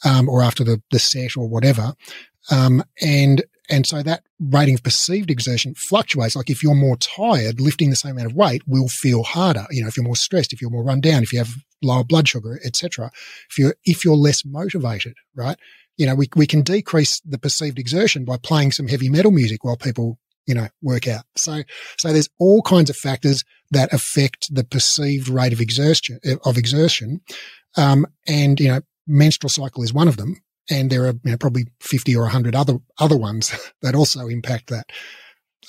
Um, 0.05 0.29
or 0.29 0.43
after 0.43 0.63
the, 0.63 0.81
the 0.93 1.01
set 1.01 1.37
or 1.37 1.49
whatever. 1.49 1.93
Um, 2.53 2.85
and, 3.03 3.45
and 3.69 3.85
so 3.85 4.01
that 4.03 4.23
rating 4.41 4.75
of 4.75 4.83
perceived 4.85 5.29
exertion 5.29 5.75
fluctuates. 5.75 6.37
Like 6.37 6.51
if 6.51 6.63
you're 6.63 6.75
more 6.75 6.97
tired, 6.97 7.61
lifting 7.61 7.91
the 7.91 7.97
same 7.97 8.13
amount 8.13 8.31
of 8.31 8.37
weight 8.37 8.63
will 8.67 8.87
feel 8.87 9.25
harder. 9.25 9.67
You 9.71 9.83
know, 9.83 9.89
if 9.89 9.97
you're 9.97 10.07
more 10.07 10.17
stressed, 10.17 10.53
if 10.53 10.63
you're 10.63 10.71
more 10.71 10.85
run 10.85 11.01
down, 11.01 11.25
if 11.25 11.33
you 11.33 11.41
have 11.41 11.53
lower 11.83 12.05
blood 12.05 12.29
sugar, 12.29 12.61
etc. 12.65 13.11
If 13.51 13.59
you're, 13.59 13.75
if 13.85 14.05
you're 14.05 14.17
less 14.17 14.45
motivated, 14.45 15.15
right? 15.35 15.59
You 15.97 16.07
know, 16.07 16.15
we, 16.15 16.29
we 16.37 16.47
can 16.47 16.63
decrease 16.63 17.21
the 17.21 17.39
perceived 17.39 17.79
exertion 17.79 18.25
by 18.25 18.37
playing 18.37 18.73
some 18.73 18.87
heavy 18.87 19.09
metal 19.09 19.33
music 19.33 19.65
while 19.65 19.77
people 19.77 20.19
you 20.49 20.55
know, 20.55 20.67
work 20.83 21.07
out. 21.07 21.25
So, 21.37 21.63
so 21.99 22.13
there's 22.13 22.31
all 22.41 22.63
kinds 22.63 22.89
of 22.89 22.97
factors 22.97 23.45
that 23.71 23.93
affect 23.93 24.53
the 24.53 24.65
perceived 24.65 25.29
rate 25.29 25.53
of 25.53 25.61
exertion, 25.61 26.19
of 26.45 26.57
exertion. 26.57 27.21
Um, 27.77 28.07
and, 28.27 28.59
you 28.59 28.69
know, 28.69 28.81
menstrual 29.07 29.51
cycle 29.51 29.83
is 29.83 29.93
one 29.93 30.09
of 30.09 30.17
them. 30.17 30.41
And 30.71 30.91
there 30.91 31.05
are 31.05 31.13
you 31.23 31.31
know, 31.31 31.37
probably 31.37 31.67
50 31.81 32.17
or 32.17 32.23
100 32.23 32.55
other, 32.57 32.79
other 32.99 33.17
ones 33.17 33.55
that 33.83 33.95
also 33.95 34.27
impact 34.27 34.71
that. 34.71 34.87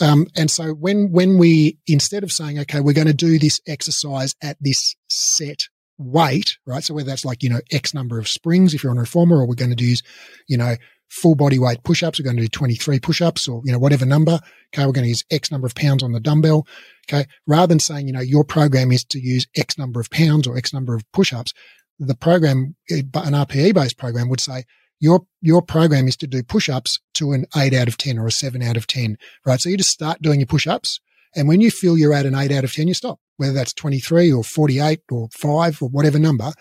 Um, 0.01 0.27
and 0.36 0.49
so 0.49 0.71
when, 0.71 1.11
when 1.11 1.38
we, 1.38 1.77
instead 1.86 2.23
of 2.23 2.32
saying, 2.32 2.57
okay, 2.59 2.80
we're 2.80 2.93
going 2.93 3.07
to 3.07 3.13
do 3.13 3.38
this 3.38 3.59
exercise 3.67 4.34
at 4.41 4.55
this 4.61 4.95
set 5.09 5.67
weight, 5.97 6.57
right? 6.65 6.84
So 6.84 6.93
whether 6.93 7.09
that's 7.09 7.25
like, 7.25 7.43
you 7.43 7.49
know, 7.49 7.59
X 7.69 7.93
number 7.93 8.17
of 8.17 8.30
springs, 8.30 8.73
if 8.73 8.82
you're 8.82 8.91
on 8.91 8.97
a 8.97 9.01
reformer, 9.01 9.39
or 9.39 9.45
we're 9.45 9.55
going 9.55 9.75
to 9.75 9.84
use, 9.84 10.01
you 10.47 10.57
know, 10.57 10.77
full 11.10 11.36
body 11.36 11.60
weight 11.60 11.84
push-ups. 11.84 12.20
We're 12.20 12.24
going 12.24 12.38
to 12.38 12.43
do 12.43 12.47
23 12.47 12.99
push-ups 12.99 13.47
or, 13.47 13.62
you 13.66 13.72
know, 13.72 13.80
whatever 13.80 14.05
number. 14.05 14.39
Okay. 14.74 14.86
We're 14.86 14.93
going 14.93 15.05
to 15.05 15.10
use 15.10 15.26
X 15.30 15.51
number 15.51 15.68
of 15.68 15.76
pounds 15.76 16.03
on 16.03 16.14
the 16.14 16.20
dumbbell. 16.20 16.68
Okay. 17.10 17.28
Rather 17.47 17.68
than 17.68 17.80
saying, 17.80 18.07
you 18.07 18.14
know, 18.14 18.20
your 18.20 18.43
program 18.43 18.91
is 18.91 19.03
to 19.05 19.20
use 19.20 19.47
X 19.55 19.78
number 19.78 19.99
of 19.99 20.10
pounds 20.10 20.47
or 20.47 20.55
X 20.55 20.74
number 20.74 20.95
of 20.95 21.03
push-ups, 21.12 21.53
the 21.97 22.16
program, 22.16 22.76
eh, 22.89 23.01
an 23.16 23.34
RPE 23.34 23.74
based 23.74 23.97
program 23.97 24.30
would 24.30 24.39
say, 24.39 24.64
your, 25.01 25.26
your 25.41 25.62
program 25.62 26.07
is 26.07 26.18
to 26.18 26.28
do 26.28 26.43
push-ups 26.43 26.99
to 27.16 27.32
an 27.32 27.45
eight 27.57 27.74
out 27.74 27.88
of 27.88 27.97
10 27.97 28.20
or 28.20 28.28
a 28.28 28.32
seven 28.32 28.62
out 28.62 28.78
of 28.78 28.86
10, 28.86 29.18
right? 29.45 29.60
So 29.60 29.70
you 29.70 29.78
just 29.78 29.89
start 29.89 30.22
doing 30.22 30.39
your 30.39 30.47
push-ups. 30.47 30.99
And 31.36 31.47
when 31.47 31.62
you 31.62 31.72
feel 31.72 31.97
you're 31.97 32.14
at 32.14 32.26
an 32.26 32.36
eight 32.36 32.51
out 32.51 32.64
of 32.64 32.74
10, 32.74 32.88
you 32.88 32.93
stop, 32.93 33.20
whether 33.38 33.53
that's 33.53 33.74
23 33.74 34.32
or 34.32 34.43
48 34.43 35.01
or 35.12 35.30
five 35.32 35.82
or 35.82 35.89
whatever 35.89 36.20
number. 36.20 36.51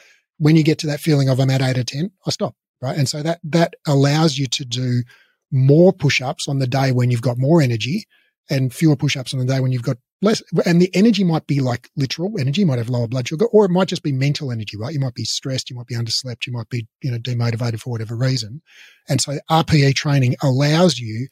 When 0.41 0.55
you 0.55 0.63
get 0.63 0.79
to 0.79 0.87
that 0.87 1.01
feeling 1.01 1.29
of 1.29 1.41
I'm 1.41 1.51
at 1.51 1.61
eight 1.61 1.71
out 1.71 1.79
of 1.79 1.87
10, 1.87 2.13
I 2.25 2.31
stop 2.31 2.55
right? 2.81 2.97
And 2.97 3.09
so 3.09 3.23
that, 3.23 3.41
that 3.45 3.75
allows 3.87 4.39
you 4.39 4.47
to 4.47 4.65
do 4.65 5.03
more 5.51 5.93
push-ups 5.93 6.49
on 6.49 6.59
the 6.59 6.67
day 6.67 6.93
when 6.93 7.11
you've 7.11 7.23
got 7.23 7.39
more 7.39 7.61
energy 7.63 8.07
and 8.51 8.73
fewer 8.73 8.97
push-ups 8.97 9.35
on 9.35 9.41
the 9.41 9.47
day 9.47 9.61
when 9.61 9.73
you've 9.73 9.83
got 9.83 9.97
less. 10.23 10.43
And 10.65 10.81
the 10.81 10.95
energy 10.95 11.25
might 11.25 11.47
be 11.47 11.61
like 11.61 11.91
literal 11.97 12.39
energy, 12.39 12.65
might 12.65 12.79
have 12.79 12.89
lower 12.89 13.09
blood 13.09 13.29
sugar, 13.29 13.47
or 13.47 13.65
it 13.65 13.71
might 13.71 13.89
just 13.89 14.03
be 14.03 14.13
mental 14.13 14.51
energy, 14.51 14.77
right? 14.77 14.93
You 14.93 15.01
might 15.01 15.15
be 15.15 15.25
stressed, 15.25 15.71
you 15.71 15.77
might 15.77 15.87
be 15.87 15.95
underslept, 15.95 16.47
you 16.47 16.53
might 16.53 16.69
be, 16.69 16.87
you 17.03 17.11
know, 17.11 17.19
demotivated 17.19 17.81
for 17.81 17.91
whatever 17.91 18.17
reason. 18.17 18.63
And 19.09 19.21
so 19.21 19.39
RPE 19.51 19.95
training 19.95 20.37
allows 20.43 20.99
you 20.99 21.29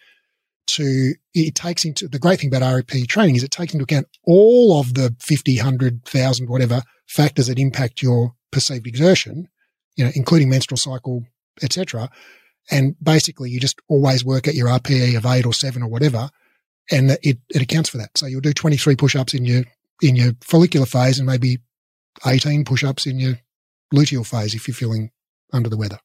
to, 0.68 1.14
it 1.34 1.54
takes 1.54 1.84
into, 1.84 2.08
the 2.08 2.18
great 2.18 2.40
thing 2.40 2.54
about 2.54 2.62
RPE 2.62 3.06
training 3.06 3.36
is 3.36 3.44
it 3.44 3.50
takes 3.50 3.72
into 3.72 3.84
account 3.84 4.08
all 4.24 4.80
of 4.80 4.94
the 4.94 5.14
50, 5.20 5.56
100, 5.56 5.94
1000, 6.10 6.48
whatever 6.48 6.82
factors 7.06 7.46
that 7.46 7.58
impact 7.58 8.02
your 8.02 8.34
perceived 8.50 8.86
exertion, 8.86 9.48
you 9.96 10.04
know, 10.04 10.10
including 10.14 10.48
menstrual 10.48 10.78
cycle, 10.78 11.24
etc. 11.62 12.10
And 12.70 12.96
basically, 13.02 13.50
you 13.50 13.60
just 13.60 13.80
always 13.88 14.24
work 14.24 14.48
at 14.48 14.54
your 14.54 14.68
RPE 14.68 15.16
of 15.16 15.26
eight 15.26 15.46
or 15.46 15.52
seven 15.52 15.82
or 15.82 15.88
whatever, 15.88 16.30
and 16.90 17.12
it, 17.22 17.38
it 17.48 17.62
accounts 17.62 17.88
for 17.88 17.98
that. 17.98 18.16
So 18.16 18.26
you'll 18.26 18.40
do 18.40 18.52
23 18.52 18.96
push-ups 18.96 19.34
in 19.34 19.44
your 19.44 19.64
in 20.02 20.16
your 20.16 20.32
follicular 20.40 20.86
phase, 20.86 21.18
and 21.18 21.26
maybe 21.26 21.58
18 22.26 22.64
push-ups 22.64 23.06
in 23.06 23.18
your 23.18 23.38
luteal 23.94 24.26
phase 24.26 24.54
if 24.54 24.66
you're 24.66 24.74
feeling 24.74 25.10
under 25.52 25.68
the 25.68 25.76
weather. 25.76 25.98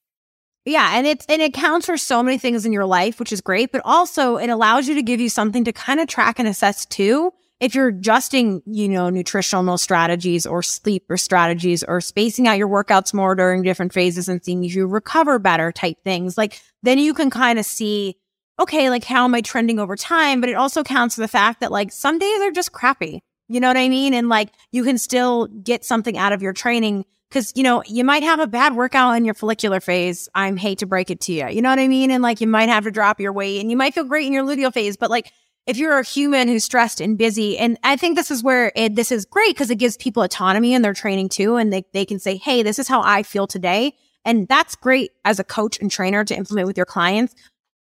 Yeah, 0.66 0.92
and 0.94 1.08
it's 1.08 1.26
and 1.26 1.42
it 1.42 1.54
counts 1.54 1.88
for 1.88 1.98
so 1.98 2.22
many 2.22 2.38
things 2.38 2.66
in 2.66 2.72
your 2.72 2.86
life, 2.86 3.20
which 3.20 3.34
is 3.34 3.42
great, 3.42 3.72
but 3.72 3.82
also 3.84 4.38
it 4.38 4.50
allows 4.50 4.88
you 4.88 4.94
to 4.96 5.02
give 5.02 5.20
you 5.20 5.30
something 5.30 5.64
to 5.64 5.74
kind 5.74 6.00
of 6.00 6.08
track 6.08 6.38
and 6.38 6.48
assess 6.48 6.86
too. 6.86 7.34
If 7.62 7.76
you're 7.76 7.90
adjusting, 7.90 8.64
you 8.66 8.90
know, 8.90 9.12
nutritional 9.12 9.78
strategies 9.78 10.48
or 10.48 10.64
sleep 10.64 11.06
or 11.10 11.16
strategies 11.16 11.84
or 11.84 12.02
spacing 12.02 12.48
out 12.48 12.58
your 12.58 12.68
workouts 12.68 13.14
more 13.14 13.36
during 13.36 13.62
different 13.62 13.94
phases 13.94 14.28
and 14.28 14.44
seeing 14.44 14.64
if 14.64 14.74
you 14.74 14.88
recover 14.88 15.38
better 15.38 15.72
type 15.72 16.04
things, 16.04 16.40
like 16.40 16.60
then 16.82 16.98
you 16.98 17.14
can 17.14 17.30
kind 17.30 17.60
of 17.60 17.66
see, 17.66 18.18
okay, 18.60 18.90
like 18.90 19.04
how 19.04 19.26
am 19.26 19.36
I 19.36 19.42
trending 19.42 19.80
over 19.80 19.96
time? 19.96 20.42
But 20.42 20.50
it 20.50 20.56
also 20.56 20.84
counts 20.84 21.16
for 21.16 21.22
the 21.22 21.28
fact 21.28 21.62
that 21.62 21.72
like 21.72 21.92
some 21.92 22.18
days 22.18 22.42
are 22.42 22.52
just 22.52 22.72
crappy. 22.72 23.22
You 23.48 23.60
know 23.60 23.68
what 23.68 23.78
I 23.78 23.90
mean? 23.90 24.16
And 24.16 24.28
like 24.28 24.50
you 24.72 24.84
can 24.84 24.98
still 24.98 25.46
get 25.46 25.86
something 25.86 26.18
out 26.18 26.34
of 26.34 26.42
your 26.42 26.54
training 26.54 27.06
Cause, 27.32 27.54
you 27.56 27.64
know, 27.64 27.82
you 27.88 28.04
might 28.04 28.24
have 28.24 28.42
a 28.42 28.48
bad 28.48 28.76
workout 28.76 29.16
in 29.16 29.24
your 29.24 29.34
follicular 29.34 29.80
phase. 29.80 30.28
I 30.36 30.52
hate 30.52 30.80
to 30.80 30.86
break 30.86 31.10
it 31.10 31.22
to 31.22 31.32
you. 31.32 31.48
You 31.48 31.62
know 31.62 31.70
what 31.70 31.80
I 31.80 31.88
mean? 31.88 32.12
And 32.12 32.22
like 32.22 32.42
you 32.42 32.48
might 32.48 32.68
have 32.68 32.84
to 32.84 32.92
drop 32.92 33.22
your 33.22 33.32
weight 33.32 33.62
and 33.62 33.72
you 33.72 33.78
might 33.78 33.94
feel 33.94 34.04
great 34.04 34.28
in 34.28 34.34
your 34.34 34.44
luteal 34.44 34.74
phase, 34.74 34.98
but 34.98 35.10
like 35.10 35.32
if 35.68 35.78
you're 35.78 36.00
a 36.00 36.04
human 36.04 36.48
who's 36.48 36.64
stressed 36.64 37.00
and 37.00 37.18
busy, 37.18 37.58
and 37.58 37.78
I 37.84 37.96
think 37.96 38.16
this 38.16 38.32
is 38.32 38.44
where 38.44 38.72
it, 38.76 38.96
this 38.96 39.12
is 39.12 39.26
great 39.26 39.56
because 39.56 39.70
it 39.70 39.76
gives 39.76 39.98
people 39.98 40.24
autonomy 40.24 40.74
in 40.74 40.82
their 40.82 40.94
training 40.94 41.30
too. 41.30 41.56
And 41.56 41.72
they, 41.72 41.86
they 41.94 42.06
can 42.06 42.20
say, 42.20 42.38
Hey, 42.38 42.64
this 42.64 42.80
is 42.80 42.88
how 42.88 43.02
I 43.02 43.24
feel 43.24 43.48
today. 43.48 43.94
And 44.26 44.48
that's 44.48 44.76
great 44.76 45.12
as 45.26 45.40
a 45.40 45.44
coach 45.44 45.80
and 45.80 45.90
trainer 45.90 46.24
to 46.24 46.36
implement 46.36 46.68
with 46.68 46.78
your 46.78 46.86
clients 46.86 47.36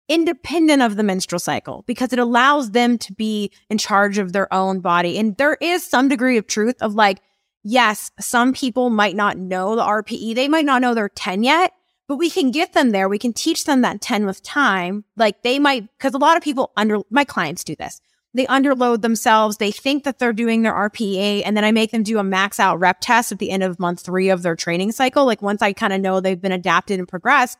independent 0.09 0.81
of 0.81 0.95
the 0.95 1.03
menstrual 1.03 1.39
cycle 1.39 1.83
because 1.87 2.11
it 2.13 2.19
allows 2.19 2.71
them 2.71 2.97
to 2.97 3.13
be 3.13 3.51
in 3.69 3.77
charge 3.77 4.17
of 4.17 4.33
their 4.33 4.51
own 4.53 4.79
body. 4.79 5.17
And 5.17 5.35
there 5.37 5.57
is 5.61 5.85
some 5.85 6.07
degree 6.07 6.37
of 6.37 6.47
truth 6.47 6.75
of 6.81 6.93
like, 6.93 7.21
yes, 7.63 8.11
some 8.19 8.53
people 8.53 8.89
might 8.89 9.15
not 9.15 9.37
know 9.37 9.75
the 9.75 9.81
RPE. 9.81 10.35
They 10.35 10.47
might 10.47 10.65
not 10.65 10.81
know 10.81 10.93
they're 10.93 11.09
10 11.09 11.43
yet, 11.43 11.71
but 12.07 12.17
we 12.17 12.29
can 12.29 12.51
get 12.51 12.73
them 12.73 12.91
there. 12.91 13.07
We 13.07 13.19
can 13.19 13.33
teach 13.33 13.65
them 13.65 13.81
that 13.81 14.01
10 14.01 14.25
with 14.25 14.43
time. 14.43 15.05
Like 15.15 15.43
they 15.43 15.59
might, 15.59 15.87
cause 15.99 16.13
a 16.13 16.17
lot 16.17 16.37
of 16.37 16.43
people 16.43 16.71
under, 16.75 16.99
my 17.09 17.23
clients 17.23 17.63
do 17.63 17.75
this. 17.75 18.01
They 18.33 18.45
underload 18.47 19.01
themselves. 19.01 19.57
They 19.57 19.71
think 19.71 20.03
that 20.03 20.17
they're 20.17 20.33
doing 20.33 20.63
their 20.63 20.73
RPE 20.73 21.43
and 21.45 21.55
then 21.55 21.63
I 21.63 21.71
make 21.71 21.91
them 21.91 22.03
do 22.03 22.17
a 22.17 22.23
max 22.23 22.59
out 22.59 22.79
rep 22.79 22.99
test 22.99 23.31
at 23.31 23.39
the 23.39 23.51
end 23.51 23.63
of 23.63 23.79
month 23.79 24.01
three 24.01 24.29
of 24.29 24.41
their 24.41 24.55
training 24.55 24.91
cycle. 24.91 25.25
Like 25.25 25.41
once 25.41 25.61
I 25.61 25.71
kind 25.73 25.93
of 25.93 26.01
know 26.01 26.19
they've 26.19 26.41
been 26.41 26.51
adapted 26.51 26.99
and 26.99 27.07
progressed. 27.07 27.57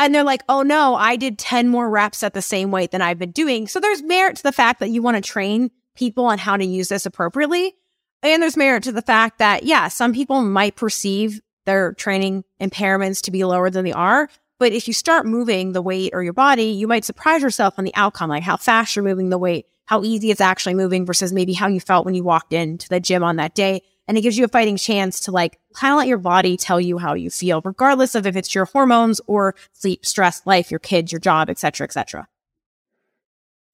And 0.00 0.14
they're 0.14 0.22
like, 0.22 0.42
oh 0.48 0.62
no, 0.62 0.94
I 0.94 1.16
did 1.16 1.38
10 1.38 1.68
more 1.68 1.90
reps 1.90 2.22
at 2.22 2.34
the 2.34 2.42
same 2.42 2.70
weight 2.70 2.92
than 2.92 3.02
I've 3.02 3.18
been 3.18 3.32
doing. 3.32 3.66
So 3.66 3.80
there's 3.80 4.02
merit 4.02 4.36
to 4.36 4.42
the 4.44 4.52
fact 4.52 4.78
that 4.80 4.90
you 4.90 5.02
want 5.02 5.16
to 5.16 5.20
train 5.20 5.70
people 5.96 6.26
on 6.26 6.38
how 6.38 6.56
to 6.56 6.64
use 6.64 6.88
this 6.88 7.04
appropriately. 7.04 7.74
And 8.22 8.42
there's 8.42 8.56
merit 8.56 8.84
to 8.84 8.92
the 8.92 9.02
fact 9.02 9.38
that, 9.38 9.64
yeah, 9.64 9.88
some 9.88 10.12
people 10.12 10.42
might 10.42 10.76
perceive 10.76 11.40
their 11.68 11.92
training 11.92 12.44
impairments 12.60 13.22
to 13.22 13.30
be 13.30 13.44
lower 13.44 13.70
than 13.70 13.84
they 13.84 13.92
are. 13.92 14.28
But 14.58 14.72
if 14.72 14.88
you 14.88 14.94
start 14.94 15.26
moving 15.26 15.72
the 15.72 15.82
weight 15.82 16.10
or 16.14 16.22
your 16.24 16.32
body, 16.32 16.64
you 16.64 16.88
might 16.88 17.04
surprise 17.04 17.42
yourself 17.42 17.78
on 17.78 17.84
the 17.84 17.94
outcome, 17.94 18.30
like 18.30 18.42
how 18.42 18.56
fast 18.56 18.96
you're 18.96 19.04
moving 19.04 19.28
the 19.28 19.38
weight, 19.38 19.66
how 19.84 20.02
easy 20.02 20.30
it's 20.30 20.40
actually 20.40 20.74
moving 20.74 21.06
versus 21.06 21.32
maybe 21.32 21.52
how 21.52 21.68
you 21.68 21.78
felt 21.78 22.04
when 22.04 22.14
you 22.14 22.24
walked 22.24 22.52
into 22.52 22.88
the 22.88 22.98
gym 22.98 23.22
on 23.22 23.36
that 23.36 23.54
day. 23.54 23.82
And 24.08 24.16
it 24.16 24.22
gives 24.22 24.38
you 24.38 24.46
a 24.46 24.48
fighting 24.48 24.78
chance 24.78 25.20
to 25.20 25.30
like 25.30 25.60
kind 25.74 25.92
of 25.92 25.98
let 25.98 26.08
your 26.08 26.18
body 26.18 26.56
tell 26.56 26.80
you 26.80 26.96
how 26.98 27.14
you 27.14 27.28
feel, 27.30 27.60
regardless 27.62 28.14
of 28.14 28.26
if 28.26 28.34
it's 28.34 28.54
your 28.54 28.64
hormones 28.64 29.20
or 29.26 29.54
sleep, 29.74 30.06
stress, 30.06 30.40
life, 30.46 30.70
your 30.70 30.80
kids, 30.80 31.12
your 31.12 31.20
job, 31.20 31.50
et 31.50 31.58
cetera, 31.58 31.84
et 31.84 31.92
cetera. 31.92 32.26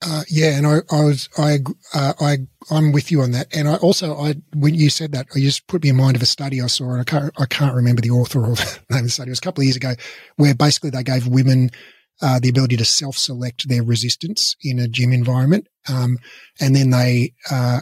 Uh, 0.03 0.23
yeah, 0.29 0.57
and 0.57 0.67
I, 0.67 0.79
I 0.91 1.05
was, 1.05 1.29
I, 1.39 1.59
uh, 1.95 2.13
I, 2.21 2.37
I'm 2.71 2.93
with 2.93 3.11
you 3.11 3.23
on 3.23 3.31
that. 3.33 3.55
And 3.57 3.69
I 3.69 3.77
also, 3.77 4.17
I, 4.17 4.35
when 4.55 4.75
you 4.75 4.91
said 4.91 5.13
that, 5.13 5.27
you 5.35 5.43
just 5.43 5.67
put 5.67 5.83
me 5.83 5.89
in 5.89 5.97
mind 5.97 6.17
of 6.17 6.23
a 6.23 6.27
study 6.27 6.61
I 6.61 6.67
saw, 6.67 6.91
and 6.91 7.01
I 7.01 7.05
can't, 7.05 7.33
I 7.39 7.47
can't 7.47 7.75
remember 7.75 8.03
the 8.03 8.11
author 8.11 8.45
or 8.45 8.55
the 8.55 8.81
name 8.91 8.99
of 8.99 9.05
the 9.05 9.11
study. 9.11 9.29
It 9.29 9.33
was 9.33 9.39
a 9.39 9.43
couple 9.43 9.63
of 9.63 9.67
years 9.67 9.77
ago, 9.77 9.95
where 10.37 10.55
basically 10.55 10.91
they 10.91 11.03
gave 11.03 11.27
women 11.27 11.71
uh, 12.23 12.39
the 12.39 12.49
ability 12.49 12.77
to 12.77 12.85
self-select 12.85 13.69
their 13.69 13.83
resistance 13.83 14.57
in 14.63 14.79
a 14.79 14.89
gym 14.89 15.13
environment, 15.13 15.69
um, 15.89 16.19
and 16.61 16.77
then 16.77 16.91
they 16.91 17.33
uh, 17.51 17.81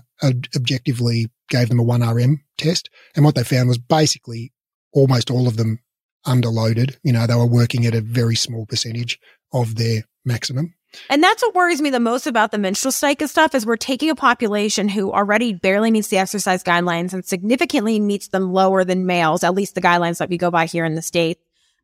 objectively 0.55 1.27
gave 1.49 1.69
them 1.69 1.79
a 1.79 1.83
one 1.83 2.03
RM 2.03 2.43
test. 2.57 2.89
And 3.15 3.25
what 3.25 3.35
they 3.35 3.45
found 3.45 3.69
was 3.69 3.79
basically 3.79 4.53
almost 4.93 5.31
all 5.31 5.49
of 5.49 5.57
them 5.57 5.81
underloaded. 6.27 6.97
You 7.03 7.13
know, 7.13 7.27
they 7.27 7.35
were 7.35 7.47
working 7.47 7.85
at 7.85 7.95
a 7.95 8.01
very 8.01 8.37
small 8.37 8.65
percentage 8.67 9.19
of 9.53 9.75
their 9.75 10.05
maximum. 10.25 10.75
And 11.09 11.23
that's 11.23 11.43
what 11.43 11.55
worries 11.55 11.81
me 11.81 11.91
the 11.91 12.01
most 12.01 12.27
about 12.27 12.53
the 12.53 12.59
menstrual 12.59 12.93
cycle 12.93 13.29
stuff 13.29 13.55
is 13.55 13.65
we're 13.65 13.77
taking 13.77 14.11
a 14.11 14.15
population 14.15 14.89
who 14.89 15.13
already 15.13 15.53
barely 15.53 15.91
meets 15.91 16.09
the 16.09 16.19
exercise 16.19 16.63
guidelines 16.63 17.13
and 17.13 17.25
significantly 17.25 17.99
meets 18.01 18.29
them 18.29 18.53
lower 18.53 18.85
than 18.85 19.07
males, 19.07 19.43
at 19.45 19.55
least 19.55 19.75
the 19.75 19.81
guidelines 19.81 20.19
that 20.19 20.29
we 20.29 20.37
go 20.37 20.51
by 20.51 20.67
here 20.67 20.85
in 20.85 20.95
the 20.95 21.03
state. 21.03 21.39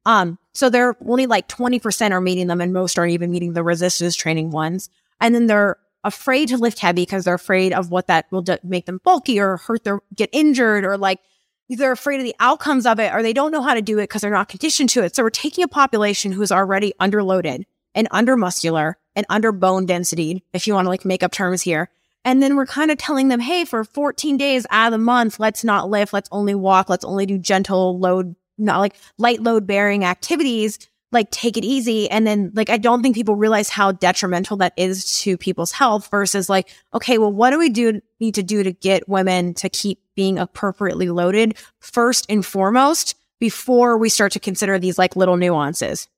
Um, 0.05 0.39
so 0.55 0.71
they're 0.71 0.97
only 1.07 1.27
like 1.27 1.49
20% 1.49 2.13
are 2.13 2.21
meeting 2.21 2.47
them 2.47 2.61
and 2.61 2.73
most 2.73 2.99
aren't 2.99 3.13
even 3.13 3.31
meeting 3.31 3.53
the 3.53 3.63
resistance 3.63 4.17
training 4.17 4.51
ones. 4.51 4.89
And 5.21 5.35
then 5.35 5.47
they're 5.47 5.77
afraid 6.05 6.49
to 6.49 6.57
lift 6.57 6.79
heavy 6.79 7.03
because 7.03 7.25
they're 7.25 7.35
afraid 7.35 7.73
of 7.73 7.91
what 7.91 8.07
that 8.07 8.27
will 8.31 8.43
do- 8.43 8.59
make 8.63 8.87
them 8.87 9.01
bulky 9.05 9.41
or 9.41 9.57
hurt 9.57 9.85
their, 9.85 10.01
get 10.15 10.31
injured 10.33 10.85
or 10.85 10.97
like 10.97 11.21
they're 11.69 11.93
afraid 11.93 12.21
of 12.21 12.25
the 12.25 12.37
outcomes 12.41 12.87
of 12.87 12.99
it 12.99 13.13
or 13.13 13.23
they 13.23 13.33
don't 13.33 13.51
know 13.51 13.63
how 13.63 13.75
to 13.75 13.83
do 13.83 13.99
it 13.99 14.05
because 14.05 14.23
they're 14.23 14.31
not 14.31 14.49
conditioned 14.49 14.89
to 14.91 15.03
it. 15.03 15.15
So 15.15 15.23
we're 15.23 15.31
taking 15.31 15.65
a 15.65 15.69
population 15.69 16.33
who's 16.33 16.53
already 16.53 16.95
underloaded 17.01 17.65
and 17.95 18.09
under 18.11 18.37
muscular 18.37 18.99
and 19.17 19.27
under 19.29 19.53
bone 19.53 19.87
density, 19.87 20.45
if 20.53 20.67
you 20.67 20.75
want 20.75 20.87
to 20.87 20.91
like 20.91 21.05
make 21.05 21.23
up 21.23 21.33
terms 21.33 21.63
here. 21.63 21.91
And 22.25 22.43
then 22.43 22.57
we're 22.57 22.67
kind 22.67 22.91
of 22.91 22.99
telling 22.99 23.29
them, 23.29 23.41
hey, 23.41 23.65
for 23.65 23.85
14 23.85 24.37
days 24.37 24.67
out 24.71 24.89
of 24.89 24.93
the 24.93 24.99
month, 24.99 25.41
let's 25.41 25.65
not 25.65 25.89
lift, 25.89 26.13
let's 26.13 26.29
only 26.31 26.55
walk, 26.55 26.89
let's 26.89 27.05
only 27.05 27.27
do 27.27 27.39
gentle 27.39 27.99
load, 27.99 28.35
not 28.59 28.79
like 28.79 28.95
light 29.19 29.41
load 29.41 29.67
bearing 29.67 30.05
activities, 30.05 30.79
like 31.11 31.31
take 31.31 31.57
it 31.57 31.65
easy. 31.65 32.11
And 32.11 32.27
then 32.27 32.53
like, 32.55 32.71
I 32.71 32.77
don't 32.77 33.03
think 33.03 33.15
people 33.15 33.35
realize 33.35 33.71
how 33.71 33.93
detrimental 33.93 34.59
that 34.59 34.75
is 34.77 35.21
to 35.23 35.39
people's 35.39 35.73
health 35.73 36.09
versus 36.11 36.49
like, 36.49 36.69
okay, 36.93 37.19
well, 37.19 37.33
what 37.33 37.51
do 37.51 37.59
we 37.59 37.71
do 37.71 38.01
need 38.21 38.35
to 38.35 38.43
do 38.43 38.63
to 38.63 38.73
get 38.73 39.09
women 39.09 39.55
to 39.55 39.69
keep 39.69 40.01
being 40.15 40.39
appropriately 40.39 41.09
loaded 41.09 41.57
first 41.81 42.27
and 42.29 42.45
foremost 42.45 43.15
before 43.41 43.97
we 43.97 44.09
start 44.09 44.33
to 44.33 44.41
consider 44.41 44.79
these 44.79 44.99
like 44.99 45.17
little 45.17 45.37
nuances? 45.37 46.09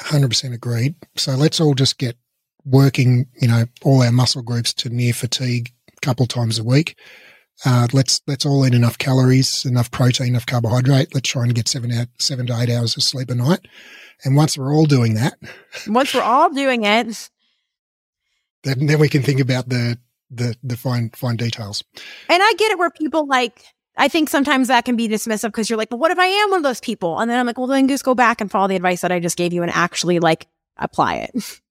100% 0.00 0.54
agreed. 0.54 0.94
So 1.16 1.32
let's 1.32 1.60
all 1.60 1.74
just 1.74 1.98
get 1.98 2.16
working, 2.64 3.26
you 3.40 3.48
know, 3.48 3.64
all 3.82 4.02
our 4.02 4.12
muscle 4.12 4.42
groups 4.42 4.74
to 4.74 4.90
near 4.90 5.12
fatigue 5.12 5.72
a 5.96 6.00
couple 6.00 6.26
times 6.26 6.58
a 6.58 6.64
week. 6.64 6.98
Uh, 7.64 7.88
let's 7.94 8.20
let's 8.26 8.44
all 8.44 8.66
eat 8.66 8.74
enough 8.74 8.98
calories, 8.98 9.64
enough 9.64 9.90
protein, 9.90 10.28
enough 10.28 10.44
carbohydrate. 10.44 11.14
Let's 11.14 11.30
try 11.30 11.44
and 11.44 11.54
get 11.54 11.68
seven 11.68 11.90
out, 11.90 12.08
seven 12.18 12.46
to 12.48 12.60
eight 12.60 12.68
hours 12.68 12.96
of 12.96 13.02
sleep 13.02 13.30
a 13.30 13.34
night. 13.34 13.66
And 14.24 14.36
once 14.36 14.58
we're 14.58 14.74
all 14.74 14.84
doing 14.84 15.14
that, 15.14 15.38
once 15.86 16.12
we're 16.12 16.22
all 16.22 16.50
doing 16.50 16.84
it, 16.84 17.30
then, 18.62 18.86
then 18.86 18.98
we 18.98 19.08
can 19.08 19.22
think 19.22 19.40
about 19.40 19.68
the 19.70 19.98
the 20.30 20.54
the 20.62 20.76
fine 20.76 21.10
fine 21.14 21.36
details. 21.36 21.82
And 22.28 22.42
I 22.42 22.52
get 22.58 22.72
it 22.72 22.78
where 22.78 22.90
people 22.90 23.26
like 23.26 23.64
I 23.96 24.08
think 24.08 24.28
sometimes 24.28 24.68
that 24.68 24.84
can 24.84 24.96
be 24.96 25.08
dismissive 25.08 25.48
because 25.48 25.70
you're 25.70 25.78
like, 25.78 25.88
but 25.88 25.98
what 25.98 26.10
if 26.10 26.18
I 26.18 26.26
am 26.26 26.50
one 26.50 26.58
of 26.58 26.62
those 26.64 26.80
people? 26.80 27.18
And 27.18 27.30
then 27.30 27.38
I'm 27.38 27.46
like, 27.46 27.58
well, 27.58 27.66
then 27.66 27.88
just 27.88 28.04
go 28.04 28.14
back 28.14 28.40
and 28.40 28.50
follow 28.50 28.68
the 28.68 28.76
advice 28.76 29.00
that 29.00 29.12
I 29.12 29.20
just 29.20 29.38
gave 29.38 29.52
you 29.52 29.62
and 29.62 29.70
actually 29.72 30.18
like 30.18 30.46
apply 30.76 31.16
it. 31.16 31.60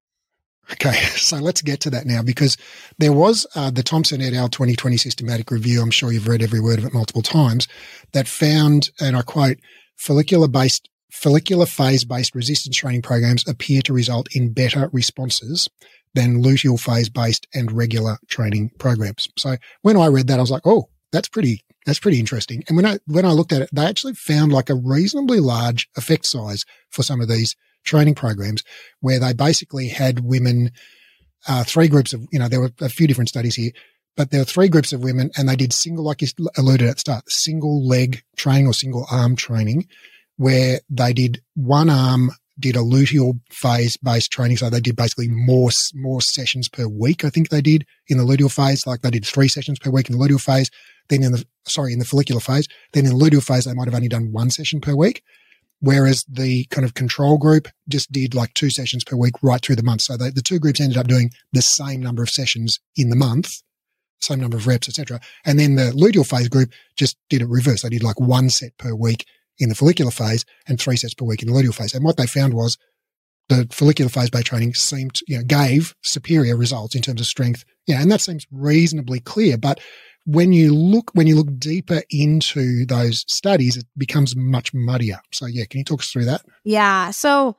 Okay, 0.72 0.94
so 0.94 1.38
let's 1.38 1.62
get 1.62 1.80
to 1.82 1.92
that 1.92 2.08
now 2.08 2.24
because 2.24 2.58
there 2.98 3.14
was 3.14 3.46
uh, 3.56 3.70
the 3.70 3.84
Thompson 3.84 4.20
et 4.20 4.34
al. 4.34 4.50
2020 4.50 4.98
systematic 4.98 5.52
review. 5.52 5.80
I'm 5.80 5.92
sure 5.92 6.12
you've 6.12 6.28
read 6.28 6.42
every 6.42 6.60
word 6.60 6.80
of 6.80 6.86
it 6.86 6.94
multiple 6.94 7.22
times 7.22 7.68
that 8.14 8.28
found, 8.28 8.90
and 9.00 9.16
I 9.16 9.22
quote, 9.22 9.58
follicular 9.96 10.48
based, 10.48 10.90
follicular 11.12 11.68
phase 11.68 12.04
based 12.04 12.34
resistance 12.34 12.76
training 12.76 13.04
programs 13.04 13.48
appear 13.48 13.84
to 13.84 13.94
result 13.94 14.28
in 14.36 14.54
better 14.54 14.90
responses 14.92 15.70
than 16.16 16.42
luteal 16.42 16.80
phase 16.80 17.10
based 17.10 17.46
and 17.54 17.72
regular 17.72 18.18
training 18.28 18.72
programs. 18.80 19.28
So 19.38 19.58
when 19.84 19.98
I 19.98 20.08
read 20.08 20.28
that, 20.28 20.40
I 20.40 20.42
was 20.42 20.52
like, 20.52 20.66
oh, 20.66 20.90
that's 21.16 21.30
pretty 21.30 21.64
that's 21.86 22.00
pretty 22.00 22.20
interesting. 22.20 22.64
And 22.68 22.76
when 22.76 22.86
I 22.86 23.00
when 23.08 23.26
I 23.26 23.32
looked 23.32 23.54
at 23.54 23.62
it, 23.62 23.70
they 23.72 23.86
actually 23.86 24.14
found 24.14 24.52
like 24.52 24.70
a 24.70 24.76
reasonably 24.76 25.40
large 25.40 25.88
effect 25.96 26.26
size 26.26 26.66
for 26.90 27.04
some 27.04 27.22
of 27.22 27.30
these 27.30 27.56
training 27.86 28.16
programs, 28.16 28.64
where 29.00 29.20
they 29.20 29.34
basically 29.34 29.88
had 29.88 30.20
women, 30.20 30.72
uh, 31.48 31.64
three 31.64 31.88
groups 31.88 32.14
of 32.14 32.26
you 32.32 32.40
know 32.40 32.50
there 32.50 32.60
were 32.60 32.72
a 32.82 32.90
few 32.90 33.08
different 33.08 33.30
studies 33.30 33.56
here, 33.56 33.72
but 34.18 34.32
there 34.32 34.42
were 34.42 34.46
three 34.46 34.68
groups 34.68 34.92
of 34.92 35.04
women, 35.04 35.32
and 35.38 35.48
they 35.48 35.56
did 35.56 35.72
single, 35.72 36.04
like 36.04 36.22
you 36.22 36.28
alluded 36.58 36.88
at 36.88 36.96
the 36.96 37.00
start, 37.00 37.32
single 37.32 37.88
leg 37.88 38.22
training 38.36 38.68
or 38.68 38.74
single 38.74 39.06
arm 39.10 39.38
training, 39.38 39.88
where 40.36 40.82
they 40.90 41.14
did 41.14 41.42
one 41.54 41.90
arm 41.90 42.32
did 42.58 42.76
a 42.76 42.80
luteal 42.80 43.40
phase 43.52 43.98
based 43.98 44.32
training. 44.32 44.58
So 44.58 44.70
they 44.70 44.80
did 44.80 44.96
basically 44.96 45.28
more, 45.30 45.70
more 45.94 46.22
sessions 46.22 46.70
per 46.70 46.88
week. 46.88 47.26
I 47.26 47.30
think 47.30 47.50
they 47.50 47.62
did 47.62 47.86
in 48.08 48.18
the 48.18 48.24
luteal 48.24 48.52
phase. 48.52 48.88
Like 48.88 49.02
they 49.02 49.10
did 49.12 49.26
three 49.26 49.50
sessions 49.50 49.78
per 49.80 49.90
week 49.90 50.10
in 50.10 50.18
the 50.18 50.26
luteal 50.26 50.42
phase. 50.42 50.70
Then 51.10 51.24
in 51.24 51.32
the, 51.32 51.46
sorry, 51.66 51.94
in 51.94 52.00
the 52.00 52.06
follicular 52.06 52.42
phase, 52.42 52.68
then 52.94 53.06
in 53.06 53.18
the 53.18 53.24
luteal 53.24 53.44
phase, 53.44 53.66
they 53.66 53.74
might 53.74 53.88
have 53.88 53.96
only 53.96 54.08
done 54.08 54.32
one 54.32 54.50
session 54.50 54.82
per 54.82 54.96
week. 54.96 55.24
whereas 55.80 56.26
the 56.28 56.66
kind 56.66 56.86
of 56.86 56.94
control 56.94 57.38
group 57.38 57.68
just 57.88 58.12
did 58.12 58.34
like 58.34 58.54
two 58.54 58.70
sessions 58.70 59.04
per 59.04 59.16
week 59.16 59.36
right 59.42 59.62
through 59.62 59.76
the 59.76 59.84
month. 59.84 60.02
So 60.02 60.18
they, 60.18 60.30
the 60.30 60.42
two 60.42 60.60
groups 60.60 60.80
ended 60.82 60.98
up 60.98 61.08
doing 61.08 61.32
the 61.54 61.62
same 61.62 62.02
number 62.02 62.24
of 62.24 62.30
sessions 62.30 62.80
in 62.96 63.10
the 63.10 63.16
month, 63.16 63.62
same 64.20 64.40
number 64.40 64.58
of 64.58 64.68
reps, 64.68 64.88
etc. 64.90 65.20
And 65.46 65.60
then 65.60 65.76
the 65.76 65.92
luteal 65.92 66.28
phase 66.28 66.50
group 66.50 66.72
just 66.96 67.18
did 67.30 67.42
it 67.42 67.48
reverse. 67.48 67.82
They 67.82 67.90
did 67.90 68.04
like 68.04 68.20
one 68.20 68.50
set 68.50 68.78
per 68.78 68.96
week 68.96 69.26
in 69.60 69.70
the 69.70 69.76
follicular 69.76 70.12
phase 70.12 70.46
and 70.68 70.80
three 70.80 70.98
sets 70.98 71.14
per 71.14 71.26
week 71.26 71.42
in 71.44 71.52
the 71.52 71.54
luteal 71.54 71.76
phase. 71.76 71.94
And 71.94 72.04
what 72.04 72.18
they 72.18 72.28
found 72.28 72.54
was 72.54 72.78
the 73.48 73.68
follicular 73.72 74.10
phase 74.10 74.30
based 74.32 74.48
training 74.48 74.74
seemed, 74.74 75.20
you 75.28 75.38
know, 75.38 75.44
gave 75.44 75.94
superior 76.04 76.58
results 76.58 76.96
in 76.96 77.02
terms 77.02 77.22
of 77.22 77.28
strength. 77.28 77.64
Yeah, 77.86 78.02
and 78.02 78.12
that 78.12 78.22
seems 78.22 78.48
reasonably 78.52 79.20
clear. 79.20 79.58
But 79.58 79.80
when 80.26 80.54
you 80.54 80.74
look 80.74 81.12
when 81.14 81.28
you 81.28 81.36
look 81.36 81.58
deeper 81.58 82.02
into 82.10 82.86
those 82.86 83.26
studies, 83.28 83.78
it 83.78 83.86
becomes 83.98 84.36
much 84.36 84.74
muddier. 84.74 85.20
So 85.32 85.46
yeah, 85.46 85.66
can 85.66 85.80
you 85.80 85.84
talk 85.86 86.02
us 86.02 86.12
through 86.12 86.26
that? 86.26 86.42
Yeah. 86.64 87.12
So 87.12 87.58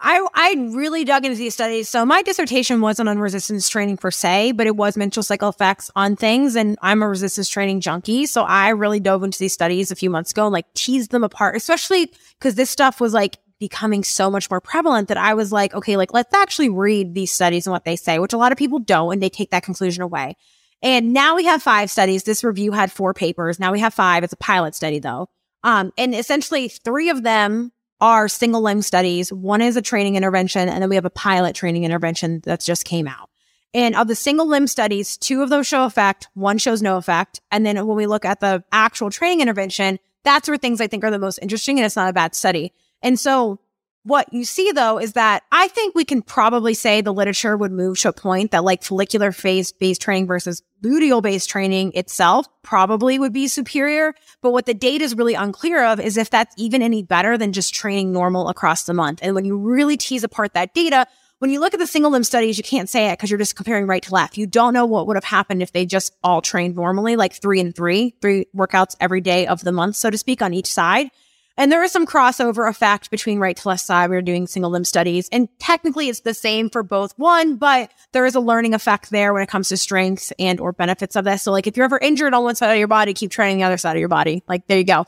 I 0.00 0.26
I 0.34 0.54
really 0.74 1.04
dug 1.04 1.24
into 1.24 1.36
these 1.36 1.54
studies. 1.54 1.88
So 1.88 2.04
my 2.06 2.22
dissertation 2.22 2.80
wasn't 2.80 3.08
on 3.08 3.18
resistance 3.18 3.68
training 3.68 3.98
per 3.98 4.10
se, 4.10 4.52
but 4.52 4.66
it 4.66 4.76
was 4.76 4.96
menstrual 4.96 5.24
cycle 5.24 5.48
effects 5.48 5.90
on 5.94 6.16
things. 6.16 6.56
And 6.56 6.78
I'm 6.80 7.02
a 7.02 7.08
resistance 7.08 7.48
training 7.48 7.80
junkie. 7.80 8.26
So 8.26 8.42
I 8.42 8.70
really 8.70 9.00
dove 9.00 9.22
into 9.22 9.38
these 9.38 9.52
studies 9.52 9.90
a 9.90 9.96
few 9.96 10.10
months 10.10 10.30
ago 10.30 10.44
and 10.44 10.52
like 10.52 10.72
teased 10.74 11.10
them 11.10 11.24
apart, 11.24 11.56
especially 11.56 12.10
because 12.38 12.54
this 12.54 12.70
stuff 12.70 13.00
was 13.00 13.12
like 13.12 13.38
becoming 13.58 14.04
so 14.04 14.30
much 14.30 14.50
more 14.50 14.60
prevalent 14.60 15.08
that 15.08 15.16
I 15.16 15.34
was 15.34 15.50
like, 15.52 15.74
okay, 15.74 15.96
like 15.96 16.12
let's 16.12 16.34
actually 16.34 16.68
read 16.68 17.14
these 17.14 17.32
studies 17.32 17.66
and 17.66 17.72
what 17.72 17.84
they 17.84 17.96
say, 17.96 18.18
which 18.18 18.34
a 18.34 18.38
lot 18.38 18.52
of 18.52 18.58
people 18.58 18.78
don't, 18.78 19.12
and 19.12 19.22
they 19.22 19.30
take 19.30 19.50
that 19.50 19.62
conclusion 19.62 20.02
away. 20.02 20.36
And 20.82 21.12
now 21.12 21.36
we 21.36 21.44
have 21.46 21.62
five 21.62 21.90
studies. 21.90 22.24
This 22.24 22.44
review 22.44 22.72
had 22.72 22.92
four 22.92 23.14
papers. 23.14 23.58
Now 23.58 23.72
we 23.72 23.80
have 23.80 23.94
five. 23.94 24.24
It's 24.24 24.32
a 24.32 24.36
pilot 24.36 24.74
study 24.74 24.98
though. 24.98 25.28
Um, 25.62 25.92
and 25.98 26.14
essentially 26.14 26.68
three 26.68 27.10
of 27.10 27.22
them 27.22 27.72
are 28.00 28.28
single 28.28 28.60
limb 28.60 28.82
studies. 28.82 29.32
One 29.32 29.62
is 29.62 29.76
a 29.76 29.82
training 29.82 30.16
intervention, 30.16 30.68
and 30.68 30.82
then 30.82 30.88
we 30.88 30.96
have 30.96 31.06
a 31.06 31.10
pilot 31.10 31.54
training 31.54 31.84
intervention 31.84 32.40
that 32.44 32.60
just 32.60 32.84
came 32.84 33.08
out. 33.08 33.30
And 33.74 33.94
of 33.96 34.06
the 34.06 34.14
single 34.14 34.46
limb 34.46 34.66
studies, 34.66 35.16
two 35.16 35.42
of 35.42 35.50
those 35.50 35.66
show 35.66 35.84
effect, 35.84 36.28
one 36.34 36.58
shows 36.58 36.82
no 36.82 36.98
effect. 36.98 37.40
And 37.50 37.64
then 37.64 37.84
when 37.86 37.96
we 37.96 38.06
look 38.06 38.24
at 38.24 38.40
the 38.40 38.64
actual 38.70 39.10
training 39.10 39.40
intervention, 39.40 39.98
that's 40.24 40.48
where 40.48 40.58
things 40.58 40.80
I 40.80 40.86
think 40.86 41.04
are 41.04 41.10
the 41.10 41.18
most 41.18 41.38
interesting, 41.40 41.78
and 41.78 41.86
it's 41.86 41.96
not 41.96 42.08
a 42.08 42.12
bad 42.12 42.34
study. 42.34 42.72
And 43.02 43.18
so 43.18 43.60
what 44.06 44.32
you 44.32 44.44
see 44.44 44.70
though 44.70 44.98
is 44.98 45.14
that 45.14 45.42
I 45.50 45.66
think 45.66 45.96
we 45.96 46.04
can 46.04 46.22
probably 46.22 46.74
say 46.74 47.00
the 47.00 47.12
literature 47.12 47.56
would 47.56 47.72
move 47.72 47.98
to 48.00 48.10
a 48.10 48.12
point 48.12 48.52
that 48.52 48.62
like 48.62 48.84
follicular 48.84 49.32
phase 49.32 49.72
based 49.72 50.00
training 50.00 50.28
versus 50.28 50.62
luteal 50.80 51.20
based 51.20 51.50
training 51.50 51.90
itself 51.94 52.46
probably 52.62 53.18
would 53.18 53.32
be 53.32 53.48
superior. 53.48 54.14
But 54.42 54.52
what 54.52 54.66
the 54.66 54.74
data 54.74 55.04
is 55.04 55.16
really 55.16 55.34
unclear 55.34 55.84
of 55.84 55.98
is 55.98 56.16
if 56.16 56.30
that's 56.30 56.54
even 56.56 56.82
any 56.82 57.02
better 57.02 57.36
than 57.36 57.52
just 57.52 57.74
training 57.74 58.12
normal 58.12 58.48
across 58.48 58.84
the 58.84 58.94
month. 58.94 59.18
And 59.22 59.34
when 59.34 59.44
you 59.44 59.58
really 59.58 59.96
tease 59.96 60.22
apart 60.22 60.54
that 60.54 60.72
data, 60.72 61.08
when 61.40 61.50
you 61.50 61.58
look 61.58 61.74
at 61.74 61.80
the 61.80 61.86
single 61.86 62.12
limb 62.12 62.22
studies, 62.22 62.56
you 62.56 62.64
can't 62.64 62.88
say 62.88 63.08
it 63.08 63.14
because 63.14 63.28
you're 63.28 63.38
just 63.38 63.56
comparing 63.56 63.88
right 63.88 64.02
to 64.04 64.14
left. 64.14 64.38
You 64.38 64.46
don't 64.46 64.72
know 64.72 64.86
what 64.86 65.08
would 65.08 65.16
have 65.16 65.24
happened 65.24 65.62
if 65.62 65.72
they 65.72 65.84
just 65.84 66.16
all 66.22 66.40
trained 66.40 66.76
normally, 66.76 67.16
like 67.16 67.34
three 67.34 67.60
and 67.60 67.74
three, 67.74 68.14
three 68.22 68.46
workouts 68.56 68.94
every 69.00 69.20
day 69.20 69.48
of 69.48 69.62
the 69.62 69.72
month, 69.72 69.96
so 69.96 70.10
to 70.10 70.16
speak, 70.16 70.42
on 70.42 70.54
each 70.54 70.68
side. 70.72 71.10
And 71.56 71.72
there 71.72 71.82
is 71.82 71.92
some 71.92 72.06
crossover 72.06 72.68
effect 72.68 73.10
between 73.10 73.38
right 73.38 73.56
to 73.56 73.68
left 73.68 73.82
side. 73.82 74.10
We 74.10 74.16
are 74.16 74.22
doing 74.22 74.46
single 74.46 74.70
limb 74.70 74.84
studies 74.84 75.28
and 75.32 75.48
technically 75.58 76.08
it's 76.08 76.20
the 76.20 76.34
same 76.34 76.70
for 76.70 76.82
both 76.82 77.18
one, 77.18 77.56
but 77.56 77.90
there 78.12 78.26
is 78.26 78.34
a 78.34 78.40
learning 78.40 78.74
effect 78.74 79.10
there 79.10 79.32
when 79.32 79.42
it 79.42 79.48
comes 79.48 79.68
to 79.70 79.76
strengths 79.76 80.32
and 80.38 80.60
or 80.60 80.72
benefits 80.72 81.16
of 81.16 81.24
this. 81.24 81.42
So 81.42 81.52
like 81.52 81.66
if 81.66 81.76
you're 81.76 81.84
ever 81.84 81.98
injured 81.98 82.34
on 82.34 82.44
one 82.44 82.56
side 82.56 82.72
of 82.72 82.78
your 82.78 82.88
body, 82.88 83.14
keep 83.14 83.30
training 83.30 83.58
the 83.58 83.64
other 83.64 83.78
side 83.78 83.96
of 83.96 84.00
your 84.00 84.08
body. 84.08 84.42
Like 84.48 84.66
there 84.66 84.78
you 84.78 84.84
go. 84.84 85.06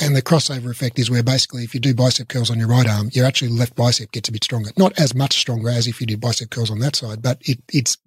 And 0.00 0.16
the 0.16 0.22
crossover 0.22 0.70
effect 0.70 0.98
is 0.98 1.10
where 1.10 1.22
basically 1.22 1.64
if 1.64 1.74
you 1.74 1.80
do 1.80 1.94
bicep 1.94 2.28
curls 2.28 2.50
on 2.50 2.58
your 2.58 2.68
right 2.68 2.88
arm, 2.88 3.10
your 3.12 3.26
actually 3.26 3.50
left 3.50 3.76
bicep 3.76 4.10
gets 4.12 4.28
a 4.30 4.32
bit 4.32 4.44
stronger. 4.44 4.70
Not 4.78 4.98
as 4.98 5.14
much 5.14 5.38
stronger 5.38 5.68
as 5.68 5.86
if 5.86 6.00
you 6.00 6.06
did 6.06 6.20
bicep 6.20 6.48
curls 6.50 6.70
on 6.70 6.78
that 6.78 6.96
side, 6.96 7.20
but 7.20 7.38
it, 7.42 7.58
it's, 7.70 7.98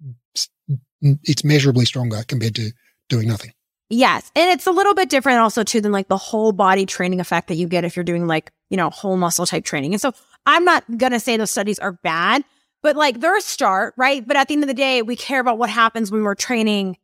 it's 1.00 1.44
measurably 1.44 1.84
stronger 1.84 2.24
compared 2.26 2.56
to 2.56 2.72
doing 3.08 3.28
nothing. 3.28 3.52
Yes. 3.92 4.32
And 4.34 4.50
it's 4.50 4.66
a 4.66 4.70
little 4.70 4.94
bit 4.94 5.10
different 5.10 5.40
also 5.40 5.62
too 5.62 5.82
than 5.82 5.92
like 5.92 6.08
the 6.08 6.16
whole 6.16 6.52
body 6.52 6.86
training 6.86 7.20
effect 7.20 7.48
that 7.48 7.56
you 7.56 7.68
get 7.68 7.84
if 7.84 7.94
you're 7.94 8.04
doing 8.04 8.26
like, 8.26 8.50
you 8.70 8.76
know, 8.78 8.88
whole 8.88 9.18
muscle 9.18 9.44
type 9.44 9.66
training. 9.66 9.92
And 9.92 10.00
so 10.00 10.14
I'm 10.46 10.64
not 10.64 10.82
going 10.96 11.12
to 11.12 11.20
say 11.20 11.36
those 11.36 11.50
studies 11.50 11.78
are 11.78 11.92
bad, 11.92 12.42
but 12.80 12.96
like 12.96 13.20
they're 13.20 13.36
a 13.36 13.42
start, 13.42 13.92
right? 13.98 14.26
But 14.26 14.38
at 14.38 14.48
the 14.48 14.54
end 14.54 14.64
of 14.64 14.68
the 14.68 14.72
day, 14.72 15.02
we 15.02 15.14
care 15.14 15.40
about 15.40 15.58
what 15.58 15.68
happens 15.68 16.10
when 16.10 16.22
we're 16.22 16.34
training 16.34 16.96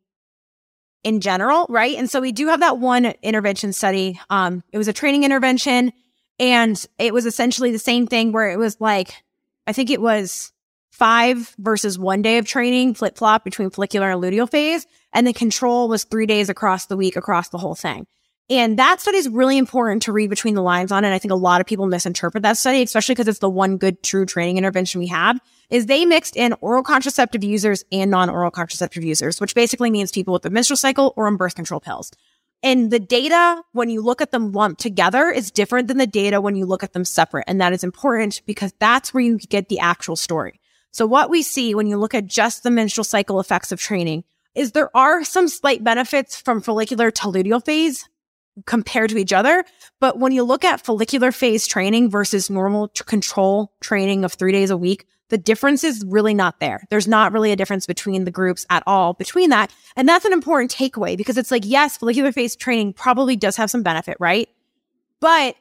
in 1.04 1.20
general, 1.20 1.66
right? 1.68 1.94
And 1.94 2.08
so 2.08 2.22
we 2.22 2.32
do 2.32 2.48
have 2.48 2.60
that 2.60 2.78
one 2.78 3.12
intervention 3.22 3.74
study. 3.74 4.18
Um, 4.30 4.64
it 4.72 4.78
was 4.78 4.88
a 4.88 4.94
training 4.94 5.24
intervention 5.24 5.92
and 6.38 6.82
it 6.98 7.12
was 7.12 7.26
essentially 7.26 7.70
the 7.70 7.78
same 7.78 8.06
thing 8.06 8.32
where 8.32 8.48
it 8.50 8.58
was 8.58 8.80
like, 8.80 9.22
I 9.66 9.74
think 9.74 9.90
it 9.90 10.00
was 10.00 10.52
five 10.90 11.54
versus 11.58 11.98
one 11.98 12.22
day 12.22 12.38
of 12.38 12.46
training, 12.46 12.94
flip 12.94 13.18
flop 13.18 13.44
between 13.44 13.68
follicular 13.68 14.10
and 14.10 14.22
luteal 14.22 14.50
phase. 14.50 14.86
And 15.12 15.26
the 15.26 15.32
control 15.32 15.88
was 15.88 16.04
three 16.04 16.26
days 16.26 16.48
across 16.48 16.86
the 16.86 16.96
week, 16.96 17.16
across 17.16 17.48
the 17.48 17.58
whole 17.58 17.74
thing. 17.74 18.06
And 18.50 18.78
that 18.78 19.00
study 19.00 19.18
is 19.18 19.28
really 19.28 19.58
important 19.58 20.02
to 20.04 20.12
read 20.12 20.30
between 20.30 20.54
the 20.54 20.62
lines 20.62 20.90
on. 20.90 21.04
And 21.04 21.12
I 21.12 21.18
think 21.18 21.32
a 21.32 21.36
lot 21.36 21.60
of 21.60 21.66
people 21.66 21.86
misinterpret 21.86 22.42
that 22.42 22.56
study, 22.56 22.82
especially 22.82 23.14
because 23.14 23.28
it's 23.28 23.40
the 23.40 23.50
one 23.50 23.76
good 23.76 24.02
true 24.02 24.24
training 24.24 24.56
intervention 24.56 25.00
we 25.00 25.08
have 25.08 25.38
is 25.68 25.84
they 25.84 26.06
mixed 26.06 26.34
in 26.34 26.54
oral 26.62 26.82
contraceptive 26.82 27.44
users 27.44 27.84
and 27.92 28.10
non-oral 28.10 28.50
contraceptive 28.50 29.04
users, 29.04 29.38
which 29.38 29.54
basically 29.54 29.90
means 29.90 30.10
people 30.10 30.32
with 30.32 30.42
the 30.42 30.50
menstrual 30.50 30.78
cycle 30.78 31.12
or 31.16 31.26
on 31.26 31.36
birth 31.36 31.54
control 31.54 31.80
pills. 31.80 32.10
And 32.62 32.90
the 32.90 32.98
data, 32.98 33.62
when 33.72 33.90
you 33.90 34.00
look 34.00 34.22
at 34.22 34.32
them 34.32 34.52
lumped 34.52 34.80
together, 34.80 35.28
is 35.28 35.50
different 35.50 35.86
than 35.86 35.98
the 35.98 36.06
data 36.06 36.40
when 36.40 36.56
you 36.56 36.64
look 36.64 36.82
at 36.82 36.94
them 36.94 37.04
separate. 37.04 37.44
And 37.46 37.60
that 37.60 37.74
is 37.74 37.84
important 37.84 38.40
because 38.46 38.72
that's 38.80 39.12
where 39.12 39.22
you 39.22 39.38
get 39.38 39.68
the 39.68 39.78
actual 39.78 40.16
story. 40.16 40.58
So 40.90 41.06
what 41.06 41.28
we 41.30 41.42
see 41.42 41.74
when 41.74 41.86
you 41.86 41.98
look 41.98 42.14
at 42.14 42.26
just 42.26 42.62
the 42.62 42.70
menstrual 42.70 43.04
cycle 43.04 43.38
effects 43.40 43.72
of 43.72 43.78
training 43.78 44.24
is 44.58 44.72
there 44.72 44.94
are 44.96 45.24
some 45.24 45.48
slight 45.48 45.84
benefits 45.84 46.40
from 46.40 46.60
follicular 46.60 47.10
to 47.10 47.22
luteal 47.22 47.64
phase 47.64 48.08
compared 48.66 49.10
to 49.10 49.18
each 49.18 49.32
other. 49.32 49.64
But 50.00 50.18
when 50.18 50.32
you 50.32 50.42
look 50.42 50.64
at 50.64 50.84
follicular 50.84 51.32
phase 51.32 51.66
training 51.66 52.10
versus 52.10 52.50
normal 52.50 52.88
control 52.88 53.72
training 53.80 54.24
of 54.24 54.32
three 54.32 54.52
days 54.52 54.70
a 54.70 54.76
week, 54.76 55.06
the 55.28 55.38
difference 55.38 55.84
is 55.84 56.04
really 56.06 56.34
not 56.34 56.58
there. 56.58 56.84
There's 56.90 57.06
not 57.06 57.32
really 57.32 57.52
a 57.52 57.56
difference 57.56 57.86
between 57.86 58.24
the 58.24 58.30
groups 58.30 58.64
at 58.70 58.82
all 58.86 59.12
between 59.12 59.50
that. 59.50 59.72
And 59.94 60.08
that's 60.08 60.24
an 60.24 60.32
important 60.32 60.74
takeaway 60.74 61.16
because 61.16 61.36
it's 61.36 61.50
like, 61.50 61.64
yes, 61.66 61.98
follicular 61.98 62.32
phase 62.32 62.56
training 62.56 62.94
probably 62.94 63.36
does 63.36 63.56
have 63.56 63.70
some 63.70 63.82
benefit, 63.82 64.16
right? 64.18 64.48
But 65.20 65.56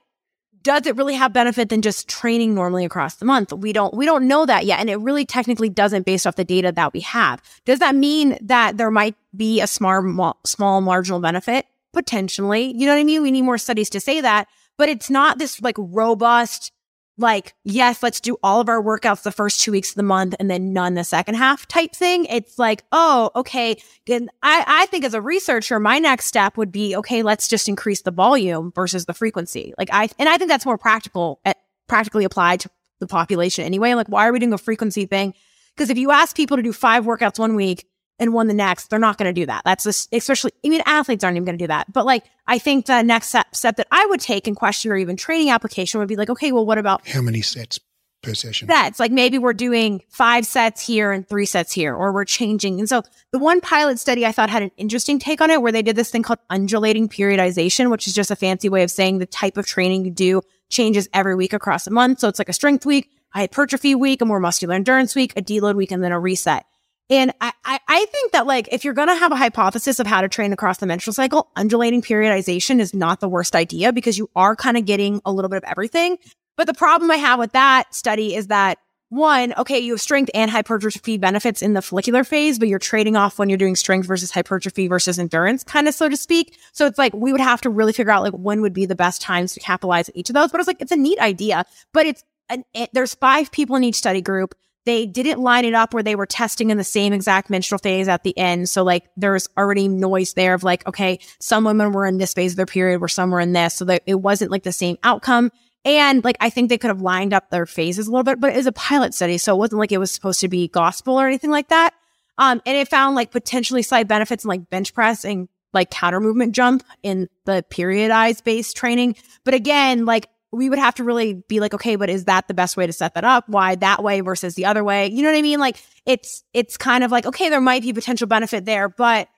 does 0.63 0.85
it 0.85 0.95
really 0.95 1.15
have 1.15 1.33
benefit 1.33 1.69
than 1.69 1.81
just 1.81 2.07
training 2.07 2.53
normally 2.53 2.85
across 2.85 3.15
the 3.15 3.25
month? 3.25 3.53
We 3.53 3.73
don't 3.73 3.93
we 3.93 4.05
don't 4.05 4.27
know 4.27 4.45
that 4.45 4.65
yet 4.65 4.79
and 4.79 4.89
it 4.89 4.97
really 4.97 5.25
technically 5.25 5.69
doesn't 5.69 6.05
based 6.05 6.27
off 6.27 6.35
the 6.35 6.45
data 6.45 6.71
that 6.71 6.93
we 6.93 7.01
have. 7.01 7.41
Does 7.65 7.79
that 7.79 7.95
mean 7.95 8.37
that 8.41 8.77
there 8.77 8.91
might 8.91 9.15
be 9.35 9.61
a 9.61 9.67
small 9.67 10.37
small 10.45 10.81
marginal 10.81 11.19
benefit? 11.19 11.65
Potentially. 11.93 12.73
You 12.75 12.85
know 12.85 12.93
what 12.93 12.99
I 12.99 13.03
mean? 13.03 13.21
We 13.21 13.31
need 13.31 13.43
more 13.43 13.57
studies 13.57 13.89
to 13.91 13.99
say 13.99 14.21
that, 14.21 14.47
but 14.77 14.89
it's 14.89 15.09
not 15.09 15.39
this 15.39 15.61
like 15.61 15.75
robust 15.77 16.71
like, 17.17 17.55
yes, 17.63 18.03
let's 18.03 18.19
do 18.19 18.37
all 18.43 18.61
of 18.61 18.69
our 18.69 18.81
workouts 18.81 19.23
the 19.23 19.31
first 19.31 19.61
two 19.61 19.71
weeks 19.71 19.89
of 19.89 19.95
the 19.95 20.03
month 20.03 20.35
and 20.39 20.49
then 20.49 20.71
none 20.73 20.93
the 20.93 21.03
second 21.03 21.35
half 21.35 21.67
type 21.67 21.93
thing. 21.93 22.25
It's 22.25 22.59
like, 22.59 22.83
oh, 22.91 23.31
okay. 23.35 23.81
Then 24.05 24.29
I, 24.43 24.63
I 24.67 24.85
think 24.87 25.03
as 25.03 25.13
a 25.13 25.21
researcher, 25.21 25.79
my 25.79 25.99
next 25.99 26.25
step 26.25 26.57
would 26.57 26.71
be, 26.71 26.95
okay, 26.95 27.23
let's 27.23 27.47
just 27.47 27.67
increase 27.67 28.03
the 28.03 28.11
volume 28.11 28.71
versus 28.75 29.05
the 29.05 29.13
frequency. 29.13 29.73
Like 29.77 29.89
I, 29.91 30.09
and 30.19 30.29
I 30.29 30.37
think 30.37 30.49
that's 30.49 30.65
more 30.65 30.77
practical, 30.77 31.39
at, 31.43 31.57
practically 31.87 32.23
applied 32.23 32.59
to 32.61 32.69
the 32.99 33.07
population 33.07 33.65
anyway. 33.65 33.93
Like, 33.93 34.07
why 34.07 34.27
are 34.27 34.33
we 34.33 34.39
doing 34.39 34.53
a 34.53 34.57
frequency 34.57 35.05
thing? 35.05 35.33
Because 35.75 35.89
if 35.89 35.97
you 35.97 36.11
ask 36.11 36.35
people 36.35 36.57
to 36.57 36.63
do 36.63 36.73
five 36.73 37.05
workouts 37.05 37.39
one 37.39 37.55
week 37.55 37.87
and 38.19 38.33
one 38.33 38.47
the 38.47 38.53
next, 38.53 38.89
they're 38.89 38.99
not 38.99 39.17
going 39.17 39.33
to 39.33 39.41
do 39.41 39.45
that. 39.45 39.61
That's 39.63 39.83
just, 39.83 40.13
especially, 40.13 40.51
I 40.65 40.69
mean, 40.69 40.81
athletes 40.85 41.23
aren't 41.23 41.37
even 41.37 41.45
going 41.45 41.57
to 41.57 41.63
do 41.63 41.67
that. 41.67 41.91
But 41.91 42.05
like, 42.05 42.23
I 42.47 42.57
think 42.57 42.87
the 42.87 43.03
next 43.03 43.29
step, 43.29 43.55
step 43.55 43.77
that 43.77 43.87
I 43.91 44.05
would 44.07 44.19
take 44.19 44.47
in 44.47 44.55
question 44.55 44.91
or 44.91 44.97
even 44.97 45.15
training 45.17 45.49
application 45.49 45.99
would 45.99 46.07
be 46.07 46.15
like, 46.15 46.29
okay, 46.29 46.51
well, 46.51 46.65
what 46.65 46.77
about 46.77 47.07
how 47.07 47.21
many 47.21 47.41
sets 47.41 47.79
per 48.23 48.33
session? 48.33 48.67
Sets. 48.67 48.99
Like 48.99 49.11
maybe 49.11 49.37
we're 49.37 49.53
doing 49.53 50.01
five 50.09 50.45
sets 50.45 50.85
here 50.85 51.11
and 51.11 51.27
three 51.27 51.45
sets 51.45 51.71
here, 51.71 51.93
or 51.93 52.11
we're 52.11 52.25
changing. 52.25 52.79
And 52.79 52.89
so 52.89 53.03
the 53.31 53.39
one 53.39 53.61
pilot 53.61 53.99
study 53.99 54.25
I 54.25 54.31
thought 54.31 54.49
had 54.49 54.63
an 54.63 54.71
interesting 54.77 55.19
take 55.19 55.39
on 55.39 55.51
it 55.51 55.61
where 55.61 55.71
they 55.71 55.83
did 55.83 55.95
this 55.95 56.09
thing 56.09 56.23
called 56.23 56.39
undulating 56.49 57.07
periodization, 57.09 57.91
which 57.91 58.07
is 58.07 58.13
just 58.15 58.31
a 58.31 58.35
fancy 58.35 58.69
way 58.69 58.81
of 58.81 58.89
saying 58.89 59.19
the 59.19 59.27
type 59.27 59.57
of 59.57 59.67
training 59.67 60.05
you 60.05 60.11
do 60.11 60.41
changes 60.69 61.07
every 61.13 61.35
week 61.35 61.53
across 61.53 61.85
a 61.85 61.91
month. 61.91 62.19
So 62.19 62.27
it's 62.27 62.39
like 62.39 62.49
a 62.49 62.53
strength 62.53 62.85
week, 62.85 63.11
a 63.35 63.39
hypertrophy 63.39 63.93
week, 63.93 64.21
a 64.21 64.25
more 64.25 64.39
muscular 64.39 64.73
endurance 64.73 65.15
week, 65.15 65.33
a 65.37 65.41
deload 65.41 65.75
week, 65.75 65.91
and 65.91 66.03
then 66.03 66.11
a 66.11 66.19
reset. 66.19 66.65
And 67.09 67.33
I, 67.39 67.53
I, 67.63 67.79
I 67.87 68.05
think 68.05 68.33
that 68.33 68.45
like 68.45 68.67
if 68.71 68.83
you're 68.83 68.93
going 68.93 69.07
to 69.07 69.15
have 69.15 69.31
a 69.31 69.37
hypothesis 69.37 69.99
of 69.99 70.07
how 70.07 70.21
to 70.21 70.27
train 70.27 70.51
across 70.51 70.79
the 70.79 70.85
menstrual 70.85 71.13
cycle, 71.13 71.49
undulating 71.55 72.01
periodization 72.01 72.79
is 72.79 72.93
not 72.93 73.19
the 73.19 73.29
worst 73.29 73.55
idea 73.55 73.93
because 73.93 74.17
you 74.17 74.29
are 74.35 74.55
kind 74.55 74.77
of 74.77 74.85
getting 74.85 75.21
a 75.25 75.31
little 75.31 75.49
bit 75.49 75.57
of 75.57 75.63
everything. 75.63 76.17
But 76.57 76.67
the 76.67 76.73
problem 76.73 77.09
I 77.11 77.17
have 77.17 77.39
with 77.39 77.53
that 77.53 77.93
study 77.93 78.35
is 78.35 78.47
that 78.47 78.79
one, 79.09 79.53
okay, 79.57 79.79
you 79.79 79.93
have 79.93 80.01
strength 80.01 80.29
and 80.33 80.51
hypertrophy 80.51 81.17
benefits 81.17 81.61
in 81.61 81.73
the 81.73 81.81
follicular 81.81 82.25
phase, 82.25 82.59
but 82.59 82.67
you're 82.67 82.77
trading 82.77 83.15
off 83.15 83.39
when 83.39 83.47
you're 83.47 83.57
doing 83.57 83.77
strength 83.77 84.05
versus 84.05 84.31
hypertrophy 84.31 84.89
versus 84.89 85.17
endurance, 85.17 85.63
kind 85.63 85.87
of 85.87 85.93
so 85.93 86.09
to 86.09 86.17
speak. 86.17 86.57
So 86.73 86.85
it's 86.85 86.97
like 86.97 87.13
we 87.13 87.31
would 87.31 87.39
have 87.39 87.61
to 87.61 87.69
really 87.69 87.93
figure 87.93 88.11
out 88.11 88.23
like 88.23 88.33
when 88.33 88.61
would 88.61 88.73
be 88.73 88.85
the 88.85 88.95
best 88.95 89.21
times 89.21 89.53
to 89.53 89.61
capitalize 89.61 90.09
each 90.13 90.29
of 90.29 90.33
those. 90.33 90.51
But 90.51 90.59
it's 90.59 90.67
like 90.67 90.81
it's 90.81 90.91
a 90.91 90.97
neat 90.97 91.19
idea, 91.19 91.63
but 91.93 92.05
it's 92.05 92.23
an, 92.49 92.65
it, 92.73 92.89
there's 92.91 93.15
five 93.15 93.49
people 93.51 93.77
in 93.77 93.85
each 93.85 93.95
study 93.95 94.21
group. 94.21 94.55
They 94.87 95.05
didn't 95.05 95.39
line 95.39 95.65
it 95.65 95.73
up 95.73 95.93
where 95.93 96.01
they 96.01 96.15
were 96.15 96.25
testing 96.25 96.69
in 96.69 96.77
the 96.77 96.83
same 96.85 97.11
exact 97.11 97.49
menstrual 97.49 97.79
phase 97.79 98.07
at 98.07 98.23
the 98.23 98.35
end. 98.37 98.69
So 98.69 98.83
like 98.83 99.03
there's 99.17 99.49
already 99.57 99.89
noise 99.89 100.33
there 100.33 100.53
of 100.53 100.63
like, 100.63 100.87
okay, 100.87 101.19
some 101.41 101.65
women 101.65 101.91
were 101.91 102.05
in 102.05 102.19
this 102.19 102.33
phase 102.33 102.53
of 102.53 102.55
their 102.55 102.65
period 102.65 103.01
where 103.01 103.09
some 103.09 103.29
were 103.29 103.41
in 103.41 103.51
this. 103.51 103.73
So 103.73 103.83
that 103.83 104.03
it 104.05 104.15
wasn't 104.15 104.49
like 104.49 104.63
the 104.63 104.71
same 104.71 104.97
outcome. 105.03 105.51
And 105.83 106.23
like, 106.23 106.37
I 106.39 106.49
think 106.49 106.69
they 106.69 106.77
could 106.77 106.87
have 106.87 107.01
lined 107.01 107.33
up 107.33 107.49
their 107.49 107.65
phases 107.65 108.07
a 108.07 108.11
little 108.11 108.23
bit, 108.23 108.39
but 108.39 108.53
it 108.53 108.55
was 108.55 108.65
a 108.65 108.71
pilot 108.71 109.13
study. 109.13 109.37
So 109.37 109.53
it 109.55 109.59
wasn't 109.59 109.79
like 109.79 109.91
it 109.91 109.97
was 109.97 110.09
supposed 110.09 110.39
to 110.39 110.47
be 110.47 110.69
gospel 110.69 111.19
or 111.19 111.27
anything 111.27 111.51
like 111.51 111.67
that. 111.67 111.93
Um, 112.37 112.61
and 112.65 112.77
it 112.77 112.87
found 112.87 113.17
like 113.17 113.31
potentially 113.31 113.81
slight 113.81 114.07
benefits 114.07 114.45
in 114.45 114.47
like 114.47 114.69
bench 114.69 114.93
press 114.93 115.25
and 115.25 115.49
like 115.73 115.91
counter 115.91 116.21
movement 116.21 116.55
jump 116.55 116.83
in 117.03 117.27
the 117.43 117.65
periodized 117.69 118.45
based 118.45 118.77
training. 118.77 119.17
But 119.43 119.53
again, 119.53 120.05
like 120.05 120.29
we 120.57 120.69
would 120.69 120.79
have 120.79 120.95
to 120.95 121.03
really 121.03 121.33
be 121.47 121.59
like, 121.59 121.73
okay, 121.73 121.95
but 121.95 122.09
is 122.09 122.25
that 122.25 122.47
the 122.47 122.53
best 122.53 122.75
way 122.75 122.87
to 122.87 122.93
set 122.93 123.13
that 123.13 123.23
up? 123.23 123.47
Why 123.47 123.75
that 123.75 124.03
way 124.03 124.21
versus 124.21 124.55
the 124.55 124.65
other 124.65 124.83
way? 124.83 125.07
You 125.07 125.21
know 125.23 125.29
what 125.29 125.37
I 125.37 125.41
mean? 125.41 125.59
Like 125.59 125.77
it's, 126.05 126.43
it's 126.53 126.77
kind 126.77 127.03
of 127.03 127.11
like, 127.11 127.25
okay, 127.25 127.49
there 127.49 127.61
might 127.61 127.83
be 127.83 127.93
potential 127.93 128.27
benefit 128.27 128.65
there, 128.65 128.89
but 128.89 129.29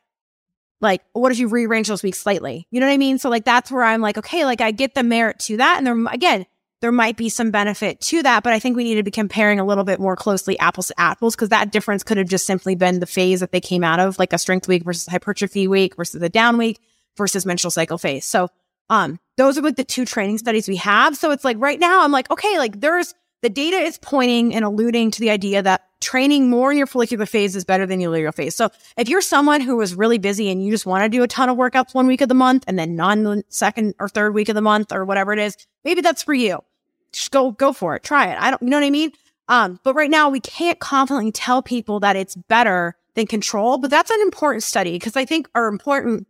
like 0.82 1.02
what 1.14 1.32
if 1.32 1.40
you 1.40 1.48
rearrange 1.48 1.88
those 1.88 2.04
weeks 2.04 2.20
slightly 2.20 2.68
you 2.72 2.80
know 2.80 2.88
what 2.88 2.94
i 2.94 2.98
mean 2.98 3.18
so 3.18 3.30
like 3.30 3.46
that's 3.46 3.72
where 3.72 3.84
i'm 3.84 4.02
like 4.02 4.18
okay 4.18 4.46
like 4.46 4.62
i 4.62 4.72
get 4.72 4.96
the 4.96 5.04
merit 5.04 5.40
to 5.40 5.58
that 5.58 5.78
and 5.78 5.88
there 5.88 6.14
again 6.14 6.46
there 6.82 6.92
might 6.92 7.18
be 7.18 7.28
some 7.28 7.52
benefit 7.52 8.00
to 8.00 8.24
that 8.24 8.44
but 8.44 8.54
i 8.54 8.60
think 8.60 8.76
we 8.76 8.84
need 8.84 8.96
to 8.96 9.04
be 9.04 9.12
comparing 9.12 9.60
a 9.60 9.66
little 9.66 9.84
bit 9.84 10.00
more 10.00 10.16
closely 10.16 10.58
apples 10.60 10.88
to 10.88 11.00
apples 11.00 11.36
because 11.36 11.50
that 11.50 11.72
difference 11.72 12.04
could 12.04 12.18
have 12.18 12.28
just 12.28 12.46
simply 12.46 12.76
been 12.76 13.00
the 13.00 13.06
phase 13.06 13.40
that 13.42 13.52
they 13.52 13.62
came 13.62 13.84
out 13.84 14.00
of 14.00 14.18
like 14.20 14.34
a 14.34 14.38
strength 14.38 14.68
week 14.68 14.84
versus 14.84 15.08
hypertrophy 15.08 15.68
week 15.68 15.96
versus 15.96 16.22
a 16.22 16.30
down 16.30 16.58
week 16.58 16.80
versus 17.18 17.46
menstrual 17.46 17.72
cycle 17.72 17.98
phase 17.98 18.26
so 18.26 18.50
um 18.90 19.20
those 19.40 19.58
are 19.58 19.62
like 19.62 19.76
the 19.76 19.84
two 19.84 20.06
training 20.06 20.38
studies 20.38 20.68
we 20.68 20.76
have 20.76 21.16
so 21.16 21.32
it's 21.32 21.44
like 21.44 21.58
right 21.60 21.80
now 21.80 22.04
i'm 22.04 22.12
like 22.12 22.30
okay 22.30 22.58
like 22.58 22.80
there's 22.82 23.14
the 23.42 23.50
data 23.50 23.78
is 23.78 23.98
pointing 23.98 24.54
and 24.54 24.66
alluding 24.66 25.12
to 25.12 25.20
the 25.20 25.30
idea 25.30 25.62
that 25.62 25.86
training 26.02 26.50
more 26.50 26.72
in 26.72 26.78
your 26.78 26.88
follicular 26.88 27.26
phase 27.26 27.56
is 27.56 27.66
better 27.66 27.86
than 27.86 28.00
your 28.00 28.12
luteal 28.12 28.34
phase. 28.34 28.56
So 28.56 28.70
if 28.98 29.10
you're 29.10 29.22
someone 29.22 29.62
who 29.62 29.80
is 29.82 29.96
really 29.96 30.18
busy 30.18 30.50
and 30.50 30.64
you 30.64 30.72
just 30.72 30.86
want 30.86 31.04
to 31.04 31.10
do 31.10 31.24
a 31.24 31.28
ton 31.28 31.50
of 31.50 31.58
workouts 31.58 31.94
one 31.94 32.08
week 32.08 32.22
of 32.22 32.30
the 32.30 32.36
month 32.36 32.64
and 32.68 32.78
then 32.78 32.96
the 32.96 33.44
second 33.50 33.96
or 34.00 34.10
third 34.10 34.34
week 34.34 34.50
of 34.50 34.56
the 34.56 34.62
month 34.62 34.92
or 34.92 35.06
whatever 35.06 35.34
it 35.34 35.40
is, 35.40 35.58
maybe 35.84 36.02
that's 36.02 36.24
for 36.24 36.34
you. 36.34 36.60
Just 37.12 37.32
go, 37.32 37.52
go 37.52 37.74
for 37.74 37.96
it. 37.96 38.04
Try 38.04 38.28
it. 38.32 38.38
I 38.40 38.50
don't, 38.52 38.62
you 38.62 38.70
know 38.70 38.78
what 38.78 38.86
I 38.86 38.90
mean? 38.90 39.12
Um, 39.48 39.80
but 39.84 39.96
right 39.96 40.12
now 40.12 40.30
we 40.30 40.40
can't 40.40 40.80
confidently 40.80 41.32
tell 41.32 41.62
people 41.62 42.00
that 42.02 42.16
it's 42.16 42.36
better 42.36 42.96
than 43.16 43.26
control, 43.26 43.78
but 43.78 43.90
that's 43.90 44.12
an 44.12 44.22
important 44.22 44.64
study 44.64 44.94
because 44.94 45.16
I 45.16 45.26
think, 45.26 45.50
or 45.56 45.68
important 45.68 46.28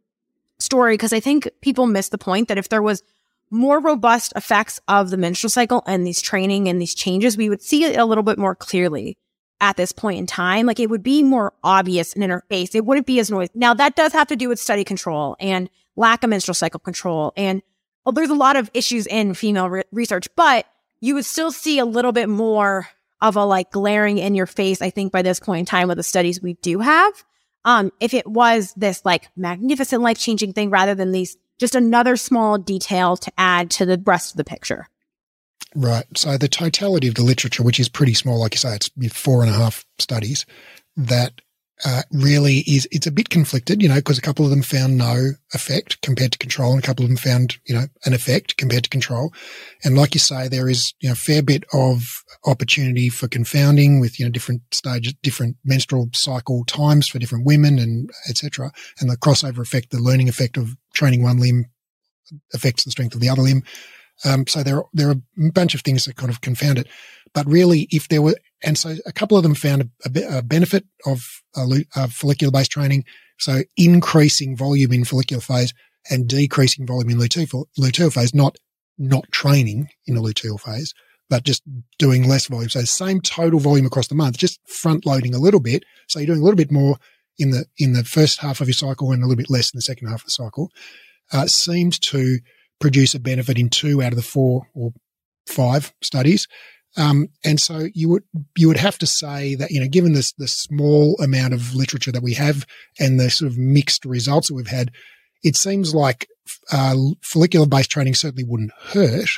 story, 0.59 0.93
because 0.93 1.13
I 1.13 1.19
think 1.19 1.49
people 1.61 1.87
miss 1.87 2.09
the 2.09 2.17
point 2.17 2.47
that 2.47 2.57
if 2.57 2.69
there 2.69 2.81
was 2.81 3.03
more 3.51 3.79
robust 3.79 4.33
effects 4.35 4.79
of 4.87 5.09
the 5.09 5.17
menstrual 5.17 5.49
cycle 5.49 5.83
and 5.87 6.05
these 6.05 6.21
training 6.21 6.67
and 6.67 6.81
these 6.81 6.93
changes, 6.93 7.37
we 7.37 7.49
would 7.49 7.61
see 7.61 7.83
it 7.83 7.97
a 7.97 8.05
little 8.05 8.23
bit 8.23 8.37
more 8.37 8.55
clearly 8.55 9.17
at 9.61 9.77
this 9.77 9.91
point 9.91 10.19
in 10.19 10.27
time. 10.27 10.65
Like 10.65 10.79
it 10.79 10.89
would 10.89 11.03
be 11.03 11.23
more 11.23 11.53
obvious 11.63 12.13
and 12.13 12.23
in 12.23 12.29
interface. 12.29 12.75
It 12.75 12.85
wouldn't 12.85 13.07
be 13.07 13.19
as 13.19 13.31
noisy. 13.31 13.51
Now 13.55 13.73
that 13.73 13.95
does 13.95 14.13
have 14.13 14.27
to 14.27 14.35
do 14.35 14.49
with 14.49 14.59
study 14.59 14.83
control 14.83 15.35
and 15.39 15.69
lack 15.95 16.23
of 16.23 16.29
menstrual 16.29 16.55
cycle 16.55 16.79
control. 16.79 17.33
And 17.35 17.61
well, 18.05 18.13
there's 18.13 18.29
a 18.29 18.35
lot 18.35 18.55
of 18.55 18.69
issues 18.73 19.07
in 19.07 19.33
female 19.33 19.69
re- 19.69 19.83
research, 19.91 20.27
but 20.35 20.65
you 21.01 21.15
would 21.15 21.25
still 21.25 21.51
see 21.51 21.79
a 21.79 21.85
little 21.85 22.11
bit 22.11 22.29
more 22.29 22.87
of 23.21 23.35
a 23.35 23.43
like 23.43 23.71
glaring 23.71 24.17
in 24.17 24.35
your 24.35 24.45
face, 24.45 24.81
I 24.81 24.89
think 24.89 25.11
by 25.11 25.21
this 25.21 25.39
point 25.39 25.59
in 25.59 25.65
time 25.65 25.87
with 25.87 25.97
the 25.97 26.03
studies 26.03 26.41
we 26.41 26.53
do 26.55 26.79
have. 26.79 27.23
Um, 27.65 27.91
if 27.99 28.13
it 28.13 28.27
was 28.27 28.73
this 28.75 29.03
like 29.03 29.29
magnificent 29.35 30.01
life 30.01 30.17
changing 30.17 30.53
thing 30.53 30.69
rather 30.69 30.95
than 30.95 31.11
these 31.11 31.37
just 31.59 31.75
another 31.75 32.15
small 32.15 32.57
detail 32.57 33.17
to 33.17 33.31
add 33.37 33.69
to 33.71 33.85
the 33.85 34.01
rest 34.05 34.31
of 34.31 34.37
the 34.37 34.45
picture. 34.45 34.87
Right. 35.75 36.05
So 36.15 36.37
the 36.37 36.47
totality 36.47 37.07
of 37.07 37.15
the 37.15 37.23
literature, 37.23 37.63
which 37.63 37.79
is 37.79 37.89
pretty 37.89 38.13
small, 38.13 38.39
like 38.39 38.53
you 38.53 38.59
say, 38.59 38.75
it's 38.75 38.89
four 39.13 39.43
and 39.43 39.51
a 39.51 39.53
half 39.53 39.85
studies, 39.99 40.45
that 40.95 41.41
uh, 41.85 42.01
really 42.11 42.57
is 42.67 42.87
it's 42.91 43.07
a 43.07 43.11
bit 43.11 43.29
conflicted, 43.29 43.81
you 43.81 43.87
know, 43.87 43.95
because 43.95 44.17
a 44.17 44.21
couple 44.21 44.43
of 44.43 44.51
them 44.51 44.61
found 44.61 44.97
no 44.97 45.31
effect 45.53 46.01
compared 46.01 46.31
to 46.33 46.37
control, 46.37 46.73
and 46.73 46.83
a 46.83 46.85
couple 46.85 47.05
of 47.05 47.09
them 47.09 47.17
found 47.17 47.57
you 47.65 47.73
know 47.73 47.85
an 48.05 48.13
effect 48.13 48.57
compared 48.57 48.83
to 48.83 48.89
control. 48.89 49.33
And 49.83 49.95
like 49.95 50.13
you 50.13 50.19
say, 50.19 50.47
there 50.47 50.67
is 50.67 50.93
you 50.99 51.09
know 51.09 51.13
a 51.13 51.15
fair 51.15 51.41
bit 51.41 51.63
of 51.73 52.23
opportunity 52.45 53.09
for 53.09 53.27
confounding 53.27 53.99
with 53.99 54.19
you 54.19 54.25
know 54.25 54.31
different 54.31 54.61
stages, 54.71 55.13
different 55.23 55.55
menstrual 55.63 56.09
cycle 56.13 56.65
times 56.65 57.07
for 57.07 57.19
different 57.19 57.45
women, 57.45 57.79
and 57.79 58.09
etc. 58.27 58.71
And 58.99 59.09
the 59.09 59.17
crossover 59.17 59.59
effect, 59.59 59.91
the 59.91 59.99
learning 59.99 60.27
effect 60.27 60.57
of 60.57 60.75
training 60.93 61.23
one 61.23 61.39
limb 61.39 61.65
affects 62.53 62.83
the 62.83 62.91
strength 62.91 63.15
of 63.15 63.21
the 63.21 63.29
other 63.29 63.41
limb. 63.41 63.63
Um, 64.25 64.45
so 64.47 64.63
there, 64.63 64.83
there 64.93 65.09
are 65.09 65.15
a 65.15 65.51
bunch 65.51 65.73
of 65.75 65.81
things 65.81 66.05
that 66.05 66.17
kind 66.17 66.29
of 66.29 66.41
confound 66.41 66.77
it. 66.77 66.87
But 67.33 67.47
really, 67.47 67.87
if 67.91 68.07
there 68.07 68.21
were, 68.21 68.35
and 68.63 68.77
so 68.77 68.95
a 69.05 69.13
couple 69.13 69.37
of 69.37 69.43
them 69.43 69.55
found 69.55 69.89
a, 70.05 70.37
a 70.37 70.41
benefit 70.41 70.85
of 71.05 71.41
uh, 71.55 72.07
follicular 72.07 72.51
based 72.51 72.71
training. 72.71 73.05
So 73.37 73.61
increasing 73.77 74.57
volume 74.57 74.91
in 74.91 75.05
follicular 75.05 75.41
phase 75.41 75.73
and 76.09 76.27
decreasing 76.27 76.85
volume 76.85 77.11
in 77.11 77.17
luteal, 77.17 77.65
luteal 77.77 78.11
phase, 78.11 78.33
not, 78.33 78.57
not 78.97 79.31
training 79.31 79.89
in 80.05 80.17
a 80.17 80.21
luteal 80.21 80.59
phase, 80.59 80.93
but 81.29 81.43
just 81.43 81.63
doing 81.97 82.27
less 82.27 82.47
volume. 82.47 82.69
So 82.69 82.81
same 82.81 83.21
total 83.21 83.59
volume 83.59 83.85
across 83.85 84.07
the 84.07 84.15
month, 84.15 84.37
just 84.37 84.59
front 84.67 85.05
loading 85.05 85.33
a 85.33 85.39
little 85.39 85.59
bit. 85.59 85.83
So 86.07 86.19
you're 86.19 86.27
doing 86.27 86.41
a 86.41 86.43
little 86.43 86.57
bit 86.57 86.71
more 86.71 86.97
in 87.37 87.51
the, 87.51 87.65
in 87.77 87.93
the 87.93 88.03
first 88.03 88.39
half 88.39 88.59
of 88.59 88.67
your 88.67 88.73
cycle 88.73 89.11
and 89.11 89.23
a 89.23 89.25
little 89.25 89.37
bit 89.37 89.49
less 89.49 89.71
in 89.73 89.77
the 89.77 89.81
second 89.81 90.07
half 90.07 90.21
of 90.21 90.25
the 90.25 90.31
cycle, 90.31 90.69
uh, 91.31 91.45
seems 91.45 91.99
to 91.99 92.39
produce 92.79 93.13
a 93.13 93.19
benefit 93.19 93.57
in 93.57 93.69
two 93.69 94.01
out 94.01 94.11
of 94.11 94.17
the 94.17 94.21
four 94.21 94.67
or 94.73 94.91
five 95.47 95.93
studies. 96.01 96.47
Um, 96.97 97.29
and 97.45 97.59
so 97.59 97.87
you 97.93 98.09
would 98.09 98.23
you 98.57 98.67
would 98.67 98.77
have 98.77 98.97
to 98.99 99.07
say 99.07 99.55
that 99.55 99.71
you 99.71 99.79
know, 99.79 99.87
given 99.87 100.13
this 100.13 100.33
the 100.33 100.47
small 100.47 101.15
amount 101.21 101.53
of 101.53 101.75
literature 101.75 102.11
that 102.11 102.23
we 102.23 102.33
have 102.33 102.65
and 102.99 103.19
the 103.19 103.29
sort 103.29 103.51
of 103.51 103.57
mixed 103.57 104.05
results 104.05 104.47
that 104.47 104.55
we've 104.55 104.67
had, 104.67 104.91
it 105.43 105.55
seems 105.55 105.93
like 105.93 106.27
uh, 106.71 106.95
follicular 107.21 107.67
based 107.67 107.91
training 107.91 108.15
certainly 108.15 108.43
wouldn't 108.43 108.71
hurt, 108.91 109.29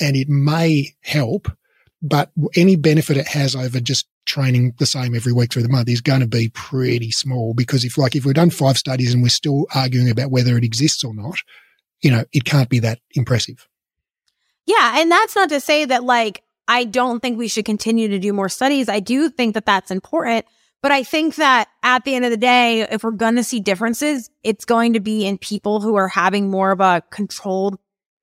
and 0.00 0.16
it 0.16 0.28
may 0.28 0.94
help, 1.02 1.52
but 2.00 2.30
any 2.56 2.76
benefit 2.76 3.18
it 3.18 3.28
has 3.28 3.54
over 3.54 3.78
just 3.78 4.06
training 4.26 4.74
the 4.78 4.86
same 4.86 5.14
every 5.14 5.32
week 5.32 5.52
through 5.52 5.62
the 5.62 5.68
month 5.68 5.88
is 5.88 6.00
going 6.00 6.20
to 6.20 6.26
be 6.26 6.48
pretty 6.50 7.10
small 7.10 7.52
because 7.52 7.84
if 7.84 7.98
like 7.98 8.14
if 8.14 8.24
we've 8.24 8.34
done 8.34 8.50
five 8.50 8.78
studies 8.78 9.12
and 9.12 9.22
we're 9.22 9.28
still 9.28 9.66
arguing 9.74 10.08
about 10.08 10.30
whether 10.30 10.56
it 10.56 10.64
exists 10.64 11.04
or 11.04 11.14
not, 11.14 11.38
you 12.00 12.10
know, 12.10 12.24
it 12.32 12.44
can't 12.44 12.68
be 12.68 12.78
that 12.78 13.00
impressive. 13.14 13.66
Yeah. 14.66 15.00
And 15.00 15.10
that's 15.10 15.34
not 15.34 15.48
to 15.48 15.60
say 15.60 15.84
that, 15.84 16.04
like, 16.04 16.42
I 16.70 16.84
don't 16.84 17.18
think 17.18 17.36
we 17.36 17.48
should 17.48 17.64
continue 17.64 18.06
to 18.06 18.20
do 18.20 18.32
more 18.32 18.48
studies. 18.48 18.88
I 18.88 19.00
do 19.00 19.28
think 19.28 19.54
that 19.54 19.66
that's 19.66 19.90
important. 19.90 20.46
But 20.82 20.92
I 20.92 21.02
think 21.02 21.34
that 21.34 21.68
at 21.82 22.04
the 22.04 22.14
end 22.14 22.24
of 22.24 22.30
the 22.30 22.36
day, 22.36 22.82
if 22.82 23.02
we're 23.02 23.10
going 23.10 23.34
to 23.34 23.42
see 23.42 23.58
differences, 23.58 24.30
it's 24.44 24.64
going 24.64 24.92
to 24.92 25.00
be 25.00 25.26
in 25.26 25.36
people 25.36 25.80
who 25.80 25.96
are 25.96 26.06
having 26.06 26.48
more 26.48 26.70
of 26.70 26.80
a 26.80 27.02
controlled, 27.10 27.76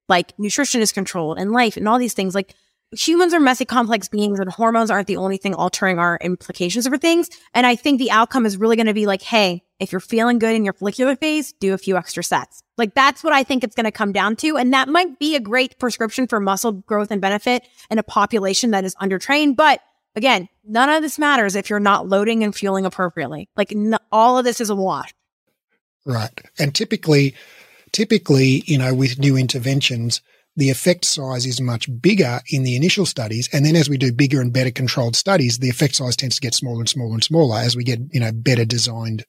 like 0.07 0.33
nutrition 0.39 0.79
is 0.79 0.93
controlled 0.93 1.37
and 1.37 1.51
life 1.51 1.75
and 1.75 1.89
all 1.89 1.99
these 1.99 2.13
things. 2.13 2.33
Like 2.33 2.55
humans 2.97 3.33
are 3.33 3.39
messy, 3.41 3.65
complex 3.65 4.07
beings 4.07 4.39
and 4.39 4.49
hormones 4.49 4.89
aren't 4.89 5.07
the 5.07 5.17
only 5.17 5.35
thing 5.35 5.53
altering 5.53 5.99
our 5.99 6.17
implications 6.21 6.87
for 6.87 6.97
things. 6.97 7.29
And 7.53 7.67
I 7.67 7.75
think 7.75 7.99
the 7.99 8.11
outcome 8.11 8.45
is 8.45 8.55
really 8.55 8.77
going 8.77 8.87
to 8.87 8.93
be 8.93 9.07
like, 9.07 9.21
Hey, 9.21 9.65
if 9.79 9.91
you're 9.91 10.01
feeling 10.01 10.39
good 10.39 10.55
in 10.55 10.63
your 10.63 10.73
follicular 10.73 11.15
phase, 11.15 11.53
do 11.53 11.73
a 11.73 11.77
few 11.77 11.97
extra 11.97 12.23
sets. 12.23 12.63
Like 12.77 12.93
that's 12.93 13.23
what 13.23 13.33
I 13.33 13.43
think 13.43 13.63
it's 13.63 13.75
going 13.75 13.85
to 13.85 13.91
come 13.91 14.11
down 14.11 14.35
to. 14.37 14.57
And 14.57 14.73
that 14.73 14.87
might 14.87 15.19
be 15.19 15.35
a 15.35 15.39
great 15.39 15.79
prescription 15.79 16.27
for 16.27 16.39
muscle 16.39 16.71
growth 16.71 17.11
and 17.11 17.21
benefit 17.21 17.67
in 17.89 17.99
a 17.99 18.03
population 18.03 18.71
that 18.71 18.83
is 18.83 18.95
undertrained. 18.95 19.55
But 19.55 19.81
again, 20.15 20.49
none 20.63 20.89
of 20.89 21.01
this 21.01 21.19
matters 21.19 21.55
if 21.55 21.69
you're 21.69 21.79
not 21.79 22.07
loading 22.07 22.43
and 22.43 22.55
fueling 22.55 22.85
appropriately. 22.85 23.49
Like 23.55 23.71
n- 23.71 23.97
all 24.11 24.37
of 24.37 24.45
this 24.45 24.61
is 24.61 24.69
a 24.69 24.75
wash. 24.75 25.13
Right. 26.05 26.41
And 26.57 26.73
typically, 26.73 27.35
typically, 27.91 28.63
you 28.65 28.77
know, 28.77 28.93
with 28.93 29.19
new 29.19 29.37
interventions, 29.37 30.21
the 30.55 30.69
effect 30.71 31.05
size 31.05 31.45
is 31.45 31.61
much 31.61 31.87
bigger 32.01 32.41
in 32.49 32.63
the 32.63 32.75
initial 32.75 33.05
studies. 33.05 33.47
And 33.53 33.63
then 33.63 33.75
as 33.75 33.89
we 33.89 33.97
do 33.97 34.11
bigger 34.11 34.41
and 34.41 34.51
better 34.51 34.71
controlled 34.71 35.15
studies, 35.15 35.59
the 35.59 35.69
effect 35.69 35.95
size 35.95 36.15
tends 36.15 36.35
to 36.35 36.41
get 36.41 36.55
smaller 36.55 36.79
and 36.79 36.89
smaller 36.89 37.13
and 37.13 37.23
smaller 37.23 37.59
as 37.59 37.75
we 37.75 37.83
get, 37.83 37.99
you 38.11 38.19
know, 38.19 38.31
better 38.31 38.65
designed, 38.65 39.23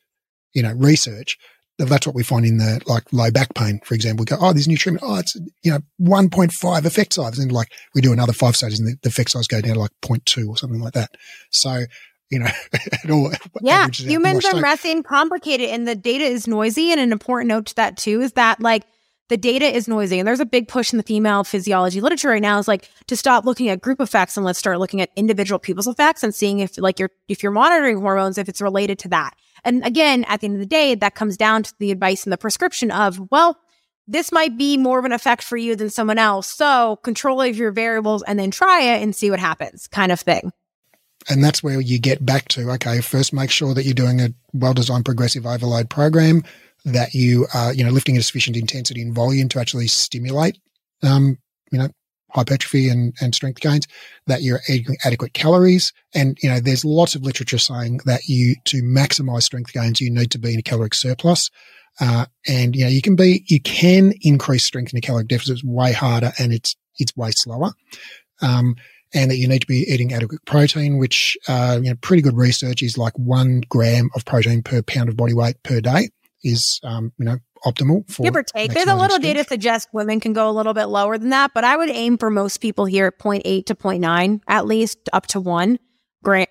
you 0.54 0.62
know, 0.62 0.72
research. 0.72 1.38
That's 1.78 2.06
what 2.06 2.16
we 2.16 2.24
find 2.24 2.44
in 2.44 2.58
the 2.58 2.80
like 2.86 3.04
low 3.12 3.30
back 3.30 3.54
pain, 3.54 3.80
for 3.84 3.94
example. 3.94 4.22
We 4.22 4.36
go, 4.36 4.36
oh, 4.40 4.52
this 4.52 4.66
new 4.66 4.76
treatment, 4.76 5.04
oh, 5.06 5.20
it's, 5.20 5.36
you 5.62 5.70
know, 5.70 5.78
1.5 6.00 6.84
effect 6.84 7.12
size. 7.12 7.38
And 7.38 7.52
like 7.52 7.70
we 7.94 8.00
do 8.00 8.12
another 8.12 8.32
five 8.32 8.56
studies 8.56 8.80
and 8.80 8.88
the, 8.88 8.98
the 9.02 9.08
effect 9.10 9.30
size 9.30 9.46
go 9.46 9.60
down 9.60 9.74
to 9.74 9.80
like 9.80 9.92
0.2 10.02 10.48
or 10.48 10.56
something 10.56 10.80
like 10.80 10.94
that. 10.94 11.10
So, 11.50 11.84
you 12.30 12.40
know, 12.40 12.48
all, 13.10 13.32
yeah, 13.60 13.86
humans 13.92 14.44
are 14.44 14.60
messy 14.60 14.90
and 14.90 15.04
complicated 15.04 15.70
and 15.70 15.86
the 15.86 15.94
data 15.94 16.24
is 16.24 16.48
noisy. 16.48 16.90
And 16.90 17.00
an 17.00 17.12
important 17.12 17.48
note 17.48 17.66
to 17.66 17.74
that 17.76 17.96
too 17.96 18.22
is 18.22 18.32
that 18.32 18.60
like, 18.60 18.82
the 19.28 19.36
data 19.36 19.66
is 19.66 19.86
noisy. 19.86 20.18
And 20.18 20.26
there's 20.26 20.40
a 20.40 20.46
big 20.46 20.68
push 20.68 20.92
in 20.92 20.96
the 20.96 21.02
female 21.02 21.44
physiology 21.44 22.00
literature 22.00 22.28
right 22.28 22.42
now 22.42 22.58
is 22.58 22.66
like 22.66 22.88
to 23.06 23.16
stop 23.16 23.44
looking 23.44 23.68
at 23.68 23.80
group 23.80 24.00
effects 24.00 24.36
and 24.36 24.44
let's 24.44 24.58
start 24.58 24.78
looking 24.78 25.00
at 25.00 25.10
individual 25.16 25.58
people's 25.58 25.86
effects 25.86 26.22
and 26.22 26.34
seeing 26.34 26.60
if 26.60 26.78
like 26.78 26.98
you're, 26.98 27.10
if 27.28 27.42
you're 27.42 27.52
monitoring 27.52 28.00
hormones, 28.00 28.38
if 28.38 28.48
it's 28.48 28.60
related 28.60 28.98
to 29.00 29.08
that. 29.10 29.36
And 29.68 29.84
again, 29.84 30.24
at 30.24 30.40
the 30.40 30.46
end 30.46 30.54
of 30.54 30.60
the 30.60 30.66
day, 30.66 30.94
that 30.94 31.14
comes 31.14 31.36
down 31.36 31.62
to 31.62 31.74
the 31.78 31.90
advice 31.90 32.24
and 32.24 32.32
the 32.32 32.38
prescription 32.38 32.90
of, 32.90 33.20
well, 33.30 33.58
this 34.06 34.32
might 34.32 34.56
be 34.56 34.78
more 34.78 34.98
of 34.98 35.04
an 35.04 35.12
effect 35.12 35.42
for 35.42 35.58
you 35.58 35.76
than 35.76 35.90
someone 35.90 36.16
else. 36.16 36.46
So 36.46 36.96
control 37.02 37.42
of 37.42 37.54
your 37.54 37.70
variables 37.70 38.22
and 38.22 38.38
then 38.38 38.50
try 38.50 38.80
it 38.80 39.02
and 39.02 39.14
see 39.14 39.30
what 39.30 39.40
happens 39.40 39.86
kind 39.86 40.10
of 40.10 40.20
thing. 40.20 40.52
And 41.28 41.44
that's 41.44 41.62
where 41.62 41.82
you 41.82 41.98
get 41.98 42.24
back 42.24 42.48
to, 42.48 42.70
okay, 42.70 43.02
first 43.02 43.34
make 43.34 43.50
sure 43.50 43.74
that 43.74 43.84
you're 43.84 43.92
doing 43.92 44.22
a 44.22 44.30
well 44.54 44.72
designed 44.72 45.04
progressive 45.04 45.44
overload 45.44 45.90
program 45.90 46.44
that 46.86 47.12
you 47.12 47.46
are, 47.52 47.74
you 47.74 47.84
know, 47.84 47.90
lifting 47.90 48.16
at 48.16 48.24
sufficient 48.24 48.56
intensity 48.56 49.02
and 49.02 49.14
volume 49.14 49.50
to 49.50 49.60
actually 49.60 49.88
stimulate, 49.88 50.58
um, 51.02 51.36
you 51.70 51.78
know, 51.78 51.90
hypertrophy 52.30 52.88
and, 52.88 53.14
and 53.20 53.34
strength 53.34 53.60
gains, 53.60 53.86
that 54.26 54.42
you're 54.42 54.60
eating 54.68 54.96
adequate 55.04 55.34
calories. 55.34 55.92
And, 56.14 56.38
you 56.42 56.48
know, 56.48 56.60
there's 56.60 56.84
lots 56.84 57.14
of 57.14 57.22
literature 57.22 57.58
saying 57.58 58.00
that 58.04 58.26
you, 58.26 58.54
to 58.66 58.82
maximize 58.82 59.42
strength 59.42 59.72
gains, 59.72 60.00
you 60.00 60.10
need 60.10 60.30
to 60.32 60.38
be 60.38 60.52
in 60.52 60.60
a 60.60 60.62
caloric 60.62 60.94
surplus. 60.94 61.50
Uh, 62.00 62.26
and, 62.46 62.76
you 62.76 62.84
know, 62.84 62.90
you 62.90 63.02
can 63.02 63.16
be, 63.16 63.44
you 63.48 63.60
can 63.60 64.12
increase 64.20 64.64
strength 64.64 64.92
in 64.92 64.98
a 64.98 65.00
caloric 65.00 65.28
deficit. 65.28 65.64
Way 65.64 65.92
harder 65.92 66.32
and 66.38 66.52
it's, 66.52 66.76
it's 66.98 67.16
way 67.16 67.30
slower. 67.32 67.72
Um, 68.40 68.76
and 69.14 69.30
that 69.30 69.38
you 69.38 69.48
need 69.48 69.60
to 69.60 69.66
be 69.66 69.86
eating 69.88 70.12
adequate 70.12 70.44
protein, 70.44 70.98
which, 70.98 71.36
uh, 71.48 71.78
you 71.82 71.88
know, 71.88 71.96
pretty 72.00 72.22
good 72.22 72.36
research 72.36 72.82
is 72.82 72.98
like 72.98 73.18
one 73.18 73.62
gram 73.68 74.10
of 74.14 74.24
protein 74.24 74.62
per 74.62 74.82
pound 74.82 75.08
of 75.08 75.16
body 75.16 75.32
weight 75.32 75.62
per 75.62 75.80
day 75.80 76.10
is, 76.44 76.78
um, 76.84 77.12
you 77.18 77.24
know, 77.24 77.38
optimal 77.64 78.08
for 78.10 78.22
give 78.22 78.36
or 78.36 78.42
take. 78.42 78.72
There's 78.72 78.88
a 78.88 78.94
little 78.94 79.18
data 79.18 79.44
suggests 79.44 79.88
women 79.92 80.20
can 80.20 80.32
go 80.32 80.48
a 80.48 80.52
little 80.52 80.74
bit 80.74 80.86
lower 80.86 81.18
than 81.18 81.30
that, 81.30 81.52
but 81.54 81.64
I 81.64 81.76
would 81.76 81.90
aim 81.90 82.18
for 82.18 82.30
most 82.30 82.58
people 82.58 82.84
here 82.84 83.06
at 83.06 83.18
0.8 83.18 83.66
to 83.66 83.74
0.9, 83.74 84.40
at 84.46 84.66
least 84.66 84.98
up 85.12 85.26
to 85.28 85.40
one 85.40 85.78
gram, 86.22 86.46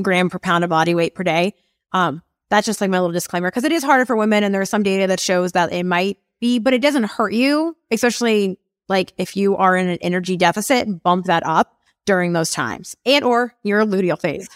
gram 0.00 0.30
per 0.30 0.38
pound 0.38 0.64
of 0.64 0.70
body 0.70 0.94
weight 0.94 1.14
per 1.14 1.22
day. 1.22 1.54
Um, 1.92 2.22
that's 2.50 2.66
just 2.66 2.80
like 2.80 2.90
my 2.90 2.98
little 2.98 3.12
disclaimer 3.12 3.48
because 3.48 3.64
it 3.64 3.72
is 3.72 3.82
harder 3.82 4.06
for 4.06 4.16
women, 4.16 4.44
and 4.44 4.54
there's 4.54 4.70
some 4.70 4.82
data 4.82 5.06
that 5.08 5.20
shows 5.20 5.52
that 5.52 5.72
it 5.72 5.84
might 5.84 6.18
be, 6.40 6.58
but 6.58 6.72
it 6.72 6.80
doesn't 6.80 7.04
hurt 7.04 7.32
you, 7.32 7.76
especially 7.90 8.58
like 8.88 9.12
if 9.18 9.36
you 9.36 9.56
are 9.56 9.76
in 9.76 9.88
an 9.88 9.98
energy 10.00 10.36
deficit, 10.36 11.02
bump 11.02 11.26
that 11.26 11.44
up 11.44 11.74
during 12.06 12.32
those 12.32 12.50
times 12.50 12.96
and 13.04 13.24
or 13.24 13.54
your 13.62 13.84
luteal 13.84 14.18
phase. 14.18 14.48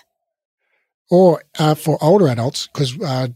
Or 1.10 1.42
uh, 1.58 1.74
for 1.74 2.02
older 2.02 2.28
adults, 2.28 2.68
because 2.68 2.98
uh, 2.98 3.28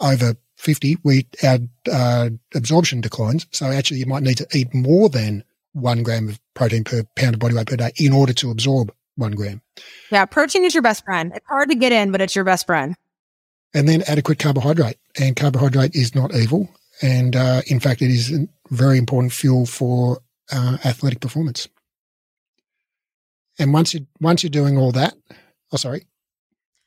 over 0.00 0.34
50, 0.64 0.98
we 1.04 1.26
our 1.42 1.58
uh, 1.90 2.30
absorption 2.54 3.00
declines. 3.00 3.46
So 3.50 3.66
actually, 3.66 4.00
you 4.00 4.06
might 4.06 4.22
need 4.22 4.38
to 4.38 4.46
eat 4.52 4.74
more 4.74 5.08
than 5.08 5.44
one 5.72 6.02
gram 6.02 6.28
of 6.28 6.40
protein 6.54 6.84
per 6.84 7.04
pound 7.16 7.34
of 7.34 7.40
body 7.40 7.54
weight 7.54 7.66
per 7.66 7.76
day 7.76 7.92
in 7.96 8.12
order 8.12 8.32
to 8.32 8.50
absorb 8.50 8.92
one 9.16 9.32
gram. 9.32 9.60
Yeah, 10.10 10.24
protein 10.24 10.64
is 10.64 10.74
your 10.74 10.82
best 10.82 11.04
friend. 11.04 11.32
It's 11.34 11.46
hard 11.46 11.68
to 11.68 11.74
get 11.74 11.92
in, 11.92 12.10
but 12.10 12.20
it's 12.20 12.34
your 12.34 12.44
best 12.44 12.66
friend. 12.66 12.96
And 13.74 13.88
then 13.88 14.02
adequate 14.06 14.38
carbohydrate. 14.38 14.98
And 15.18 15.36
carbohydrate 15.36 15.94
is 15.94 16.14
not 16.14 16.34
evil. 16.34 16.68
And 17.02 17.34
uh, 17.34 17.62
in 17.66 17.80
fact, 17.80 18.02
it 18.02 18.10
is 18.10 18.32
a 18.32 18.48
very 18.70 18.98
important 18.98 19.32
fuel 19.32 19.66
for 19.66 20.20
uh, 20.52 20.78
athletic 20.84 21.20
performance. 21.20 21.68
And 23.58 23.72
once 23.72 23.94
you 23.94 24.06
once 24.20 24.42
you're 24.42 24.50
doing 24.50 24.78
all 24.78 24.92
that, 24.92 25.14
oh 25.72 25.76
sorry. 25.76 26.06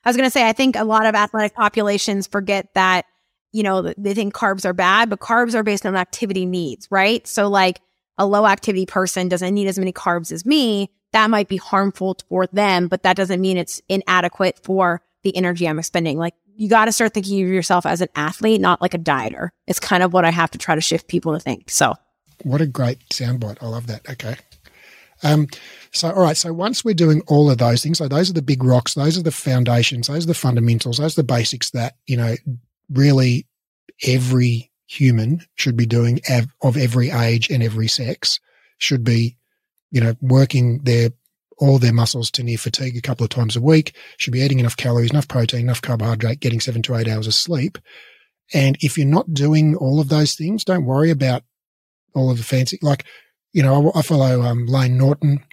I 0.03 0.09
was 0.09 0.17
going 0.17 0.27
to 0.27 0.31
say 0.31 0.47
I 0.47 0.53
think 0.53 0.75
a 0.75 0.83
lot 0.83 1.05
of 1.05 1.15
athletic 1.15 1.55
populations 1.55 2.27
forget 2.27 2.73
that 2.73 3.05
you 3.57 3.63
know 3.63 3.81
they 3.97 4.13
think 4.13 4.35
carbs 4.35 4.65
are 4.65 4.73
bad, 4.73 5.09
but 5.09 5.19
carbs 5.19 5.55
are 5.55 5.63
based 5.63 5.83
on 5.83 5.95
activity 5.95 6.45
needs, 6.45 6.87
right? 6.91 7.25
So 7.25 7.47
like 7.47 7.81
a 8.19 8.25
low 8.27 8.45
activity 8.45 8.85
person 8.85 9.29
doesn't 9.29 9.51
need 9.51 9.67
as 9.67 9.79
many 9.79 9.91
carbs 9.91 10.31
as 10.31 10.45
me. 10.45 10.91
That 11.11 11.31
might 11.31 11.47
be 11.47 11.57
harmful 11.57 12.17
for 12.29 12.45
them, 12.45 12.87
but 12.87 13.01
that 13.01 13.15
doesn't 13.15 13.41
mean 13.41 13.57
it's 13.57 13.81
inadequate 13.89 14.59
for 14.63 15.01
the 15.23 15.35
energy 15.35 15.67
I'm 15.67 15.79
expending. 15.79 16.19
Like 16.19 16.35
you 16.55 16.69
got 16.69 16.85
to 16.85 16.91
start 16.91 17.15
thinking 17.15 17.41
of 17.41 17.49
yourself 17.49 17.87
as 17.87 17.99
an 17.99 18.09
athlete, 18.15 18.61
not 18.61 18.79
like 18.79 18.93
a 18.93 18.99
dieter. 18.99 19.49
It's 19.65 19.79
kind 19.79 20.03
of 20.03 20.13
what 20.13 20.23
I 20.23 20.29
have 20.29 20.51
to 20.51 20.59
try 20.59 20.75
to 20.75 20.81
shift 20.81 21.07
people 21.07 21.33
to 21.33 21.39
think. 21.39 21.71
So, 21.71 21.95
what 22.43 22.61
a 22.61 22.67
great 22.67 22.99
soundbite! 23.09 23.57
I 23.59 23.65
love 23.65 23.87
that. 23.87 24.07
Okay, 24.07 24.35
um, 25.23 25.47
so, 25.91 26.11
all 26.11 26.21
right. 26.21 26.37
So 26.37 26.53
once 26.53 26.85
we're 26.85 26.93
doing 26.93 27.21
all 27.27 27.49
of 27.49 27.57
those 27.57 27.81
things, 27.81 27.97
so 27.97 28.07
those 28.07 28.29
are 28.29 28.33
the 28.33 28.41
big 28.41 28.63
rocks, 28.63 28.93
those 28.93 29.17
are 29.17 29.23
the 29.23 29.31
foundations, 29.31 30.07
those 30.07 30.25
are 30.25 30.27
the 30.27 30.33
fundamentals, 30.33 30.97
those 30.97 31.17
are 31.17 31.21
the 31.21 31.27
basics 31.27 31.71
that, 31.71 31.95
you 32.05 32.17
know, 32.17 32.35
really 32.89 33.47
every 34.05 34.71
human 34.87 35.41
should 35.55 35.75
be 35.75 35.85
doing 35.85 36.19
av- 36.29 36.47
of 36.61 36.77
every 36.77 37.09
age 37.09 37.49
and 37.49 37.61
every 37.61 37.87
sex 37.87 38.39
should 38.77 39.03
be, 39.03 39.37
you 39.91 40.01
know, 40.01 40.15
working 40.21 40.79
their, 40.83 41.09
all 41.57 41.79
their 41.79 41.93
muscles 41.93 42.29
to 42.31 42.43
near 42.43 42.57
fatigue 42.57 42.95
a 42.95 43.01
couple 43.01 43.23
of 43.23 43.29
times 43.29 43.55
a 43.55 43.61
week, 43.61 43.95
should 44.17 44.33
be 44.33 44.41
eating 44.41 44.59
enough 44.59 44.77
calories, 44.77 45.11
enough 45.11 45.27
protein, 45.27 45.61
enough 45.61 45.81
carbohydrate, 45.81 46.39
getting 46.39 46.59
seven 46.59 46.81
to 46.83 46.95
eight 46.95 47.07
hours 47.07 47.27
of 47.27 47.33
sleep. 47.33 47.77
And 48.53 48.77
if 48.79 48.97
you're 48.97 49.07
not 49.07 49.33
doing 49.33 49.75
all 49.75 49.99
of 49.99 50.09
those 50.09 50.35
things, 50.35 50.63
don't 50.63 50.85
worry 50.85 51.09
about 51.09 51.43
all 52.13 52.31
of 52.31 52.37
the 52.37 52.43
fancy, 52.43 52.79
like 52.81 53.05
you 53.53 53.63
know, 53.63 53.91
I, 53.95 53.99
I 53.99 54.01
follow 54.03 54.43
um, 54.43 54.67
Layne 54.67 54.97
Norton, 54.97 55.43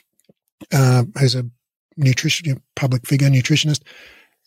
uh, 0.73 1.05
who's 1.19 1.35
a 1.35 1.49
nutrition 1.97 2.63
public 2.77 3.07
figure, 3.07 3.29
nutritionist. 3.29 3.81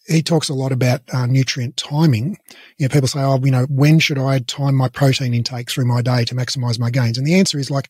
He 0.08 0.22
talks 0.22 0.50
a 0.50 0.54
lot 0.54 0.72
about 0.72 1.02
uh, 1.14 1.26
nutrient 1.26 1.78
timing. 1.78 2.38
You 2.78 2.88
know, 2.88 2.94
people 2.94 3.08
say, 3.08 3.20
"Oh, 3.20 3.40
you 3.44 3.52
know, 3.52 3.66
when 3.70 4.00
should 4.00 4.18
I 4.18 4.40
time 4.40 4.76
my 4.76 4.90
protein 4.90 5.34
intake 5.34 5.70
through 5.70 5.86
my 5.86 6.02
day 6.02 6.26
to 6.26 6.36
maximize 6.36 6.80
my 6.80 6.90
gains?" 6.90 7.18
And 7.18 7.28
the 7.28 7.36
answer 7.36 7.60
is 7.60 7.70
like 7.70 7.90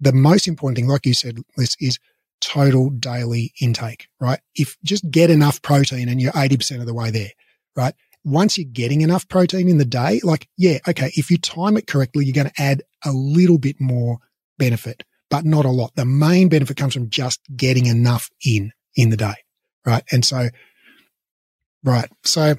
the 0.00 0.12
most 0.12 0.46
important 0.48 0.76
thing, 0.76 0.88
like 0.88 1.06
you 1.06 1.14
said, 1.14 1.38
Lyss, 1.58 1.76
is 1.80 1.98
total 2.40 2.90
daily 2.90 3.52
intake. 3.60 4.08
Right? 4.20 4.40
If 4.54 4.76
just 4.84 5.10
get 5.10 5.30
enough 5.30 5.60
protein 5.62 6.08
and 6.08 6.20
you're 6.20 6.32
eighty 6.36 6.56
percent 6.56 6.80
of 6.80 6.86
the 6.86 6.94
way 6.94 7.10
there, 7.10 7.30
right? 7.76 7.94
Once 8.24 8.56
you're 8.56 8.70
getting 8.70 9.02
enough 9.02 9.28
protein 9.28 9.68
in 9.68 9.78
the 9.78 9.84
day, 9.84 10.20
like 10.22 10.48
yeah, 10.56 10.78
okay, 10.88 11.10
if 11.16 11.30
you 11.30 11.38
time 11.38 11.76
it 11.76 11.86
correctly, 11.86 12.24
you're 12.24 12.32
going 12.32 12.48
to 12.48 12.62
add 12.62 12.82
a 13.04 13.12
little 13.12 13.58
bit 13.58 13.80
more 13.80 14.18
benefit, 14.58 15.04
but 15.30 15.44
not 15.44 15.64
a 15.64 15.70
lot. 15.70 15.94
The 15.94 16.04
main 16.04 16.48
benefit 16.48 16.76
comes 16.76 16.94
from 16.94 17.10
just 17.10 17.40
getting 17.56 17.86
enough 17.86 18.30
in 18.44 18.72
in 18.96 19.10
the 19.10 19.16
day, 19.16 19.34
right? 19.84 20.04
And 20.12 20.24
so, 20.24 20.48
right, 21.84 22.10
so, 22.24 22.54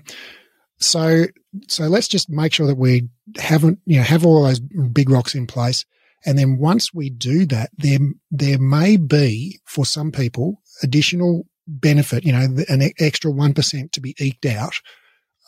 so, 0.77 1.25
so 1.67 1.83
let's 1.85 2.07
just 2.07 2.29
make 2.29 2.53
sure 2.53 2.67
that 2.67 2.77
we 2.77 3.09
haven't, 3.37 3.79
you 3.85 3.97
know, 3.97 4.03
have 4.03 4.25
all 4.25 4.43
those 4.43 4.59
big 4.59 5.09
rocks 5.09 5.35
in 5.35 5.47
place. 5.47 5.85
And 6.25 6.37
then 6.39 6.57
once 6.57 6.93
we 6.93 7.09
do 7.09 7.45
that, 7.47 7.69
there, 7.77 7.99
there 8.31 8.59
may 8.59 8.97
be 8.97 9.59
for 9.65 9.85
some 9.85 10.11
people 10.11 10.61
additional 10.81 11.45
benefit, 11.67 12.25
you 12.25 12.31
know, 12.31 12.63
an 12.67 12.91
extra 12.99 13.31
1% 13.31 13.91
to 13.91 14.01
be 14.01 14.15
eked 14.19 14.45
out 14.45 14.73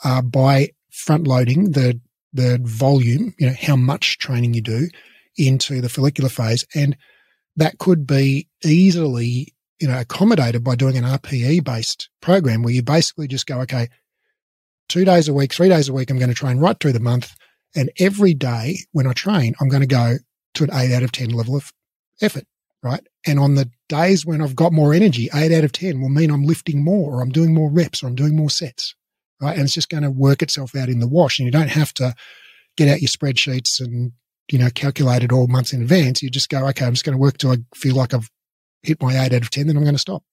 uh, 0.03 0.21
by 0.21 0.69
front 0.91 1.27
loading 1.27 1.71
the, 1.71 1.99
the 2.33 2.59
volume, 2.63 3.33
you 3.39 3.47
know, 3.47 3.55
how 3.59 3.75
much 3.75 4.17
training 4.17 4.53
you 4.53 4.61
do 4.61 4.87
into 5.37 5.81
the 5.81 5.89
follicular 5.89 6.29
phase. 6.29 6.65
And 6.75 6.97
that 7.55 7.79
could 7.79 8.05
be 8.05 8.47
easily, 8.63 9.53
you 9.79 9.87
know, 9.87 9.99
accommodated 9.99 10.63
by 10.63 10.75
doing 10.75 10.97
an 10.97 11.03
RPE 11.03 11.63
based 11.63 12.09
program 12.21 12.63
where 12.63 12.73
you 12.73 12.81
basically 12.81 13.27
just 13.27 13.45
go, 13.45 13.59
okay, 13.61 13.87
two 14.89 15.05
days 15.05 15.27
a 15.27 15.33
week, 15.33 15.53
three 15.53 15.69
days 15.69 15.89
a 15.89 15.93
week, 15.93 16.09
I'm 16.09 16.17
going 16.17 16.29
to 16.29 16.35
train 16.35 16.57
right 16.57 16.79
through 16.79 16.93
the 16.93 16.99
month. 16.99 17.35
And 17.75 17.91
every 17.99 18.33
day 18.33 18.77
when 18.91 19.07
I 19.07 19.13
train, 19.13 19.53
I'm 19.59 19.69
going 19.69 19.81
to 19.81 19.87
go 19.87 20.15
to 20.55 20.63
an 20.63 20.69
eight 20.73 20.93
out 20.93 21.03
of 21.03 21.11
10 21.11 21.29
level 21.29 21.55
of 21.55 21.71
effort, 22.21 22.45
right? 22.81 23.05
And 23.25 23.39
on 23.39 23.55
the 23.55 23.69
days 23.89 24.25
when 24.25 24.41
I've 24.41 24.55
got 24.55 24.73
more 24.73 24.93
energy, 24.93 25.29
eight 25.33 25.51
out 25.51 25.63
of 25.63 25.73
10 25.73 26.01
will 26.01 26.09
mean 26.09 26.31
I'm 26.31 26.45
lifting 26.45 26.83
more 26.83 27.15
or 27.15 27.21
I'm 27.21 27.29
doing 27.29 27.53
more 27.53 27.69
reps 27.69 28.01
or 28.01 28.07
I'm 28.07 28.15
doing 28.15 28.35
more 28.35 28.49
sets, 28.49 28.95
right? 29.41 29.55
And 29.55 29.65
it's 29.65 29.73
just 29.73 29.89
going 29.89 30.03
to 30.03 30.11
work 30.11 30.41
itself 30.41 30.75
out 30.75 30.89
in 30.89 30.99
the 30.99 31.07
wash. 31.07 31.39
And 31.39 31.45
you 31.45 31.51
don't 31.51 31.69
have 31.69 31.93
to 31.95 32.15
get 32.77 32.87
out 32.87 33.01
your 33.01 33.09
spreadsheets 33.09 33.79
and 33.79 34.13
you 34.51 34.57
know, 34.57 34.69
calculate 34.73 35.23
it 35.23 35.31
all 35.31 35.47
months 35.47 35.73
in 35.73 35.81
advance. 35.81 36.21
You 36.21 36.29
just 36.29 36.49
go, 36.49 36.65
okay, 36.67 36.85
I'm 36.85 36.93
just 36.93 37.05
going 37.05 37.17
to 37.17 37.21
work 37.21 37.37
till 37.37 37.51
I 37.51 37.57
feel 37.75 37.95
like 37.95 38.13
I've 38.13 38.29
HIIT 38.85 39.01
my 39.01 39.25
eight 39.25 39.33
out 39.33 39.41
of 39.41 39.49
10, 39.49 39.67
then 39.67 39.77
I'm 39.77 39.83
going 39.83 39.95
to 39.95 39.99
stop. 39.99 40.23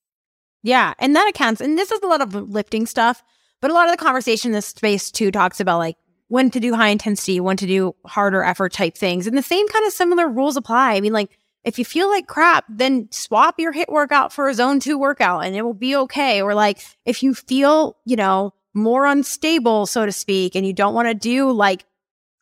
Yeah. 0.63 0.93
And 0.99 1.15
that 1.15 1.27
accounts, 1.27 1.61
and 1.61 1.77
this 1.77 1.91
is 1.91 2.01
a 2.01 2.07
lot 2.07 2.21
of 2.21 2.33
lifting 2.33 2.85
stuff, 2.85 3.23
but 3.61 3.71
a 3.71 3.73
lot 3.73 3.87
of 3.87 3.97
the 3.97 4.03
conversation 4.03 4.49
in 4.49 4.53
this 4.53 4.67
space 4.67 5.11
too 5.11 5.31
talks 5.31 5.59
about 5.59 5.77
like 5.77 5.97
when 6.27 6.49
to 6.51 6.59
do 6.59 6.73
high 6.73 6.89
intensity, 6.89 7.39
when 7.39 7.57
to 7.57 7.67
do 7.67 7.95
harder 8.05 8.43
effort 8.43 8.73
type 8.73 8.95
things. 8.95 9.27
And 9.27 9.37
the 9.37 9.43
same 9.43 9.67
kind 9.69 9.85
of 9.85 9.93
similar 9.93 10.27
rules 10.27 10.57
apply. 10.57 10.93
I 10.93 11.01
mean, 11.01 11.13
like, 11.13 11.37
if 11.63 11.79
you 11.79 11.85
feel 11.85 12.09
like 12.09 12.27
crap, 12.27 12.65
then 12.69 13.07
swap 13.11 13.59
your 13.59 13.71
hit 13.71 13.89
workout 13.89 14.31
for 14.31 14.47
a 14.47 14.53
zone 14.53 14.79
two 14.79 14.99
workout 14.99 15.45
and 15.45 15.55
it 15.55 15.63
will 15.63 15.73
be 15.73 15.95
okay. 15.95 16.41
Or 16.41 16.53
like 16.53 16.79
if 17.05 17.23
you 17.23 17.33
feel, 17.33 17.97
you 18.05 18.15
know, 18.15 18.53
more 18.75 19.05
unstable, 19.05 19.87
so 19.87 20.05
to 20.05 20.11
speak, 20.11 20.55
and 20.55 20.65
you 20.65 20.73
don't 20.73 20.93
want 20.93 21.07
to 21.07 21.15
do 21.15 21.51
like 21.51 21.85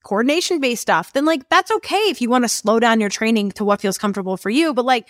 coordination 0.04 0.60
based 0.60 0.82
stuff, 0.82 1.14
then 1.14 1.24
like 1.24 1.48
that's 1.48 1.72
okay 1.72 2.10
if 2.10 2.22
you 2.22 2.30
want 2.30 2.44
to 2.44 2.50
slow 2.50 2.80
down 2.80 3.00
your 3.00 3.10
training 3.10 3.52
to 3.54 3.64
what 3.64 3.80
feels 3.80 3.98
comfortable 3.98 4.36
for 4.36 4.50
you. 4.50 4.74
But 4.74 4.86
like, 4.86 5.08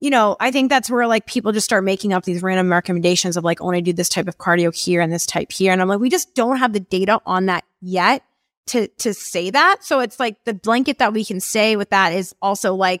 you 0.00 0.10
know, 0.10 0.36
I 0.40 0.50
think 0.50 0.68
that's 0.68 0.90
where 0.90 1.06
like 1.06 1.26
people 1.26 1.52
just 1.52 1.64
start 1.64 1.84
making 1.84 2.12
up 2.12 2.24
these 2.24 2.42
random 2.42 2.70
recommendations 2.70 3.36
of 3.36 3.44
like, 3.44 3.60
oh, 3.60 3.66
only 3.66 3.82
do 3.82 3.92
this 3.92 4.08
type 4.08 4.28
of 4.28 4.38
cardio 4.38 4.74
here 4.74 5.00
and 5.00 5.12
this 5.12 5.26
type 5.26 5.50
here. 5.50 5.72
And 5.72 5.80
I'm 5.80 5.88
like, 5.88 6.00
we 6.00 6.10
just 6.10 6.34
don't 6.34 6.58
have 6.58 6.72
the 6.72 6.80
data 6.80 7.20
on 7.24 7.46
that 7.46 7.64
yet 7.80 8.22
to 8.66 8.88
to 8.88 9.14
say 9.14 9.50
that. 9.50 9.84
So 9.84 10.00
it's 10.00 10.20
like 10.20 10.44
the 10.44 10.54
blanket 10.54 10.98
that 10.98 11.12
we 11.12 11.24
can 11.24 11.40
say 11.40 11.76
with 11.76 11.90
that 11.90 12.12
is 12.12 12.34
also 12.42 12.74
like, 12.74 13.00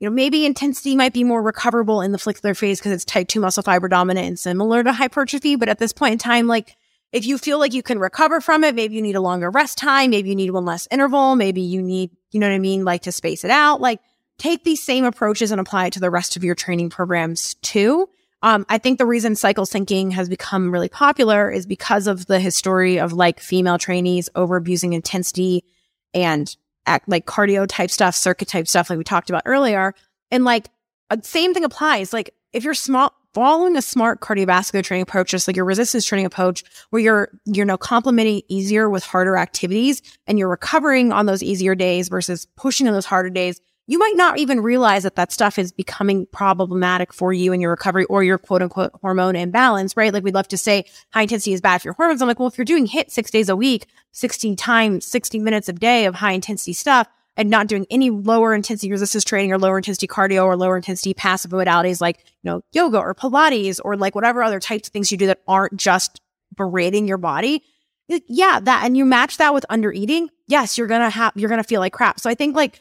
you 0.00 0.08
know, 0.08 0.14
maybe 0.14 0.44
intensity 0.44 0.96
might 0.96 1.12
be 1.12 1.22
more 1.22 1.42
recoverable 1.42 2.00
in 2.00 2.10
the 2.10 2.18
follicular 2.18 2.54
phase 2.54 2.80
because 2.80 2.92
it's 2.92 3.04
type 3.04 3.28
two 3.28 3.40
muscle 3.40 3.62
fiber 3.62 3.88
dominant 3.88 4.26
and 4.26 4.38
similar 4.38 4.82
to 4.82 4.92
hypertrophy. 4.92 5.54
But 5.54 5.68
at 5.68 5.78
this 5.78 5.92
point 5.92 6.12
in 6.12 6.18
time, 6.18 6.48
like 6.48 6.76
if 7.12 7.24
you 7.26 7.38
feel 7.38 7.58
like 7.58 7.74
you 7.74 7.82
can 7.82 7.98
recover 7.98 8.40
from 8.40 8.64
it, 8.64 8.74
maybe 8.74 8.96
you 8.96 9.02
need 9.02 9.16
a 9.16 9.20
longer 9.20 9.50
rest 9.50 9.78
time, 9.78 10.10
maybe 10.10 10.30
you 10.30 10.34
need 10.34 10.50
one 10.50 10.64
less 10.64 10.88
interval, 10.90 11.36
maybe 11.36 11.60
you 11.60 11.82
need, 11.82 12.10
you 12.32 12.40
know 12.40 12.48
what 12.48 12.54
I 12.54 12.58
mean, 12.58 12.84
like 12.84 13.02
to 13.02 13.12
space 13.12 13.44
it 13.44 13.50
out. 13.50 13.80
Like 13.80 14.00
take 14.38 14.64
these 14.64 14.82
same 14.82 15.04
approaches 15.04 15.50
and 15.50 15.60
apply 15.60 15.86
it 15.86 15.92
to 15.94 16.00
the 16.00 16.10
rest 16.10 16.36
of 16.36 16.44
your 16.44 16.54
training 16.54 16.90
programs 16.90 17.54
too. 17.54 18.08
Um, 18.42 18.66
I 18.68 18.78
think 18.78 18.98
the 18.98 19.06
reason 19.06 19.36
cycle 19.36 19.66
syncing 19.66 20.12
has 20.12 20.28
become 20.28 20.72
really 20.72 20.88
popular 20.88 21.50
is 21.50 21.64
because 21.64 22.08
of 22.08 22.26
the 22.26 22.40
history 22.40 22.98
of 22.98 23.12
like 23.12 23.38
female 23.38 23.78
trainees 23.78 24.28
over 24.34 24.56
abusing 24.56 24.94
intensity 24.94 25.64
and 26.12 26.54
act, 26.86 27.08
like 27.08 27.24
cardio 27.24 27.66
type 27.68 27.90
stuff, 27.90 28.16
circuit 28.16 28.48
type 28.48 28.66
stuff, 28.66 28.90
like 28.90 28.98
we 28.98 29.04
talked 29.04 29.30
about 29.30 29.42
earlier. 29.46 29.94
And 30.32 30.44
like, 30.44 30.70
uh, 31.10 31.18
same 31.22 31.54
thing 31.54 31.64
applies. 31.64 32.12
Like, 32.12 32.34
if 32.52 32.64
you're 32.64 32.74
small, 32.74 33.12
following 33.34 33.76
a 33.76 33.82
smart 33.82 34.20
cardiovascular 34.20 34.82
training 34.82 35.02
approach, 35.02 35.30
just 35.30 35.46
like 35.46 35.56
your 35.56 35.64
resistance 35.64 36.04
training 36.04 36.26
approach, 36.26 36.64
where 36.90 37.00
you're, 37.00 37.28
you 37.46 37.64
know, 37.64 37.72
now 37.72 37.76
complementing 37.76 38.42
easier 38.48 38.90
with 38.90 39.04
harder 39.04 39.36
activities 39.36 40.02
and 40.26 40.38
you're 40.38 40.48
recovering 40.48 41.12
on 41.12 41.26
those 41.26 41.42
easier 41.42 41.74
days 41.74 42.08
versus 42.08 42.46
pushing 42.56 42.88
on 42.88 42.94
those 42.94 43.06
harder 43.06 43.30
days, 43.30 43.60
you 43.92 43.98
might 43.98 44.16
not 44.16 44.38
even 44.38 44.60
realize 44.60 45.02
that 45.02 45.16
that 45.16 45.30
stuff 45.30 45.58
is 45.58 45.70
becoming 45.70 46.24
problematic 46.32 47.12
for 47.12 47.30
you 47.30 47.52
in 47.52 47.60
your 47.60 47.72
recovery 47.72 48.06
or 48.06 48.24
your 48.24 48.38
quote 48.38 48.62
unquote 48.62 48.90
hormone 49.02 49.36
imbalance, 49.36 49.98
right? 49.98 50.14
Like 50.14 50.24
we'd 50.24 50.32
love 50.32 50.48
to 50.48 50.56
say 50.56 50.86
high 51.12 51.22
intensity 51.22 51.52
is 51.52 51.60
bad 51.60 51.82
for 51.82 51.88
your 51.88 51.94
hormones. 51.94 52.22
I'm 52.22 52.26
like, 52.26 52.38
well, 52.38 52.48
if 52.48 52.56
you're 52.56 52.64
doing 52.64 52.88
HIIT 52.88 53.10
six 53.10 53.30
days 53.30 53.50
a 53.50 53.54
week, 53.54 53.84
16 54.12 54.56
times, 54.56 55.04
60 55.04 55.38
minutes 55.40 55.68
a 55.68 55.74
day 55.74 56.06
of 56.06 56.14
high 56.14 56.32
intensity 56.32 56.72
stuff 56.72 57.06
and 57.36 57.50
not 57.50 57.66
doing 57.66 57.86
any 57.90 58.08
lower 58.08 58.54
intensity 58.54 58.90
resistance 58.90 59.24
training 59.24 59.52
or 59.52 59.58
lower 59.58 59.76
intensity 59.76 60.06
cardio 60.06 60.46
or 60.46 60.56
lower 60.56 60.76
intensity 60.76 61.12
passive 61.12 61.50
modalities 61.50 62.00
like, 62.00 62.20
you 62.42 62.50
know, 62.50 62.62
yoga 62.72 62.96
or 62.96 63.14
Pilates 63.14 63.78
or 63.84 63.94
like 63.98 64.14
whatever 64.14 64.42
other 64.42 64.58
types 64.58 64.88
of 64.88 64.92
things 64.94 65.12
you 65.12 65.18
do 65.18 65.26
that 65.26 65.42
aren't 65.46 65.76
just 65.76 66.22
berating 66.56 67.06
your 67.06 67.18
body. 67.18 67.62
Yeah, 68.08 68.58
that, 68.58 68.86
and 68.86 68.96
you 68.96 69.04
match 69.04 69.36
that 69.36 69.52
with 69.52 69.66
under 69.68 69.92
eating. 69.92 70.30
Yes, 70.46 70.78
you're 70.78 70.86
going 70.86 71.02
to 71.02 71.10
have, 71.10 71.34
you're 71.36 71.50
going 71.50 71.62
to 71.62 71.68
feel 71.68 71.80
like 71.80 71.92
crap. 71.92 72.20
So 72.20 72.30
I 72.30 72.34
think 72.34 72.56
like 72.56 72.80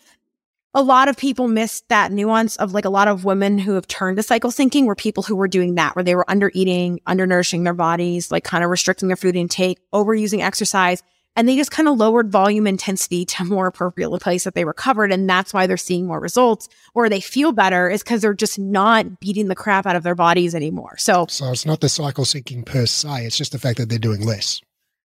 a 0.73 0.81
lot 0.81 1.09
of 1.09 1.17
people 1.17 1.47
miss 1.47 1.81
that 1.89 2.11
nuance 2.11 2.55
of 2.57 2.73
like 2.73 2.85
a 2.85 2.89
lot 2.89 3.07
of 3.07 3.25
women 3.25 3.57
who 3.57 3.73
have 3.73 3.87
turned 3.87 4.17
to 4.17 4.23
cycle 4.23 4.51
syncing 4.51 4.85
were 4.85 4.95
people 4.95 5.23
who 5.23 5.35
were 5.35 5.47
doing 5.47 5.75
that, 5.75 5.95
where 5.95 6.03
they 6.03 6.15
were 6.15 6.29
under 6.29 6.49
eating, 6.53 7.01
under 7.05 7.27
nourishing 7.27 7.63
their 7.63 7.73
bodies, 7.73 8.31
like 8.31 8.43
kind 8.43 8.63
of 8.63 8.69
restricting 8.69 9.09
their 9.09 9.17
food 9.17 9.35
intake, 9.35 9.79
overusing 9.93 10.41
exercise. 10.41 11.03
And 11.35 11.47
they 11.47 11.55
just 11.55 11.71
kind 11.71 11.87
of 11.87 11.97
lowered 11.97 12.31
volume 12.31 12.67
intensity 12.67 13.25
to 13.25 13.43
more 13.43 13.67
appropriate 13.67 14.09
place 14.19 14.45
that 14.45 14.55
they 14.55 14.65
recovered. 14.65 15.11
And 15.11 15.29
that's 15.29 15.53
why 15.53 15.67
they're 15.67 15.77
seeing 15.77 16.07
more 16.07 16.19
results 16.19 16.69
or 16.93 17.09
they 17.09 17.21
feel 17.21 17.51
better 17.51 17.89
is 17.89 18.03
because 18.03 18.21
they're 18.21 18.33
just 18.33 18.57
not 18.57 19.19
beating 19.19 19.47
the 19.47 19.55
crap 19.55 19.85
out 19.85 19.95
of 19.95 20.03
their 20.03 20.15
bodies 20.15 20.55
anymore. 20.55 20.97
So, 20.97 21.25
so 21.29 21.51
it's 21.51 21.65
not 21.65 21.81
the 21.81 21.89
cycle 21.89 22.23
syncing 22.23 22.65
per 22.65 22.85
se. 22.85 23.25
It's 23.25 23.37
just 23.37 23.51
the 23.51 23.59
fact 23.59 23.77
that 23.77 23.89
they're 23.89 23.99
doing 23.99 24.25
less 24.25 24.61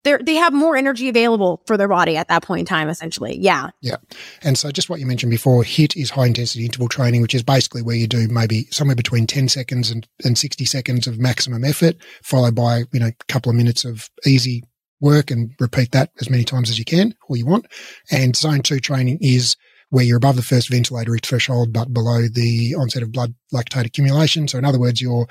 they 0.06 0.16
they 0.22 0.36
have 0.36 0.54
more 0.54 0.78
energy 0.78 1.10
available 1.10 1.62
for 1.66 1.76
their 1.76 1.90
body 1.90 2.16
at 2.16 2.30
that 2.30 2.44
point 2.44 2.62
in 2.62 2.66
time, 2.66 2.88
essentially. 2.88 3.38
Yeah. 3.38 3.72
Yeah. 3.82 3.98
And 4.42 4.58
so 4.58 4.72
just 4.72 4.90
what 4.90 5.00
you 5.00 5.06
mentioned 5.06 5.32
before, 5.32 5.64
HIIT 5.64 5.98
is 5.98 6.12
high 6.12 6.28
intensity 6.28 6.64
interval 6.64 6.88
training, 6.88 7.22
which 7.22 7.36
is 7.36 7.44
basically 7.44 7.82
where 7.82 7.96
you 7.96 8.08
do 8.08 8.28
maybe 8.30 8.68
somewhere 8.72 8.96
between 8.96 9.28
10 9.28 9.50
seconds 9.50 9.92
and, 9.92 10.08
and 10.24 10.38
60 10.38 10.64
seconds 10.64 11.08
of 11.08 11.20
maximum 11.20 11.66
effort, 11.66 11.98
followed 12.24 12.56
by, 12.56 12.84
you 12.94 13.00
know, 13.00 13.08
a 13.08 13.26
couple 13.28 13.50
of 13.50 13.56
minutes 13.56 13.84
of 13.84 14.10
easy 14.26 14.64
work 15.02 15.30
and 15.30 15.52
repeat 15.60 15.92
that 15.92 16.12
as 16.22 16.30
many 16.30 16.46
times 16.46 16.70
as 16.70 16.80
you 16.80 16.86
can 16.86 17.14
or 17.28 17.36
you 17.36 17.46
want. 17.46 17.66
And 18.12 18.36
zone 18.36 18.62
two 18.62 18.80
training 18.80 19.18
is 19.20 19.58
where 19.90 20.06
you're 20.06 20.18
above 20.18 20.36
the 20.36 20.42
first 20.42 20.72
ventilatory 20.72 21.22
threshold, 21.22 21.74
but 21.74 21.94
below 21.94 22.28
the 22.28 22.76
onset 22.76 23.04
of 23.04 23.12
blood 23.12 23.34
lactate 23.54 23.86
accumulation. 23.86 24.48
So 24.48 24.58
in 24.58 24.66
other 24.66 24.80
words, 24.80 25.02
you're 25.02 25.28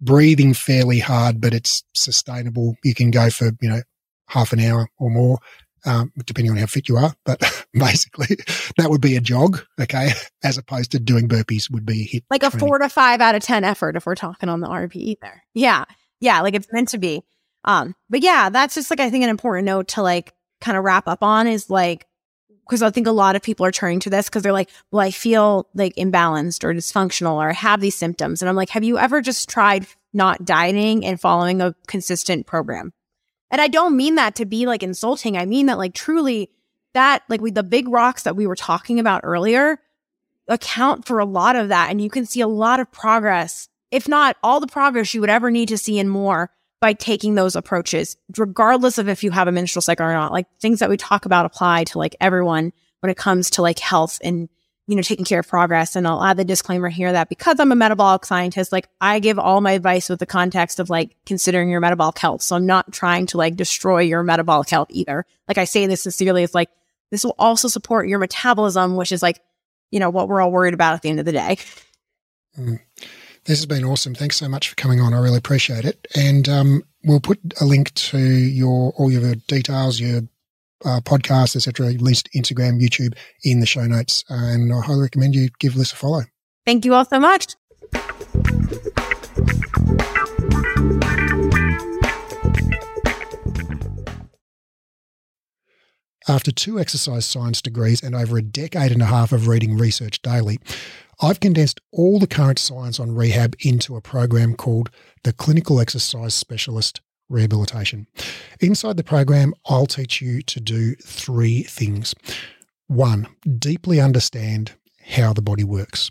breathing 0.00 0.54
fairly 0.54 0.98
hard, 0.98 1.40
but 1.40 1.54
it's 1.54 1.84
sustainable. 1.94 2.74
You 2.84 2.94
can 2.94 3.10
go 3.10 3.30
for, 3.30 3.50
you 3.60 3.68
know, 3.68 3.82
half 4.32 4.52
an 4.52 4.60
hour 4.60 4.88
or 4.98 5.10
more, 5.10 5.38
um, 5.84 6.12
depending 6.24 6.50
on 6.50 6.56
how 6.56 6.66
fit 6.66 6.88
you 6.88 6.96
are. 6.96 7.14
But 7.24 7.40
basically, 7.72 8.36
that 8.78 8.90
would 8.90 9.00
be 9.00 9.16
a 9.16 9.20
jog, 9.20 9.64
okay, 9.80 10.12
as 10.42 10.58
opposed 10.58 10.92
to 10.92 10.98
doing 10.98 11.28
burpees 11.28 11.70
would 11.70 11.84
be 11.86 12.02
a 12.02 12.16
HIIT. 12.16 12.24
Like 12.30 12.40
training. 12.40 12.56
a 12.56 12.58
four 12.58 12.78
to 12.78 12.88
five 12.88 13.20
out 13.20 13.34
of 13.34 13.42
10 13.42 13.64
effort 13.64 13.96
if 13.96 14.06
we're 14.06 14.14
talking 14.14 14.48
on 14.48 14.60
the 14.60 14.68
RPE 14.68 15.16
there. 15.20 15.44
Yeah. 15.54 15.84
Yeah. 16.20 16.40
Like 16.40 16.54
it's 16.54 16.72
meant 16.72 16.88
to 16.90 16.98
be. 16.98 17.22
Um, 17.64 17.94
but 18.08 18.22
yeah, 18.22 18.48
that's 18.48 18.74
just 18.74 18.90
like, 18.90 19.00
I 19.00 19.10
think 19.10 19.22
an 19.22 19.30
important 19.30 19.66
note 19.66 19.88
to 19.88 20.02
like 20.02 20.32
kind 20.60 20.76
of 20.76 20.84
wrap 20.84 21.06
up 21.06 21.22
on 21.22 21.46
is 21.46 21.70
like, 21.70 22.06
because 22.68 22.82
I 22.82 22.90
think 22.90 23.06
a 23.06 23.12
lot 23.12 23.36
of 23.36 23.42
people 23.42 23.66
are 23.66 23.72
turning 23.72 24.00
to 24.00 24.10
this 24.10 24.28
because 24.28 24.42
they're 24.42 24.52
like, 24.52 24.70
well, 24.90 25.00
I 25.00 25.10
feel 25.10 25.68
like 25.74 25.94
imbalanced 25.96 26.64
or 26.64 26.72
dysfunctional 26.72 27.34
or 27.34 27.50
I 27.50 27.52
have 27.52 27.80
these 27.80 27.96
symptoms. 27.96 28.40
And 28.40 28.48
I'm 28.48 28.56
like, 28.56 28.70
have 28.70 28.84
you 28.84 28.98
ever 28.98 29.20
just 29.20 29.48
tried 29.48 29.86
not 30.12 30.44
dieting 30.44 31.04
and 31.04 31.20
following 31.20 31.60
a 31.60 31.74
consistent 31.86 32.46
program? 32.46 32.92
And 33.52 33.60
I 33.60 33.68
don't 33.68 33.96
mean 33.96 34.16
that 34.16 34.34
to 34.36 34.46
be 34.46 34.66
like 34.66 34.82
insulting. 34.82 35.36
I 35.36 35.46
mean 35.46 35.66
that 35.66 35.78
like 35.78 35.94
truly 35.94 36.50
that 36.94 37.22
like 37.28 37.40
we 37.40 37.50
the 37.50 37.62
big 37.62 37.88
rocks 37.88 38.22
that 38.24 38.36
we 38.36 38.46
were 38.46 38.56
talking 38.56 38.98
about 38.98 39.20
earlier 39.24 39.78
account 40.48 41.06
for 41.06 41.18
a 41.18 41.24
lot 41.24 41.54
of 41.54 41.68
that 41.68 41.90
and 41.90 42.00
you 42.00 42.10
can 42.10 42.26
see 42.26 42.40
a 42.40 42.48
lot 42.48 42.80
of 42.80 42.90
progress 42.90 43.68
if 43.90 44.08
not 44.08 44.36
all 44.42 44.58
the 44.58 44.66
progress 44.66 45.14
you 45.14 45.20
would 45.20 45.30
ever 45.30 45.50
need 45.50 45.68
to 45.68 45.78
see 45.78 45.98
and 45.98 46.10
more 46.10 46.50
by 46.80 46.92
taking 46.92 47.34
those 47.36 47.54
approaches 47.54 48.16
regardless 48.36 48.98
of 48.98 49.08
if 49.08 49.22
you 49.22 49.30
have 49.30 49.46
a 49.46 49.52
menstrual 49.52 49.82
cycle 49.82 50.04
or 50.04 50.12
not 50.12 50.32
like 50.32 50.46
things 50.60 50.80
that 50.80 50.90
we 50.90 50.96
talk 50.96 51.24
about 51.24 51.46
apply 51.46 51.84
to 51.84 51.98
like 51.98 52.16
everyone 52.20 52.72
when 53.00 53.10
it 53.10 53.16
comes 53.16 53.50
to 53.50 53.62
like 53.62 53.78
health 53.78 54.18
and 54.24 54.48
you 54.86 54.96
know, 54.96 55.02
taking 55.02 55.24
care 55.24 55.40
of 55.40 55.48
progress. 55.48 55.94
And 55.94 56.06
I'll 56.06 56.22
add 56.22 56.36
the 56.36 56.44
disclaimer 56.44 56.88
here 56.88 57.12
that 57.12 57.28
because 57.28 57.60
I'm 57.60 57.72
a 57.72 57.76
metabolic 57.76 58.24
scientist, 58.24 58.72
like 58.72 58.88
I 59.00 59.20
give 59.20 59.38
all 59.38 59.60
my 59.60 59.72
advice 59.72 60.08
with 60.08 60.18
the 60.18 60.26
context 60.26 60.80
of 60.80 60.90
like 60.90 61.16
considering 61.24 61.68
your 61.68 61.80
metabolic 61.80 62.18
health. 62.18 62.42
So 62.42 62.56
I'm 62.56 62.66
not 62.66 62.92
trying 62.92 63.26
to 63.26 63.38
like 63.38 63.56
destroy 63.56 64.00
your 64.00 64.22
metabolic 64.22 64.68
health 64.68 64.88
either. 64.90 65.24
Like 65.46 65.58
I 65.58 65.64
say 65.64 65.86
this 65.86 66.02
sincerely, 66.02 66.42
it's 66.42 66.54
like 66.54 66.70
this 67.10 67.24
will 67.24 67.36
also 67.38 67.68
support 67.68 68.08
your 68.08 68.18
metabolism, 68.18 68.96
which 68.96 69.12
is 69.12 69.22
like, 69.22 69.40
you 69.90 70.00
know, 70.00 70.10
what 70.10 70.28
we're 70.28 70.40
all 70.40 70.50
worried 70.50 70.74
about 70.74 70.94
at 70.94 71.02
the 71.02 71.10
end 71.10 71.20
of 71.20 71.26
the 71.26 71.32
day. 71.32 71.58
Mm. 72.58 72.80
This 73.44 73.58
has 73.58 73.66
been 73.66 73.84
awesome. 73.84 74.14
Thanks 74.14 74.36
so 74.36 74.48
much 74.48 74.68
for 74.68 74.76
coming 74.76 75.00
on. 75.00 75.14
I 75.14 75.18
really 75.18 75.38
appreciate 75.38 75.84
it. 75.84 76.06
And 76.14 76.48
um, 76.48 76.82
we'll 77.04 77.20
put 77.20 77.38
a 77.60 77.64
link 77.64 77.92
to 77.94 78.18
your 78.18 78.92
all 78.96 79.10
your 79.10 79.34
details, 79.34 80.00
your 80.00 80.22
uh, 80.84 81.00
podcasts, 81.00 81.56
etc., 81.56 81.94
Lyss 81.94 82.24
Instagram, 82.34 82.80
YouTube 82.80 83.16
in 83.44 83.60
the 83.60 83.66
show 83.66 83.86
notes. 83.86 84.24
And 84.28 84.72
I 84.72 84.80
highly 84.80 85.02
recommend 85.02 85.34
you 85.34 85.48
give 85.58 85.74
this 85.74 85.92
a 85.92 85.96
follow. 85.96 86.22
Thank 86.64 86.84
you 86.84 86.94
all 86.94 87.04
so 87.04 87.18
much. 87.18 87.56
After 96.28 96.52
two 96.52 96.78
exercise 96.78 97.26
science 97.26 97.60
degrees 97.60 98.00
and 98.00 98.14
over 98.14 98.38
a 98.38 98.42
decade 98.42 98.92
and 98.92 99.02
a 99.02 99.06
half 99.06 99.32
of 99.32 99.48
reading 99.48 99.76
research 99.76 100.22
daily, 100.22 100.58
I've 101.20 101.40
condensed 101.40 101.80
all 101.92 102.20
the 102.20 102.28
current 102.28 102.60
science 102.60 103.00
on 103.00 103.14
rehab 103.14 103.56
into 103.60 103.96
a 103.96 104.00
program 104.00 104.54
called 104.54 104.90
the 105.24 105.32
Clinical 105.32 105.80
Exercise 105.80 106.34
Specialist 106.34 107.00
rehabilitation. 107.32 108.06
Inside 108.60 108.96
the 108.96 109.04
program, 109.04 109.54
I'll 109.66 109.86
teach 109.86 110.20
you 110.20 110.42
to 110.42 110.60
do 110.60 110.94
three 110.96 111.62
things. 111.62 112.14
One, 112.86 113.26
deeply 113.58 114.00
understand 114.00 114.72
how 115.04 115.32
the 115.32 115.42
body 115.42 115.64
works. 115.64 116.10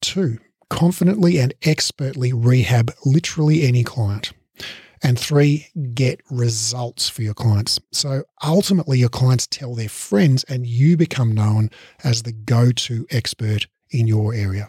Two, 0.00 0.38
confidently 0.70 1.38
and 1.38 1.52
expertly 1.62 2.32
rehab 2.32 2.92
literally 3.04 3.62
any 3.62 3.84
client. 3.84 4.32
And 5.02 5.18
three, 5.18 5.66
get 5.94 6.20
results 6.30 7.08
for 7.08 7.22
your 7.22 7.34
clients. 7.34 7.80
So 7.90 8.22
ultimately, 8.44 9.00
your 9.00 9.08
clients 9.08 9.48
tell 9.48 9.74
their 9.74 9.88
friends, 9.88 10.44
and 10.44 10.64
you 10.64 10.96
become 10.96 11.32
known 11.32 11.70
as 12.04 12.22
the 12.22 12.32
go 12.32 12.70
to 12.70 13.06
expert 13.10 13.66
in 13.90 14.06
your 14.06 14.32
area. 14.32 14.68